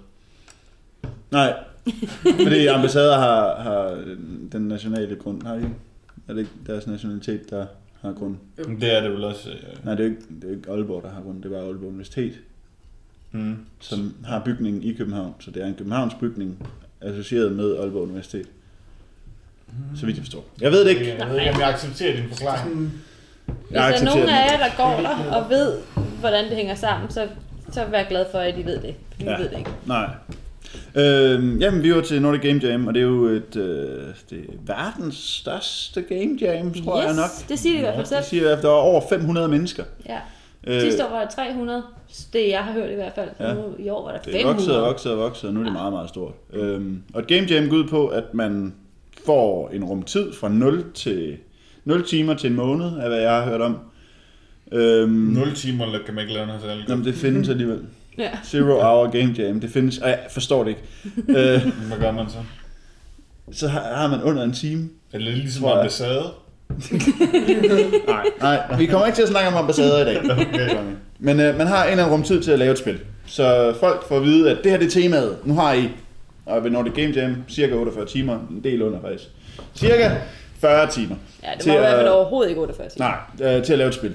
Nej. 1.31 1.55
Fordi 2.45 2.67
ambassader 2.67 3.19
har, 3.19 3.63
har 3.63 4.05
den 4.53 4.63
nationale 4.63 5.17
grund. 5.17 5.43
Har 5.43 5.55
de 5.55 5.61
ikke? 5.61 5.75
Er 6.29 6.33
det 6.33 6.41
ikke 6.41 6.53
deres 6.67 6.87
nationalitet, 6.87 7.51
der 7.51 7.67
har 8.01 8.13
grund? 8.13 8.37
Det 8.81 8.97
er 8.97 9.01
det 9.01 9.11
vel 9.11 9.25
også. 9.25 9.51
Øh, 9.51 9.85
Nej, 9.85 9.95
det 9.95 10.05
er 10.05 10.09
ikke, 10.11 10.23
det 10.43 10.51
er 10.51 10.57
ikke 10.57 10.71
Aalborg, 10.71 11.03
der 11.03 11.11
har 11.11 11.23
grund. 11.23 11.43
Det 11.43 11.53
er 11.53 11.57
bare 11.57 11.67
Aalborg 11.67 11.89
Universitet, 11.89 12.33
mm. 13.33 13.57
som 13.81 14.15
har 14.25 14.43
bygningen 14.45 14.83
i 14.83 14.93
København. 14.93 15.35
Så 15.41 15.51
det 15.51 15.63
er 15.63 15.67
en 15.67 15.75
Københavns 15.75 16.15
bygning, 16.15 16.69
associeret 17.01 17.53
med 17.53 17.77
Aalborg 17.77 18.03
Universitet. 18.03 18.47
Så 19.97 20.07
vidt 20.07 20.17
jeg 20.17 20.25
forstår. 20.25 20.45
Jeg 20.61 20.71
ved 20.71 20.85
det 20.85 20.91
ikke. 20.91 21.17
Jeg 21.19 21.29
ved 21.29 21.39
ikke, 21.39 21.51
om 21.51 21.61
jeg 21.61 21.69
accepterer 21.69 22.17
din 22.17 22.29
forklaring. 22.29 22.65
Sådan, 22.65 22.91
Hvis 23.47 23.71
der 23.71 23.81
er 23.81 24.05
nogen 24.05 24.29
af 24.29 24.53
jer, 24.53 24.69
der 24.69 24.77
går 24.77 25.01
der 25.03 25.37
og 25.37 25.51
ved, 25.51 25.79
hvordan 26.21 26.45
det 26.45 26.57
hænger 26.57 26.75
sammen, 26.75 27.11
så, 27.11 27.29
så 27.73 27.85
vær 27.91 28.05
glad 28.09 28.25
for, 28.33 28.39
at 28.39 28.59
I 28.59 28.65
ved 28.67 28.79
det. 28.81 28.95
Vi 29.19 29.25
Ja. 29.25 29.31
ja. 29.31 29.39
ved 29.39 29.49
det 29.49 29.59
ikke. 29.59 29.71
Nej. 29.87 30.07
Øhm, 30.95 31.59
jamen, 31.59 31.83
vi 31.83 31.95
var 31.95 32.01
til 32.01 32.23
Nordic 32.23 32.41
Game 32.43 32.61
Jam, 32.63 32.87
og 32.87 32.95
det 32.95 33.01
er 33.01 33.05
jo 33.07 33.25
et, 33.25 33.57
øh, 33.57 33.99
det 34.31 34.39
er 34.39 34.53
verdens 34.67 35.17
største 35.17 36.03
game 36.03 36.39
jam, 36.41 36.75
tror 36.75 36.99
yes, 36.99 37.07
jeg 37.07 37.15
nok. 37.17 37.49
det 37.49 37.59
siger 37.59 37.73
de 37.73 37.79
i 37.79 37.81
hvert 37.81 37.95
fald 37.95 38.05
Det 38.07 38.09
selv. 38.09 38.25
siger, 38.25 38.57
at 38.57 38.63
der 38.63 38.69
var 38.69 38.75
over 38.77 39.01
500 39.09 39.49
mennesker. 39.49 39.85
Ja. 40.09 40.19
Øh, 40.67 40.81
Sidste 40.81 41.07
år 41.07 41.11
var 41.11 41.21
der 41.21 41.29
300. 41.31 41.83
Det 42.33 42.49
jeg 42.49 42.61
har 42.65 42.73
hørt 42.73 42.91
i 42.91 42.95
hvert 42.95 43.13
fald. 43.15 43.29
Ja. 43.41 43.55
Nu, 43.55 43.61
I 43.79 43.89
år 43.89 44.05
var 44.05 44.13
der 44.13 44.19
Det 44.19 44.33
500. 44.33 44.45
er 44.45 44.53
vokset 44.53 44.77
og 44.77 44.83
vokset 44.87 45.13
og 45.13 45.19
vokset, 45.19 45.49
og 45.49 45.55
nu 45.55 45.61
er 45.61 45.65
det 45.65 45.73
meget, 45.73 45.93
meget 45.93 46.09
stort. 46.09 46.33
Øhm, 46.53 47.03
og 47.15 47.21
et 47.21 47.27
game 47.27 47.47
jam 47.51 47.69
går 47.69 47.77
ud 47.77 47.85
på, 47.89 48.07
at 48.09 48.25
man 48.35 48.75
får 49.27 49.71
en 49.73 49.85
rumtid 49.85 50.33
fra 50.33 50.49
0 50.49 50.85
til 50.95 51.37
0 51.85 52.07
timer 52.07 52.35
til 52.35 52.51
en 52.51 52.57
måned, 52.57 52.87
af 53.01 53.09
hvad 53.09 53.19
jeg 53.21 53.31
har 53.33 53.45
hørt 53.45 53.61
om. 53.61 53.79
Øhm, 54.73 55.11
0 55.11 55.55
timer 55.55 55.99
kan 56.07 56.15
man 56.15 56.23
ikke 56.23 56.35
lave 56.35 56.47
noget 56.47 56.63
særligt. 56.63 56.89
Jamen, 56.89 57.05
det 57.05 57.15
findes 57.15 57.49
alligevel. 57.49 57.79
Ja. 58.19 58.31
Zero 58.45 58.81
Hour 58.81 59.11
Game 59.11 59.35
Jam, 59.39 59.61
det 59.61 59.71
findes, 59.71 59.99
og 59.99 60.09
jeg 60.09 60.19
forstår 60.31 60.65
det 60.65 60.71
ikke. 60.71 60.83
øh, 61.55 61.63
Hvad 61.89 61.99
gør 62.01 62.13
man 62.13 62.27
så? 62.29 62.37
så 63.53 63.69
har, 63.69 63.81
har 63.81 64.09
man 64.09 64.23
under 64.23 64.43
en 64.43 64.53
time. 64.53 64.89
Er 65.13 65.19
det 65.19 65.27
lidt 65.27 65.37
ligesom 65.39 65.65
jeg. 65.65 65.73
ambassade? 65.73 66.25
Nej, 68.09 68.25
nej, 68.41 68.77
vi 68.79 68.87
kommer 68.87 69.07
ikke 69.07 69.17
til 69.17 69.23
at 69.23 69.29
snakke 69.29 69.49
om 69.49 69.55
ambassader 69.57 70.01
i 70.01 70.05
dag. 70.05 70.23
Okay. 70.31 70.69
Men 71.19 71.41
øh, 71.41 71.59
man 71.59 71.67
har 71.67 71.85
en 71.85 71.91
eller 71.91 72.05
anden 72.05 72.17
rumtid 72.17 72.43
til 72.43 72.51
at 72.51 72.59
lave 72.59 72.73
et 72.73 72.79
spil. 72.79 72.99
Så 73.27 73.75
folk 73.81 74.09
får 74.09 74.17
at 74.17 74.23
vide, 74.23 74.51
at 74.51 74.59
det 74.63 74.71
her 74.71 74.79
det 74.79 74.87
er 74.87 74.91
temaet. 75.03 75.37
Nu 75.45 75.55
har 75.55 75.73
I, 75.73 75.89
og 76.47 76.65
ved 76.65 76.71
Nordic 76.71 76.95
Game 76.95 77.09
Jam, 77.09 77.37
cirka 77.49 77.75
48 77.75 78.07
timer, 78.07 78.35
en 78.51 78.61
del 78.65 78.83
under 78.83 79.01
faktisk. 79.01 79.25
Cirka 79.75 80.11
40 80.61 80.91
timer. 80.91 81.17
Ja, 81.43 81.49
det 81.55 81.61
til 81.61 81.71
var 81.73 81.77
i 81.79 81.81
hvert 81.81 81.97
fald 81.97 82.09
overhovedet 82.09 82.49
ikke 82.51 82.61
48 82.61 82.89
timer. 82.89 83.09
Nej, 83.39 83.57
øh, 83.57 83.65
til 83.65 83.73
at 83.73 83.79
lave 83.79 83.89
et 83.89 83.95
spil. 83.95 84.15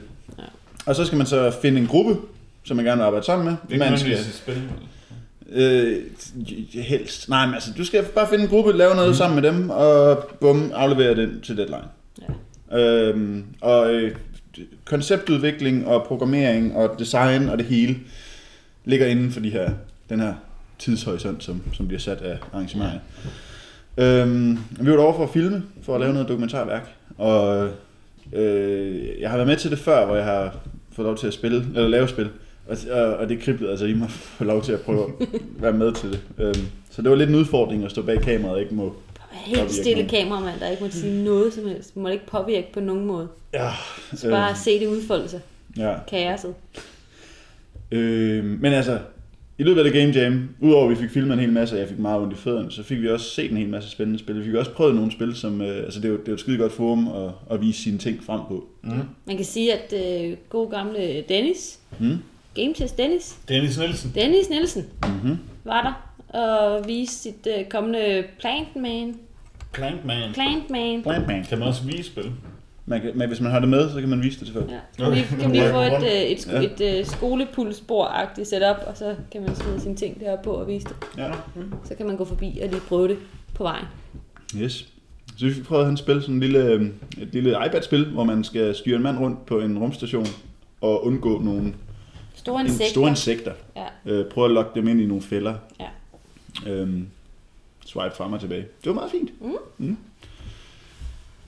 Ja. 0.86 0.90
Og 0.90 0.96
så 0.96 1.06
skal 1.06 1.18
man 1.18 1.28
så 1.28 1.52
finde 1.62 1.82
en 1.82 1.88
gruppe, 1.88 2.18
som 2.64 2.78
man 2.78 2.86
gerne 2.86 2.98
vil 2.98 3.06
arbejde 3.06 3.26
sammen 3.26 3.46
med. 3.46 3.56
Det 3.70 3.80
man 3.80 3.98
skal, 3.98 4.10
nødvendigvis 4.10 4.28
et 4.28 4.36
spil. 4.36 4.62
øh, 5.50 6.84
helst. 6.84 7.30
Nej, 7.30 7.46
men 7.46 7.54
altså, 7.54 7.72
du 7.78 7.86
skal 7.86 8.04
bare 8.04 8.28
finde 8.30 8.44
en 8.44 8.50
gruppe, 8.50 8.78
lave 8.78 8.96
noget 8.96 9.10
mm. 9.10 9.16
sammen 9.16 9.42
med 9.42 9.52
dem, 9.52 9.70
og 9.70 10.18
bum, 10.40 10.72
aflevere 10.76 11.16
den 11.16 11.42
til 11.42 11.58
deadline. 11.58 11.88
Ja. 12.22 12.80
Øhm, 12.80 13.46
og 13.62 13.94
øh, 13.94 14.16
konceptudvikling 14.86 15.88
og 15.88 16.04
programmering 16.04 16.76
og 16.76 17.00
design 17.00 17.50
og 17.50 17.58
det 17.58 17.66
hele 17.66 17.98
ligger 18.86 19.08
inden 19.08 19.32
for 19.32 19.40
de 19.40 19.50
her, 19.50 19.72
den 20.10 20.20
her 20.20 20.34
tidshorisont, 20.80 21.44
som, 21.44 21.62
som 21.74 21.88
bliver 21.88 22.00
sat 22.00 22.22
af 22.22 22.38
arrangementet. 22.54 23.00
Øhm, 23.98 24.60
vi 24.80 24.92
var 24.92 24.98
derovre 24.98 25.16
for 25.16 25.24
at 25.24 25.30
filme, 25.30 25.64
for 25.82 25.96
at 25.96 26.02
lave 26.02 26.14
noget 26.14 26.28
dokumentarværk, 26.28 26.96
og 27.18 27.70
øh, 28.34 29.22
jeg 29.22 29.30
har 29.30 29.38
været 29.38 29.48
med 29.48 29.58
til 29.58 29.72
det 29.72 29.80
før, 29.80 30.06
hvor 30.06 30.16
jeg 30.16 30.26
har 30.26 30.56
fået 30.96 31.06
lov 31.06 31.18
til 31.18 31.28
at 31.28 31.34
spille, 31.34 31.58
eller 31.76 31.88
lave 31.88 32.08
spil, 32.08 32.30
og, 32.68 32.78
og, 32.91 33.02
og 33.02 33.30
det 33.30 33.39
kriblede 33.39 33.72
altså 33.72 33.86
i 33.86 33.94
mig 33.94 34.06
at 34.06 34.12
få 34.12 34.44
lov 34.44 34.62
til 34.64 34.72
at 34.72 34.82
prøve 34.82 35.06
at 35.22 35.28
være 35.58 35.74
med 35.74 35.94
til 35.94 36.10
det. 36.12 36.20
Øhm, 36.38 36.66
så 36.91 37.02
det 37.02 37.10
var 37.12 37.16
lidt 37.18 37.30
en 37.30 37.36
udfordring 37.36 37.84
at 37.86 37.91
stå 37.91 38.02
bag 38.02 38.22
kameraet 38.22 38.56
og 38.56 38.62
ikke 38.62 38.76
må... 38.76 38.94
Helt 39.32 39.72
stille 39.72 40.10
kameramand, 40.10 40.60
der 40.60 40.70
ikke 40.70 40.84
må 40.84 40.89
sige 40.89 41.24
noget 41.24 41.54
som 41.54 41.68
helst. 41.68 41.96
Må 41.98 42.08
ikke 42.08 42.26
påvirke 42.28 42.68
på 42.74 42.80
nogen 42.80 43.06
måde. 43.06 43.28
Ja, 43.54 43.70
Så 44.14 44.30
bare 44.30 44.56
se 44.56 44.80
det 44.80 44.88
udfolde 44.88 45.30
sig. 45.30 45.39
ja. 45.78 45.94
Kaoset. 46.08 46.54
Øh, 47.91 48.46
men 48.46 48.74
altså, 48.74 49.00
i 49.58 49.64
løbet 49.64 49.78
af 49.86 49.91
det 49.91 49.93
Game 49.93 50.12
Jam, 50.14 50.49
udover 50.60 50.84
at 50.84 50.89
vi 50.89 50.95
fik 50.95 51.10
filmet 51.10 51.34
en 51.34 51.39
hel 51.39 51.51
masse, 51.54 51.76
og 51.76 51.80
jeg 51.80 51.88
fik 51.88 51.99
meget 51.99 52.22
ondt 52.22 52.34
i 52.34 52.36
fødderne, 52.36 52.72
så 52.72 52.84
fik 52.84 53.01
vi 53.01 53.10
også 53.10 53.30
set 53.30 53.51
en 53.51 53.58
hel 53.58 53.70
masse 53.70 53.89
spændende 53.89 54.20
spil. 54.20 54.39
Vi 54.39 54.45
fik 54.45 54.54
også 54.54 54.72
prøvet 54.72 54.95
nogle 54.95 55.12
spil, 55.12 55.36
som, 55.36 55.62
øh, 55.62 55.78
altså 55.84 55.99
det 55.99 56.06
er 56.06 56.10
jo, 56.10 56.18
det 56.18 56.24
er 56.28 56.32
jo 56.32 56.34
et 56.34 56.39
skide 56.39 56.58
godt 56.58 56.72
forum 56.72 57.08
at, 57.08 57.32
at 57.51 57.62
vise 57.62 57.82
sine 57.84 57.97
ting 57.97 58.24
frem 58.24 58.39
på. 58.47 58.68
Mm. 58.84 58.89
Man 59.26 59.36
kan 59.36 59.45
sige, 59.45 59.74
at 59.74 59.93
øh, 60.32 60.38
god 60.49 60.72
gamle 60.72 61.24
Dennis, 61.30 61.80
Mm. 61.99 62.18
Game 62.56 62.74
Test 62.74 62.97
Dennis, 62.97 63.36
Dennis 63.49 63.78
Nielsen. 63.78 64.12
Dennis 64.16 64.49
Nielsen, 64.49 64.86
Mm-hmm. 65.04 65.38
var 65.64 65.82
der 65.82 66.39
og 66.39 66.88
viste 66.88 67.16
sit 67.16 67.47
øh, 67.60 67.66
kommende 67.66 68.24
Plantman. 68.39 69.16
Plankman. 69.74 70.34
Plantman. 70.34 71.04
Plantman. 71.04 71.43
Kan 71.49 71.60
man 71.60 71.68
også 71.68 71.84
vise 71.84 72.04
spil? 72.04 72.32
Man 72.86 73.02
kan, 73.02 73.12
men 73.16 73.28
hvis 73.28 73.42
man 73.42 73.52
har 73.52 73.60
det 73.60 73.70
med, 73.70 73.90
så 73.92 74.00
kan 74.00 74.10
man 74.10 74.22
vise 74.22 74.40
det 74.40 74.46
til 74.48 74.54
folk. 74.54 74.72
Ja. 74.72 74.80
Kan 74.98 75.12
vi, 75.16 75.22
kan 75.42 75.52
vi 75.54 75.60
få 75.72 75.80
et, 75.82 76.04
øh, 76.04 76.22
et, 76.22 76.48
et, 76.82 77.00
et 77.00 77.08
skolepulsbord-agtigt 77.08 78.44
setup, 78.44 78.76
og 78.88 78.98
så 78.98 79.16
kan 79.32 79.42
man 79.42 79.56
smide 79.56 79.82
sine 79.82 79.96
ting 79.96 80.20
deroppe 80.20 80.44
på 80.44 80.52
og 80.52 80.68
vise 80.68 80.86
det. 80.88 80.96
Ja. 81.18 81.32
Så 81.86 81.96
kan 81.96 82.06
man 82.08 82.18
gå 82.18 82.26
forbi 82.26 82.60
og 82.64 82.70
lige 82.70 82.82
prøve 82.88 83.08
det 83.08 83.18
på 83.56 83.64
vejen. 83.64 83.86
Yes. 84.58 84.88
Så 85.38 85.46
vi 85.46 85.52
at 85.76 85.86
han 85.86 85.98
spille 85.98 86.22
sådan 86.22 86.36
en 86.36 86.40
lille, 86.42 86.60
øh, 86.66 86.82
et 87.22 87.30
lille 87.34 87.50
iPad-spil, 87.68 88.06
hvor 88.06 88.24
man 88.24 88.44
skal 88.44 88.76
styre 88.76 88.96
en 88.96 89.04
mand 89.04 89.18
rundt 89.20 89.46
på 89.46 89.60
en 89.60 89.78
rumstation 89.80 90.26
og 90.82 91.06
undgå 91.06 91.40
nogle 91.42 91.74
Store 92.36 92.62
en- 92.62 92.66
insekter. 92.68 92.90
store 92.92 93.10
insekter. 93.10 93.52
Ja, 93.76 93.86
Øh, 94.06 94.26
prøve 94.26 94.46
at 94.46 94.52
lokke 94.52 94.72
dem 94.76 94.88
ind 94.88 95.02
i 95.02 95.06
nogle 95.06 95.24
fælder. 95.24 95.54
ja. 95.80 95.86
Øhm, 96.72 97.08
swipe 97.86 98.16
frem 98.16 98.34
og 98.34 98.40
tilbage. 98.40 98.62
Det 98.62 98.86
var 98.88 98.94
meget 98.94 99.12
fint. 99.12 99.30
Mm. 99.42 99.52
Mm. 99.78 99.98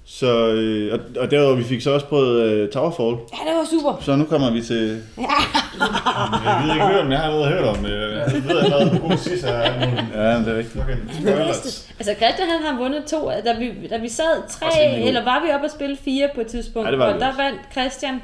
Så, 0.07 0.47
øh, 0.47 0.93
og, 0.93 1.21
og 1.21 1.31
derudover, 1.31 1.55
vi 1.55 1.63
fik 1.63 1.81
så 1.81 1.91
også 1.93 2.05
prøvet 2.05 2.41
øh, 2.43 2.69
Towerfall. 2.71 3.09
Ja, 3.09 3.49
det 3.51 3.57
var 3.57 3.65
super. 3.79 3.97
Så 4.01 4.15
nu 4.15 4.25
kommer 4.25 4.51
vi 4.51 4.61
til... 4.61 5.03
Jeg 5.17 6.61
ved 6.65 6.73
ikke, 6.73 6.99
om 7.01 7.11
jeg 7.11 7.19
har 7.19 7.25
allerede 7.25 7.47
hørt 7.49 7.63
om 7.63 7.75
det. 7.83 7.91
Jeg 7.91 8.43
ved 8.47 8.57
allerede, 8.57 8.89
hvor 8.89 9.07
god 9.09 9.17
sidst 9.17 9.43
er. 9.45 9.79
Nogle 9.79 10.07
Ja, 10.15 10.37
det 10.39 10.47
er 10.47 10.57
rigtigt. 10.57 11.93
Altså 11.99 12.13
Christian 12.13 12.49
han 12.49 12.61
har 12.63 12.77
vundet 12.77 13.05
to, 13.05 13.29
da 13.45 13.53
vi, 13.59 13.87
da 13.87 13.97
vi 13.97 14.09
sad 14.09 14.49
tre, 14.49 14.99
eller 14.99 15.23
var 15.23 15.43
vi 15.45 15.51
oppe 15.53 15.65
og 15.67 15.71
spille 15.71 15.97
fire 16.05 16.29
på 16.35 16.41
et 16.41 16.47
tidspunkt, 16.47 16.85
Ja, 16.87 16.91
det 16.91 16.99
var 16.99 17.05
og 17.07 17.13
vi 17.15 17.19
der 17.19 17.27
også. 17.27 17.41
vandt 17.41 17.59
Christian 17.71 18.21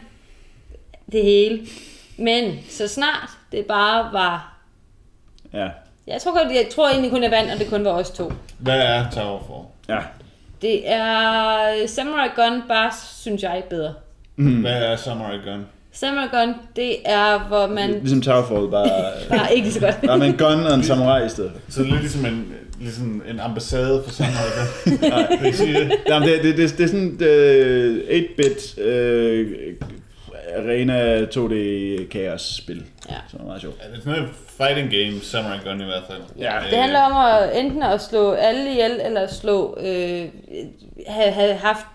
det 1.12 1.24
hele. 1.24 1.60
Men 2.18 2.60
så 2.70 2.88
snart 2.88 3.30
det 3.52 3.66
bare 3.66 4.10
var... 4.14 4.54
Ja. 5.54 5.68
Jeg 6.08 6.22
tror, 6.22 6.32
godt, 6.44 6.54
jeg 6.56 6.68
tror 6.76 6.90
egentlig 6.90 7.12
kun, 7.12 7.24
jeg 7.24 7.32
vandt, 7.32 7.52
og 7.54 7.60
det 7.60 7.70
kun 7.70 7.86
var 7.86 7.92
os 7.92 8.10
to. 8.12 8.32
Hvad 8.58 8.80
er 8.80 9.06
Towerfall? 9.12 9.66
Ja. 9.90 10.00
Det 10.62 10.92
er 10.92 11.88
Samurai 11.88 12.28
Gun, 12.36 12.62
bare 12.68 12.92
synes 13.22 13.44
jeg 13.44 13.64
bedre. 13.70 13.94
Mm. 14.36 14.62
Hvad 14.62 14.72
er 14.72 14.96
Samurai 14.96 15.38
Gun? 15.46 15.66
Samurai 15.92 16.28
Gun, 16.32 16.54
det 16.76 16.96
er, 17.06 17.48
hvor 17.48 17.68
man... 17.68 17.92
Ligesom 17.92 18.22
Towerfall, 18.22 18.72
bare, 18.72 18.90
Bare 19.38 19.56
ikke 19.56 19.72
så 19.72 19.80
godt. 19.80 20.02
bare 20.02 20.18
med 20.18 20.28
en 20.28 20.38
gun 20.38 20.66
og 20.66 20.74
en 20.74 20.84
samurai 20.84 21.26
i 21.26 21.30
stedet. 21.30 21.52
Så 21.70 21.82
det 21.82 21.88
er 21.88 21.92
lidt 21.92 22.02
ligesom 22.02 22.26
en, 22.26 22.54
ligesom 22.80 23.24
en 23.30 23.40
ambassade 23.40 24.04
for 24.06 24.12
Samurai 24.12 24.50
Gun. 24.58 24.98
Nej, 25.10 25.28
det 25.44 25.58
det. 25.60 25.92
Jamen, 26.08 26.30
det, 26.30 26.44
det, 26.44 26.58
det, 26.58 26.84
er 26.84 26.88
sådan 26.88 27.08
et 27.08 27.22
øh, 27.22 28.04
8-bit 28.10 28.80
øh, 28.80 29.48
arena 30.58 31.26
2D 31.26 31.54
kaos 32.08 32.56
spil. 32.56 32.84
Ja. 33.10 33.16
Så 33.28 33.38
det 33.38 33.42
er 33.42 33.46
meget 33.46 33.62
sjovt. 33.62 33.76
Ja, 33.84 33.90
det 33.90 33.98
er 33.98 34.02
sådan 34.02 34.20
noget 34.20 34.30
fighting 34.58 34.92
game, 34.92 35.22
Samurai 35.22 35.58
Gun 35.64 35.82
i 35.82 35.84
hvert 35.84 36.04
fald. 36.08 36.22
Ja, 36.40 36.60
Det 36.70 36.78
handler 36.78 37.00
om 37.00 37.26
at 37.26 37.60
enten 37.60 37.84
at 37.84 38.02
slå 38.02 38.32
alle 38.32 38.72
ihjel, 38.72 39.02
eller 39.06 39.28
slå, 39.28 39.78
øh, 39.80 40.26
have, 41.08 41.32
have 41.32 41.54
haft 41.54 41.86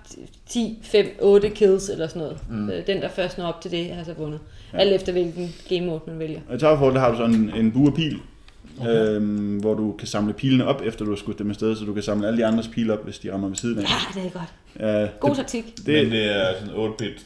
10, 0.48 0.78
5, 0.82 1.06
8 1.20 1.50
kills 1.50 1.88
eller 1.88 2.06
sådan 2.06 2.22
noget. 2.22 2.38
Mm. 2.50 2.70
Den, 2.86 3.02
der 3.02 3.08
først 3.08 3.38
når 3.38 3.46
op 3.46 3.60
til 3.60 3.70
det, 3.70 3.90
har 3.90 4.04
så 4.04 4.12
vundet. 4.12 4.40
Ja. 4.72 4.78
Alt 4.78 4.92
efter 4.92 5.12
hvilken 5.12 5.54
game 5.68 5.86
mode 5.86 6.00
man 6.06 6.18
vælger. 6.18 6.40
Og 6.48 6.56
i 6.56 6.58
Towerfall, 6.58 6.94
der 6.94 7.00
har 7.00 7.10
du 7.10 7.16
sådan 7.16 7.34
en, 7.34 7.52
en 7.56 7.72
bue 7.72 7.92
pil, 7.92 8.18
okay. 8.80 8.90
øhm, 8.90 9.58
hvor 9.58 9.74
du 9.74 9.92
kan 9.92 10.08
samle 10.08 10.32
pilene 10.32 10.66
op, 10.66 10.82
efter 10.84 11.04
du 11.04 11.10
har 11.10 11.16
skudt 11.16 11.38
dem 11.38 11.50
afsted, 11.50 11.76
så 11.76 11.84
du 11.84 11.94
kan 11.94 12.02
samle 12.02 12.26
alle 12.26 12.38
de 12.38 12.46
andres 12.46 12.68
pile 12.68 12.92
op, 12.92 13.04
hvis 13.04 13.18
de 13.18 13.32
rammer 13.32 13.48
ved 13.48 13.56
siden 13.56 13.78
af. 13.78 13.82
Ja, 13.82 14.20
det 14.20 14.26
er 14.26 14.30
godt. 14.30 14.52
Ja, 14.80 15.08
God 15.20 15.30
det, 15.30 15.36
taktik. 15.36 15.64
Det, 15.76 15.86
det, 15.86 16.02
Men 16.02 16.12
det 16.12 16.36
er 16.36 16.52
sådan 16.60 16.74
8-bit 16.74 17.20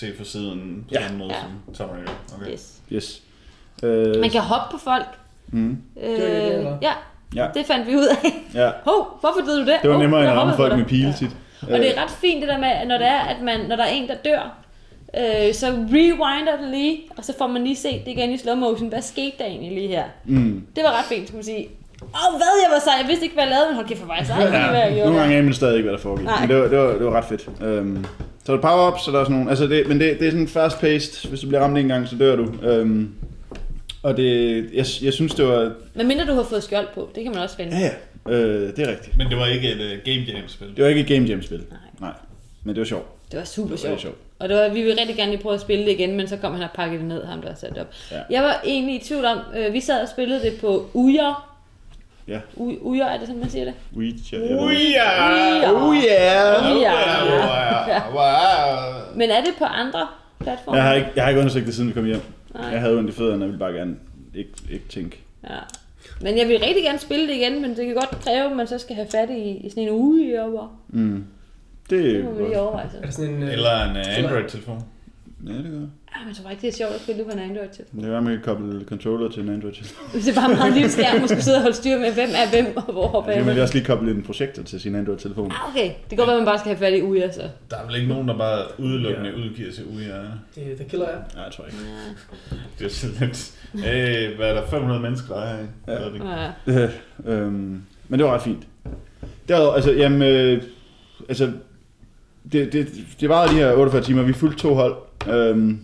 set 0.00 0.14
fra 0.18 0.24
siden, 0.24 0.84
på 0.88 0.94
Ja. 0.94 1.02
samme 1.02 1.18
måde 1.18 1.30
Ja. 1.30 1.36
som 1.74 1.88
Gun. 1.88 1.98
Okay. 2.42 2.52
Yes. 2.52 2.72
yes. 2.92 3.22
Øh, 3.82 4.20
Man 4.20 4.30
kan 4.30 4.40
hoppe 4.40 4.76
på 4.76 4.78
folk. 4.84 5.06
mm, 5.48 5.78
Øh, 6.02 6.10
det, 6.10 6.54
eller? 6.54 6.76
ja, 6.82 6.92
ja, 7.34 7.46
det 7.54 7.66
fandt 7.66 7.86
vi 7.86 7.96
ud 7.96 8.06
af. 8.06 8.32
ja. 8.54 8.70
Hov, 8.90 9.18
hvorfor 9.20 9.44
ved 9.44 9.58
du 9.64 9.70
det? 9.70 9.78
Det 9.82 9.90
var 9.90 9.98
nemmere 9.98 10.20
end 10.20 10.26
jeg 10.28 10.36
at 10.36 10.40
ramme 10.42 10.56
folk 10.56 10.76
med 10.76 10.84
pile 10.84 11.14
tit. 11.18 11.30
Og 11.62 11.78
det 11.78 11.96
er 11.98 12.02
ret 12.02 12.10
fint 12.10 12.40
det 12.40 12.48
der 12.48 12.58
med, 12.58 12.68
at 12.68 12.88
når, 12.88 12.98
det 12.98 13.06
er, 13.06 13.18
at 13.20 13.36
man, 13.42 13.60
når 13.68 13.76
der 13.76 13.84
er 13.84 13.88
en, 13.88 14.08
der 14.08 14.14
dør, 14.24 14.56
øh, 15.18 15.54
så 15.54 15.66
rewinder 15.66 16.56
det 16.60 16.68
lige, 16.70 17.00
og 17.16 17.24
så 17.24 17.34
får 17.38 17.46
man 17.46 17.64
lige 17.64 17.76
set 17.76 18.00
det 18.04 18.10
igen 18.10 18.30
i 18.30 18.38
slow 18.38 18.54
motion. 18.54 18.88
Hvad 18.88 19.02
skete 19.02 19.32
der 19.38 19.44
egentlig 19.44 19.72
lige 19.72 19.88
her? 19.88 20.04
Mm. 20.24 20.66
Det 20.76 20.84
var 20.84 20.98
ret 20.98 21.04
fint, 21.04 21.28
skulle 21.28 21.38
man 21.38 21.44
sige. 21.44 21.68
Åh, 22.02 22.36
hvad 22.36 22.54
jeg 22.64 22.70
var 22.72 22.80
sej. 22.84 22.94
Jeg 23.00 23.08
vidste 23.08 23.24
ikke, 23.24 23.34
hvad 23.34 23.44
jeg 23.44 23.50
lavede, 23.50 23.66
men 23.68 23.74
hold 23.74 23.86
kæft 23.88 24.00
for 24.00 24.06
mig. 24.06 24.26
Så 24.26 24.32
jeg 24.34 24.42
ikke, 24.46 24.58
hvad 24.58 24.80
jeg 24.80 24.88
Ja, 24.88 24.94
gjorde. 24.94 25.04
nogle 25.06 25.20
gange 25.20 25.34
aner 25.36 25.44
man 25.44 25.54
stadig 25.54 25.76
ikke, 25.76 25.88
hvad 25.88 25.96
der 25.96 26.02
foregik. 26.02 26.24
Nej. 26.26 26.40
Men 26.40 26.48
det 26.50 26.56
var, 26.62 26.68
det 26.68 26.78
var, 26.78 26.92
det 26.92 27.06
var 27.06 27.12
ret 27.12 27.24
fedt. 27.24 27.48
Um, 27.80 28.04
så 28.44 28.52
er 28.52 28.56
der 28.56 28.62
power 28.62 28.92
ups, 28.92 29.04
så 29.04 29.10
der 29.10 29.18
er 29.20 29.24
sådan 29.24 29.36
nogle, 29.36 29.50
altså 29.50 29.66
det, 29.66 29.88
men 29.88 30.00
det, 30.00 30.18
det 30.18 30.26
er 30.26 30.30
sådan 30.30 30.48
fast 30.48 30.80
paced. 30.80 31.28
Hvis 31.28 31.40
du 31.40 31.46
bliver 31.48 31.60
ramt 31.60 31.78
en 31.78 31.88
gang, 31.88 32.08
så 32.08 32.16
dør 32.16 32.36
du. 32.36 32.52
Um, 32.80 33.14
og 34.02 34.16
det, 34.16 34.56
jeg, 34.74 34.86
jeg 35.02 35.12
synes, 35.12 35.34
det 35.34 35.46
var, 35.46 35.72
Men 35.94 36.08
mindre 36.08 36.26
du 36.26 36.32
har 36.32 36.42
fået 36.42 36.62
skjold 36.62 36.86
på, 36.94 37.08
det 37.14 37.22
kan 37.22 37.32
man 37.32 37.42
også 37.42 37.56
finde. 37.56 37.76
ja 37.78 37.90
ja, 38.28 38.32
øh, 38.34 38.76
det 38.76 38.78
er 38.78 38.90
rigtigt. 38.90 39.16
Men 39.18 39.26
det 39.28 39.36
var 39.36 39.46
ikke 39.46 39.68
et 39.68 39.74
uh, 39.76 40.04
game 40.04 40.38
jam-spil. 40.38 40.68
Det 40.76 40.84
var 40.84 40.88
ikke 40.90 41.00
et 41.00 41.06
game 41.06 41.26
jam 41.26 41.42
spil. 41.42 41.58
Nej. 41.70 41.78
Nej. 42.00 42.12
Men 42.64 42.74
det 42.74 42.80
var 42.80 42.86
sjovt. 42.86 43.06
Det 43.30 43.38
var 43.38 43.44
super 43.44 43.76
Det 43.76 43.82
var 43.84 43.88
sjovt. 43.88 44.00
sjovt. 44.00 44.16
Og 44.38 44.48
det 44.48 44.56
var, 44.56 44.68
vi 44.68 44.82
ville 44.82 45.00
rigtig 45.00 45.16
gerne 45.16 45.30
lige 45.30 45.42
prøve 45.42 45.54
at 45.54 45.60
spille 45.60 45.84
det 45.84 45.90
igen, 45.92 46.16
men 46.16 46.28
så 46.28 46.36
kom 46.36 46.52
han 46.52 46.62
og 46.62 46.68
pakkede 46.74 46.98
det 47.00 47.08
ned, 47.08 47.24
ham 47.24 47.40
der 47.40 47.48
havde 47.48 47.60
sat 47.60 47.70
det 47.70 47.78
op. 47.78 47.86
Ja. 48.10 48.16
Jeg 48.30 48.42
var 48.42 48.60
egentlig 48.66 48.94
i 48.94 49.04
tvivl 49.04 49.24
om, 49.24 49.38
øh, 49.56 49.72
vi 49.72 49.80
sad 49.80 50.02
og 50.02 50.08
spillede 50.08 50.40
det 50.42 50.52
på 50.60 50.90
Ujer. 50.94 51.49
Ja. 52.28 52.40
U- 52.56 52.78
Ujer, 52.80 53.04
er 53.06 53.18
det 53.18 53.26
sådan, 53.26 53.40
man 53.40 53.50
siger 53.50 53.64
det? 53.64 53.74
WeChat. 53.96 54.40
Uja! 54.40 54.60
Uja. 54.60 55.72
Oh 55.86 55.94
yeah! 55.96 56.80
Ja. 57.88 58.02
Wow. 58.12 59.16
Men 59.16 59.30
er 59.30 59.40
det 59.40 59.54
på 59.58 59.64
andre 59.64 60.06
platforme? 60.40 60.76
Jeg 60.76 60.84
har 60.86 60.94
ikke, 60.94 61.08
jeg 61.16 61.24
har 61.24 61.28
ikke 61.28 61.40
undersøgt 61.40 61.66
det, 61.66 61.74
siden 61.74 61.88
vi 61.88 61.94
kom 61.94 62.04
hjem. 62.04 62.20
Nej. 62.54 62.64
Jeg 62.66 62.80
havde 62.80 62.98
ondt 62.98 63.10
i 63.10 63.12
fødderne, 63.12 63.44
og 63.44 63.48
ville 63.48 63.58
bare 63.58 63.72
gerne 63.72 63.96
ikke, 64.34 64.50
ikke 64.70 64.88
tænke. 64.88 65.18
Ja. 65.50 65.56
Men 66.20 66.38
jeg 66.38 66.48
vil 66.48 66.58
rigtig 66.58 66.84
gerne 66.84 66.98
spille 66.98 67.28
det 67.28 67.34
igen, 67.34 67.62
men 67.62 67.70
det 67.76 67.86
kan 67.86 67.94
godt 67.94 68.10
kræve, 68.10 68.50
at 68.50 68.56
man 68.56 68.66
så 68.66 68.78
skal 68.78 68.94
have 68.96 69.08
fat 69.10 69.30
i, 69.30 69.50
i 69.66 69.70
sådan 69.70 69.82
en 69.82 69.90
uge 69.90 70.42
over. 70.42 70.80
Mm. 70.88 71.24
Det 71.90 72.04
Det 72.04 72.16
er 72.20 72.24
må 72.24 72.30
vi 72.30 72.42
lige 72.42 72.60
overveje 72.60 72.88
så. 72.92 72.96
Er 72.98 73.02
det 73.02 73.14
sådan 73.14 73.34
en... 73.34 73.42
øh, 73.42 73.52
Eller 73.52 73.84
en 73.84 73.90
uh, 73.96 74.18
Android-telefon. 74.18 74.82
Ja, 75.46 75.52
det 75.52 75.64
gør. 75.64 75.70
Ja, 75.70 76.18
men 76.20 76.28
jeg 76.28 76.36
tror 76.36 76.50
ikke, 76.50 76.62
det 76.62 76.68
er 76.68 76.72
sjovt 76.76 76.92
at 76.94 77.00
spille 77.00 77.24
på 77.24 77.30
en 77.30 77.38
Android 77.38 77.68
til. 77.68 77.84
Det 77.92 78.10
være, 78.10 78.22
man 78.22 78.32
kan 78.32 78.42
koble 78.42 78.84
controller 78.84 79.30
til 79.30 79.42
en 79.42 79.48
Android 79.48 79.72
til. 79.72 79.86
Hvis 80.12 80.24
det 80.26 80.36
er 80.36 80.40
bare 80.40 80.48
meget 80.56 80.72
lille 80.72 80.90
skærm, 80.90 81.18
man 81.18 81.28
skal 81.28 81.42
sidde 81.42 81.56
og 81.56 81.62
holde 81.62 81.76
styr 81.76 81.98
med, 81.98 82.12
hvem 82.12 82.28
er 82.34 82.50
hvem 82.50 82.76
og 82.76 82.92
hvor 82.92 83.06
Så 83.06 83.32
kan 83.32 83.36
man 83.36 83.44
bagved. 83.46 83.62
også 83.62 83.74
lige 83.74 83.84
koble 83.84 84.10
en 84.10 84.22
projektor 84.22 84.62
til 84.62 84.80
sin 84.80 84.94
Android-telefon. 84.94 85.50
Ah, 85.50 85.68
okay. 85.70 85.84
Det 85.84 86.08
kan 86.08 86.18
godt 86.18 86.26
være, 86.26 86.36
at 86.36 86.40
man 86.42 86.46
bare 86.46 86.58
skal 86.58 86.68
have 86.68 86.78
fat 86.78 86.98
i 86.98 87.02
Uja, 87.02 87.32
så. 87.32 87.42
Der 87.70 87.76
er 87.76 87.86
vel 87.86 87.96
ikke 87.96 88.08
nogen, 88.08 88.28
der 88.28 88.38
bare 88.38 88.62
udelukkende 88.78 89.36
udgiver 89.36 89.72
sig 89.72 89.84
Uja. 89.94 90.16
Det, 90.54 90.78
det 90.78 90.86
killer 90.88 91.08
jeg. 91.08 91.18
Nej, 91.34 91.44
jeg 91.44 91.52
tror 91.52 91.64
ikke. 91.64 91.76
Det 92.78 92.84
er 92.84 92.90
sådan 92.90 93.16
lidt... 93.20 93.52
Hey, 93.84 94.36
hvad 94.36 94.48
er 94.48 94.54
der 94.54 94.66
500 94.66 95.00
mennesker, 95.00 95.34
der 95.34 95.42
er 95.42 95.56
herinde? 95.86 96.30
Ja. 96.30 96.42
Ja. 96.66 96.80
Ja. 96.80 96.88
øhm, 97.32 97.82
men 98.08 98.18
det 98.20 98.26
var 98.26 98.34
ret 98.34 98.42
fint. 98.42 98.66
Derudover, 99.48 99.74
altså, 99.74 99.92
jamen, 99.92 100.22
øh, 100.22 100.62
altså, 101.28 101.52
det, 102.52 102.72
det, 102.72 102.88
det 103.20 103.28
var 103.28 103.46
de 103.46 103.54
her 103.54 103.72
48 103.72 104.02
timer, 104.02 104.22
vi 104.22 104.32
fulgte 104.32 104.58
to 104.58 104.74
hold, 104.74 104.94
øhm, 105.28 105.78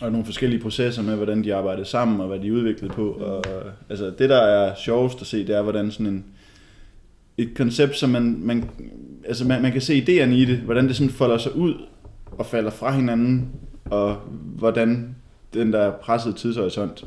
og 0.00 0.12
nogle 0.12 0.24
forskellige 0.24 0.62
processer 0.62 1.02
med, 1.02 1.16
hvordan 1.16 1.44
de 1.44 1.54
arbejdede 1.54 1.86
sammen, 1.86 2.20
og 2.20 2.28
hvad 2.28 2.38
de 2.38 2.52
udviklede 2.52 2.92
på, 2.92 3.10
og 3.10 3.44
altså, 3.88 4.12
det 4.18 4.30
der 4.30 4.40
er 4.40 4.74
sjovest 4.74 5.20
at 5.20 5.26
se, 5.26 5.46
det 5.46 5.56
er, 5.56 5.62
hvordan 5.62 5.90
sådan 5.90 6.06
en, 6.06 6.24
et 7.38 7.50
koncept, 7.56 7.96
som 7.96 8.10
man, 8.10 8.36
man, 8.40 8.70
altså 9.24 9.46
man, 9.46 9.62
man 9.62 9.72
kan 9.72 9.80
se 9.80 9.98
idéerne 9.98 10.32
i 10.32 10.44
det, 10.44 10.58
hvordan 10.58 10.88
det 10.88 10.96
sådan 10.96 11.10
folder 11.10 11.38
sig 11.38 11.56
ud, 11.56 11.74
og 12.30 12.46
falder 12.46 12.70
fra 12.70 12.92
hinanden, 12.92 13.48
og 13.84 14.16
hvordan 14.56 15.16
den 15.54 15.72
der 15.72 15.90
pressede 15.90 16.34
tidshorisont 16.34 17.04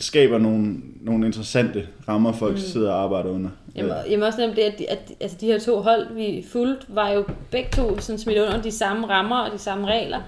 skaber 0.00 0.38
nogle, 0.38 0.76
nogle 1.00 1.26
interessante 1.26 1.86
rammer, 2.08 2.32
folk 2.32 2.52
mm. 2.52 2.60
sidder 2.60 2.92
og 2.92 3.02
arbejder 3.02 3.30
under. 3.30 3.50
Jamen, 3.76 3.92
jamen 4.10 4.22
også 4.22 4.40
nemt 4.40 4.56
det, 4.56 4.62
at, 4.62 4.78
de, 4.78 4.90
at 4.90 5.12
altså 5.20 5.36
de 5.40 5.46
her 5.46 5.58
to 5.58 5.80
hold, 5.80 6.14
vi 6.14 6.46
fulgte, 6.52 6.86
var 6.88 7.10
jo 7.10 7.24
begge 7.50 7.68
to 7.72 7.98
sådan 7.98 8.18
smidt 8.18 8.38
under 8.38 8.62
de 8.62 8.70
samme 8.70 9.06
rammer 9.06 9.36
og 9.36 9.52
de 9.52 9.58
samme 9.58 9.86
regler. 9.86 10.20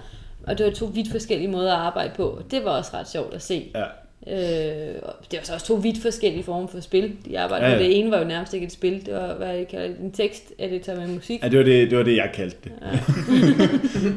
Og 0.47 0.59
det 0.59 0.67
var 0.67 0.73
to 0.73 0.87
vidt 0.87 1.11
forskellige 1.11 1.49
måder 1.49 1.73
at 1.73 1.81
arbejde 1.81 2.11
på. 2.17 2.43
Det 2.51 2.65
var 2.65 2.71
også 2.71 2.91
ret 2.95 3.09
sjovt 3.09 3.35
at 3.35 3.43
se. 3.43 3.71
Ja. 3.75 3.85
Øh, 4.27 4.95
det 5.31 5.39
var 5.39 5.43
så 5.43 5.55
også 5.55 5.67
to 5.67 5.75
vidt 5.75 6.03
forskellige 6.03 6.45
former 6.45 6.69
for 6.69 6.81
spil, 6.81 7.13
de 7.27 7.39
arbejdede 7.39 7.71
ja. 7.71 7.77
ja. 7.77 7.83
Det 7.83 7.99
ene 7.99 8.11
var 8.11 8.19
jo 8.19 8.25
nærmest 8.25 8.55
ikke 8.55 8.67
et 8.67 8.73
spil, 8.73 9.07
det 9.07 9.15
var, 9.15 9.35
hvad 9.35 9.55
jeg 9.55 9.69
kalder 9.69 9.87
det, 9.89 9.97
en 9.99 10.13
teksteditor 10.13 10.95
med 10.95 11.09
musik. 11.09 11.43
Ja, 11.43 11.49
det 11.49 11.59
var 11.59 11.65
det, 11.65 11.91
det, 11.91 11.99
var 11.99 12.05
det 12.05 12.17
jeg 12.17 12.31
kaldte 12.35 12.57
det. 12.65 12.73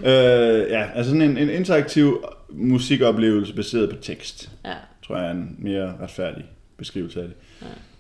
Ja, 0.03 0.11
øh, 0.63 0.71
ja 0.71 0.85
altså 0.95 1.11
sådan 1.11 1.21
en, 1.21 1.37
en 1.37 1.49
interaktiv 1.49 2.25
musikoplevelse 2.49 3.53
baseret 3.53 3.89
på 3.89 3.95
tekst, 4.01 4.49
Ja. 4.65 4.73
Tror 5.07 5.17
jeg 5.17 5.27
er 5.27 5.31
en 5.31 5.55
mere 5.59 5.93
retfærdig 6.01 6.45
beskrivelse 6.77 7.21
af 7.21 7.27
det. 7.27 7.35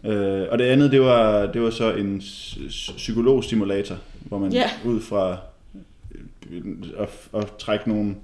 Ja. 0.03 0.09
Øh, 0.13 0.51
og 0.51 0.59
det 0.59 0.63
andet, 0.65 0.91
det 0.91 1.01
var, 1.01 1.45
det 1.45 1.61
var 1.61 1.69
så 1.69 1.93
en 1.93 2.21
psykologstimulator, 2.97 3.95
hvor 4.21 4.37
man 4.37 4.51
Ja. 4.51 4.69
ud 4.85 5.01
fra 5.01 5.37
øh, 6.51 6.61
at, 6.99 7.09
at 7.41 7.47
trække 7.59 7.89
nogle 7.89 8.15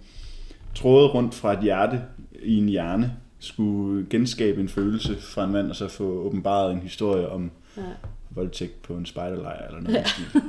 tråde 0.76 1.08
rundt 1.08 1.36
fra 1.36 1.54
et 1.54 1.60
hjerte 1.60 2.02
i 2.44 2.58
en 2.58 2.70
hjerne, 2.70 3.14
skulle 3.40 4.06
genskabe 4.10 4.62
en 4.62 4.70
følelse 4.70 5.16
fra 5.22 5.44
en 5.46 5.52
mand, 5.52 5.70
og 5.70 5.76
så 5.76 5.88
få 5.88 6.04
åbenbaret 6.04 6.72
en 6.74 6.80
historie 6.80 7.30
om 7.30 7.52
Ja. 7.78 7.82
voldtægt 8.30 8.82
på 8.82 8.94
en 8.94 9.06
spejderlejr 9.06 9.68
eller 9.68 9.82
noget. 9.82 9.96
Ja. 9.96 10.40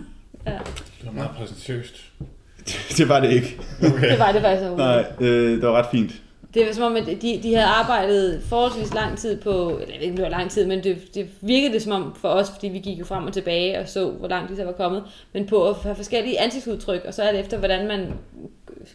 ja. 0.53 0.59
Det 0.99 1.07
var 1.07 1.13
meget 1.13 1.31
præsentøst. 1.31 2.05
det 2.99 3.09
var 3.09 3.21
det 3.21 3.33
ikke. 3.33 3.61
Okay. 3.87 4.11
Det 4.11 4.19
var 4.19 4.33
det 4.33 4.43
faktisk 4.43 4.63
overhovedet. 4.71 5.07
Nej, 5.21 5.29
øh, 5.29 5.51
det 5.53 5.63
var 5.63 5.73
ret 5.73 5.87
fint. 5.91 6.23
Det 6.55 6.67
var 6.67 6.73
som 6.73 6.85
om, 6.85 6.97
at 6.97 7.07
de, 7.07 7.41
de 7.43 7.55
havde 7.55 7.67
arbejdet 7.67 8.43
forholdsvis 8.43 8.95
lang 8.95 9.19
tid 9.19 9.41
på, 9.41 9.71
eller 9.71 9.95
jeg 9.95 10.01
ved 10.01 10.01
ikke, 10.01 10.13
om 10.13 10.17
det 10.17 10.23
var 10.23 10.31
lang 10.39 10.51
tid, 10.51 10.67
men 10.67 10.85
det, 10.85 11.15
det 11.15 11.29
virkede 11.41 11.73
det 11.73 11.83
som 11.83 11.93
om 11.93 12.15
for 12.21 12.29
os, 12.29 12.51
fordi 12.51 12.69
vi 12.69 12.79
gik 12.79 12.99
jo 12.99 13.05
frem 13.05 13.27
og 13.27 13.33
tilbage 13.33 13.79
og 13.79 13.89
så, 13.89 14.11
hvor 14.11 14.29
langt 14.29 14.51
de 14.51 14.57
så 14.57 14.65
var 14.65 14.73
kommet, 14.73 15.03
men 15.33 15.47
på 15.47 15.69
at 15.69 15.77
have 15.77 15.95
forskellige 15.95 16.41
ansigtsudtryk, 16.41 17.05
og 17.05 17.15
så 17.15 17.23
er 17.23 17.31
det 17.33 17.41
efter, 17.41 17.59
hvordan 17.59 17.89
man 17.89 18.13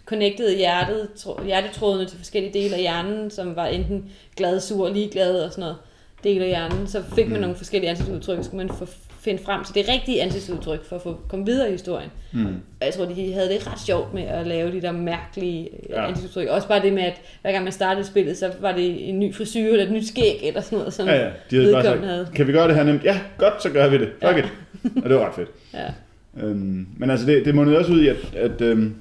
connectede 0.05 0.57
hjertet, 0.57 1.09
hjertetrådene 1.45 2.05
til 2.05 2.17
forskellige 2.17 2.53
dele 2.53 2.75
af 2.75 2.81
hjernen, 2.81 3.31
som 3.31 3.55
var 3.55 3.65
enten 3.65 4.11
glad, 4.35 4.59
sur, 4.59 4.89
ligeglad 4.89 5.43
og 5.43 5.51
sådan 5.51 5.61
noget 5.61 5.77
del 6.23 6.41
af 6.41 6.47
hjernen, 6.47 6.87
så 6.87 7.03
fik 7.15 7.25
man 7.25 7.35
Mm. 7.35 7.41
nogle 7.41 7.55
forskellige 7.55 7.89
ansigtsudtryk, 7.89 8.37
så 8.37 8.43
skulle 8.43 8.67
man 8.67 8.75
få, 8.75 8.85
finde 9.19 9.43
frem 9.43 9.63
til 9.63 9.75
det 9.75 9.89
rigtige 9.89 10.21
ansigtsudtryk 10.21 10.85
for 10.85 10.95
at 10.95 11.01
få 11.01 11.17
komme 11.27 11.45
videre 11.45 11.67
i 11.69 11.71
historien. 11.71 12.09
Mm. 12.33 12.45
Og 12.45 12.85
jeg 12.85 12.93
tror, 12.93 13.05
de 13.05 13.33
havde 13.33 13.49
det 13.49 13.67
ret 13.71 13.79
sjovt 13.85 14.13
med 14.13 14.23
at 14.23 14.47
lave 14.47 14.71
de 14.71 14.81
der 14.81 14.91
mærkelige 14.91 15.69
Ja. 15.89 16.01
ja. 16.01 16.07
ansigtsudtryk. 16.07 16.47
Også 16.47 16.67
bare 16.67 16.81
det 16.81 16.93
med, 16.93 17.03
at 17.03 17.21
hver 17.41 17.51
gang 17.51 17.63
man 17.63 17.73
startede 17.73 18.05
spillet, 18.07 18.37
så 18.37 18.51
var 18.61 18.71
det 18.71 19.09
en 19.09 19.19
ny 19.19 19.35
frisyr 19.35 19.71
eller 19.71 19.85
et 19.85 19.91
nyt 19.91 20.07
skæg 20.07 20.39
eller 20.43 20.61
sådan 20.61 20.77
noget, 20.77 20.93
som 20.93 21.07
Ja, 21.07 21.15
ja. 21.25 21.29
De 21.51 21.55
havde 21.55 21.73
bare 21.73 21.83
sagt, 21.83 22.05
havde. 22.05 22.27
kan 22.35 22.47
vi 22.47 22.51
gøre 22.51 22.67
det 22.67 22.75
her 22.75 22.83
nemt? 22.83 23.03
Ja, 23.03 23.19
godt, 23.37 23.63
så 23.63 23.69
gør 23.69 23.89
vi 23.89 23.97
det. 23.97 24.09
Fuck 24.23 24.37
Ja. 24.37 24.37
it. 24.37 24.45
Og 25.03 25.09
det 25.09 25.15
var 25.15 25.27
ret 25.27 25.35
fedt. 25.35 25.49
Ja. 25.73 25.85
Øhm, 26.43 26.87
men 26.97 27.09
altså, 27.09 27.25
det, 27.25 27.45
det 27.45 27.55
mundede 27.55 27.77
også 27.77 27.91
ud 27.91 28.01
i, 28.01 28.07
at, 28.07 28.17
at 28.35 28.61
øhm, 28.61 28.95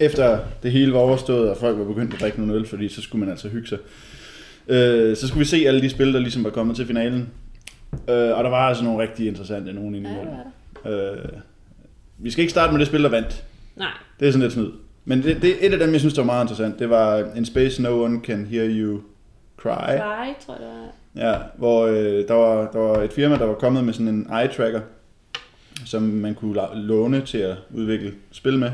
efter 0.00 0.38
det 0.62 0.72
hele 0.72 0.92
var 0.92 0.98
overstået, 0.98 1.50
og 1.50 1.56
folk 1.56 1.78
var 1.78 1.84
begyndt 1.84 2.14
at 2.14 2.20
drikke 2.20 2.40
nogle 2.40 2.54
øl, 2.54 2.66
fordi 2.66 2.88
så 2.88 3.02
skulle 3.02 3.20
man 3.20 3.30
altså 3.30 3.48
hygge 3.48 3.68
sig, 3.68 3.78
øh, 4.68 5.16
så 5.16 5.28
skulle 5.28 5.38
vi 5.38 5.44
se 5.44 5.64
alle 5.66 5.80
de 5.82 5.90
spil, 5.90 6.12
der 6.14 6.20
ligesom 6.20 6.44
var 6.44 6.50
kommet 6.50 6.76
til 6.76 6.86
finalen. 6.86 7.28
Øh, 7.92 8.36
og 8.38 8.44
der 8.44 8.50
var 8.50 8.68
altså 8.68 8.84
nogle 8.84 9.02
rigtig 9.02 9.26
interessante 9.26 9.72
nogen 9.72 9.94
inde 9.94 10.10
Ja, 10.10 10.16
var 10.16 10.44
der. 10.84 11.12
Øh, 11.12 11.28
vi 12.18 12.30
skal 12.30 12.42
ikke 12.42 12.50
starte 12.50 12.72
med 12.72 12.78
det 12.80 12.86
spil, 12.86 13.02
der 13.02 13.08
vandt. 13.08 13.44
Nej, 13.76 13.88
Det 14.20 14.28
er 14.28 14.32
sådan 14.32 14.42
lidt 14.42 14.52
snyd. 14.52 14.70
Men 15.04 15.22
det, 15.22 15.42
det, 15.42 15.66
et 15.66 15.72
af 15.72 15.78
dem, 15.78 15.92
jeg 15.92 16.00
synes, 16.00 16.14
der 16.14 16.22
var 16.22 16.26
meget 16.26 16.44
interessant, 16.44 16.78
det 16.78 16.90
var 16.90 17.24
In 17.36 17.44
Space 17.44 17.82
No 17.82 18.02
One 18.04 18.20
Can 18.24 18.46
Hear 18.46 18.66
You 18.68 19.00
Cry. 19.56 19.68
Cry, 19.68 20.44
tror 20.46 20.54
jeg, 20.54 20.60
det 20.60 20.68
var. 20.68 21.30
Ja, 21.30 21.38
hvor 21.56 21.86
øh, 21.86 22.28
der, 22.28 22.34
var, 22.34 22.70
der 22.70 22.78
var 22.78 23.02
et 23.02 23.12
firma, 23.12 23.36
der 23.38 23.44
var 23.44 23.54
kommet 23.54 23.84
med 23.84 23.92
sådan 23.92 24.08
en 24.08 24.26
eye 24.32 24.48
tracker, 24.56 24.80
som 25.86 26.02
man 26.02 26.34
kunne 26.34 26.60
låne 26.74 27.20
til 27.20 27.38
at 27.38 27.56
udvikle 27.74 28.12
spil 28.32 28.58
med. 28.58 28.70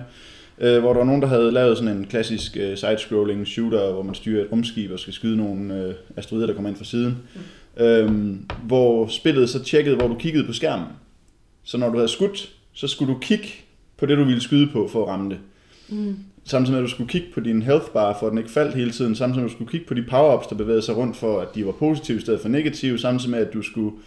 Øh, 0.59 0.81
hvor 0.81 0.93
der 0.93 0.99
var 0.99 1.07
nogen, 1.07 1.23
der 1.23 1.29
havde 1.29 1.53
lavet 1.53 1.79
sådan 1.79 1.97
en 1.97 2.05
klassisk 2.07 2.57
øh, 2.57 2.77
side-scrolling 2.77 3.47
shooter, 3.47 3.93
hvor 3.93 4.03
man 4.03 4.15
styrer 4.15 4.45
et 4.45 4.53
rumskib 4.53 4.91
og 4.93 4.99
skal 4.99 5.13
skyde 5.13 5.37
nogle 5.37 5.75
øh, 5.75 5.95
asteroider, 6.17 6.47
der 6.47 6.55
kommer 6.55 6.69
ind 6.69 6.79
fra 6.79 6.85
siden. 6.85 7.19
Mm. 7.35 7.41
Øhm, 7.77 8.51
hvor 8.67 9.07
spillet 9.07 9.51
så 9.51 9.65
tjekkede, 9.65 9.97
hvor 9.97 10.09
du 10.09 10.15
kiggede 10.15 10.47
på 10.47 10.53
skærmen. 10.53 10.87
Så 11.65 11.79
når 11.79 11.89
du 11.89 11.97
havde 11.97 12.09
skudt, 12.09 12.53
så 12.73 12.89
skulle 12.89 13.15
du 13.15 13.19
kigge 13.19 13.49
på 13.97 14.07
det, 14.07 14.19
du 14.19 14.25
ville 14.25 14.41
skyde 14.41 14.67
på 14.73 14.89
for 14.89 15.03
at 15.03 15.09
ramme 15.09 15.31
det. 15.31 15.39
Mm. 15.89 16.17
samtidig 16.45 16.73
med, 16.73 16.79
at 16.79 16.89
du 16.89 16.91
skulle 16.91 17.09
kigge 17.09 17.27
på 17.35 17.41
din 17.41 17.63
health 17.63 17.87
bar, 17.87 18.17
for 18.21 18.27
at 18.27 18.31
den 18.31 18.39
ikke 18.39 18.51
faldt 18.51 18.75
hele 18.75 18.91
tiden, 18.91 19.15
samtidig 19.15 19.43
med, 19.43 19.45
at 19.45 19.51
du 19.51 19.57
skulle 19.57 19.71
kigge 19.71 19.87
på 19.87 19.95
de 19.95 20.03
power-ups, 20.03 20.49
der 20.49 20.55
bevægede 20.57 20.83
sig 20.83 20.97
rundt, 20.97 21.17
for 21.17 21.41
at 21.41 21.49
de 21.55 21.67
var 21.67 21.73
positive 21.73 22.19
i 22.19 22.21
stedet 22.21 22.41
for 22.41 22.49
negative, 22.49 22.99
samtidig 22.99 23.31
med, 23.31 23.39
at 23.39 23.53
du 23.55 23.63
skulle, 23.63 23.93
øh, 23.97 24.03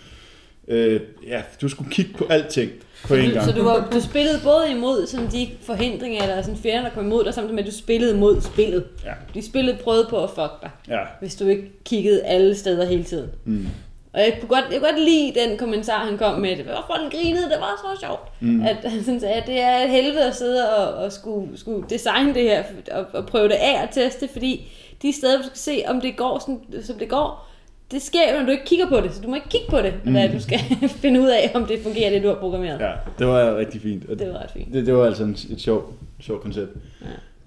ja, 1.28 1.42
du 1.62 1.70
skulle 1.70 1.92
kigge 1.92 2.14
på 2.18 2.26
alting 2.30 2.72
på 3.08 3.14
en 3.14 3.32
gang. 3.32 3.46
Så 3.46 3.52
du, 3.52 3.64
var, 3.64 3.90
du 3.94 4.02
spillede 4.02 4.40
både 4.44 4.72
imod 4.72 5.08
sådan 5.08 5.28
de 5.32 5.48
forhindringer, 5.62 6.22
eller 6.22 6.42
sådan 6.42 6.60
fjender, 6.60 6.82
der 6.82 6.90
kom 6.90 7.06
imod 7.06 7.24
dig, 7.24 7.34
samtidig 7.34 7.56
med, 7.56 7.64
at 7.64 7.70
du 7.72 7.76
spillede 7.78 8.18
mod 8.18 8.42
spillet. 8.42 8.86
Ja. 9.06 9.12
De 9.34 9.46
spillede 9.46 9.78
prøvede 9.84 10.08
på 10.10 10.24
at 10.24 10.30
fuck 10.30 10.62
dig, 10.62 10.70
Ja. 10.90 11.00
hvis 11.20 11.36
du 11.36 11.48
ikke 11.48 11.72
kiggede 11.86 12.24
alle 12.24 12.56
steder 12.56 12.86
hele 12.86 13.04
tiden. 13.04 13.30
Mm. 13.46 13.68
Og 14.14 14.20
jeg 14.20 14.38
kunne, 14.40 14.50
godt, 14.50 14.66
jeg 14.72 14.80
kunne 14.80 14.90
godt 14.92 15.02
lide 15.02 15.34
den 15.40 15.58
kommentar, 15.58 16.06
han 16.06 16.18
kom 16.18 16.42
med. 16.42 16.56
Det 16.58 16.66
var 16.68 16.94
folk 16.96 17.12
grinede, 17.14 17.44
det 17.44 17.58
var 17.60 17.94
så 17.96 18.06
sjovt. 18.06 18.42
Mm. 18.42 18.62
At 18.62 18.78
han 18.92 19.04
sådan 19.04 19.20
sagde, 19.20 19.36
at 19.36 19.48
det 19.48 19.60
er 19.60 19.78
et 19.84 19.90
helvede 19.90 20.24
at 20.28 20.36
sidde 20.36 20.70
og, 20.78 20.94
og 21.04 21.12
skulle, 21.12 21.48
skulle 21.58 21.86
designe 21.90 22.34
det 22.34 22.44
her, 22.44 22.64
og, 22.92 23.06
og 23.14 23.26
prøve 23.26 23.48
det 23.48 23.54
af 23.56 23.84
og 23.84 23.94
teste, 23.94 24.28
fordi 24.28 24.72
de 25.02 25.14
steder, 25.14 25.38
du 25.38 25.44
skal 25.44 25.58
se, 25.58 25.84
om 25.88 26.02
det 26.02 26.18
går, 26.18 26.40
sådan, 26.40 26.84
som 26.84 26.96
det 26.96 27.10
går, 27.10 27.49
det 27.92 28.02
sker 28.02 28.34
jo, 28.34 28.40
når 28.40 28.46
du 28.46 28.52
ikke 28.52 28.66
kigger 28.66 28.90
på 28.90 29.02
det. 29.02 29.14
Så 29.14 29.22
du 29.22 29.28
må 29.28 29.36
ikke 29.36 29.50
kigge 29.50 29.68
på 29.70 29.78
det, 29.82 29.94
mm. 30.06 30.12
hvad 30.12 30.30
du 30.30 30.40
skal 30.42 30.60
finde 31.02 31.22
ud 31.22 31.28
af, 31.28 31.52
om 31.54 31.66
det 31.66 31.80
fungerer, 31.84 32.10
det 32.10 32.24
du 32.24 32.28
har 32.28 32.36
programmeret. 32.36 32.80
ja, 32.80 32.92
det 33.20 33.28
var 33.28 33.58
rigtig 33.58 33.82
fint. 33.82 34.10
Og 34.10 34.20
Det 34.20 34.30
var 34.30 34.38
ret 34.44 34.52
fint. 34.52 34.74
det, 34.74 34.86
det 34.86 34.94
var 34.96 35.06
altså 35.06 35.24
en, 35.24 35.32
et 35.52 35.62
sjovt 35.62 35.94
sjov 36.22 36.42
koncept. 36.42 36.72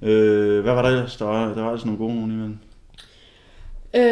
Ja. 0.02 0.08
Øh, 0.08 0.62
hvad 0.62 0.74
var 0.74 0.82
der 0.82 0.88
ellers? 0.88 1.16
Der 1.16 1.24
var, 1.24 1.54
der 1.54 1.62
var 1.62 1.70
altså 1.70 1.86
nogle 1.86 1.98
gode 1.98 2.14
nogle 2.14 2.32
imellem. 2.32 2.58
Øh, 3.94 4.02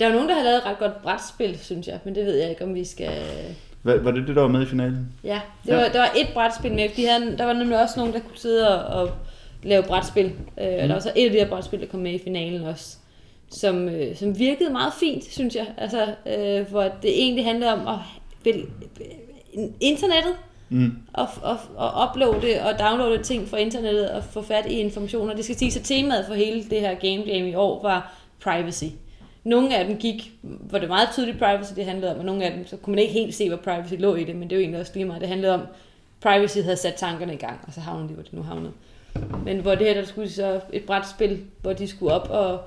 der 0.00 0.06
er 0.08 0.12
nogen, 0.12 0.28
der 0.28 0.34
har 0.34 0.42
lavet 0.42 0.56
et 0.56 0.66
ret 0.66 0.78
godt 0.78 1.02
brætspil, 1.02 1.58
synes 1.62 1.86
jeg, 1.88 1.98
men 2.04 2.14
det 2.14 2.26
ved 2.26 2.34
jeg 2.36 2.50
ikke, 2.50 2.64
om 2.64 2.74
vi 2.74 2.84
skal... 2.84 3.10
Hvad, 3.82 3.98
var 3.98 4.10
det 4.10 4.26
det, 4.28 4.36
der 4.36 4.42
var 4.42 4.48
med 4.48 4.62
i 4.62 4.66
finalen? 4.66 5.08
Ja, 5.24 5.40
det 5.66 5.72
Ja. 5.72 5.76
var, 5.76 5.88
der 5.88 5.98
var 5.98 6.10
et 6.16 6.28
brætspil 6.34 6.72
med, 6.74 6.88
fordi 6.88 7.04
han, 7.04 7.38
der 7.38 7.44
var 7.44 7.52
nemlig 7.52 7.82
også 7.82 7.94
nogen, 8.00 8.12
der 8.14 8.20
kunne 8.20 8.38
sidde 8.38 8.78
og, 8.86 9.02
og 9.02 9.10
lave 9.62 9.82
brætspil. 9.82 10.24
Øh, 10.24 10.32
mm. 10.68 10.82
Og 10.82 10.88
der 10.88 10.92
var 10.92 11.00
så 11.00 11.12
et 11.16 11.24
af 11.26 11.30
de 11.32 11.38
her 11.38 11.48
brætspil, 11.48 11.80
der 11.80 11.86
kom 11.86 12.00
med 12.00 12.12
i 12.12 12.18
finalen 12.24 12.62
også, 12.64 12.96
som, 13.50 13.88
øh, 13.88 14.16
som 14.16 14.38
virkede 14.38 14.70
meget 14.70 14.92
fint, 15.00 15.24
synes 15.24 15.56
jeg. 15.56 15.66
Altså, 15.78 16.06
øh, 16.26 16.70
hvor 16.70 16.82
det 16.82 17.22
egentlig 17.22 17.44
handler 17.44 17.72
om 17.72 17.88
at 17.88 17.98
vil, 18.44 18.66
internettet, 19.80 20.32
Mm. 20.68 20.92
og, 21.12 21.28
og, 21.42 21.56
og 21.76 22.08
uploade 22.08 22.62
og 22.62 22.78
downloade 22.78 23.22
ting 23.22 23.48
fra 23.48 23.56
internettet 23.56 24.10
og 24.10 24.24
få 24.24 24.42
fat 24.42 24.66
i 24.66 24.72
informationer. 24.72 25.34
Det 25.34 25.44
skal 25.44 25.56
sige, 25.56 25.70
så 25.70 25.82
temaet 25.82 26.26
for 26.26 26.34
hele 26.34 26.64
det 26.64 26.80
her 26.80 26.94
game 26.94 27.22
jam 27.26 27.46
i 27.46 27.54
år 27.54 27.82
var 27.82 28.14
privacy. 28.42 28.84
Nogle 29.44 29.76
af 29.76 29.84
dem 29.86 29.96
gik, 29.96 30.32
hvor 30.42 30.78
det 30.78 30.88
meget 30.88 31.08
tydeligt 31.12 31.38
privacy 31.38 31.72
det 31.76 31.84
handlede 31.84 32.12
om, 32.12 32.18
og 32.18 32.24
nogle 32.24 32.44
af 32.44 32.52
dem, 32.52 32.66
så 32.66 32.76
kunne 32.76 32.92
man 32.94 32.98
ikke 32.98 33.12
helt 33.12 33.34
se, 33.34 33.48
hvad 33.48 33.58
privacy 33.58 33.94
lå 33.98 34.14
i 34.14 34.24
det, 34.24 34.36
men 34.36 34.42
det 34.50 34.52
er 34.52 34.56
jo 34.56 34.60
egentlig 34.60 34.80
også 34.80 34.92
lige 34.94 35.04
meget. 35.04 35.20
Det 35.20 35.28
handlede 35.28 35.54
om, 35.54 35.60
privacy 36.20 36.58
havde 36.58 36.76
sat 36.76 36.94
tankerne 36.94 37.34
i 37.34 37.36
gang, 37.36 37.60
og 37.66 37.72
så 37.72 37.80
havnede 37.80 38.08
de, 38.08 38.14
hvor 38.14 38.22
de 38.22 38.36
nu 38.36 38.42
havnede. 38.42 38.72
Men 39.44 39.58
hvor 39.58 39.74
det 39.74 39.86
her, 39.86 39.94
der 39.94 40.04
skulle 40.04 40.30
så 40.30 40.60
et 40.72 40.84
brætspil, 40.84 41.40
hvor 41.62 41.72
de 41.72 41.88
skulle 41.88 42.12
op 42.14 42.28
og 42.30 42.60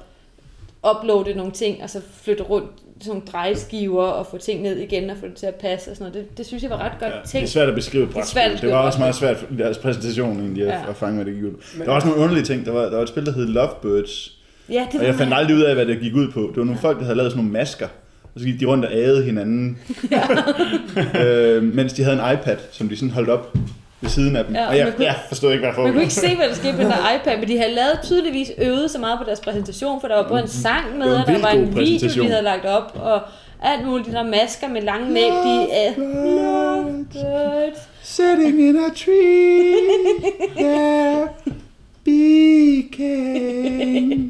uploade 0.92 1.34
nogle 1.34 1.52
ting, 1.52 1.84
og 1.84 1.90
så 1.90 2.02
flytte 2.22 2.44
rundt 2.44 2.68
sådan 3.02 3.10
nogle 3.12 3.28
drejeskiver 3.32 4.04
og 4.04 4.26
få 4.28 4.38
ting 4.38 4.62
ned 4.62 4.78
igen 4.78 5.10
og 5.10 5.18
få 5.18 5.26
det 5.28 5.36
til 5.36 5.46
at 5.46 5.56
passe 5.56 5.92
og 5.92 5.98
sådan 5.98 6.12
noget. 6.12 6.28
Det, 6.30 6.38
det 6.38 6.46
synes 6.46 6.64
jeg 6.64 6.70
var 6.72 6.78
ret 6.78 6.92
godt 7.00 7.12
Ja, 7.12 7.18
det 7.18 7.24
er 7.24 7.28
tænkt. 7.28 7.50
svært 7.50 7.70
at 7.70 7.76
beskrive 7.76 8.04
et 8.04 8.10
Det. 8.14 8.62
Det 8.62 8.70
var 8.70 8.78
også 8.78 9.00
meget 9.00 9.16
svært 9.16 9.38
for 9.38 9.46
deres 9.58 9.78
præsentation 9.78 10.40
egentlig 10.40 10.64
at, 10.64 10.70
Ja. 10.70 10.90
at 10.90 10.96
fange, 10.96 11.16
hvad 11.16 11.26
det 11.26 11.34
gik 11.34 11.44
ud. 11.44 11.52
Der 11.80 11.86
var 11.86 11.94
også 11.96 12.08
nogle 12.08 12.22
underlige 12.24 12.46
ting. 12.46 12.66
Der 12.66 12.72
var, 12.72 12.82
der 12.82 12.96
var 12.96 13.02
et 13.04 13.10
spil, 13.10 13.26
der 13.26 13.32
hed 13.32 13.48
Lovebirds, 13.48 14.36
Ja, 14.70 14.74
det 14.74 14.94
og 14.94 15.00
var 15.00 15.06
jeg 15.06 15.16
fandt 15.16 15.34
aldrig 15.34 15.56
ud 15.56 15.62
af, 15.62 15.76
hvad 15.76 15.86
det 15.86 16.00
gik 16.00 16.16
ud 16.16 16.32
på. 16.32 16.40
Det 16.42 16.58
var 16.58 16.64
nogle 16.64 16.80
folk, 16.82 16.98
der 16.98 17.04
havde 17.04 17.18
lavet 17.18 17.32
sådan 17.32 17.44
nogle 17.46 17.54
masker, 17.60 17.88
og 18.36 18.40
så 18.40 18.46
gik 18.46 18.60
de 18.60 18.66
rundt 18.66 18.86
og 18.86 18.94
adede 18.94 19.24
hinanden, 19.24 19.78
øh, 21.22 21.64
mens 21.64 21.94
de 21.94 22.04
havde 22.04 22.16
en 22.28 22.34
iPad, 22.34 22.58
som 22.72 22.90
de 22.90 22.96
sådan 22.98 23.10
holdt 23.12 23.30
op 23.30 23.54
ved 24.02 24.10
siden 24.10 24.36
af 24.36 24.46
dem. 24.46 24.56
Ja, 24.56 24.62
og 24.64 24.68
og 24.70 24.78
jeg, 24.78 24.94
kunne- 24.96 25.06
jeg 25.06 25.16
forstod 25.28 25.52
ikke, 25.54 25.66
hvad 25.66 25.84
Man 25.84 25.92
kunne 25.94 26.02
ikke 26.02 26.14
se, 26.14 26.36
hvad 26.36 26.48
der 26.50 26.56
skete 26.56 26.74
på 26.76 26.82
den 26.84 26.92
iPad, 27.16 27.38
men 27.40 27.48
de 27.48 27.58
havde 27.58 27.74
lavet 27.74 28.00
tydeligvis 28.04 28.52
øvet 28.58 28.92
så 28.92 29.00
meget 29.00 29.20
på 29.20 29.24
deres 29.26 29.40
præsentation, 29.40 30.02
for 30.02 30.08
der 30.08 30.16
var 30.16 30.28
både 30.28 30.42
en 30.42 30.48
sang 30.48 30.98
med, 30.98 31.16
og 31.16 31.28
der 31.28 31.42
var 31.42 31.50
en 31.50 31.76
video, 31.76 32.24
de 32.24 32.30
havde 32.30 32.44
lagt 32.44 32.66
op, 32.66 32.92
og 33.02 33.22
alt 33.64 33.86
muligt, 33.88 34.08
de 34.08 34.14
der 34.14 34.24
masker 34.24 34.68
med 34.68 34.82
lange 34.82 35.14
næb, 35.14 35.32
de 35.32 35.68
er... 35.72 35.94
Sitting 38.04 38.60
in 38.62 38.78
a 38.78 38.90
tree, 38.96 39.76
there 40.58 41.28
became... 43.00 44.30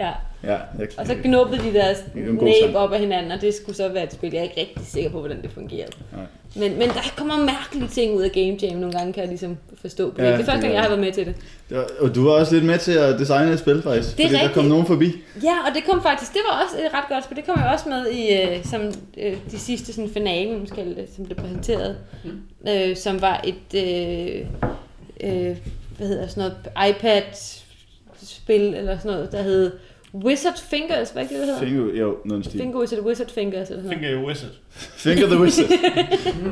Ja, 0.00 0.10
Ja, 0.46 0.58
jeg, 0.78 0.88
og 0.98 1.06
så 1.06 1.14
knuppede 1.22 1.62
de 1.62 1.74
deres 1.74 1.98
er 1.98 2.64
næb 2.66 2.74
op 2.74 2.92
af 2.92 3.00
hinanden, 3.00 3.32
og 3.32 3.40
det 3.40 3.54
skulle 3.54 3.76
så 3.76 3.88
være 3.88 4.04
et 4.04 4.12
spil. 4.12 4.30
Jeg 4.32 4.38
er 4.38 4.42
ikke 4.42 4.60
rigtig 4.60 4.86
sikker 4.86 5.10
på, 5.10 5.18
hvordan 5.18 5.42
det 5.42 5.50
fungerede. 5.50 5.92
Nej. 6.12 6.24
Men, 6.56 6.78
men 6.78 6.88
der 6.88 7.12
kommer 7.16 7.36
mærkelige 7.36 7.88
ting 7.88 8.14
ud 8.14 8.22
af 8.22 8.32
Game 8.32 8.56
Jam 8.62 8.76
nogle 8.76 8.92
gange, 8.98 9.12
kan 9.12 9.20
jeg 9.20 9.28
ligesom 9.28 9.56
forstå. 9.80 10.10
På 10.10 10.22
Ja, 10.22 10.30
det. 10.30 10.38
det 10.38 10.40
er 10.40 10.44
første 10.46 10.60
gang, 10.60 10.72
jeg 10.74 10.82
har 10.82 10.88
jeg. 10.88 10.90
været 10.90 11.00
med 11.06 11.12
til 11.12 11.26
det. 11.26 11.34
Det 11.68 11.76
var, 11.76 11.86
og 12.00 12.14
du 12.14 12.24
var 12.24 12.32
også 12.32 12.54
lidt 12.54 12.64
med 12.64 12.78
til 12.78 12.92
at 12.92 13.18
designe 13.18 13.52
et 13.52 13.58
spil, 13.58 13.82
faktisk. 13.82 14.16
Det 14.16 14.24
er 14.24 14.28
fordi 14.28 14.42
der 14.42 14.52
kom 14.52 14.64
nogen 14.64 14.86
forbi. 14.86 15.12
Ja, 15.42 15.54
og 15.68 15.74
det 15.74 15.84
kom 15.90 16.02
faktisk, 16.02 16.32
det 16.32 16.40
var 16.50 16.64
også 16.64 16.76
et 16.86 16.94
ret 16.94 17.04
godt 17.08 17.24
spil. 17.24 17.36
Det 17.36 17.46
kom 17.46 17.60
jo 17.60 17.68
også 17.72 17.88
med 17.88 18.06
i 18.10 18.42
øh, 18.42 18.64
som, 18.64 18.82
øh, 19.18 19.36
de 19.50 19.58
sidste 19.58 19.92
sådan, 19.92 20.10
finale, 20.10 20.58
måske, 20.58 21.06
som 21.16 21.24
blev 21.24 21.36
præsenteret. 21.36 21.96
Mm. 22.24 22.68
Øh, 22.70 22.96
som 22.96 23.20
var 23.22 23.44
et, 23.44 23.74
øh, 23.84 24.40
øh, 25.20 25.56
hvad 25.98 26.08
hedder 26.08 26.26
sådan 26.26 26.50
noget, 26.76 26.90
iPad-spil, 26.90 28.74
eller 28.74 28.98
sådan 28.98 29.12
noget, 29.12 29.32
der 29.32 29.42
hed 29.42 29.72
Wizard 30.14 30.58
Fingers, 30.70 31.10
hvad 31.10 31.22
er 31.22 31.26
det, 31.28 31.36
det 31.38 31.46
hedder? 31.46 31.60
Finger, 31.60 31.94
jo, 32.00 32.16
noget 32.24 32.44
stil. 32.44 32.60
Finger 32.60 32.78
Wizard, 32.80 33.00
Wizard 33.00 33.28
Fingers, 33.30 33.70
eller 33.70 33.82
sådan 33.82 33.98
noget. 34.00 34.16
Finger 34.16 34.26
Wizard. 34.28 34.50
Finger 34.76 35.26
the 35.26 35.38
Wizard. 35.40 35.66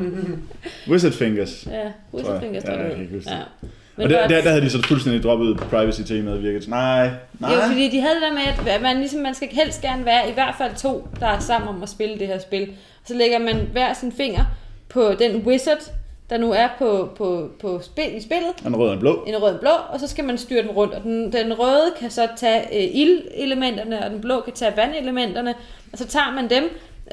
Wizard 0.89 1.11
Fingers. 1.11 1.67
Ja, 1.71 1.81
Tror 1.81 1.91
Wizard 2.13 2.33
jeg. 2.33 2.41
Fingers, 2.41 2.63
Ja, 2.63 2.69
tror 2.69 2.75
jeg, 2.77 2.81
jeg 2.83 2.89
det 2.89 2.95
kan 2.95 3.03
ikke 3.03 3.15
huske 3.15 3.31
ja. 3.31 3.37
det. 3.37 3.69
Men 3.97 4.03
og 4.03 4.09
det 4.09 4.19
der, 4.19 4.27
der, 4.27 4.41
der 4.41 4.49
havde 4.49 4.61
de 4.61 4.69
så 4.69 4.81
fuldstændig 4.87 5.23
droppet 5.23 5.57
privacy-temaet, 5.57 6.43
virkelig. 6.43 6.69
Nej, 6.69 7.09
nej. 7.39 7.53
Jo, 7.53 7.61
fordi 7.67 7.89
de 7.89 7.99
havde 7.99 8.15
det 8.15 8.21
der 8.21 8.33
med, 8.33 8.73
at 8.73 8.81
man, 8.81 8.97
ligesom, 8.97 9.21
man 9.21 9.33
skal 9.35 9.47
helst 9.51 9.81
gerne 9.81 10.05
være 10.05 10.29
i 10.29 10.33
hvert 10.33 10.55
fald 10.57 10.71
to, 10.77 11.07
der 11.19 11.27
er 11.27 11.39
sammen 11.39 11.69
om 11.69 11.83
at 11.83 11.89
spille 11.89 12.19
det 12.19 12.27
her 12.27 12.39
spil. 12.39 12.61
Og 13.01 13.07
så 13.07 13.13
lægger 13.13 13.39
man 13.39 13.55
hver 13.71 13.93
sin 13.93 14.11
finger 14.11 14.45
på 14.89 15.11
den 15.19 15.35
wizard, 15.47 15.91
der 16.29 16.37
nu 16.37 16.51
er 16.51 16.67
på, 16.79 17.09
på, 17.15 17.49
på 17.61 17.79
spil, 17.81 18.15
i 18.17 18.21
spillet, 18.21 18.51
En 18.65 18.75
rød 18.75 18.87
og 18.87 18.93
en 18.93 18.99
blå. 18.99 19.23
en 19.27 19.35
rød 19.35 19.49
og 19.49 19.53
en 19.53 19.59
blå, 19.59 19.71
og 19.89 19.99
så 19.99 20.07
skal 20.07 20.23
man 20.23 20.37
styre 20.37 20.61
den 20.61 20.71
rundt. 20.71 20.93
Og 20.93 21.03
den, 21.03 21.33
den 21.33 21.53
røde 21.59 21.93
kan 21.99 22.11
så 22.11 22.27
tage 22.37 22.61
øh, 22.61 22.89
ildelementerne, 22.93 24.05
og 24.05 24.09
den 24.11 24.21
blå 24.21 24.41
kan 24.41 24.53
tage 24.53 24.73
vandelementerne, 24.77 25.55
og 25.93 25.97
så 25.97 26.07
tager 26.07 26.31
man 26.31 26.49
dem, 26.49 26.63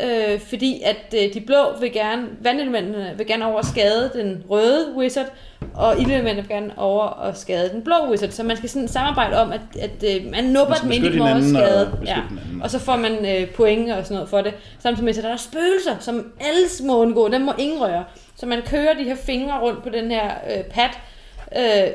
øh, 0.05 0.41
fordi 0.41 0.83
at 0.85 1.15
øh, 1.15 1.35
de 1.35 1.41
blå 1.41 1.79
vil 1.81 1.93
gerne, 1.93 2.27
vandelementerne 2.41 3.15
vil 3.17 3.27
gerne 3.27 3.47
over 3.47 3.59
at 3.59 3.67
skade 3.67 4.11
den 4.15 4.45
røde 4.51 4.95
wizard, 4.97 5.27
og 5.75 6.01
ildelementerne 6.01 6.37
vil 6.37 6.49
gerne 6.49 6.73
over 6.77 7.23
at 7.23 7.39
skade 7.39 7.69
den 7.69 7.83
blå 7.83 7.95
wizard. 8.11 8.31
Så 8.31 8.43
man 8.43 8.57
skal 8.57 8.69
sådan 8.69 8.89
samarbejde 8.89 9.37
om, 9.37 9.53
at, 9.53 9.61
at 9.81 10.17
øh, 10.17 10.31
man 10.31 10.57
skal 10.77 10.83
dem 10.83 10.93
ind 10.93 11.05
i 11.05 11.09
beskytte 11.09 11.21
over 11.21 11.31
at 11.31 11.37
hinanden 11.37 11.57
og 11.57 11.69
skade. 11.69 11.91
beskytte 12.01 12.15
Ja. 12.15 12.63
Og 12.63 12.71
så 12.71 12.79
får 12.79 12.97
man 12.97 13.13
øh, 13.13 13.51
point 13.51 13.93
og 13.93 14.05
sådan 14.05 14.15
noget 14.15 14.29
for 14.29 14.41
det. 14.41 14.55
Samtidig 14.79 15.05
med, 15.05 15.19
at 15.19 15.25
der 15.25 15.33
er 15.33 15.37
spøgelser, 15.37 15.97
som 16.01 16.33
alle 16.41 16.87
må 16.87 16.99
undgå. 16.99 17.29
Dem 17.29 17.41
må 17.41 17.53
ingen 17.59 17.81
røre. 17.81 18.05
Så 18.43 18.47
man 18.47 18.63
kører 18.67 18.95
de 18.95 19.05
her 19.05 19.17
fingre 19.17 19.61
rundt 19.61 19.83
på 19.83 19.89
den 19.89 20.11
her 20.11 20.31
øh, 20.51 20.65
pad, 20.65 20.89
øh, 21.57 21.91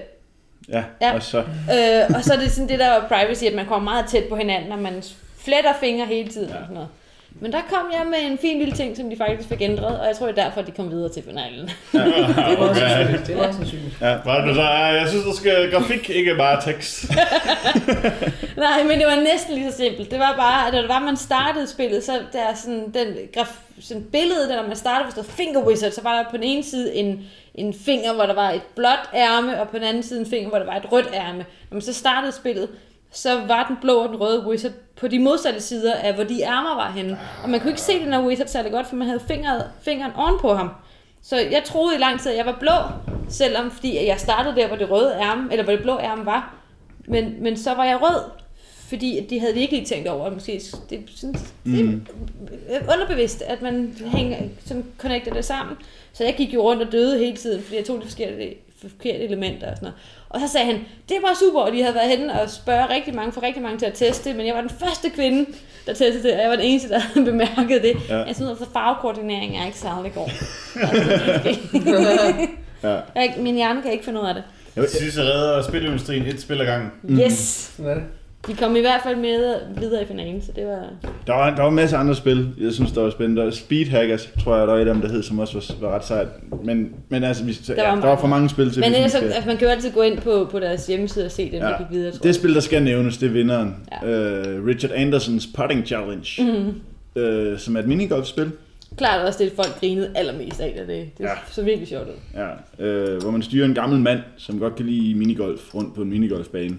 Ja, 0.69 0.83
Ja. 1.01 1.13
og 1.13 1.23
så... 1.23 1.37
Øh, 1.37 2.15
og 2.15 2.23
så 2.23 2.33
er 2.33 2.37
det 2.37 2.51
sådan 2.51 2.69
det 2.69 2.79
der 2.79 3.07
privacy, 3.07 3.43
at 3.43 3.53
man 3.53 3.65
kommer 3.65 3.91
meget 3.91 4.05
tæt 4.09 4.23
på 4.29 4.35
hinanden, 4.35 4.71
og 4.71 4.79
man 4.79 5.03
fletter 5.39 5.73
fingre 5.79 6.05
hele 6.05 6.29
tiden 6.29 6.49
og 6.49 6.57
sådan 6.61 6.73
noget. 6.73 6.89
Men 7.39 7.51
der 7.51 7.61
kom 7.69 7.85
jeg 7.91 8.05
med 8.07 8.31
en 8.31 8.37
fin 8.37 8.59
lille 8.59 8.75
ting, 8.75 8.97
som 8.97 9.09
de 9.09 9.17
faktisk 9.17 9.49
fik 9.49 9.61
ændret, 9.61 9.99
og 9.99 10.07
jeg 10.07 10.15
tror, 10.15 10.27
det 10.27 10.37
er 10.37 10.43
derfor, 10.43 10.61
de 10.61 10.71
kom 10.71 10.91
videre 10.91 11.13
til 11.13 11.23
finalen. 11.23 11.69
Det 11.91 12.59
var 12.59 12.69
Okay. 12.69 13.17
Det 13.27 13.37
var 13.37 13.47
også 13.47 13.57
sandsynligt. 13.57 14.01
Ja. 14.01 14.17
Var 14.25 14.45
det 14.45 14.55
så, 14.55 14.61
jeg 14.61 15.05
synes, 15.09 15.25
der 15.25 15.33
skal 15.33 15.71
grafik, 15.71 16.09
ikke 16.09 16.35
bare 16.35 16.61
tekst. 16.61 17.05
Nej, 18.57 18.83
men 18.83 18.99
det 18.99 19.07
var 19.07 19.15
næsten 19.15 19.55
lige 19.55 19.71
så 19.71 19.77
simpelt. 19.77 20.11
Det 20.11 20.19
var 20.19 20.35
bare, 20.37 20.67
at 20.67 20.73
da 20.73 20.81
det 20.81 20.89
var, 20.89 20.99
man 20.99 21.17
startede 21.17 21.67
spillet, 21.67 22.03
så 22.03 22.11
der 22.33 22.39
er 22.39 22.55
sådan 22.55 22.91
den 22.93 23.07
graf, 23.33 23.59
sådan 23.79 24.03
billede, 24.11 24.49
der 24.49 24.55
når 24.61 24.67
man 24.67 24.75
startede, 24.75 25.03
hvis 25.05 25.15
der 25.15 25.23
stod 25.23 25.33
Finger 25.33 25.65
Wizard, 25.65 25.91
så 25.91 26.01
var 26.01 26.23
der 26.23 26.29
på 26.29 26.37
den 26.37 26.43
ene 26.43 26.63
side 26.63 26.95
en, 26.95 27.25
en 27.55 27.73
finger, 27.73 28.13
hvor 28.13 28.25
der 28.25 28.33
var 28.33 28.51
et 28.51 28.61
blåt 28.75 29.09
ærme, 29.13 29.61
og 29.61 29.69
på 29.69 29.77
den 29.77 29.85
anden 29.85 30.03
side 30.03 30.19
en 30.19 30.25
finger, 30.25 30.49
hvor 30.49 30.57
der 30.57 30.65
var 30.65 30.75
et 30.75 30.91
rødt 30.91 31.09
ærme. 31.13 31.45
Når 31.69 31.75
man 31.75 31.81
så 31.81 31.93
startede 31.93 32.31
spillet, 32.31 32.69
så 33.11 33.45
var 33.47 33.67
den 33.67 33.77
blå 33.81 33.93
og 33.93 34.09
den 34.09 34.21
røde 34.21 34.47
wizard 34.47 34.71
på 34.95 35.07
de 35.07 35.19
modsatte 35.19 35.61
sider 35.61 35.93
af, 35.93 36.13
hvor 36.13 36.23
de 36.23 36.41
ærmer 36.41 36.75
var 36.75 36.91
henne. 36.91 37.19
Og 37.43 37.49
man 37.49 37.59
kunne 37.59 37.69
ikke 37.69 37.81
se 37.81 37.99
den 37.99 38.13
her 38.13 38.25
wizard 38.25 38.47
særlig 38.47 38.71
godt, 38.71 38.87
for 38.87 38.95
man 38.95 39.07
havde 39.07 39.19
fingret, 39.27 39.69
fingeren 39.81 40.11
oven 40.15 40.39
på 40.39 40.53
ham. 40.53 40.69
Så 41.21 41.37
jeg 41.37 41.63
troede 41.65 41.95
i 41.95 41.99
lang 41.99 42.19
tid, 42.19 42.31
at 42.31 42.37
jeg 42.37 42.45
var 42.45 42.57
blå, 42.59 42.73
selvom 43.29 43.71
fordi 43.71 44.05
jeg 44.05 44.19
startede 44.19 44.55
der, 44.55 44.67
hvor 44.67 44.77
det 44.77 44.91
røde 44.91 45.13
ærme, 45.21 45.47
eller 45.51 45.63
hvor 45.63 45.73
det 45.73 45.81
blå 45.81 45.99
ærme 45.99 46.25
var. 46.25 46.55
Men, 47.07 47.43
men 47.43 47.57
så 47.57 47.73
var 47.73 47.85
jeg 47.85 48.01
rød, 48.01 48.23
fordi 48.87 49.17
at 49.17 49.29
de 49.29 49.39
havde 49.39 49.53
virkelig 49.53 49.79
ikke 49.79 49.89
tænkt 49.89 50.07
over, 50.07 50.31
måske 50.31 50.61
det 50.89 51.03
sådan, 51.15 51.35
mm. 51.63 51.75
det 51.75 52.01
er 52.67 52.93
underbevidst, 52.93 53.41
at 53.41 53.61
man 53.61 53.95
hænger, 54.05 54.37
som 54.65 54.83
connecter 54.97 55.33
det 55.33 55.45
sammen. 55.45 55.75
Så 56.13 56.23
jeg 56.23 56.35
gik 56.37 56.53
jo 56.53 56.61
rundt 56.61 56.83
og 56.83 56.91
døde 56.91 57.17
hele 57.19 57.37
tiden, 57.37 57.63
fordi 57.63 57.77
jeg 57.77 57.85
tog 57.85 57.97
de 57.97 58.03
forskellige, 58.03 58.55
forkerte 58.81 59.23
elementer 59.23 59.71
og 59.71 59.77
sådan 59.77 59.85
noget. 59.85 59.95
Og 60.29 60.39
så 60.39 60.47
sagde 60.47 60.65
han, 60.65 60.75
det 61.09 61.17
var 61.21 61.37
super, 61.39 61.59
og 61.59 61.71
de 61.71 61.81
havde 61.81 61.95
været 61.95 62.09
henne 62.09 62.41
og 62.41 62.49
spørge 62.49 62.93
rigtig 62.95 63.15
mange, 63.15 63.31
for 63.31 63.43
rigtig 63.43 63.61
mange 63.63 63.79
til 63.79 63.85
at 63.85 63.93
teste, 63.93 64.33
men 64.33 64.47
jeg 64.47 64.55
var 64.55 64.61
den 64.61 64.69
første 64.69 65.09
kvinde, 65.09 65.45
der 65.85 65.93
testede 65.93 66.23
det, 66.23 66.33
og 66.33 66.41
jeg 66.41 66.49
var 66.49 66.55
den 66.55 66.65
eneste, 66.65 66.89
der 66.89 66.99
havde 66.99 67.25
bemærket 67.31 67.81
det. 67.83 67.93
Ja. 68.09 68.17
Jeg 68.17 68.35
synes, 68.35 68.61
at 68.61 68.67
farvekoordinering 68.73 69.57
er 69.57 69.65
ikke 69.65 69.77
særlig 69.77 70.13
god. 70.13 70.29
Ja. 72.83 72.99
Jeg, 73.15 73.33
min 73.37 73.55
hjerne 73.55 73.81
kan 73.81 73.91
ikke 73.91 74.05
finde 74.05 74.21
ud 74.21 74.25
af 74.25 74.33
det. 74.33 74.43
Sidste 74.89 75.21
redder 75.21 75.61
spilindustrien 75.61 76.25
et 76.25 76.41
spil 76.41 76.61
ad 76.61 76.65
gangen. 76.65 76.91
Yes! 77.09 77.33
Sådan 77.77 77.91
er 77.91 77.95
det. 77.95 78.03
De 78.47 78.53
kom 78.55 78.75
i 78.75 78.79
hvert 78.79 78.99
fald 79.03 79.15
med 79.15 79.55
videre 79.79 80.03
i 80.03 80.05
finalen, 80.05 80.41
så 80.41 80.51
det 80.55 80.65
var... 80.65 80.89
Der 81.27 81.33
var, 81.33 81.55
der 81.55 81.61
var 81.61 81.69
en 81.69 81.75
masse 81.75 81.97
andre 81.97 82.15
spil, 82.15 82.49
jeg 82.61 82.73
synes, 82.73 82.91
der 82.91 83.01
var 83.01 83.09
spændende. 83.09 83.37
Der 83.39 83.45
var 83.45 83.51
Speed 83.51 83.85
Hackers, 83.85 84.29
tror 84.43 84.57
jeg, 84.57 84.67
der 84.67 84.73
var 84.73 84.79
et 84.81 84.87
af 84.87 84.93
dem, 84.93 85.01
der 85.01 85.09
hed, 85.09 85.23
som 85.23 85.39
også 85.39 85.73
var, 85.79 85.87
var 85.87 85.95
ret 85.95 86.05
sejt. 86.05 86.27
Men, 86.63 86.89
men 87.09 87.23
altså, 87.23 87.43
vi, 87.43 87.51
der, 87.67 87.75
var 87.83 87.83
ja, 87.95 88.01
der 88.01 88.07
var 88.07 88.17
for 88.17 88.27
mange 88.27 88.49
spil 88.49 88.71
til, 88.71 88.79
Men 88.79 88.89
hvis 88.89 88.95
ellers, 88.97 89.05
vi 89.05 89.11
så, 89.11 89.17
skal- 89.17 89.31
altså, 89.31 89.47
man 89.47 89.57
kan 89.57 89.67
jo 89.67 89.71
altid 89.71 89.91
gå 89.91 90.01
ind 90.01 90.17
på, 90.17 90.47
på 90.51 90.59
deres 90.59 90.87
hjemmeside 90.87 91.25
og 91.25 91.31
se 91.31 91.51
dem, 91.51 91.59
der 91.59 91.69
Ja. 91.69 91.77
gik 91.77 91.87
videre, 91.91 92.11
tror 92.11 92.21
Det 92.23 92.35
spil, 92.35 92.53
der 92.55 92.59
skal 92.61 92.83
nævnes, 92.83 93.17
det 93.17 93.27
er 93.27 93.31
vinderen. 93.33 93.75
Ja. 94.03 94.09
Øh, 94.09 94.65
Richard 94.67 94.91
Andersons 94.95 95.47
Putting 95.55 95.85
Challenge, 95.87 96.27
mm-hmm. 96.39 97.21
øh, 97.21 97.59
som 97.59 97.75
er 97.75 97.79
et 97.79 97.87
minigolfspil, 97.87 98.51
Klart 98.97 99.27
også 99.27 99.43
det, 99.43 99.51
folk 99.55 99.79
grinede 99.79 100.09
allermest 100.15 100.59
af, 100.61 100.73
det, 100.87 100.87
det 101.17 101.23
Ja. 101.23 101.29
så 101.51 101.63
virkelig 101.63 101.87
sjovt 101.87 102.07
ud. 102.07 102.39
ja, 102.79 102.85
øh, 102.85 103.21
hvor 103.21 103.31
man 103.31 103.41
styrer 103.41 103.65
en 103.65 103.73
gammel 103.73 103.99
mand, 103.99 104.19
som 104.37 104.59
godt 104.59 104.75
kan 104.75 104.85
lide 104.85 105.15
minigolf 105.15 105.75
rundt 105.75 105.95
på 105.95 106.01
en 106.01 106.09
minigolfbane. 106.09 106.75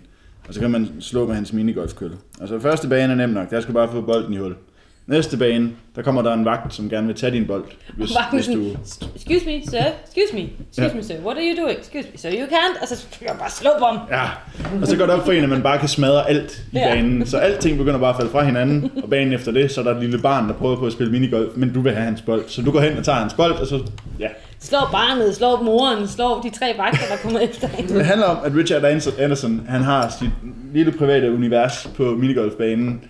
Og 0.48 0.54
så 0.54 0.60
kan 0.60 0.70
man 0.70 0.88
slå 1.00 1.26
med 1.26 1.34
hans 1.34 1.52
minigolfkølle. 1.52 2.16
Altså 2.40 2.58
første 2.60 2.88
bane 2.88 3.12
er 3.12 3.16
nem 3.16 3.28
nok, 3.30 3.50
der 3.50 3.60
skal 3.60 3.74
du 3.74 3.78
bare 3.78 3.88
få 3.92 4.00
bolden 4.00 4.34
i 4.34 4.36
hul. 4.36 4.54
Næste 5.06 5.36
bane, 5.36 5.70
der 5.96 6.02
kommer 6.02 6.22
der 6.22 6.32
en 6.34 6.44
vagt, 6.44 6.74
som 6.74 6.88
gerne 6.90 7.06
vil 7.06 7.16
tage 7.16 7.32
din 7.32 7.46
bold. 7.46 7.64
Hvis, 7.96 8.10
hvis 8.32 8.46
du... 8.46 8.62
excuse 9.16 9.46
me, 9.46 9.52
sir, 9.70 9.78
excuse 10.06 10.34
me, 10.34 10.40
excuse 10.40 10.88
Ja. 10.88 10.94
me, 10.94 11.02
sir, 11.02 11.14
what 11.24 11.36
are 11.36 11.44
you 11.56 11.62
doing? 11.64 11.78
Excuse 11.78 12.08
me, 12.12 12.18
sir, 12.18 12.30
you 12.30 12.46
can't. 12.46 12.82
Og 12.82 12.88
så 12.88 13.06
kan 13.18 13.28
jeg 13.28 13.36
bare 13.38 13.50
slå 13.50 13.70
på 13.78 13.84
ham. 13.84 13.98
Ja, 14.10 14.24
og 14.82 14.86
så 14.86 14.96
går 14.96 15.04
det 15.06 15.14
op 15.14 15.24
for 15.24 15.32
en, 15.32 15.42
at 15.42 15.48
man 15.48 15.62
bare 15.62 15.78
kan 15.78 15.88
smadre 15.88 16.28
alt 16.28 16.62
i 16.72 16.76
Ja. 16.78 16.94
banen. 16.94 17.26
Så 17.26 17.36
alting 17.38 17.78
begynder 17.78 17.98
bare 18.00 18.10
at 18.10 18.16
falde 18.16 18.30
fra 18.30 18.44
hinanden, 18.44 18.90
og 19.02 19.10
banen 19.10 19.32
efter 19.32 19.52
det, 19.52 19.70
så 19.70 19.80
er 19.80 19.84
der 19.84 19.94
et 19.94 20.00
lille 20.00 20.18
barn, 20.18 20.48
der 20.48 20.54
prøver 20.54 20.76
på 20.76 20.86
at 20.86 20.92
spille 20.92 21.12
minigolf, 21.12 21.52
men 21.56 21.72
du 21.72 21.80
vil 21.80 21.92
have 21.92 22.04
hans 22.04 22.22
bold. 22.22 22.44
Så 22.48 22.62
du 22.62 22.70
går 22.70 22.80
hen 22.80 22.98
og 22.98 23.04
tager 23.04 23.18
hans 23.18 23.34
bold, 23.34 23.52
og 23.52 23.66
så, 23.66 23.80
ja. 24.20 24.28
Slå 24.60 24.78
barnet, 24.92 25.36
slå 25.36 25.62
moren, 25.62 26.08
slå 26.08 26.42
de 26.42 26.50
tre 26.50 26.74
vagter, 26.78 27.06
der 27.10 27.16
kommer 27.22 27.40
efter 27.40 27.68
en. 27.78 27.88
Det 27.88 28.06
handler 28.06 28.26
om, 28.26 28.36
at 28.44 28.52
Richard 28.56 28.84
Anderson, 29.18 29.66
han 29.68 29.82
har 29.82 30.14
sit 30.20 30.30
lille 30.74 30.92
private 30.92 31.32
univers 31.32 31.88
på 31.96 32.02
minigolfbanen. 32.02 33.04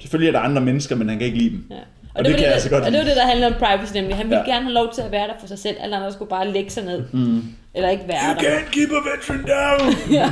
Selvfølgelig 0.00 0.28
er 0.28 0.32
der 0.40 0.46
andre 0.48 0.62
mennesker, 0.62 0.96
men 0.96 1.08
han 1.08 1.18
kan 1.18 1.26
ikke 1.26 1.38
lide 1.38 1.50
dem. 1.50 1.64
Ja. 1.70 1.74
Og 2.14 2.24
det 2.24 2.32
var 2.32 2.36
kan 2.38 2.44
jeg 2.46 2.54
altså 2.54 2.70
godt 2.70 2.84
Og 2.84 2.90
det 2.92 2.98
var 2.98 3.04
lide. 3.04 3.14
det, 3.14 3.16
der 3.22 3.26
handler 3.26 3.46
om 3.46 3.52
privacy 3.58 3.92
nemlig. 3.94 4.16
Han 4.16 4.26
ville 4.26 4.42
Ja. 4.46 4.50
gerne 4.52 4.62
have 4.64 4.74
lov 4.74 4.94
til 4.94 5.02
at 5.02 5.12
være 5.12 5.26
der 5.26 5.32
for 5.40 5.46
sig 5.46 5.58
selv. 5.58 5.76
Alle 5.80 5.96
andre 5.96 6.12
skulle 6.12 6.28
bare 6.28 6.48
lægge 6.52 6.70
sig 6.70 6.84
ned. 6.84 7.02
Mm. 7.12 7.42
Eller 7.74 7.88
ikke 7.88 8.04
være 8.08 8.34
der. 8.34 8.40
Can't 8.40 8.70
keep 8.70 8.90
a 8.90 8.94
veteran 9.10 9.44
down! 9.56 9.94
Ja. 10.18 10.30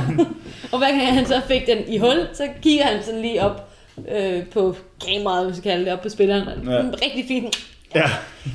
Og 0.71 0.77
hver 0.77 0.87
gang 0.87 1.13
han 1.13 1.25
så 1.25 1.41
fik 1.47 1.67
den 1.67 1.77
i 1.87 1.97
hul, 1.97 2.27
så 2.33 2.43
kigger 2.61 2.85
han 2.85 3.03
sådan 3.03 3.21
lige 3.21 3.41
op 3.43 3.69
øh, 4.17 4.43
på 4.53 4.75
kameraet, 5.07 5.45
hvis 5.47 5.57
vi 5.57 5.61
kalder 5.69 5.83
det, 5.83 5.93
op 5.93 6.01
på 6.01 6.09
spilleren. 6.09 6.43
Ja. 6.65 6.71
Rigtig 6.81 7.25
fint. 7.27 7.57
Ja, 7.95 8.09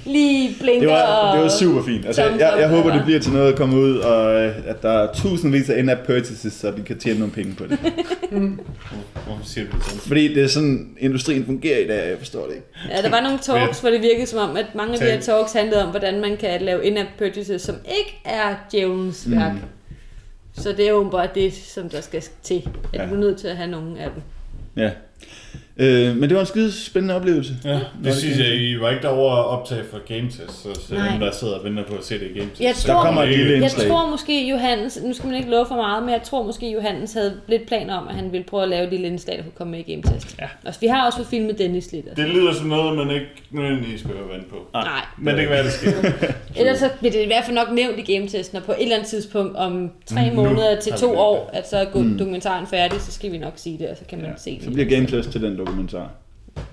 Lige 0.07 0.57
blinker 0.61 0.81
det 0.81 0.89
var, 0.89 1.03
og... 1.03 1.37
det 1.37 1.43
var 1.45 1.49
super 1.51 1.83
fint. 1.83 2.07
Altså, 2.07 2.23
jeg, 2.25 2.55
jeg 2.61 2.69
håber, 2.69 2.93
det 2.93 3.05
bliver 3.05 3.21
til 3.21 3.33
noget 3.33 3.53
at 3.53 3.59
komme 3.59 3.77
ud, 3.77 3.97
og 3.97 4.35
øh, 4.45 4.55
at 4.67 4.83
der 4.83 4.91
er 4.91 5.13
tusindvis 5.15 5.71
af 5.71 5.79
in-app 5.79 6.01
purchases, 6.07 6.53
så 6.53 6.71
vi 6.71 6.83
kan 6.83 6.99
tjene 6.99 7.19
nogle 7.19 7.33
penge 7.35 7.55
på 7.55 7.65
det. 7.67 7.79
Hvorfor 9.27 9.45
siger 9.45 9.67
du 9.71 9.77
det 9.77 9.85
sådan? 9.85 10.01
Fordi 10.01 10.35
det 10.35 10.43
er 10.43 10.47
sådan, 10.49 10.89
industrien 10.99 11.47
fungerer 11.47 11.79
i 11.79 11.87
dag, 11.87 12.09
jeg 12.11 12.19
forstår 12.19 12.47
det 12.47 12.55
ikke. 12.55 12.67
Ja, 12.91 13.03
der 13.03 13.11
var 13.11 13.21
nogle 13.21 13.39
talks, 13.39 13.81
hvor 13.81 13.91
det 13.91 14.03
virkede 14.03 14.27
som 14.27 14.51
om, 14.51 14.57
at 14.57 14.67
mange 14.75 14.93
af 14.93 14.99
de 14.99 15.05
her 15.05 15.21
talks 15.21 15.53
handlede 15.53 15.85
om, 15.85 15.91
hvordan 15.91 16.21
man 16.21 16.37
kan 16.37 16.63
lave 16.63 16.85
in-app 16.87 17.09
purchases, 17.19 17.63
som 17.63 17.75
ikke 17.99 18.21
er 18.25 18.55
djævelens 18.73 19.31
værk. 19.31 19.53
Så 20.57 20.69
det 20.73 20.87
er 20.87 20.91
jo 20.91 21.09
bare 21.13 21.29
det, 21.35 21.55
som 21.55 21.89
der 21.89 22.01
skal 22.01 22.23
til. 22.43 22.69
At 22.95 23.01
Ja. 23.01 23.07
du 23.07 23.15
er 23.15 23.19
nødt 23.19 23.39
til 23.39 23.49
at 23.49 23.57
have 23.57 23.71
nogle 23.71 24.01
af 24.01 24.09
dem. 24.15 24.23
Ja. 24.85 24.91
Øh, 25.77 26.16
men 26.16 26.23
det 26.23 26.35
var 26.35 26.41
en 26.41 26.47
skide 26.47 26.73
spændende 26.73 27.15
oplevelse. 27.15 27.55
Ja, 27.65 27.70
det 27.70 27.81
det 28.05 28.15
synes 28.15 28.39
jeg, 28.39 28.55
I 28.57 28.81
var 28.81 28.91
ikke 28.91 29.03
derovre 29.03 29.39
at 29.39 29.45
optage 29.45 29.83
for 29.91 29.99
Game 30.09 30.31
Test, 30.31 30.62
så, 30.62 30.69
så 30.89 30.95
dem, 31.12 31.20
der 31.20 31.33
sidder 31.33 31.55
og 31.59 31.65
venter 31.65 31.85
på 31.85 31.95
at 31.95 32.05
se 32.05 32.15
det 32.15 32.31
i 32.35 32.39
Game 32.39 32.51
Test. 32.51 32.61
Jeg 32.61 32.74
så 32.77 32.87
tror- 32.87 33.03
kommer 33.05 33.23
et 33.23 33.29
lille 33.29 33.53
Jeg 33.53 33.62
indslag. 33.62 33.89
tror 33.89 34.11
måske, 34.11 34.49
Johannes, 34.51 34.99
nu 35.05 35.12
skal 35.15 35.27
man 35.29 35.37
ikke 35.37 35.51
love 35.51 35.66
for 35.66 35.74
meget, 35.77 36.03
men 36.03 36.12
jeg 36.12 36.23
tror 36.23 36.43
måske, 36.43 36.73
Johannes 36.73 37.12
havde 37.12 37.33
lidt 37.49 37.66
planer 37.66 37.95
om, 37.95 38.09
at 38.09 38.15
han 38.15 38.33
ville 38.33 38.45
prøve 38.45 38.62
at 38.62 38.69
lave 38.69 38.85
et 38.85 38.91
lille 38.91 39.07
indslag, 39.07 39.37
der 39.37 39.43
kunne 39.43 39.53
komme 39.59 39.70
med 39.70 39.79
i 39.87 39.93
Game 39.93 40.03
Test. 40.03 40.37
Ja. 40.41 40.47
Altså, 40.65 40.81
vi 40.81 40.87
har 40.87 41.07
også 41.07 41.19
fået 41.19 41.29
filmet 41.29 41.59
Dennis 41.59 41.93
lidt. 41.93 42.07
Altså. 42.09 42.23
Det 42.24 42.31
lyder 42.35 42.53
som 42.55 42.66
noget, 42.66 42.97
man 42.97 43.11
ikke 43.11 43.27
nødvendigvis 43.51 44.03
behøver 44.03 44.24
at 44.29 44.35
vente 44.35 44.51
på. 44.51 44.57
Nej. 44.74 44.85
Men 45.19 45.35
det 45.35 45.41
kan 45.43 45.51
være, 45.51 45.65
det 45.65 45.73
sker. 45.73 45.93
Ellers 46.61 46.79
så 46.79 46.89
bliver 46.99 47.12
det 47.12 47.23
i 47.23 47.27
hvert 47.27 47.45
fald 47.45 47.55
nok 47.57 47.69
nævnt 47.73 47.99
i 48.09 48.12
Game-testen, 48.16 48.57
og 48.59 48.62
på 48.65 48.73
et 48.73 48.83
eller 48.83 48.95
andet 48.97 49.09
tidspunkt 49.09 49.57
om 49.57 49.91
tre 50.07 50.29
Nu 50.31 50.35
måneder 50.43 50.81
til 50.81 50.93
to 50.93 51.09
det. 51.11 51.16
år, 51.19 51.51
at 51.53 51.69
så 51.70 51.77
er 51.77 51.85
mm. 51.95 52.19
dokumentaren 52.19 52.66
færdig, 52.66 53.01
så 53.01 53.12
skal 53.12 53.33
vi 53.33 53.39
nok 53.39 53.53
sige 53.57 53.79
det, 53.79 53.89
og 53.89 53.97
så 53.97 54.03
kan 54.09 54.19
man 54.19 54.27
Ja, 54.31 54.37
se 54.39 54.59
så 54.61 54.65
den. 54.66 54.74
bliver 54.74 54.91
Game 54.91 55.07
Test 55.07 55.33
til 55.43 55.51
den 55.51 55.59
dokumentar. 55.59 56.10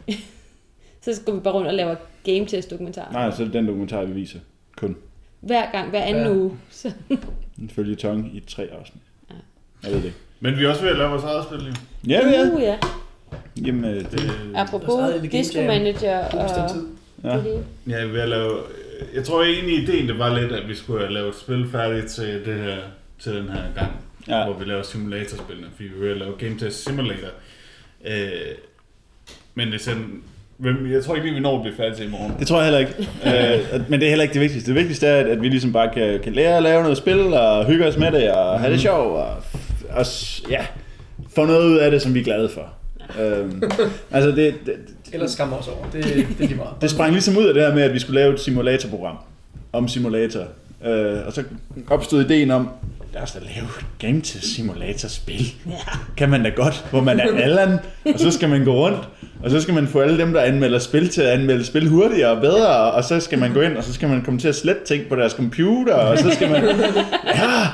Så 1.01 1.15
skal 1.15 1.35
vi 1.35 1.39
bare 1.39 1.53
rundt 1.53 1.67
og 1.67 1.73
lave 1.73 1.97
Game-test 2.23 2.69
dokumentar. 2.71 3.09
Nej, 3.11 3.31
så 3.31 3.41
er 3.41 3.45
det 3.45 3.53
den 3.53 3.67
dokumentar, 3.67 4.03
vi 4.03 4.13
viser. 4.13 4.39
Kun. 4.77 4.95
Hver 5.39 5.71
gang, 5.71 5.89
hver 5.89 6.01
anden 6.01 6.23
Ja. 6.23 6.31
uge. 6.33 6.51
Så. 6.69 6.91
En 7.61 7.69
følge 7.69 7.95
tong 7.95 8.35
i 8.35 8.39
tre 8.39 8.63
afsnit. 8.79 9.03
Jeg 9.83 9.91
ved 9.91 10.01
det. 10.01 10.13
Men 10.39 10.57
vi 10.57 10.63
er 10.65 10.69
også 10.69 10.81
ved 10.81 10.89
at 10.89 10.97
lave 10.97 11.09
vores 11.09 11.23
eget 11.23 11.43
spil 11.43 11.59
lige. 11.59 11.75
Ja, 12.07 12.27
vi 12.27 12.33
er. 12.33 12.55
Uh, 12.55 12.61
ja. 12.61 12.77
Jamen, 13.65 13.85
øh, 13.85 13.95
det, 13.95 14.11
Det, 14.11 14.31
Apropos 14.55 15.21
Disco 15.31 15.59
game. 15.59 15.67
Manager 15.67 16.17
og 16.25 16.49
ja. 17.23 17.37
ja, 17.87 18.05
vi 18.05 18.17
er 18.17 18.25
lave... 18.25 18.57
Jeg 19.13 19.23
tror 19.23 19.43
egentlig, 19.43 19.83
ideen 19.83 20.07
det 20.07 20.19
var 20.19 20.39
lidt, 20.39 20.51
at 20.51 20.67
vi 20.67 20.75
skulle 20.75 20.99
have 20.99 21.13
lavet 21.13 21.29
et 21.29 21.35
spil 21.35 21.69
færdigt 21.71 22.07
til, 22.07 22.45
det 22.45 22.59
her, 22.59 22.77
til 23.19 23.35
den 23.35 23.49
her 23.49 23.63
gang. 23.75 23.91
Ja. 24.27 24.43
Hvor 24.45 24.53
vi 24.53 24.65
laver 24.65 24.83
simulatorspillene, 24.83 25.67
fordi 25.75 25.89
vi 25.89 26.07
er 26.07 26.11
at 26.11 26.17
lave 26.17 26.33
Game 26.37 26.59
Test 26.59 26.83
Simulator. 26.83 27.27
Øh, 28.05 28.31
men 29.55 29.67
det 29.67 29.75
er 29.75 29.79
sådan... 29.79 30.21
Jeg 30.91 31.03
tror 31.03 31.15
ikke 31.15 31.27
lige, 31.27 31.35
vi 31.35 31.41
når 31.41 31.55
at 31.55 31.61
blive 31.61 31.75
færdige 31.75 31.95
til 31.95 32.05
i 32.05 32.09
morgen. 32.09 32.33
Det 32.39 32.47
tror 32.47 32.61
jeg 32.61 32.65
heller 32.65 32.79
ikke. 32.79 32.93
øh, 33.73 33.89
men 33.89 33.99
det 33.99 34.05
er 34.05 34.09
heller 34.09 34.23
ikke 34.23 34.33
det 34.33 34.41
vigtigste. 34.41 34.67
Det 34.71 34.75
vigtigste 34.79 35.07
er, 35.07 35.15
at, 35.19 35.27
at 35.27 35.41
vi 35.41 35.49
ligesom 35.49 35.73
bare 35.73 35.89
kan, 35.93 36.19
kan 36.23 36.33
lære 36.33 36.57
at 36.57 36.63
lave 36.63 36.81
noget 36.81 36.97
spil, 36.97 37.33
og 37.33 37.65
hygge 37.65 37.87
os 37.87 37.97
med 37.97 38.11
det, 38.11 38.31
og 38.31 38.59
have 38.59 38.73
det 38.73 38.81
sjovt, 38.81 39.17
og, 39.17 39.35
og 39.89 40.05
ja, 40.49 40.65
få 41.35 41.45
noget 41.45 41.65
ud 41.65 41.77
af 41.77 41.91
det, 41.91 42.01
som 42.01 42.13
vi 42.13 42.19
er 42.19 42.23
glade 42.23 42.49
for. 42.49 42.73
Øhm, 43.21 43.63
altså 44.11 44.31
det, 44.31 44.55
det, 44.65 44.75
Ellers 45.13 45.31
skammer 45.31 45.57
os 45.57 45.67
over. 45.67 45.85
Det, 45.93 46.03
det 46.03 46.19
er 46.19 46.25
lige 46.39 46.55
meget. 46.55 46.81
det 46.81 46.89
sprang 46.89 47.11
ligesom 47.11 47.37
ud 47.37 47.45
af 47.45 47.53
det 47.53 47.63
her 47.63 47.75
med, 47.75 47.83
at 47.83 47.93
vi 47.93 47.99
skulle 47.99 48.19
lave 48.21 48.33
et 48.33 48.39
simulatorprogram 48.39 49.17
om 49.73 49.87
simulator. 49.87 50.43
Øh, 50.85 51.17
og 51.27 51.33
så 51.33 51.43
opstod 51.89 52.25
ideen 52.25 52.51
om, 52.51 52.69
lad 53.13 53.21
os 53.21 53.31
da 53.31 53.39
lave 53.39 53.65
et 53.65 53.85
game 53.99 54.21
til 54.21 54.41
simulatorspil. 54.41 55.45
Ja. 55.67 55.73
Kan 56.17 56.29
man 56.29 56.43
da 56.43 56.49
godt, 56.49 56.85
hvor 56.91 57.01
man 57.01 57.19
er 57.19 57.37
Allan, 57.43 57.79
og 58.05 58.19
så 58.19 58.31
skal 58.31 58.49
man 58.49 58.63
gå 58.65 58.73
rundt, 58.73 59.09
og 59.43 59.51
så 59.51 59.61
skal 59.61 59.73
man 59.73 59.87
få 59.87 59.99
alle 59.99 60.17
dem, 60.17 60.33
der 60.33 60.41
anmelder 60.41 60.79
spil, 60.79 61.09
til 61.09 61.21
at 61.21 61.27
anmelde 61.29 61.65
spil 61.65 61.87
hurtigere 61.89 62.29
og 62.31 62.41
bedre, 62.41 62.91
og 62.91 63.03
så 63.03 63.19
skal 63.19 63.39
man 63.39 63.53
gå 63.53 63.61
ind, 63.61 63.77
og 63.77 63.83
så 63.83 63.93
skal 63.93 64.09
man 64.09 64.21
komme 64.21 64.39
til 64.39 64.47
at 64.47 64.55
slette 64.55 64.85
ting 64.85 65.03
på 65.09 65.15
deres 65.15 65.31
computer, 65.31 65.93
og 65.93 66.17
så 66.17 66.31
skal 66.31 66.49
man... 66.49 66.63
Ja, 66.63 66.69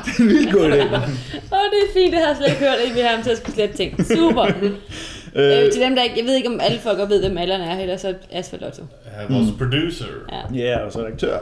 det 0.05 0.11
er 0.17 0.19
en 0.19 0.27
vildt 0.27 0.51
god 0.53 0.61
idé. 0.65 0.95
Åh, 0.95 1.65
det 1.71 1.79
er 1.89 1.93
fint, 1.93 2.11
det 2.13 2.19
har 2.19 2.27
jeg 2.27 2.35
slet 2.37 2.47
ikke 2.47 2.59
hørt, 2.59 2.77
at 2.89 2.95
vi 2.95 2.99
har 2.99 3.09
ham 3.15 3.23
til 3.23 3.29
at 3.31 3.37
skulle 3.37 3.55
slette 3.55 3.77
ting. 3.77 4.05
Super. 4.05 4.43
øh, 5.35 5.71
til 5.71 5.81
dem, 5.81 5.95
der 5.95 6.03
ikke, 6.03 6.15
jeg 6.17 6.25
ved 6.25 6.35
ikke, 6.35 6.49
om 6.49 6.59
alle 6.63 6.79
folk 6.79 7.09
ved, 7.09 7.19
hvem 7.23 7.37
Allan 7.37 7.61
er, 7.61 7.79
ellers 7.79 8.01
så 8.01 8.13
Asfalt 8.31 8.61
Lotto. 8.61 8.83
Ja, 9.05 9.33
vores 9.35 9.49
producer, 9.57 10.05
Ja. 10.31 10.63
Ja, 10.63 10.77
og 10.79 10.91
så 10.91 10.99
redaktør. 10.99 11.37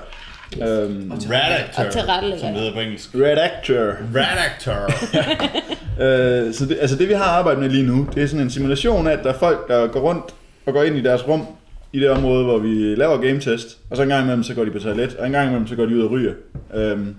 Øhm, 0.61 1.11
Redactor, 1.11 1.83
Og 1.83 1.91
tilrettelægger. 1.91 2.39
som 2.39 2.49
det 2.49 2.57
hedder 2.57 2.73
på 2.73 2.79
engelsk. 2.79 3.09
redactor. 3.15 3.93
Redactor. 4.15 4.93
Øh, 6.01 6.53
så 6.53 6.65
det, 6.65 6.77
altså 6.81 6.95
det 6.95 7.07
vi 7.09 7.13
har 7.13 7.23
arbejdet 7.23 7.61
med 7.63 7.69
lige 7.69 7.83
nu, 7.83 8.07
det 8.15 8.23
er 8.23 8.27
sådan 8.27 8.43
en 8.45 8.49
simulation 8.49 9.07
af, 9.07 9.11
at 9.11 9.19
der 9.23 9.29
er 9.33 9.37
folk, 9.39 9.67
der 9.67 9.87
går 9.87 9.99
rundt 9.99 10.23
og 10.65 10.73
går 10.73 10.83
ind 10.83 10.97
i 10.97 11.01
deres 11.01 11.27
rum, 11.27 11.45
i 11.93 11.99
det 11.99 12.09
område, 12.09 12.43
hvor 12.43 12.57
vi 12.57 12.95
laver 12.95 13.17
game 13.17 13.39
test, 13.39 13.77
og 13.89 13.97
så 13.97 14.03
en 14.03 14.09
gang 14.09 14.23
imellem, 14.23 14.43
så 14.43 14.53
går 14.53 14.65
de 14.65 14.71
på 14.71 14.79
toilet, 14.79 15.15
og 15.15 15.25
en 15.25 15.31
gang 15.31 15.47
imellem, 15.47 15.67
så 15.67 15.75
går 15.75 15.85
de 15.85 15.95
ud 15.95 16.01
og 16.01 16.11
ryger. 16.11 16.33
Øhm, 16.75 17.15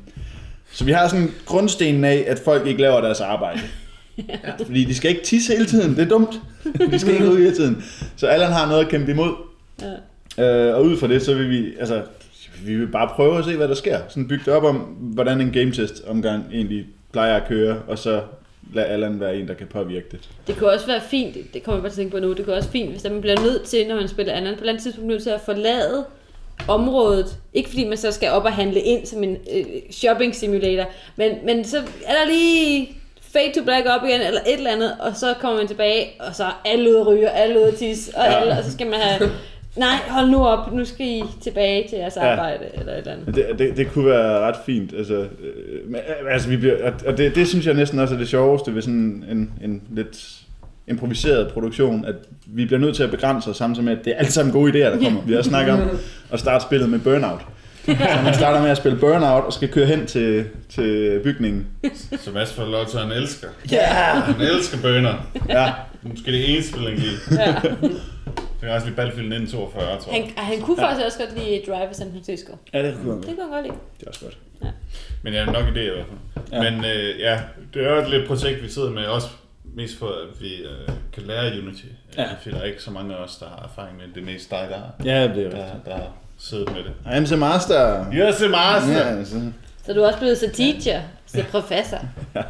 så 0.72 0.84
vi 0.84 0.92
har 0.92 1.08
sådan 1.08 1.30
grundstenen 1.46 2.04
af, 2.04 2.24
at 2.28 2.38
folk 2.44 2.66
ikke 2.66 2.80
laver 2.82 3.00
deres 3.00 3.20
arbejde. 3.20 3.60
Fordi 4.66 4.84
de 4.84 4.94
skal 4.94 5.10
ikke 5.10 5.22
tisse 5.22 5.52
hele 5.52 5.66
tiden, 5.66 5.96
det 5.96 6.04
er 6.04 6.08
dumt. 6.08 6.40
De 6.92 6.98
skal 6.98 7.12
ikke 7.12 7.28
ud 7.30 7.38
hele 7.38 7.54
tiden. 7.54 7.84
Så 8.16 8.26
Allan 8.26 8.52
har 8.52 8.68
noget 8.68 8.84
at 8.84 8.90
kæmpe 8.90 9.10
imod. 9.10 9.32
Ja. 10.38 10.68
Øh, 10.68 10.74
og 10.76 10.84
ud 10.84 10.96
fra 10.96 11.08
det, 11.08 11.22
så 11.22 11.34
vil 11.34 11.50
vi, 11.50 11.72
altså, 11.80 12.02
vi 12.64 12.74
vil 12.74 12.86
bare 12.86 13.08
prøve 13.16 13.38
at 13.38 13.44
se, 13.44 13.56
hvad 13.56 13.68
der 13.68 13.74
sker. 13.74 13.98
Sådan 14.08 14.28
bygge 14.28 14.44
det 14.44 14.52
op 14.54 14.64
om, 14.64 14.76
hvordan 15.00 15.40
en 15.40 15.52
game 15.52 15.72
test 15.72 16.02
omgang 16.06 16.44
egentlig 16.52 16.86
plejer 17.12 17.36
at 17.36 17.48
køre, 17.48 17.82
og 17.88 17.98
så 17.98 18.20
lad 18.74 18.84
Allan 18.84 19.20
være 19.20 19.36
en, 19.36 19.48
der 19.48 19.54
kan 19.54 19.66
påvirke 19.66 20.06
det. 20.10 20.28
Det 20.46 20.56
kunne 20.56 20.70
også 20.70 20.86
være 20.86 21.00
fint, 21.00 21.36
det 21.54 21.62
kommer 21.62 21.76
jeg 21.76 21.82
bare 21.82 21.90
til 21.90 21.94
at 21.94 21.96
tænke 21.96 22.10
på 22.10 22.18
nu, 22.26 22.32
det 22.32 22.44
kunne 22.44 22.56
også 22.56 22.68
fint, 22.70 22.90
hvis 22.90 23.04
man 23.04 23.20
bliver 23.20 23.40
nødt 23.40 23.62
til, 23.62 23.88
når 23.88 23.94
man 23.96 24.08
spiller 24.08 24.32
anden, 24.32 24.52
på 24.54 24.56
et 24.56 24.60
eller 24.60 24.72
andet 24.72 24.82
tidspunkt 24.82 25.08
nødt 25.08 25.22
til 25.22 25.30
at 25.30 25.40
forlade 25.40 26.04
området. 26.68 27.26
Ikke 27.54 27.68
fordi 27.68 27.88
man 27.88 27.98
så 27.98 28.12
skal 28.12 28.30
op 28.30 28.44
og 28.44 28.52
handle 28.52 28.80
ind 28.80 29.06
som 29.06 29.22
en 29.24 29.36
øh, 29.56 29.64
shopping 29.90 30.34
simulator, 30.34 30.84
men, 31.16 31.30
men 31.44 31.64
så 31.64 31.76
er 32.06 32.12
der 32.12 32.26
lige 32.30 32.88
fade 33.20 33.52
to 33.58 33.64
black 33.64 33.86
op 33.88 34.04
igen, 34.08 34.20
eller 34.20 34.40
et 34.46 34.56
eller 34.58 34.70
andet, 34.70 34.92
og 35.00 35.16
så 35.16 35.34
kommer 35.40 35.58
man 35.58 35.68
tilbage, 35.68 36.06
og 36.20 36.34
så 36.34 36.44
er 36.44 36.60
alle 36.64 36.90
ude 36.90 37.00
at 37.00 37.06
ryge, 37.06 37.30
og 37.30 37.38
alle 37.38 37.58
ude 37.60 37.66
at 37.68 37.74
tisse, 37.74 38.12
og, 38.16 38.24
Ja. 38.24 38.32
alle, 38.40 38.52
og 38.58 38.64
så 38.64 38.72
skal 38.72 38.86
man 38.86 39.00
have, 39.00 39.30
nej, 39.76 39.96
hold 40.08 40.30
nu 40.30 40.46
op, 40.46 40.72
nu 40.72 40.84
skal 40.84 41.06
I 41.06 41.22
tilbage 41.42 41.88
til 41.88 41.98
jeres 41.98 42.16
Ja. 42.16 42.32
arbejde, 42.32 42.64
eller 42.74 42.92
et 42.92 42.98
eller 42.98 43.12
andet. 43.12 43.34
Det, 43.34 43.46
det, 43.58 43.76
det 43.76 43.92
kunne 43.92 44.06
være 44.06 44.38
ret 44.40 44.56
fint. 44.66 44.92
Altså, 44.98 45.14
øh, 45.14 45.26
men, 45.86 45.94
øh, 46.26 46.32
altså 46.34 46.48
vi 46.48 46.56
bliver, 46.56 46.76
og- 47.06 47.18
det, 47.18 47.34
det 47.34 47.48
synes 47.48 47.66
jeg 47.66 47.74
næsten 47.74 47.98
også 47.98 48.14
er 48.14 48.18
det 48.18 48.28
sjoveste 48.28 48.74
ved 48.74 48.82
sådan 48.82 49.24
en, 49.30 49.52
en 49.64 49.82
lidt 49.96 50.40
improviseret 50.88 51.52
produktion, 51.52 52.04
at 52.04 52.14
vi 52.46 52.64
bliver 52.64 52.80
nødt 52.80 52.96
til 52.96 53.02
at 53.02 53.10
begrænse 53.10 53.50
os 53.50 53.56
samtidig 53.56 53.84
med, 53.84 53.98
at 53.98 54.04
det 54.04 54.12
er 54.12 54.16
alle 54.16 54.30
sammen 54.32 54.52
gode 54.52 54.70
idéer, 54.72 54.90
der 54.92 55.02
kommer. 55.04 55.20
Vi 55.26 55.32
har 55.34 55.42
snakket 55.42 55.74
om 55.74 55.80
at 56.32 56.40
starte 56.40 56.64
spillet 56.64 56.88
med 56.88 56.98
Burnout. 56.98 57.40
Så 57.86 57.92
man 58.24 58.34
starter 58.34 58.62
med 58.62 58.70
at 58.70 58.76
spille 58.76 58.98
Burnout 58.98 59.44
og 59.44 59.52
skal 59.52 59.68
køre 59.68 59.86
hen 59.86 60.06
til, 60.06 60.44
til 60.68 61.20
bygningen. 61.24 61.66
Så 62.20 62.30
Mads 62.34 62.52
får 62.52 62.64
lov 62.64 62.86
til, 62.86 62.96
at 62.96 63.02
han 63.02 63.12
elsker. 63.12 63.48
Ja! 63.72 63.86
Han 64.20 64.34
elsker 64.40 64.78
bønder. 64.82 65.14
Ja, 65.48 65.72
Måske 66.02 66.32
det 66.32 66.50
eneste 66.54 66.72
spil, 66.72 66.82
han 66.88 66.98
lide. 66.98 67.42
Ja. 67.42 67.54
Det 68.64 68.70
er 68.70 68.74
også 68.74 68.86
lige 68.86 68.96
Battlefield 68.96 69.32
1942, 69.32 70.00
tror 70.02 70.12
Han, 70.12 70.22
jeg. 70.22 70.44
han 70.44 70.60
kunne 70.60 70.76
faktisk 70.76 71.06
også 71.06 71.18
godt 71.18 71.32
lide 71.38 71.62
Drive 71.68 71.90
i 71.90 71.94
San 71.94 72.10
Francisco. 72.12 72.52
ja 72.74 72.82
det 72.86 72.94
kunne 73.02 73.16
Det 73.16 73.24
godt. 73.26 73.26
kunne 73.36 73.42
han 73.42 73.50
godt 73.52 73.66
lide. 73.66 73.76
Det 73.98 74.06
er 74.06 74.10
også 74.10 74.24
godt. 74.24 74.38
Men 75.22 75.34
jeg 75.34 75.44
har 75.44 75.52
nok 75.52 75.64
idé 75.64 75.78
i 75.80 75.90
hvert 75.94 76.06
fald. 76.06 76.44
Ja. 76.52 76.62
Ja. 76.64 76.70
Men 76.70 76.84
øh, 76.84 77.20
ja, 77.20 77.40
det 77.74 77.86
er 77.86 77.90
jo 77.94 78.02
et 78.02 78.10
lidt 78.10 78.26
projekt, 78.26 78.62
vi 78.62 78.68
sidder 78.68 78.90
med. 78.90 79.04
Også 79.04 79.28
mest 79.76 79.98
for, 79.98 80.06
at 80.06 80.40
vi 80.40 80.54
øh, 80.54 80.88
kan 81.12 81.22
lære 81.22 81.58
Unity. 81.62 81.84
Ja. 82.16 82.22
Ja. 82.22 82.28
Fordi 82.42 82.54
der 82.54 82.60
er 82.62 82.64
ikke 82.64 82.82
så 82.82 82.90
mange 82.90 83.14
af 83.14 83.18
os, 83.24 83.36
der 83.36 83.46
har 83.46 83.70
erfaring 83.72 83.96
med 83.96 84.06
det. 84.06 84.14
Det 84.14 84.20
er 84.20 84.24
mest 84.32 84.50
dig, 84.50 84.66
der, 84.70 84.76
har- 84.76 84.94
Ja, 85.04 85.22
det 85.22 85.46
er 85.46 85.50
der, 85.50 85.64
rigtigt. 85.64 85.84
der 85.86 85.94
har 85.96 86.08
siddet 86.38 86.68
med 86.72 86.82
det. 86.84 86.92
I'm 87.06 87.26
the 87.26 87.36
master. 87.36 88.04
Yes, 88.12 88.36
det 88.36 88.44
er 88.46 88.50
Master! 88.50 88.92
Ja, 88.92 89.16
altså. 89.18 89.36
Så 89.86 89.92
du 89.92 90.00
er 90.00 90.06
også 90.06 90.18
blevet 90.18 90.38
så 90.38 90.50
teacher, 90.54 91.00
så 91.26 91.44
professor. 91.50 91.98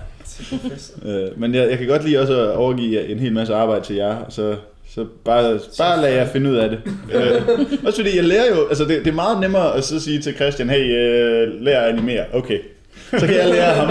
Øh, 1.02 1.40
men 1.40 1.54
jeg, 1.54 1.70
jeg 1.70 1.78
kan 1.78 1.86
godt 1.86 2.04
lide 2.04 2.18
også 2.18 2.40
at 2.40 2.56
overgive 2.56 3.08
en 3.08 3.18
hel 3.18 3.32
masse 3.32 3.54
arbejde 3.54 3.84
til 3.84 3.96
jer, 3.96 4.16
og 4.16 4.32
så, 4.32 4.56
så 4.88 5.06
bare, 5.24 5.60
bare 5.78 6.02
lad 6.02 6.14
jer 6.14 6.26
finde 6.26 6.50
ud 6.50 6.56
af 6.56 6.70
det. 6.70 6.80
øh, 7.14 7.42
også 7.86 7.98
fordi 8.02 8.16
jeg 8.16 8.24
lærer 8.24 8.56
jo, 8.56 8.68
altså 8.68 8.84
det, 8.84 8.98
det 8.98 9.06
er 9.06 9.14
meget 9.14 9.40
nemmere 9.40 9.76
at 9.76 9.84
så 9.84 10.00
sige 10.00 10.18
til 10.20 10.34
Christian, 10.34 10.70
hey, 10.70 10.96
øh, 10.96 11.60
lær 11.60 11.80
at 11.80 11.92
animere, 11.92 12.24
okay. 12.32 12.58
Så 13.10 13.26
kan 13.26 13.36
jeg 13.36 13.48
lære 13.48 13.74
ham, 13.74 13.88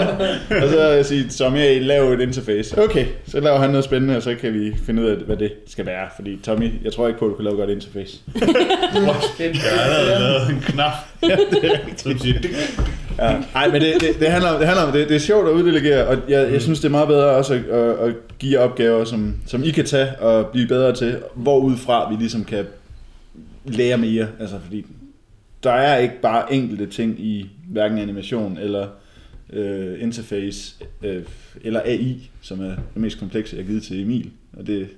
og 0.62 0.68
så 0.68 1.00
sige, 1.02 1.28
Tommy, 1.28 1.58
hey, 1.58 1.82
lav 1.82 2.12
et 2.12 2.20
interface. 2.20 2.78
Okay, 2.82 3.06
så 3.28 3.40
laver 3.40 3.58
han 3.58 3.70
noget 3.70 3.84
spændende, 3.84 4.16
og 4.16 4.22
så 4.22 4.34
kan 4.40 4.54
vi 4.54 4.76
finde 4.86 5.02
ud 5.02 5.08
af, 5.08 5.16
hvad 5.16 5.36
det 5.36 5.52
skal 5.66 5.86
være. 5.86 6.08
Fordi 6.16 6.38
Tommy, 6.44 6.84
jeg 6.84 6.92
tror 6.92 7.06
ikke 7.06 7.18
på, 7.18 7.24
at 7.24 7.30
du 7.30 7.34
kan 7.34 7.44
lave 7.44 7.56
godt 7.56 7.70
interface. 7.70 8.18
Jeg 8.34 9.52
har 9.62 9.80
allerede 9.80 10.20
lavet 10.20 10.50
en 10.50 10.60
knap. 10.60 10.92
ja, 11.22 11.36
det 11.50 11.64
er 11.64 11.78
rigtigt. 12.06 12.46
Ja. 13.18 13.36
Ej, 13.54 13.68
men 13.68 13.80
det, 13.80 13.94
det, 14.00 14.20
det, 14.20 14.28
handler 14.28 14.50
om, 14.50 14.58
det 14.58 14.66
handler 14.66 14.84
om, 14.84 14.92
det, 14.92 15.08
det 15.08 15.14
er 15.14 15.20
sjovt 15.20 15.48
at 15.48 15.52
uddelegere, 15.52 16.06
og 16.06 16.16
jeg, 16.28 16.52
jeg 16.52 16.62
synes, 16.62 16.80
det 16.80 16.86
er 16.86 16.90
meget 16.90 17.08
bedre 17.08 17.24
også 17.24 17.54
at, 17.54 17.60
at, 17.60 18.08
at 18.08 18.14
give 18.44 18.60
jer 18.60 18.64
opgaver, 18.68 19.04
som, 19.04 19.34
som 19.46 19.64
I 19.64 19.70
kan 19.70 19.84
tage 19.84 20.18
og 20.18 20.46
blive 20.46 20.66
bedre 20.68 20.94
til, 20.94 21.18
hvorudfra 21.34 22.10
vi 22.10 22.16
ligesom 22.16 22.44
kan 22.44 22.64
lære 23.64 23.98
mere. 23.98 24.28
Altså, 24.40 24.56
fordi 24.64 24.86
der 25.62 25.70
er 25.72 25.98
ikke 25.98 26.20
bare 26.22 26.52
enkelte 26.54 26.86
ting 26.86 27.20
i 27.20 27.50
hverken 27.68 27.98
animation 27.98 28.58
eller 28.58 28.88
øh, 29.52 30.02
interface 30.02 30.74
øh, 31.02 31.22
eller 31.62 31.80
AI, 31.84 32.30
som 32.42 32.60
er 32.60 32.64
det 32.68 32.76
mest 32.94 33.18
komplekse, 33.18 33.56
jeg 33.56 33.64
har 33.64 33.68
givet 33.68 33.82
til 33.82 34.02
Emil. 34.02 34.30
Og 34.58 34.66
det, 34.66 34.88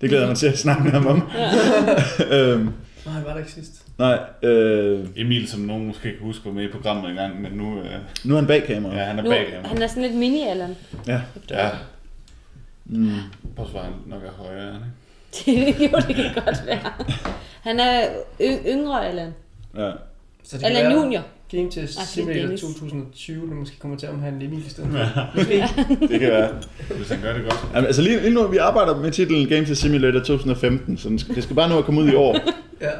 det 0.00 0.08
glæder 0.08 0.22
jeg 0.24 0.28
mig 0.28 0.36
til 0.38 0.46
at 0.46 0.58
snakke 0.58 0.82
med 0.82 0.90
ham 0.92 1.06
om. 1.06 1.22
øhm, 2.32 2.68
Nej, 3.06 3.22
var 3.26 3.30
der 3.32 3.38
ikke 3.38 3.52
sidst? 3.52 3.82
nej, 3.98 4.18
øh, 4.42 5.06
Emil, 5.16 5.48
som 5.48 5.60
nogen 5.60 5.86
måske 5.86 6.02
kan 6.02 6.18
huske, 6.20 6.44
var 6.46 6.52
med 6.52 6.64
i 6.64 6.68
programmet 6.72 7.10
engang, 7.10 7.42
men 7.42 7.52
nu, 7.52 7.78
øh, 7.78 7.84
nu 8.24 8.34
er 8.34 8.38
han 8.38 8.46
bag 8.46 8.62
kameraet. 8.64 8.96
ja, 8.98 9.04
han 9.04 9.18
er 9.18 9.22
Nu, 9.22 9.30
bag 9.30 9.46
ham. 9.54 9.64
han 9.64 9.82
er 9.82 9.86
sådan 9.86 10.02
lidt 10.02 10.14
mini-Allan. 10.14 10.74
Ja. 11.06 11.20
Ja, 11.50 11.68
Mm. 12.86 13.10
var 13.56 13.82
han 13.82 13.92
nok 14.06 14.22
er 14.22 14.30
højere, 14.44 14.68
er 14.68 14.72
han 14.72 14.80
ikke? 14.82 15.76
Det, 15.80 15.92
jo, 15.92 15.98
det 16.08 16.16
kan 16.16 16.24
godt 16.44 16.66
være. 16.66 16.78
Han 17.62 17.80
er 17.80 18.02
y- 18.40 18.68
yngre 18.68 19.06
Allan. 19.08 19.34
ja. 19.76 19.90
Så 20.44 20.58
det 20.58 20.64
Allan 20.64 20.92
Junior. 20.92 21.22
Game 21.50 21.70
Test 21.70 22.12
Simulator 22.12 22.40
Dennis. 22.42 22.60
2020, 22.60 23.48
der 23.48 23.54
måske 23.54 23.78
kommer 23.78 23.96
til 23.96 24.06
at 24.06 24.12
omhandle 24.12 24.46
Emil 24.46 24.66
i 24.66 24.70
stedet. 24.70 24.90
Måske. 25.34 25.64
Det 26.00 26.20
kan 26.20 26.30
være. 26.30 26.50
Hvis 26.96 27.08
han 27.08 27.20
gør 27.22 27.32
det 27.32 27.42
godt. 27.42 27.60
Jamen, 27.74 27.86
altså 27.86 28.02
lige, 28.02 28.20
lige 28.20 28.34
nu, 28.34 28.46
vi 28.46 28.56
arbejder 28.56 28.96
med 29.00 29.10
titlen 29.10 29.48
Game 29.48 29.66
to 29.66 29.74
Simulator 29.74 30.18
2015, 30.20 30.98
så 30.98 31.08
det 31.34 31.42
skal 31.42 31.56
bare 31.56 31.68
nå 31.68 31.78
at 31.78 31.84
komme 31.84 32.00
ud 32.00 32.08
i 32.08 32.14
år. 32.14 32.36
Ja. 32.80 32.90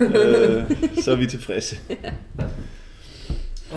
øh, 0.00 0.70
så 1.02 1.12
er 1.12 1.16
vi 1.16 1.26
tilfredse. 1.26 1.76
Og 2.38 2.44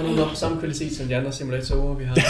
nu 0.03 0.21
er 0.23 0.27
på 0.29 0.35
samme 0.35 0.59
kvalitet 0.59 0.97
som 0.97 1.07
de 1.07 1.15
andre 1.15 1.31
simulatorer, 1.31 1.93
vi 1.95 2.03
har. 2.05 2.15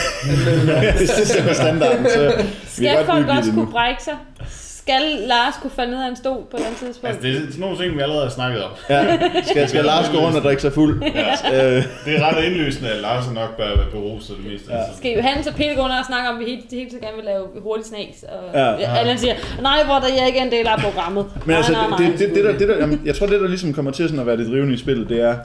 Det 0.99 1.49
er 1.49 1.53
standarden, 1.53 2.05
så 2.09 2.19
vi 2.19 2.31
kan 2.31 2.45
Skal 2.67 2.95
godt 2.95 3.05
folk 3.05 3.27
også 3.27 3.51
kunne 3.51 3.71
brække 3.71 4.03
sig? 4.03 4.13
Skal 4.49 5.01
Lars 5.27 5.53
kunne 5.61 5.71
falde 5.75 5.91
ned 5.91 6.03
af 6.03 6.09
en 6.09 6.15
stol 6.15 6.37
på 6.51 6.57
et 6.57 6.59
eller 6.59 6.67
andet 6.67 6.79
tidspunkt? 6.85 7.07
Altså, 7.07 7.21
det 7.27 7.35
er 7.35 7.39
sådan 7.39 7.59
nogle 7.59 7.77
ting, 7.77 7.95
vi 7.97 8.01
allerede 8.01 8.23
har 8.23 8.29
snakket 8.31 8.63
om. 8.63 8.71
Ja, 8.89 9.17
skal, 9.51 9.69
skal 9.69 9.85
Lars 9.85 10.09
gå 10.09 10.17
rundt 10.17 10.37
og 10.37 10.43
drikke 10.43 10.61
sig 10.61 10.73
fuld? 10.73 11.03
Ja. 11.03 11.77
Øh, 11.77 11.83
Det 12.05 12.15
er 12.17 12.21
ret 12.29 12.43
indlysende, 12.43 12.89
at 12.89 13.01
Lars 13.01 13.31
nok 13.33 13.57
bør 13.57 13.75
være 13.75 13.91
beruset 13.91 14.37
det 14.37 14.51
meste 14.51 14.71
af 14.71 14.85
tiden. 14.85 14.97
Skal 14.97 15.11
Johannes 15.11 15.47
og 15.47 15.53
Peter 15.55 15.75
gå 15.75 15.81
under 15.81 15.99
og 15.99 16.05
snakke 16.05 16.29
om, 16.29 16.35
at 16.35 16.39
vi 16.45 16.45
helt, 16.51 16.65
helt 16.71 16.91
så 16.91 16.97
gerne 16.99 17.15
vil 17.15 17.25
lave 17.25 17.43
hurtigt 17.63 17.87
snas? 17.87 18.23
Og 18.33 18.39
Ja. 18.53 18.69
ja. 18.71 18.97
Allan 18.99 19.17
siger, 19.17 19.35
nej, 19.61 19.83
hvor 19.85 19.95
der 19.99 20.07
jeg 20.17 20.27
ikke 20.27 20.39
er 20.39 20.43
en 20.43 20.51
del 20.51 20.67
af 20.67 20.79
programmet. 20.79 21.25
Men 21.45 21.55
altså, 21.55 21.71
nej, 21.71 21.87
nej, 21.89 21.99
nej. 21.99 22.09
det, 22.09 22.19
det, 22.19 22.35
det, 22.35 22.43
der, 22.45 22.57
det 22.57 22.67
der, 22.67 22.77
jamen, 22.77 23.01
jeg 23.05 23.15
tror, 23.15 23.27
det 23.27 23.41
der 23.41 23.47
ligesom 23.47 23.73
kommer 23.73 23.91
til 23.91 24.05
sådan 24.07 24.19
at 24.19 24.25
være 24.27 24.37
det 24.37 24.47
drivende 24.47 24.73
i 24.73 24.77
spillet, 24.77 25.09
det 25.09 25.21
er, 25.21 25.35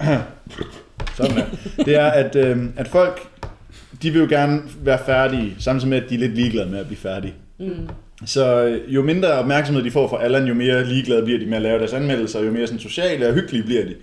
sådan 1.16 1.36
der, 1.36 1.44
det 1.84 1.96
er, 1.96 2.06
at, 2.06 2.36
øh, 2.36 2.56
at 2.76 2.88
folk, 2.88 3.20
de 4.02 4.10
vil 4.10 4.20
jo 4.20 4.26
gerne 4.28 4.60
være 4.82 4.98
færdige, 5.06 5.54
samtidig 5.58 5.88
med, 5.90 6.02
at 6.02 6.10
de 6.10 6.14
er 6.14 6.18
lidt 6.18 6.34
ligeglade 6.34 6.70
med 6.70 6.78
at 6.78 6.86
blive 6.86 6.98
færdige. 6.98 7.34
Mm. 7.58 7.88
Så 8.26 8.64
øh, 8.64 8.94
jo 8.94 9.02
mindre 9.02 9.28
opmærksomhed 9.32 9.84
de 9.84 9.90
får 9.90 10.08
fra 10.08 10.24
Allan, 10.24 10.44
jo 10.46 10.54
mere 10.54 10.84
ligeglade 10.84 11.22
bliver 11.24 11.38
de 11.38 11.46
med 11.46 11.56
at 11.56 11.62
lave 11.62 11.78
deres 11.78 11.92
anmeldelser, 11.92 12.40
jo 12.40 12.50
mere 12.52 12.66
sådan 12.66 12.80
sociale 12.80 13.28
og 13.28 13.34
hyggelige 13.34 13.64
bliver 13.64 13.84
de. 13.84 13.94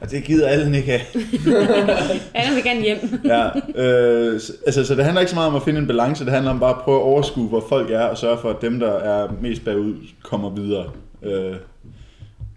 Og 0.00 0.10
det 0.10 0.24
gider 0.24 0.48
Allan 0.48 0.74
ikke 0.74 0.90
have. 0.90 1.00
Allan 2.34 2.54
vil 2.54 2.64
gerne 2.64 2.80
hjem. 2.82 2.98
Ja, 3.24 3.48
øh, 3.82 4.40
så- 4.40 4.52
altså, 4.66 4.84
så 4.84 4.94
det 4.94 5.04
handler 5.04 5.20
ikke 5.20 5.30
så 5.30 5.36
meget 5.36 5.48
om 5.50 5.56
at 5.56 5.62
finde 5.62 5.80
en 5.80 5.86
balance, 5.86 6.24
det 6.24 6.32
handler 6.32 6.50
om 6.50 6.60
bare 6.60 6.70
at 6.70 6.80
prøve 6.80 6.96
at 6.98 7.02
overskue, 7.02 7.48
hvor 7.48 7.64
folk 7.68 7.90
er, 7.90 8.00
og 8.00 8.18
sørge 8.18 8.38
for, 8.38 8.50
at 8.50 8.56
dem, 8.62 8.80
der 8.80 8.92
er 8.92 9.28
mest 9.40 9.64
bagud, 9.64 9.94
kommer 10.22 10.50
videre. 10.50 10.84
Øh, 11.22 11.54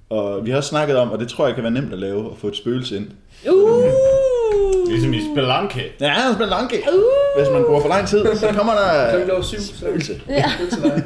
og 0.09 0.45
vi 0.45 0.49
har 0.49 0.57
også 0.57 0.69
snakket 0.69 0.97
om, 0.97 1.11
og 1.11 1.19
det 1.19 1.27
tror 1.27 1.45
jeg 1.45 1.55
kan 1.55 1.63
være 1.63 1.73
nemt 1.73 1.93
at 1.93 1.99
lave, 1.99 2.19
at 2.31 2.37
få 2.37 2.47
et 2.47 2.55
spøgelse 2.55 2.97
ind. 2.97 3.07
Uh! 3.51 3.83
Ligesom 4.89 5.13
i 5.13 5.21
Spelunky. 5.31 5.77
Ja, 5.77 6.05
det 6.05 6.11
er 6.29 6.33
spændende 6.33 6.79
Uh! 6.93 7.41
Hvis 7.41 7.49
man 7.53 7.63
bruger 7.63 7.81
for 7.81 7.89
lang 7.89 8.07
tid, 8.07 8.25
så 8.35 8.47
kommer 8.57 8.73
der 8.73 9.09
Klokken 9.09 9.29
lov 9.29 9.43
syv, 9.43 9.59
så 9.59 9.77
spøgelse. 9.77 10.13
Ja. 10.29 10.45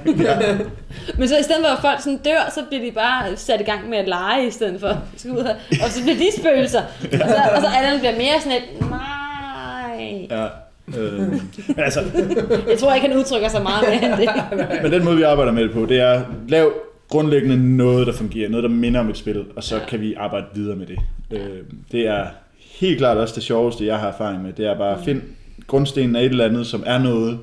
dig. 0.05 0.59
Men 1.17 1.27
så 1.27 1.37
i 1.37 1.43
stedet 1.43 1.65
for 1.65 1.75
at 1.75 1.81
folk 1.81 2.01
sådan 2.01 2.17
dør, 2.17 2.51
så 2.55 2.61
bliver 2.69 2.83
de 2.85 2.91
bare 2.91 3.37
sat 3.37 3.61
i 3.61 3.63
gang 3.63 3.89
med 3.89 3.97
at 3.97 4.07
lege 4.07 4.47
i 4.47 4.51
stedet 4.51 4.79
for. 4.79 4.97
Så. 5.17 5.27
Og 5.83 5.89
så 5.89 6.01
bliver 6.03 6.17
de 6.17 6.41
spøgelser. 6.41 6.81
Og 7.01 7.29
så, 7.29 7.41
og 7.55 7.61
så 7.61 7.67
Allan 7.77 7.99
bliver 7.99 8.15
mere 8.17 8.41
sådan 8.41 8.57
et, 8.57 8.89
nej. 8.89 10.27
Ja. 10.29 10.45
Øh, 10.97 11.33
altså, 11.77 11.99
Jeg 12.69 12.77
tror 12.79 12.93
ikke, 12.93 13.07
han 13.07 13.17
udtrykker 13.17 13.49
sig 13.49 13.63
meget 13.63 13.83
mere 13.87 14.11
end 14.11 14.21
det. 14.21 14.29
men 14.83 14.91
den 14.91 15.03
måde, 15.05 15.17
vi 15.17 15.23
arbejder 15.23 15.51
med 15.51 15.63
det 15.63 15.71
på, 15.71 15.85
det 15.85 15.99
er, 15.99 16.21
lav 16.47 16.71
grundlæggende 17.09 17.77
noget, 17.77 18.07
der 18.07 18.13
fungerer, 18.13 18.49
noget, 18.49 18.63
der 18.63 18.69
minder 18.69 18.99
om 18.99 19.09
et 19.09 19.17
spil, 19.17 19.45
og 19.55 19.63
så 19.63 19.79
kan 19.87 20.01
vi 20.01 20.13
arbejde 20.13 20.45
videre 20.53 20.75
med 20.75 20.85
det. 20.87 20.99
Øh, 21.31 21.63
det 21.91 22.07
er 22.07 22.27
helt 22.79 22.97
klart 22.97 23.17
også 23.17 23.35
det 23.35 23.43
sjoveste, 23.43 23.85
jeg 23.85 23.99
har 23.99 24.07
erfaring 24.07 24.41
med, 24.43 24.53
det 24.53 24.65
er 24.65 24.77
bare 24.77 24.97
at 24.97 25.03
finde 25.05 25.21
grundstenen 25.67 26.15
af 26.15 26.21
et 26.23 26.29
eller 26.29 26.45
andet, 26.45 26.67
som 26.67 26.83
er 26.85 26.97
noget, 26.97 27.39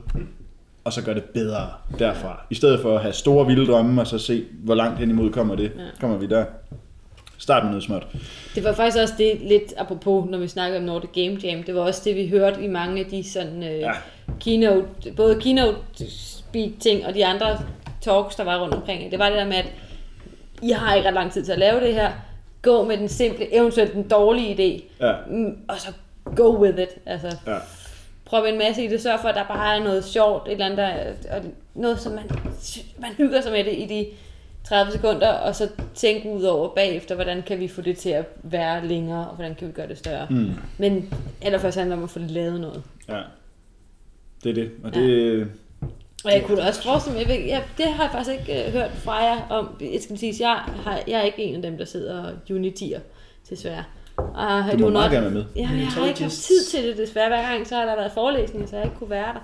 og 0.85 0.93
så 0.93 1.03
gøre 1.03 1.15
det 1.15 1.25
bedre 1.25 1.67
derfra. 1.99 2.47
I 2.51 2.55
stedet 2.55 2.81
for 2.81 2.95
at 2.97 3.03
have 3.03 3.13
store 3.13 3.47
vilde 3.47 3.67
drømme, 3.67 4.01
og 4.01 4.07
så 4.07 4.19
se, 4.19 4.45
hvor 4.65 4.75
langt 4.75 4.99
hen 4.99 5.11
imod 5.11 5.31
kommer 5.31 5.55
det. 5.55 5.65
Ja. 5.65 5.71
Kommer 6.01 6.17
vi 6.17 6.27
der. 6.27 6.45
Start 7.39 7.63
med 7.63 7.71
noget 7.71 7.85
småt. 7.85 8.07
Det 8.55 8.65
var 8.65 8.73
faktisk 8.73 9.03
også 9.03 9.15
det 9.19 9.39
lidt 9.49 9.75
apropos, 9.79 10.31
når 10.31 10.39
vi 10.39 10.49
snakker 10.49 10.79
om 10.79 10.85
Nordic 10.85 11.11
Game 11.15 11.39
Jam. 11.43 11.63
Det 11.63 11.75
var 11.75 11.81
også 11.81 12.03
det, 12.05 12.17
vi 12.17 12.29
hørte 12.29 12.63
i 12.65 12.69
mange 12.69 13.01
af 13.01 13.07
de 13.07 13.25
sådan 13.31 13.63
øh, 13.63 13.81
Ja. 13.81 13.87
ja. 13.87 13.93
keynote, 14.41 15.13
både 15.17 15.41
keynote 15.41 15.79
speak 16.09 16.71
ting 16.81 17.07
og 17.07 17.15
de 17.15 17.27
andre 17.27 17.59
talks, 18.11 18.37
der 18.37 18.45
var 18.45 18.63
rundt 18.63 18.75
omkring. 18.75 19.11
Det 19.11 19.19
var 19.19 19.29
det 19.29 19.39
der 19.39 19.45
med, 19.45 19.57
at 19.57 19.73
I 20.63 20.71
har 20.71 20.95
ikke 20.95 21.09
ret 21.09 21.15
lang 21.15 21.33
tid 21.33 21.45
til 21.45 21.53
at 21.53 21.59
lave 21.59 21.81
det 21.81 21.95
her. 21.95 22.13
Gå 22.63 22.85
med 22.85 22.97
den 22.97 23.09
simple, 23.09 23.55
eventuelt 23.55 23.93
den 23.93 24.09
dårlige 24.09 24.55
idé, 24.55 25.05
Ja. 25.07 25.13
mm, 25.31 25.59
og 25.69 25.81
så 25.81 25.89
go 26.37 26.63
with 26.63 26.79
it. 26.79 26.89
Altså, 27.07 27.37
Ja. 27.47 27.57
prøv 28.25 28.45
en 28.45 28.59
masse 28.59 28.85
i 28.85 28.89
det. 28.89 29.03
Sørg 29.03 29.21
for, 29.21 29.29
at 29.29 29.35
der 29.35 29.45
bare 29.47 29.77
er 29.77 29.85
noget 29.85 30.05
sjovt, 30.05 30.47
et 30.49 30.53
eller 30.53 30.65
andet, 30.65 30.79
der, 30.79 31.37
og 31.37 31.43
noget, 31.75 32.01
som 32.01 32.13
man, 32.13 32.25
man 32.99 33.11
hygger 33.17 33.41
sig 33.41 33.53
med 33.53 33.65
det 33.65 33.73
i 33.73 33.87
de 33.87 34.07
30 34.69 34.93
sekunder, 34.93 35.29
og 35.33 35.57
så 35.57 35.69
tænke 35.95 36.29
ud 36.31 36.43
over 36.43 36.69
bagefter, 36.75 37.15
hvordan 37.15 37.43
kan 37.43 37.59
vi 37.61 37.69
få 37.69 37.81
det 37.81 37.99
til 37.99 38.11
at 38.11 38.25
være 38.43 38.87
længere, 38.87 39.29
og 39.29 39.35
hvordan 39.35 39.55
kan 39.55 39.69
vi 39.69 39.73
gøre 39.73 39.89
det 39.89 39.99
større. 39.99 40.27
Mm. 40.31 40.51
Men 40.79 41.15
allerførst 41.43 41.77
handler 41.79 41.97
det 41.97 42.01
om 42.01 42.05
at 42.05 42.11
få 42.11 42.19
lavet 42.19 42.61
noget. 42.61 42.83
ja. 43.09 43.21
Det 44.45 44.51
er 44.51 44.55
det. 44.55 44.71
Og 44.85 44.95
det, 44.95 45.51
Og 46.27 46.33
jeg 46.33 46.43
kunne 46.47 46.63
også 46.63 46.83
forestille 46.83 47.19
mig, 47.19 47.29
jeg, 47.29 47.47
jeg, 47.49 47.63
det 47.79 47.87
har 47.87 48.03
jeg 48.05 48.13
faktisk 48.13 48.31
ikke 48.41 48.67
øh, 48.67 48.73
hørt 48.73 48.91
fra 49.05 49.15
jer 49.25 49.47
om. 49.51 49.69
Jeg 49.81 50.01
skal 50.03 50.19
sige, 50.19 50.35
jeg, 50.49 50.57
har, 50.85 51.01
jeg 51.09 51.21
er 51.21 51.23
ikke 51.23 51.39
en 51.43 51.55
af 51.55 51.63
dem, 51.63 51.79
der 51.79 51.85
sidder 51.85 52.23
og 52.25 52.33
unitier, 52.51 53.01
desværre. 53.51 53.85
Og 54.17 54.73
du 54.73 54.79
må 54.79 54.91
meget 54.91 55.11
gerne 55.13 55.25
være 55.25 55.35
med. 55.35 55.45
Ja, 55.57 55.69
jeg 55.79 55.87
har 55.87 56.07
ikke 56.09 56.23
haft 56.23 56.35
tid 56.35 56.65
til 56.65 56.85
det 56.89 56.97
desværre. 56.97 57.29
Hver 57.29 57.43
gang 57.53 57.67
så 57.67 57.75
har 57.75 57.85
der 57.85 57.97
været 57.97 58.13
forelæsninger, 58.15 58.69
så 58.69 58.77
jeg 58.77 58.85
ikke 58.85 58.97
kunne 58.97 59.11
være 59.11 59.35
der. 59.35 59.41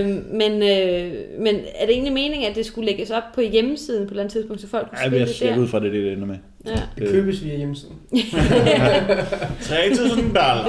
Øhm, 0.00 0.26
men, 0.32 0.52
øh, 0.52 1.12
men 1.38 1.54
er 1.74 1.86
det 1.86 1.90
egentlig 1.94 2.12
meningen, 2.12 2.50
at 2.50 2.56
det 2.56 2.66
skulle 2.66 2.86
lægges 2.86 3.10
op 3.10 3.22
på 3.34 3.40
hjemmesiden 3.40 4.02
på 4.02 4.08
et 4.08 4.10
eller 4.10 4.22
andet 4.22 4.32
tidspunkt, 4.32 4.60
så 4.62 4.68
folk 4.68 4.88
kunne 4.88 4.98
Ja, 5.00 5.06
spille 5.06 5.18
jeg 5.20 5.28
det 5.28 5.40
der? 5.40 5.58
ud 5.58 5.68
fra 5.68 5.80
det, 5.80 5.92
det 5.92 6.12
ender 6.12 6.26
med. 6.26 6.36
Ja. 6.66 6.72
Det 6.98 7.08
købes 7.10 7.44
via 7.44 7.56
hjemmesiden. 7.56 7.96
3000 9.68 10.26
dollar. 10.28 10.64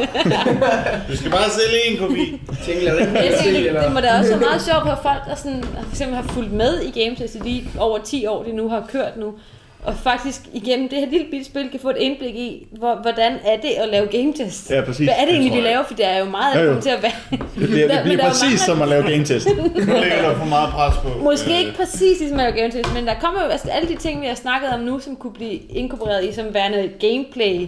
Du 1.10 1.18
skal 1.18 1.32
bare 1.32 1.50
sælge 1.50 1.86
en 1.92 1.98
kopi. 1.98 2.42
Tænker 2.66 2.94
jeg 2.94 3.02
ikke 3.02 3.14
Jeg 3.20 3.40
tænker, 3.44 3.74
det, 3.74 3.84
det 3.84 3.94
må 3.94 4.00
da 4.00 4.18
også 4.18 4.30
være 4.30 4.40
meget 4.40 4.62
sjovt 4.62 4.84
for 4.84 5.00
folk, 5.04 5.26
der 5.28 5.36
sådan, 5.36 5.64
for 5.64 5.92
eksempel 5.92 6.16
har 6.16 6.24
fulgt 6.24 6.52
med 6.52 6.82
i 6.82 7.04
Games 7.04 7.36
i 7.36 7.40
de 7.40 7.68
over 7.80 7.98
10 8.04 8.26
år, 8.26 8.44
de 8.44 8.52
nu 8.56 8.70
har 8.70 8.86
kørt 8.92 9.18
nu, 9.18 9.34
og 9.86 9.95
faktisk 10.03 10.41
igennem 10.53 10.90
det 10.90 10.99
her 10.99 11.07
lille 11.07 11.26
bitte 11.32 11.45
spil 11.45 11.70
kan 11.70 11.80
få 11.80 11.90
et 11.90 11.98
indblik 11.98 12.36
i, 12.36 12.68
hvor, 12.72 12.95
hvordan 12.95 13.38
er 13.45 13.57
det 13.57 13.70
at 13.70 13.90
lave 13.90 14.07
game 14.07 14.34
test. 14.34 14.72
Ja, 14.72 14.82
præcis. 14.86 15.06
Hvad 15.07 15.16
er 15.18 15.26
det 15.26 15.34
egentlig, 15.34 15.53
vi 15.53 15.62
laver? 15.68 15.84
For 15.84 15.94
det 15.94 16.06
er 16.06 16.18
jo 16.18 16.26
meget, 16.26 16.56
Jo, 16.56 16.60
at 16.60 16.66
jo. 16.66 16.70
komme 16.70 16.82
til 16.82 16.90
at 16.90 17.03
være... 17.03 17.12
Det 17.32 17.40
bliver, 17.70 17.88
det 17.88 18.02
bliver 18.03 18.18
der 18.18 18.24
er 18.24 18.30
præcis 18.30 18.44
mange- 18.44 18.57
som 18.57 18.82
at 18.82 18.88
lave 18.88 19.03
game 19.03 19.26
test. 19.26 19.48
Nu 19.88 19.94
ligger 20.03 20.22
der 20.22 20.38
for 20.38 20.45
meget 20.45 20.70
pres 20.74 20.94
på. 21.03 21.24
Måske 21.24 21.60
ikke 21.60 21.74
præcis 21.76 22.20
ligesom 22.20 22.40
at 22.40 22.45
lave 22.45 22.57
game 22.62 22.72
test, 22.72 22.94
men 22.94 23.07
der 23.07 23.14
kommer 23.20 23.44
jo 23.44 23.49
altså 23.49 23.70
alle 23.70 23.90
de 23.90 23.95
ting, 23.95 24.22
vi 24.22 24.28
har 24.28 24.36
snakket 24.36 24.70
om 24.70 24.80
nu, 24.80 24.99
som 24.99 25.16
kunne 25.16 25.34
blive 25.34 25.53
inkorporeret 25.53 26.26
i 26.26 26.34
som 26.34 26.53
værende 26.53 26.91
gameplay. 26.99 27.68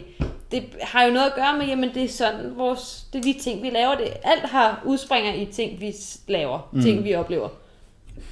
Det 0.52 0.64
har 0.82 1.04
jo 1.06 1.12
noget 1.14 1.26
at 1.28 1.36
gøre 1.36 1.54
med, 1.58 1.66
jamen 1.66 1.90
det 1.94 2.04
er 2.04 2.10
sådan 2.10 2.40
vores, 2.58 3.04
det 3.14 3.20
er 3.20 3.24
de 3.24 3.36
ting, 3.44 3.64
vi 3.64 3.70
laver. 3.70 3.96
Det, 3.96 4.08
alt 4.24 4.46
har 4.46 4.82
udspringer 4.86 5.34
i 5.34 5.46
ting, 5.46 5.82
vi 5.82 5.94
laver, 6.28 6.70
mm. 6.74 6.82
ting, 6.82 7.04
vi 7.04 7.16
oplever. 7.16 7.50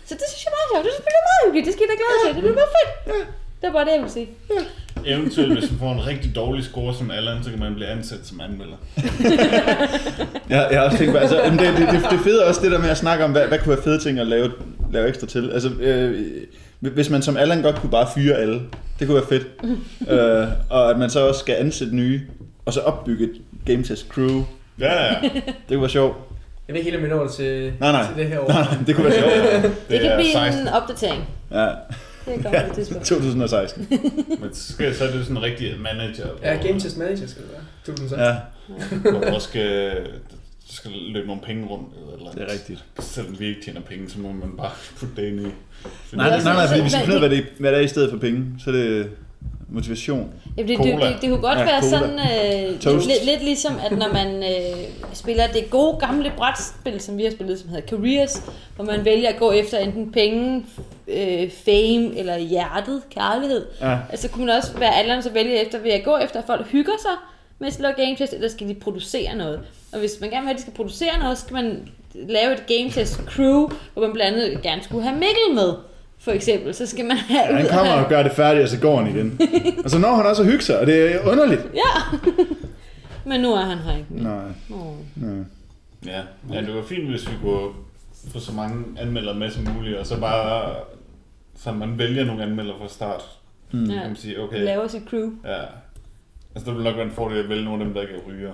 Så 0.06 0.14
det 0.14 0.24
synes 0.30 0.44
jeg 0.46 0.52
er 0.52 0.56
meget 0.58 0.86
sjovt. 0.86 0.98
Det 0.98 1.08
er 1.08 1.28
meget 1.30 1.42
hyggeligt. 1.46 1.66
Det 1.66 1.74
skal 1.74 1.84
jeg 1.86 1.92
da 1.94 1.98
glæde 2.02 2.18
til. 2.26 2.32
Det 2.36 2.44
bliver 2.44 2.56
bare 2.64 2.74
fedt. 2.78 3.45
Det 3.66 3.74
var 3.74 3.84
det, 3.84 3.92
jeg 3.92 4.00
ville 4.00 4.12
sige. 4.14 4.28
Eventuelt, 5.06 5.54
hvis 5.60 5.72
man 5.72 5.80
får 5.80 5.92
en 5.94 6.08
rigtig 6.08 6.36
dårlig 6.36 6.64
score 6.64 6.94
som 6.96 7.12
Allan, 7.12 7.44
så 7.44 7.50
kan 7.50 7.60
man 7.60 7.74
blive 7.76 7.88
ansat 7.88 8.20
som 8.24 8.42
anmelder. 8.42 8.76
Jeg, 10.50 10.68
jeg 10.72 10.80
har 10.80 10.86
også 10.86 10.98
tænkt 10.98 11.14
på, 11.14 11.18
altså, 11.18 11.36
det, 11.52 11.60
det, 11.60 11.78
det, 11.78 12.08
det 12.12 12.20
fede 12.20 12.44
er 12.44 12.48
også 12.48 12.62
det 12.62 12.72
der 12.72 12.80
med 12.80 12.90
at 12.90 12.98
snakke 12.98 13.24
om, 13.26 13.32
hvad, 13.32 13.48
hvad 13.48 13.60
kunne 13.60 13.76
være 13.76 13.84
fede 13.84 14.00
ting 14.00 14.20
at 14.20 14.28
lave, 14.28 14.52
lave 14.94 15.08
ekstra 15.08 15.28
til. 15.28 15.50
Altså, 15.52 15.70
øh, 15.70 16.26
hvis 16.80 17.10
man 17.10 17.22
som 17.22 17.38
Allan 17.38 17.62
godt 17.62 17.76
kunne 17.76 17.90
bare 17.92 18.08
fyre 18.16 18.36
alle, 18.36 18.62
det 19.00 19.08
kunne 19.08 19.16
være 19.16 19.28
fedt. 19.30 19.48
øh, 20.10 20.48
og 20.70 20.90
at 20.90 20.98
man 21.00 21.10
så 21.10 21.28
også 21.28 21.40
skal 21.40 21.56
ansætte 21.60 21.96
nye, 21.96 22.22
og 22.66 22.74
så 22.74 22.80
opbygge 22.80 23.24
et 23.24 23.32
game 23.66 23.84
test 23.84 24.08
crew, 24.10 24.44
Ja, 24.80 25.04
ja. 25.06 25.16
det 25.22 25.32
kunne 25.70 25.82
være 25.82 25.90
sjovt. 25.90 26.18
Jeg 26.68 26.74
ved 26.74 26.80
ikke 26.80 26.92
helt, 26.92 27.04
om 27.04 27.10
vi 27.10 27.16
når 27.16 27.24
det 27.24 27.32
til, 27.32 27.74
Nej, 27.80 27.92
nej. 27.92 28.06
til 28.08 28.24
det 28.24 28.28
her 28.32 28.40
år. 28.40 28.48
Nej, 28.48 28.62
nej, 28.64 28.78
det 28.88 28.96
kunne 28.96 29.06
være 29.06 29.20
sjovt. 29.20 29.64
Det, 29.64 29.72
det 29.90 30.00
kan 30.02 30.12
er 30.12 30.16
blive 30.18 30.32
16. 30.32 30.62
en 30.62 30.68
opdatering. 30.68 31.24
Ja, 31.52 31.68
Det 32.26 32.44
kommer 32.44 32.62
på 32.64 32.70
et 32.70 32.76
tidspunkt. 32.76 33.06
2016. 33.06 33.88
Men 34.42 34.54
så 34.54 34.74
skal 34.74 34.96
så 34.96 35.04
er 35.04 35.12
det 35.12 35.22
sådan 35.24 35.38
en 35.38 35.44
rigtig 35.44 35.80
manager. 35.80 36.28
Ja, 36.44 36.56
Game 36.68 36.80
Test 36.80 36.98
Manager 36.98 37.28
skal 37.28 37.44
det 37.44 37.52
være. 37.52 37.62
2016. 37.86 38.20
Ja, 39.04 39.12
Hvor 39.12 39.20
der 39.22 39.40
skal, 39.40 39.90
der 40.68 40.74
skal 40.74 40.92
løbe 40.92 41.28
nogle 41.28 41.42
penge 41.42 41.66
rundt. 41.68 41.88
Eller 42.18 42.32
det 42.32 42.42
er 42.42 42.52
rigtigt. 42.54 42.84
Selvom 43.00 43.40
vi 43.40 43.46
ikke 43.48 43.62
tjener 43.62 43.82
penge, 43.82 44.10
så 44.10 44.20
må 44.20 44.32
man 44.32 44.52
bare 44.58 44.72
putte 45.00 45.22
det 45.22 45.28
ind 45.28 45.40
i. 45.40 45.44
Nej, 45.44 45.52
nej, 46.30 46.30
nej, 46.44 46.54
nej 46.54 46.68
fordi 46.68 46.82
vi 46.84 46.90
skal 46.90 47.00
Men- 47.00 47.06
finde 47.06 47.18
ud 47.20 47.24
af, 47.24 47.30
hvad 47.30 47.38
det, 47.38 47.46
hvad 47.60 47.72
det 47.72 47.80
er 47.80 47.84
i 47.84 47.88
stedet 47.88 48.10
for 48.12 48.18
penge. 48.18 48.46
Så 48.64 48.70
er 48.70 48.74
det 48.74 49.10
motivation. 49.76 50.32
Jamen, 50.58 50.70
det, 50.70 50.78
det, 50.84 50.94
Cola. 50.94 51.08
det, 51.08 51.22
det 51.22 51.30
kunne 51.30 51.42
godt 51.42 51.58
Ja, 51.60 51.64
ja, 51.64 51.66
være 51.66 51.82
cola. 51.82 51.90
sådan 52.00 52.20
øh, 52.74 52.80
Toast. 52.80 53.08
lidt, 53.08 53.26
lidt 53.26 53.44
ligesom, 53.44 53.74
at 53.86 53.92
når 53.92 54.14
man 54.14 54.44
øh, 54.44 54.80
spiller 55.14 55.48
det 55.48 55.70
gode 55.70 55.98
gamle 56.00 56.32
brætspil, 56.38 57.02
som 57.02 57.18
vi 57.18 57.24
har 57.24 57.32
spillet, 57.32 57.60
som 57.60 57.70
hedder 57.70 57.88
Careers, 57.88 58.44
hvor 58.76 58.86
man 58.86 59.06
vælger 59.06 59.30
at 59.30 59.38
gå 59.40 59.52
efter 59.52 59.78
enten 59.78 60.12
penge, 60.12 60.66
øh, 61.08 61.50
fame 61.66 62.18
eller 62.20 62.38
hjertet, 62.38 63.02
kærlighed. 63.10 63.66
Ja. 63.82 63.98
Altså 64.10 64.30
kunne 64.30 64.46
man 64.46 64.56
også 64.58 64.78
være 64.78 64.96
alderen 64.96 65.24
så 65.24 65.30
vælge 65.30 65.66
efter, 65.66 65.80
vil 65.80 65.92
jeg 65.92 66.02
gå 66.06 66.18
efter, 66.18 66.40
at 66.40 66.46
folk 66.48 66.68
hygger 66.68 66.94
sig, 67.02 67.12
mens 67.60 67.76
de 67.76 67.82
laver 67.82 67.96
game 67.96 68.16
test, 68.16 68.34
eller 68.34 68.50
skal 68.50 68.68
de 68.68 68.74
producere 68.74 69.36
noget? 69.36 69.60
Og 69.94 70.00
hvis 70.00 70.12
man 70.22 70.30
gerne 70.30 70.42
vil 70.42 70.48
have, 70.48 70.54
at 70.54 70.58
de 70.58 70.62
skal 70.62 70.74
producere 70.74 71.20
noget, 71.20 71.38
så 71.38 71.44
skal 71.44 71.54
man 71.54 71.90
lave 72.14 72.54
et 72.54 72.64
game 72.68 72.90
test 72.92 73.16
crew, 73.28 73.70
hvor 73.94 74.02
man 74.02 74.14
blandt 74.14 74.38
andet 74.40 74.62
gerne 74.62 74.84
skulle 74.84 75.04
have 75.04 75.14
Mikkel 75.16 75.56
med. 75.56 75.74
For 76.26 76.32
eksempel, 76.32 76.74
så 76.74 76.86
skal 76.86 77.06
man 77.06 77.18
have 77.18 77.56
Han 77.56 77.66
ud 77.66 77.70
kommer 77.70 77.94
og 77.94 78.10
gør 78.10 78.24
det 78.24 78.32
færdigt, 78.32 78.64
og 78.64 78.70
så 78.70 78.80
går 78.80 79.02
han 79.02 79.16
igen. 79.16 79.40
Og 79.84 79.90
så 79.90 79.98
når 80.00 80.16
han 80.16 80.26
også 80.26 80.42
at 80.42 80.48
hygge 80.48 80.64
sig, 80.64 80.80
og 80.80 80.88
det 80.88 81.16
er 81.16 81.32
underligt. 81.32 81.62
Ja. 81.74 82.18
Men 83.30 83.42
nu 83.42 83.54
er 83.54 83.62
han 83.62 83.78
her 83.78 83.92
ikke. 83.98 84.08
Nej, 84.10 84.46
Åh. 84.72 84.96
nej. 85.16 85.44
Ja. 86.06 86.22
ja, 86.54 86.62
det 86.62 86.76
var 86.76 86.84
fint, 86.90 87.10
hvis 87.10 87.28
vi 87.30 87.34
kunne 87.44 87.70
få 88.34 88.40
så 88.40 88.52
mange 88.54 88.84
anmeldere 89.02 89.36
med 89.36 89.50
som 89.52 89.68
muligt, 89.78 89.98
og 89.98 90.06
så 90.06 90.20
bare, 90.20 90.74
så 91.60 91.72
man 91.72 91.98
vælger 91.98 92.26
nogle 92.26 92.44
anmeldere 92.44 92.76
fra 92.82 92.88
start. 92.88 93.22
Mm. 93.72 93.86
Kan 93.88 93.96
man 93.96 94.16
sige, 94.16 94.40
okay, 94.42 94.64
Laver 94.66 94.88
sit 94.88 95.02
crew. 95.10 95.30
ja. 95.46 95.62
Altså, 96.56 96.70
det 96.72 96.78
vil 96.78 96.84
nok 96.84 96.96
være 96.96 97.06
en 97.06 97.12
fordel 97.12 97.38
at 97.38 97.50
vælge 97.50 97.66
nogle 97.66 97.80
af 97.82 97.86
dem, 97.86 97.94
der 97.94 98.02
ikke 98.02 98.14
er 98.14 98.30
ryger. 98.32 98.52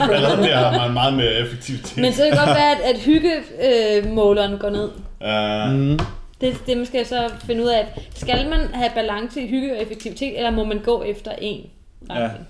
Allerede 0.00 0.42
der 0.48 0.56
har 0.56 0.78
man 0.86 0.92
meget 0.94 1.14
mere 1.14 1.32
effektivitet. 1.34 1.96
Men 2.02 2.12
så 2.12 2.22
kan 2.22 2.30
det 2.30 2.38
godt 2.38 2.56
være, 2.56 2.70
at, 2.72 2.94
at 2.94 3.00
hyggemåleren 3.00 4.58
går 4.58 4.70
ned. 4.70 4.88
Uh, 5.20 5.74
Mm. 5.78 5.98
Det, 6.40 6.56
det 6.66 6.76
man 6.76 6.86
skal 6.86 7.06
så 7.06 7.30
finde 7.44 7.62
ud 7.62 7.68
af, 7.68 7.78
at 7.78 7.88
skal 8.14 8.48
man 8.50 8.60
have 8.74 8.90
balance 8.94 9.40
i 9.40 9.48
hygge 9.48 9.72
og 9.76 9.82
effektivitet, 9.82 10.36
eller 10.36 10.50
må 10.50 10.64
man 10.64 10.78
gå 10.78 11.02
efter 11.02 11.32
en 11.40 11.66
retning? 12.10 12.46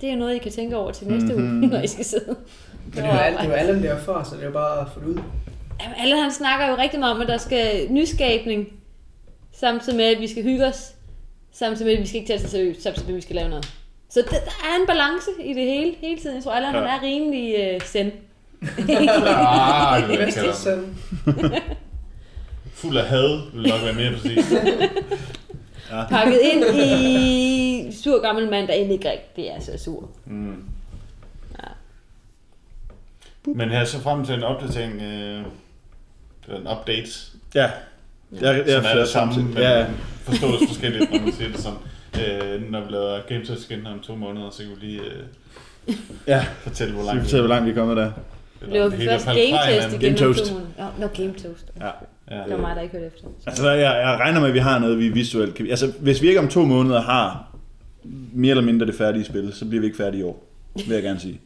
Det 0.00 0.08
er 0.08 0.12
jo 0.12 0.18
noget, 0.18 0.34
I 0.34 0.38
kan 0.38 0.52
tænke 0.52 0.76
over 0.76 0.90
til 0.90 1.06
næste 1.08 1.32
Mhm. 1.38 1.58
uge, 1.62 1.66
når 1.72 1.80
I 1.82 1.86
skal 1.86 2.04
sidde. 2.04 2.36
Men 2.84 2.94
det 2.94 3.04
er 3.04 3.14
jo 3.14 3.20
alt, 3.20 3.40
det 3.40 3.48
er 3.48 3.52
Allan 3.54 3.82
der 3.82 3.98
før, 3.98 4.22
så 4.22 4.34
det 4.34 4.42
er 4.42 4.46
jo 4.46 4.52
bare 4.52 4.80
at 4.80 4.86
få 4.94 5.00
det 5.00 5.06
ud. 5.06 5.14
Jamen, 5.82 5.96
alle 6.00 6.22
han 6.22 6.32
snakker 6.32 6.68
jo 6.68 6.76
rigtig 6.76 7.00
meget 7.00 7.14
om, 7.14 7.20
at 7.20 7.28
der 7.28 7.36
skal 7.38 7.86
nyskabning, 7.90 8.68
samtidig 9.52 9.96
med, 9.96 10.04
at 10.04 10.20
vi 10.20 10.28
skal 10.28 10.42
hygge 10.42 10.66
os, 10.66 10.94
samtidig 11.52 11.86
med, 11.86 11.94
at 11.94 12.02
vi 12.02 12.06
skal 12.06 12.20
ikke 12.20 12.28
tage 12.32 12.38
det 12.42 12.50
seriøst, 12.50 12.82
samtidig 12.82 13.06
med, 13.08 13.14
at 13.14 13.16
vi 13.16 13.22
skal 13.22 13.36
lave 13.36 13.48
noget. 13.48 13.72
Så 14.10 14.20
det, 14.20 14.30
der 14.30 14.36
er 14.36 14.80
en 14.80 14.86
balance 14.86 15.30
i 15.44 15.52
det 15.54 15.64
hele, 15.64 15.94
hele 16.00 16.20
tiden. 16.20 16.36
Jeg 16.36 16.44
tror, 16.44 16.52
alle 16.52 16.68
han 16.68 16.76
Ja. 16.84 16.96
er 16.96 17.02
rimelig 17.02 17.54
øh, 17.58 17.80
send. 17.84 18.12
ah, 18.62 20.00
det 20.02 20.08
vil 20.08 20.16
jeg 20.18 20.24
Bedste 20.24 20.40
kalde 20.40 20.52
ham. 20.52 20.56
sådan. 20.56 21.60
Fuld 22.80 22.96
af 22.96 23.04
had, 23.06 23.40
vil 23.52 23.70
nok 23.70 23.82
være 23.84 23.92
mere 23.92 24.12
præcis. 24.12 24.44
Pakket 26.10 26.40
ind 26.52 26.64
i 26.82 27.92
sur 28.02 28.22
gammel 28.22 28.50
mand, 28.50 28.66
der 28.68 28.74
egentlig 28.74 28.94
ikke 28.94 29.10
rigtig 29.10 29.46
er 29.46 29.60
så 29.60 29.84
sur. 29.84 30.08
Mm. 30.26 30.64
Ja. 31.58 31.68
Men 33.46 33.70
her 33.70 33.84
så 33.84 34.00
frem 34.00 34.24
til 34.24 34.34
en 34.34 34.42
opdatering, 34.42 35.02
øh, 35.02 35.38
en 36.58 36.68
update, 36.78 37.10
Ja. 37.54 37.70
Jeg, 38.32 38.42
jeg, 38.42 38.64
som 38.68 38.84
er 38.84 38.98
det 38.98 39.08
samme, 39.08 39.42
men 39.42 39.52
Ja, 39.56 39.86
forstås 40.24 40.60
forskelligt, 40.68 41.10
når 41.12 41.20
man 41.20 41.32
siger 41.38 41.50
det 41.50 41.60
sådan. 41.60 41.78
Øh, 42.20 42.70
når 42.70 42.80
vi 42.80 42.92
laver 42.92 43.20
game 43.28 43.44
test 43.44 43.70
igen 43.70 43.86
om 43.86 44.00
to 44.00 44.14
måneder, 44.14 44.50
så 44.50 44.62
kan 44.62 44.70
vi 44.80 44.86
lige 44.86 45.00
øh, 45.00 45.94
ja. 46.26 46.44
fortælle, 46.60 46.94
hvor 46.94 47.04
langt 47.04 47.18
vi 47.20 47.24
fortæller, 47.24 47.46
hvor 47.46 47.54
langt 47.54 47.66
vi 47.66 47.70
er 47.70 47.74
kommet 47.74 47.96
der. 47.96 48.12
Er 48.62 48.90
først 48.90 49.24
faldet 49.24 49.50
game 49.50 49.56
fra 49.58 49.66
test 49.70 49.84
hinanden. 49.84 50.00
igen 50.00 50.14
Game 50.14 50.28
om 50.28 50.34
toast. 50.34 50.46
to 50.48 50.54
måneder? 50.54 50.70
Nå, 50.78 51.06
no, 51.06 51.08
game 51.16 51.32
toast. 51.32 51.70
Ja. 51.80 51.86
Ja. 52.30 52.42
Det 52.44 52.52
var 52.52 52.58
mig, 52.58 52.76
der 52.76 52.82
ikke 52.82 52.92
hørte 52.92 53.06
efter. 53.06 53.26
Altså, 53.46 53.70
jeg, 53.70 53.80
jeg 53.80 54.16
regner 54.20 54.40
med, 54.40 54.48
at 54.48 54.54
vi 54.54 54.58
har 54.58 54.78
noget, 54.78 54.98
vi 54.98 55.08
visuelt 55.08 55.54
kan... 55.54 55.66
Altså, 55.70 55.92
hvis 56.00 56.22
vi 56.22 56.28
ikke 56.28 56.40
om 56.40 56.48
to 56.48 56.64
måneder 56.64 57.00
har 57.00 57.56
mere 58.32 58.50
eller 58.50 58.64
mindre 58.64 58.86
det 58.86 58.94
færdige 58.94 59.24
spil, 59.24 59.52
så 59.52 59.64
bliver 59.68 59.80
vi 59.80 59.86
ikke 59.86 59.96
færdige 59.96 60.20
i 60.20 60.24
år, 60.24 60.44
vil 60.86 60.94
jeg 60.94 61.02
gerne 61.02 61.20
sige. 61.20 61.40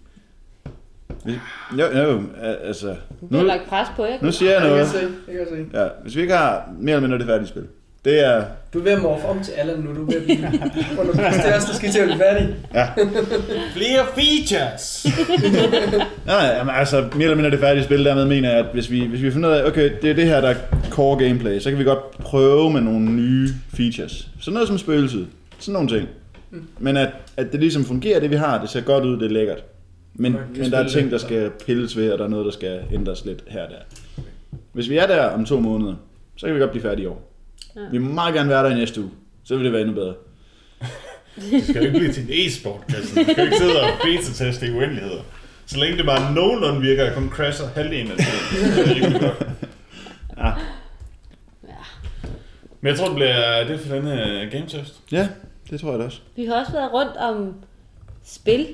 Hvis, 1.25 1.35
jo, 1.79 1.85
jo, 2.03 2.23
altså... 2.63 2.89
Du 3.21 3.27
Nu, 3.31 3.39
har 3.39 3.45
lagt 3.45 3.69
pres 3.69 3.89
på 3.97 4.05
jer. 4.05 4.19
nu 4.23 4.33
siger 4.33 4.51
jeg 4.51 4.61
Jeg 4.61 4.69
kan 4.69 4.77
noget. 4.77 4.89
se, 4.89 4.99
jeg 5.29 5.37
kan 5.37 5.47
se. 5.73 5.79
Ja, 5.81 5.89
hvis 6.03 6.17
vi 6.17 6.21
ikke 6.21 6.35
har 6.35 6.69
mere 6.79 6.97
eller 6.97 7.09
mindre 7.09 7.19
det 7.19 7.27
færdige 7.27 7.49
spil, 7.49 7.67
det 8.05 8.25
er... 8.27 8.45
Du 8.75 8.79
er 8.79 8.83
ved 8.83 8.93
at 8.93 9.03
morfe 9.03 9.27
om 9.27 9.43
til 9.43 9.53
Allan 9.53 9.79
nu, 9.79 9.95
du 9.95 10.03
er 10.03 10.07
ved 10.07 10.17
at 10.17 10.23
blive... 10.23 10.37
Det 11.43 11.51
er 11.51 11.55
også, 11.55 11.69
der 11.69 11.75
skal 11.75 11.91
til 11.91 11.99
at 11.99 12.07
blive 12.07 12.19
færdig. 12.19 12.57
Flere 13.77 14.07
features! 14.15 15.07
Nej, 16.27 16.47
nej, 16.47 16.57
jamen, 16.57 16.75
altså 16.75 17.09
mere 17.15 17.23
eller 17.23 17.37
mindre 17.37 17.51
det 17.51 17.61
færdige 17.61 17.85
spil, 17.85 18.05
dermed 18.05 18.27
mener 18.27 18.51
jeg, 18.51 18.59
at 18.59 18.67
hvis 18.73 18.91
vi, 18.91 19.07
hvis 19.07 19.23
vi 19.23 19.31
finder 19.31 19.49
ud 19.49 19.55
af, 19.55 19.65
okay, 19.67 19.93
det 20.03 20.11
er 20.11 20.15
det 20.15 20.27
her, 20.27 20.41
der 20.41 20.49
er 20.49 20.55
core 20.91 21.19
gameplay, 21.19 21.59
så 21.59 21.71
kan 21.71 21.79
vi 21.79 21.85
godt 21.85 22.11
prøve 22.11 22.73
med 22.73 22.81
nogle 22.81 23.11
nye 23.11 23.49
features. 23.75 24.29
Sådan 24.41 24.55
noget 24.55 24.69
som 24.69 24.79
spøgelset, 24.79 25.27
sådan 25.59 25.73
nogle 25.73 25.89
ting. 25.89 26.09
Men 26.79 26.97
at, 26.97 27.09
at 27.37 27.53
det 27.53 27.61
ligesom 27.61 27.85
fungerer, 27.85 28.21
det 28.21 28.31
vi 28.31 28.37
har, 28.37 28.61
det 28.61 28.71
ser 28.71 28.81
godt 28.81 29.05
ud, 29.05 29.17
det 29.19 29.25
er 29.25 29.31
lækkert. 29.31 29.65
Men, 30.15 30.37
men 30.57 30.71
der 30.71 30.79
er 30.79 30.89
ting, 30.89 31.11
der 31.11 31.19
skal 31.19 31.51
pilles 31.67 31.97
ved, 31.97 32.13
og 32.13 32.19
der 32.19 32.25
er 32.25 32.29
noget, 32.29 32.45
der 32.45 32.53
skal 32.53 32.81
ændres 32.93 33.25
lidt 33.25 33.45
her 33.49 33.63
og 33.63 33.71
der. 33.71 34.23
Hvis 34.73 34.91
vi 34.91 34.97
er 34.97 35.07
der 35.07 35.25
om 35.25 35.45
to 35.45 35.61
måneder, 35.61 35.95
så 36.37 36.47
kan 36.47 36.55
vi 36.55 36.61
godt 36.61 36.71
blive 36.71 36.83
færdige 36.83 37.05
i 37.05 37.07
år. 37.07 37.34
Ja. 37.77 37.81
Vi 37.91 37.99
må 37.99 38.13
meget 38.13 38.35
gerne 38.35 38.49
være 38.49 38.65
der 38.65 38.71
i 38.71 38.75
næste 38.75 39.01
uge, 39.01 39.11
så 39.45 39.57
vil 39.57 39.65
det 39.65 39.73
være 39.73 39.81
endnu 39.83 39.95
bedre. 39.95 40.15
Det 41.51 41.65
skal 41.65 41.75
jo 41.77 41.81
ikke 41.87 41.99
blive 41.99 42.13
til 42.13 42.23
en 42.23 42.29
e-sport, 42.33 42.81
Christian. 42.91 43.27
Du 43.27 43.33
skal 43.33 43.45
ikke 43.45 43.57
sidde 43.59 43.81
og 43.81 43.89
beta-teste 44.05 44.67
i 44.67 44.71
uendeligheder. 44.71 45.23
Så 45.67 45.79
længe 45.79 45.97
det 45.99 46.07
bare 46.07 46.35
nogenlunde 46.35 46.81
virker, 46.81 47.09
og 47.11 47.15
kun 47.15 47.31
crasher 47.31 47.67
halvdelen 47.75 48.11
af 48.13 48.19
så 48.19 48.31
er 48.81 48.85
det 48.87 48.97
rimelig 48.97 49.21
godt. 49.21 49.47
Ja. 50.39 50.53
Men 52.81 52.89
jeg 52.91 52.99
tror, 52.99 53.07
det 53.07 53.15
bliver 53.15 53.65
det 53.69 53.81
for 53.81 53.95
denne 53.95 54.49
game 54.53 54.67
test. 54.69 55.01
Ja, 55.13 55.29
det 55.71 55.81
tror 55.81 55.91
jeg 55.91 55.99
da 55.99 56.05
også. 56.05 56.21
Vi 56.37 56.45
har 56.47 56.55
også 56.61 56.73
været 56.73 56.93
rundt 56.93 57.17
om 57.17 57.55
spil, 58.25 58.67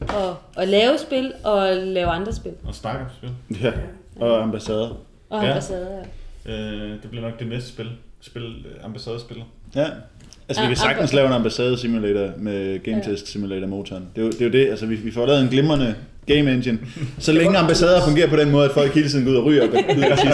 og, 0.00 0.36
og 0.56 0.66
lave 0.66 0.98
spil, 0.98 1.32
og 1.44 1.76
lave 1.76 2.06
andre 2.08 2.32
spil. 2.32 2.52
Og 2.64 2.74
snakke 2.74 3.00
om 3.00 3.06
spil. 3.16 3.60
Ja, 3.62 3.72
og 4.16 4.42
ambassader. 4.42 4.88
Og 5.30 5.40
Ja. 5.42 5.44
ja. 5.44 5.48
ambassader, 5.50 6.04
ja. 6.46 6.52
Øh, 6.52 7.02
det 7.02 7.10
bliver 7.10 7.28
nok 7.30 7.38
det 7.38 7.46
næste 7.46 7.68
spil. 7.68 7.90
Spil 8.20 8.42
øh, 8.42 8.84
ambassadespiller. 8.84 9.44
Ja. 9.74 9.86
Altså, 10.48 10.62
vi 10.62 10.68
kan 10.68 10.76
sagtens 10.76 11.12
lave 11.12 11.26
en 11.26 11.32
ambassade 11.32 11.78
simulator 11.78 12.32
med 12.38 12.78
game 12.78 13.02
test 13.04 13.28
simulator 13.28 13.66
motoren. 13.66 14.08
Det 14.16 14.22
er, 14.22 14.26
jo, 14.26 14.30
det 14.30 14.40
er 14.40 14.44
jo 14.44 14.52
det, 14.52 14.70
altså 14.70 14.86
vi, 14.86 14.94
vi 14.94 15.10
får 15.10 15.26
lavet 15.26 15.42
en 15.42 15.48
glimrende 15.48 15.94
game 16.26 16.52
engine. 16.52 16.78
Så 17.18 17.32
længe 17.32 17.58
ambassader 17.58 18.04
fungerer 18.04 18.28
på 18.28 18.36
den 18.36 18.50
måde, 18.50 18.64
at 18.64 18.70
folk 18.70 18.94
hele 18.94 19.08
tiden 19.08 19.24
går 19.24 19.32
ud 19.32 19.36
og 19.36 19.44
ryger 19.44 19.62
og 19.62 19.68
går 19.68 19.78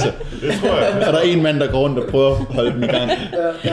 sig. 0.00 0.12
Det 0.42 0.54
tror 0.60 0.76
jeg. 0.78 1.06
Og 1.06 1.12
der 1.12 1.18
er 1.18 1.22
en 1.22 1.42
mand, 1.42 1.60
der 1.60 1.66
går 1.66 1.78
rundt 1.78 1.98
og 1.98 2.10
prøver 2.10 2.30
at 2.30 2.36
holde 2.54 2.70
dem 2.70 2.82
i 2.82 2.86
gang. 2.86 3.10
Ja, 3.10 3.16
ja, 3.64 3.72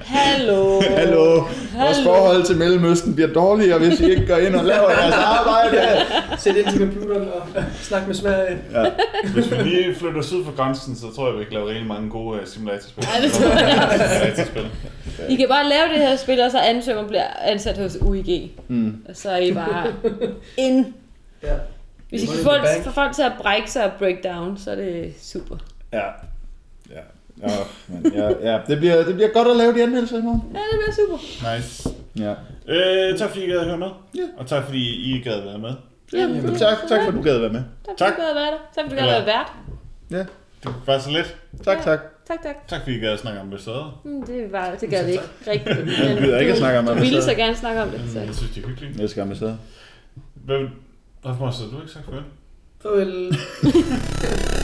hallo. 0.00 0.80
Hallo, 0.80 1.42
vores 1.76 2.02
forhold 2.04 2.44
til 2.44 2.56
Mellemøsten 2.56 3.14
bliver 3.14 3.32
dårligere, 3.32 3.78
hvis 3.78 4.00
I 4.00 4.10
ikke 4.10 4.26
går 4.26 4.36
ind 4.36 4.54
og 4.54 4.64
laver 4.64 4.90
jeres 4.90 5.14
arbejde. 5.14 5.78
Sæt 6.38 6.56
ind 6.56 6.66
til 6.70 6.78
computeren 6.78 7.28
og 7.28 7.62
snak 7.82 8.06
med 8.06 8.14
Sverige. 8.14 8.56
Ja. 8.74 8.84
Hvis 9.34 9.50
vi 9.50 9.56
lige 9.56 9.94
flytter 9.94 10.22
syd 10.22 10.44
for 10.44 10.56
grænsen, 10.56 10.96
så 10.96 11.14
tror 11.16 11.30
jeg, 11.30 11.38
vi 11.38 11.44
kan 11.44 11.52
lave 11.52 11.68
rigtig 11.68 11.86
mange 11.86 12.10
gode 12.10 12.40
uh, 12.40 12.46
simulatorspil. 12.46 13.04
Ja, 13.16 13.24
det 13.24 13.32
tror 13.32 13.48
jeg. 13.48 14.72
I 15.28 15.36
kan 15.36 15.48
bare 15.48 15.64
lave 15.64 15.88
det 15.94 16.08
her 16.08 16.16
spil, 16.16 16.40
og 16.40 16.50
så 16.50 16.58
ansøge, 16.58 16.96
om 16.96 17.02
man 17.02 17.08
bliver 17.08 17.24
ansat 17.44 17.78
hos 17.78 17.98
UIG. 18.00 18.50
Mm. 18.68 18.94
Og 19.08 19.16
så 19.16 19.30
er 19.30 19.36
I 19.38 19.52
bare 19.52 19.86
ind. 20.56 20.86
Ja. 21.42 21.54
Hvis 22.08 22.22
I 22.22 22.26
kan 22.26 22.34
få, 22.84 22.90
folk 22.90 23.14
til 23.14 23.22
at 23.22 23.32
brække 23.38 23.70
sig 23.70 23.84
og 23.84 23.90
break 23.98 24.16
down, 24.24 24.58
så 24.58 24.70
er 24.70 24.74
det 24.74 25.14
super. 25.22 25.56
Ja. 25.92 25.98
Ja. 26.90 27.00
Ja, 27.42 27.48
men, 27.88 28.12
ja, 28.14 28.52
ja. 28.52 28.60
Det, 28.66 28.78
bliver, 28.78 29.04
det 29.04 29.14
bliver 29.14 29.28
godt 29.32 29.48
at 29.48 29.56
lave 29.56 29.74
de 29.74 29.82
anmeldelser 29.82 30.18
i 30.18 30.22
morgen. 30.22 30.42
Ja, 30.54 30.58
det 30.58 30.80
bliver 30.80 30.94
super. 31.06 31.56
Nice. 31.56 31.88
Ja. 32.18 32.34
Øh, 33.12 33.18
tak 33.18 33.30
fordi 33.30 33.44
I 33.44 33.48
gad 33.48 33.58
at 33.58 33.66
høre 33.66 33.78
med. 33.78 33.88
Ja. 34.14 34.22
Og 34.36 34.46
tak 34.46 34.64
fordi 34.64 34.80
I 35.14 35.20
gad 35.24 35.32
at 35.32 35.44
være 35.44 35.58
med. 35.58 35.72
Ja, 36.12 36.26
Men 36.28 36.42
tak, 36.56 36.76
tak 36.88 37.00
for, 37.02 37.08
at 37.08 37.14
du 37.14 37.22
gad 37.22 37.38
være 37.38 37.50
med. 37.52 37.62
Tak 37.88 37.96
Tak. 37.96 38.14
for, 38.14 38.14
at 38.14 38.16
du 38.16 38.22
gad 38.22 38.30
at 38.30 38.36
være 38.36 38.46
der. 38.50 38.58
Tak 38.74 38.84
for, 38.84 38.84
at 38.84 38.90
du 38.90 38.96
gad 38.96 39.14
at 39.14 39.26
være 39.26 39.36
vært. 39.36 39.52
Ja. 40.10 40.18
Det 40.64 40.74
var 40.86 40.98
så 40.98 41.10
lidt. 41.10 41.36
Tak, 41.64 41.82
tak. 41.82 42.00
Tak, 42.28 42.42
tak. 42.42 42.68
Tak 42.68 42.80
fordi 42.82 42.96
I 42.96 43.00
gad 43.00 43.12
at 43.12 43.18
snakke 43.18 43.40
om 43.40 43.46
ambassader. 43.46 44.00
Mm, 44.04 44.26
Det, 44.26 44.52
var, 44.52 44.74
det 44.80 44.90
gad 44.90 45.04
vi 45.06 45.10
ikke 45.12 45.24
rigtigt. 45.46 45.76
Jeg 45.78 46.16
gider 46.22 46.38
ikke 46.38 46.52
at 46.52 46.58
snakke 46.58 46.78
om 46.78 46.84
Du 46.86 46.92
ville 46.92 47.06
ambassader. 47.08 47.34
så 47.36 47.42
gerne 47.42 47.56
snakke 47.56 47.82
om 47.82 47.88
det. 47.88 48.00
Så. 48.12 48.20
Jeg 48.20 48.34
synes, 48.34 48.52
det 48.54 48.64
er 48.64 48.68
hyggeligt. 48.68 49.00
Jeg 49.00 49.10
skal 49.10 49.26
med 49.26 49.36
stedet. 49.36 49.58
Hvad, 50.44 50.68
Rasmus, 51.24 51.58
har 51.58 51.76
du 51.76 51.80
ikke 51.80 51.92
sagt 51.92 52.04
farvel? 52.04 52.24
Farvel. 52.82 53.36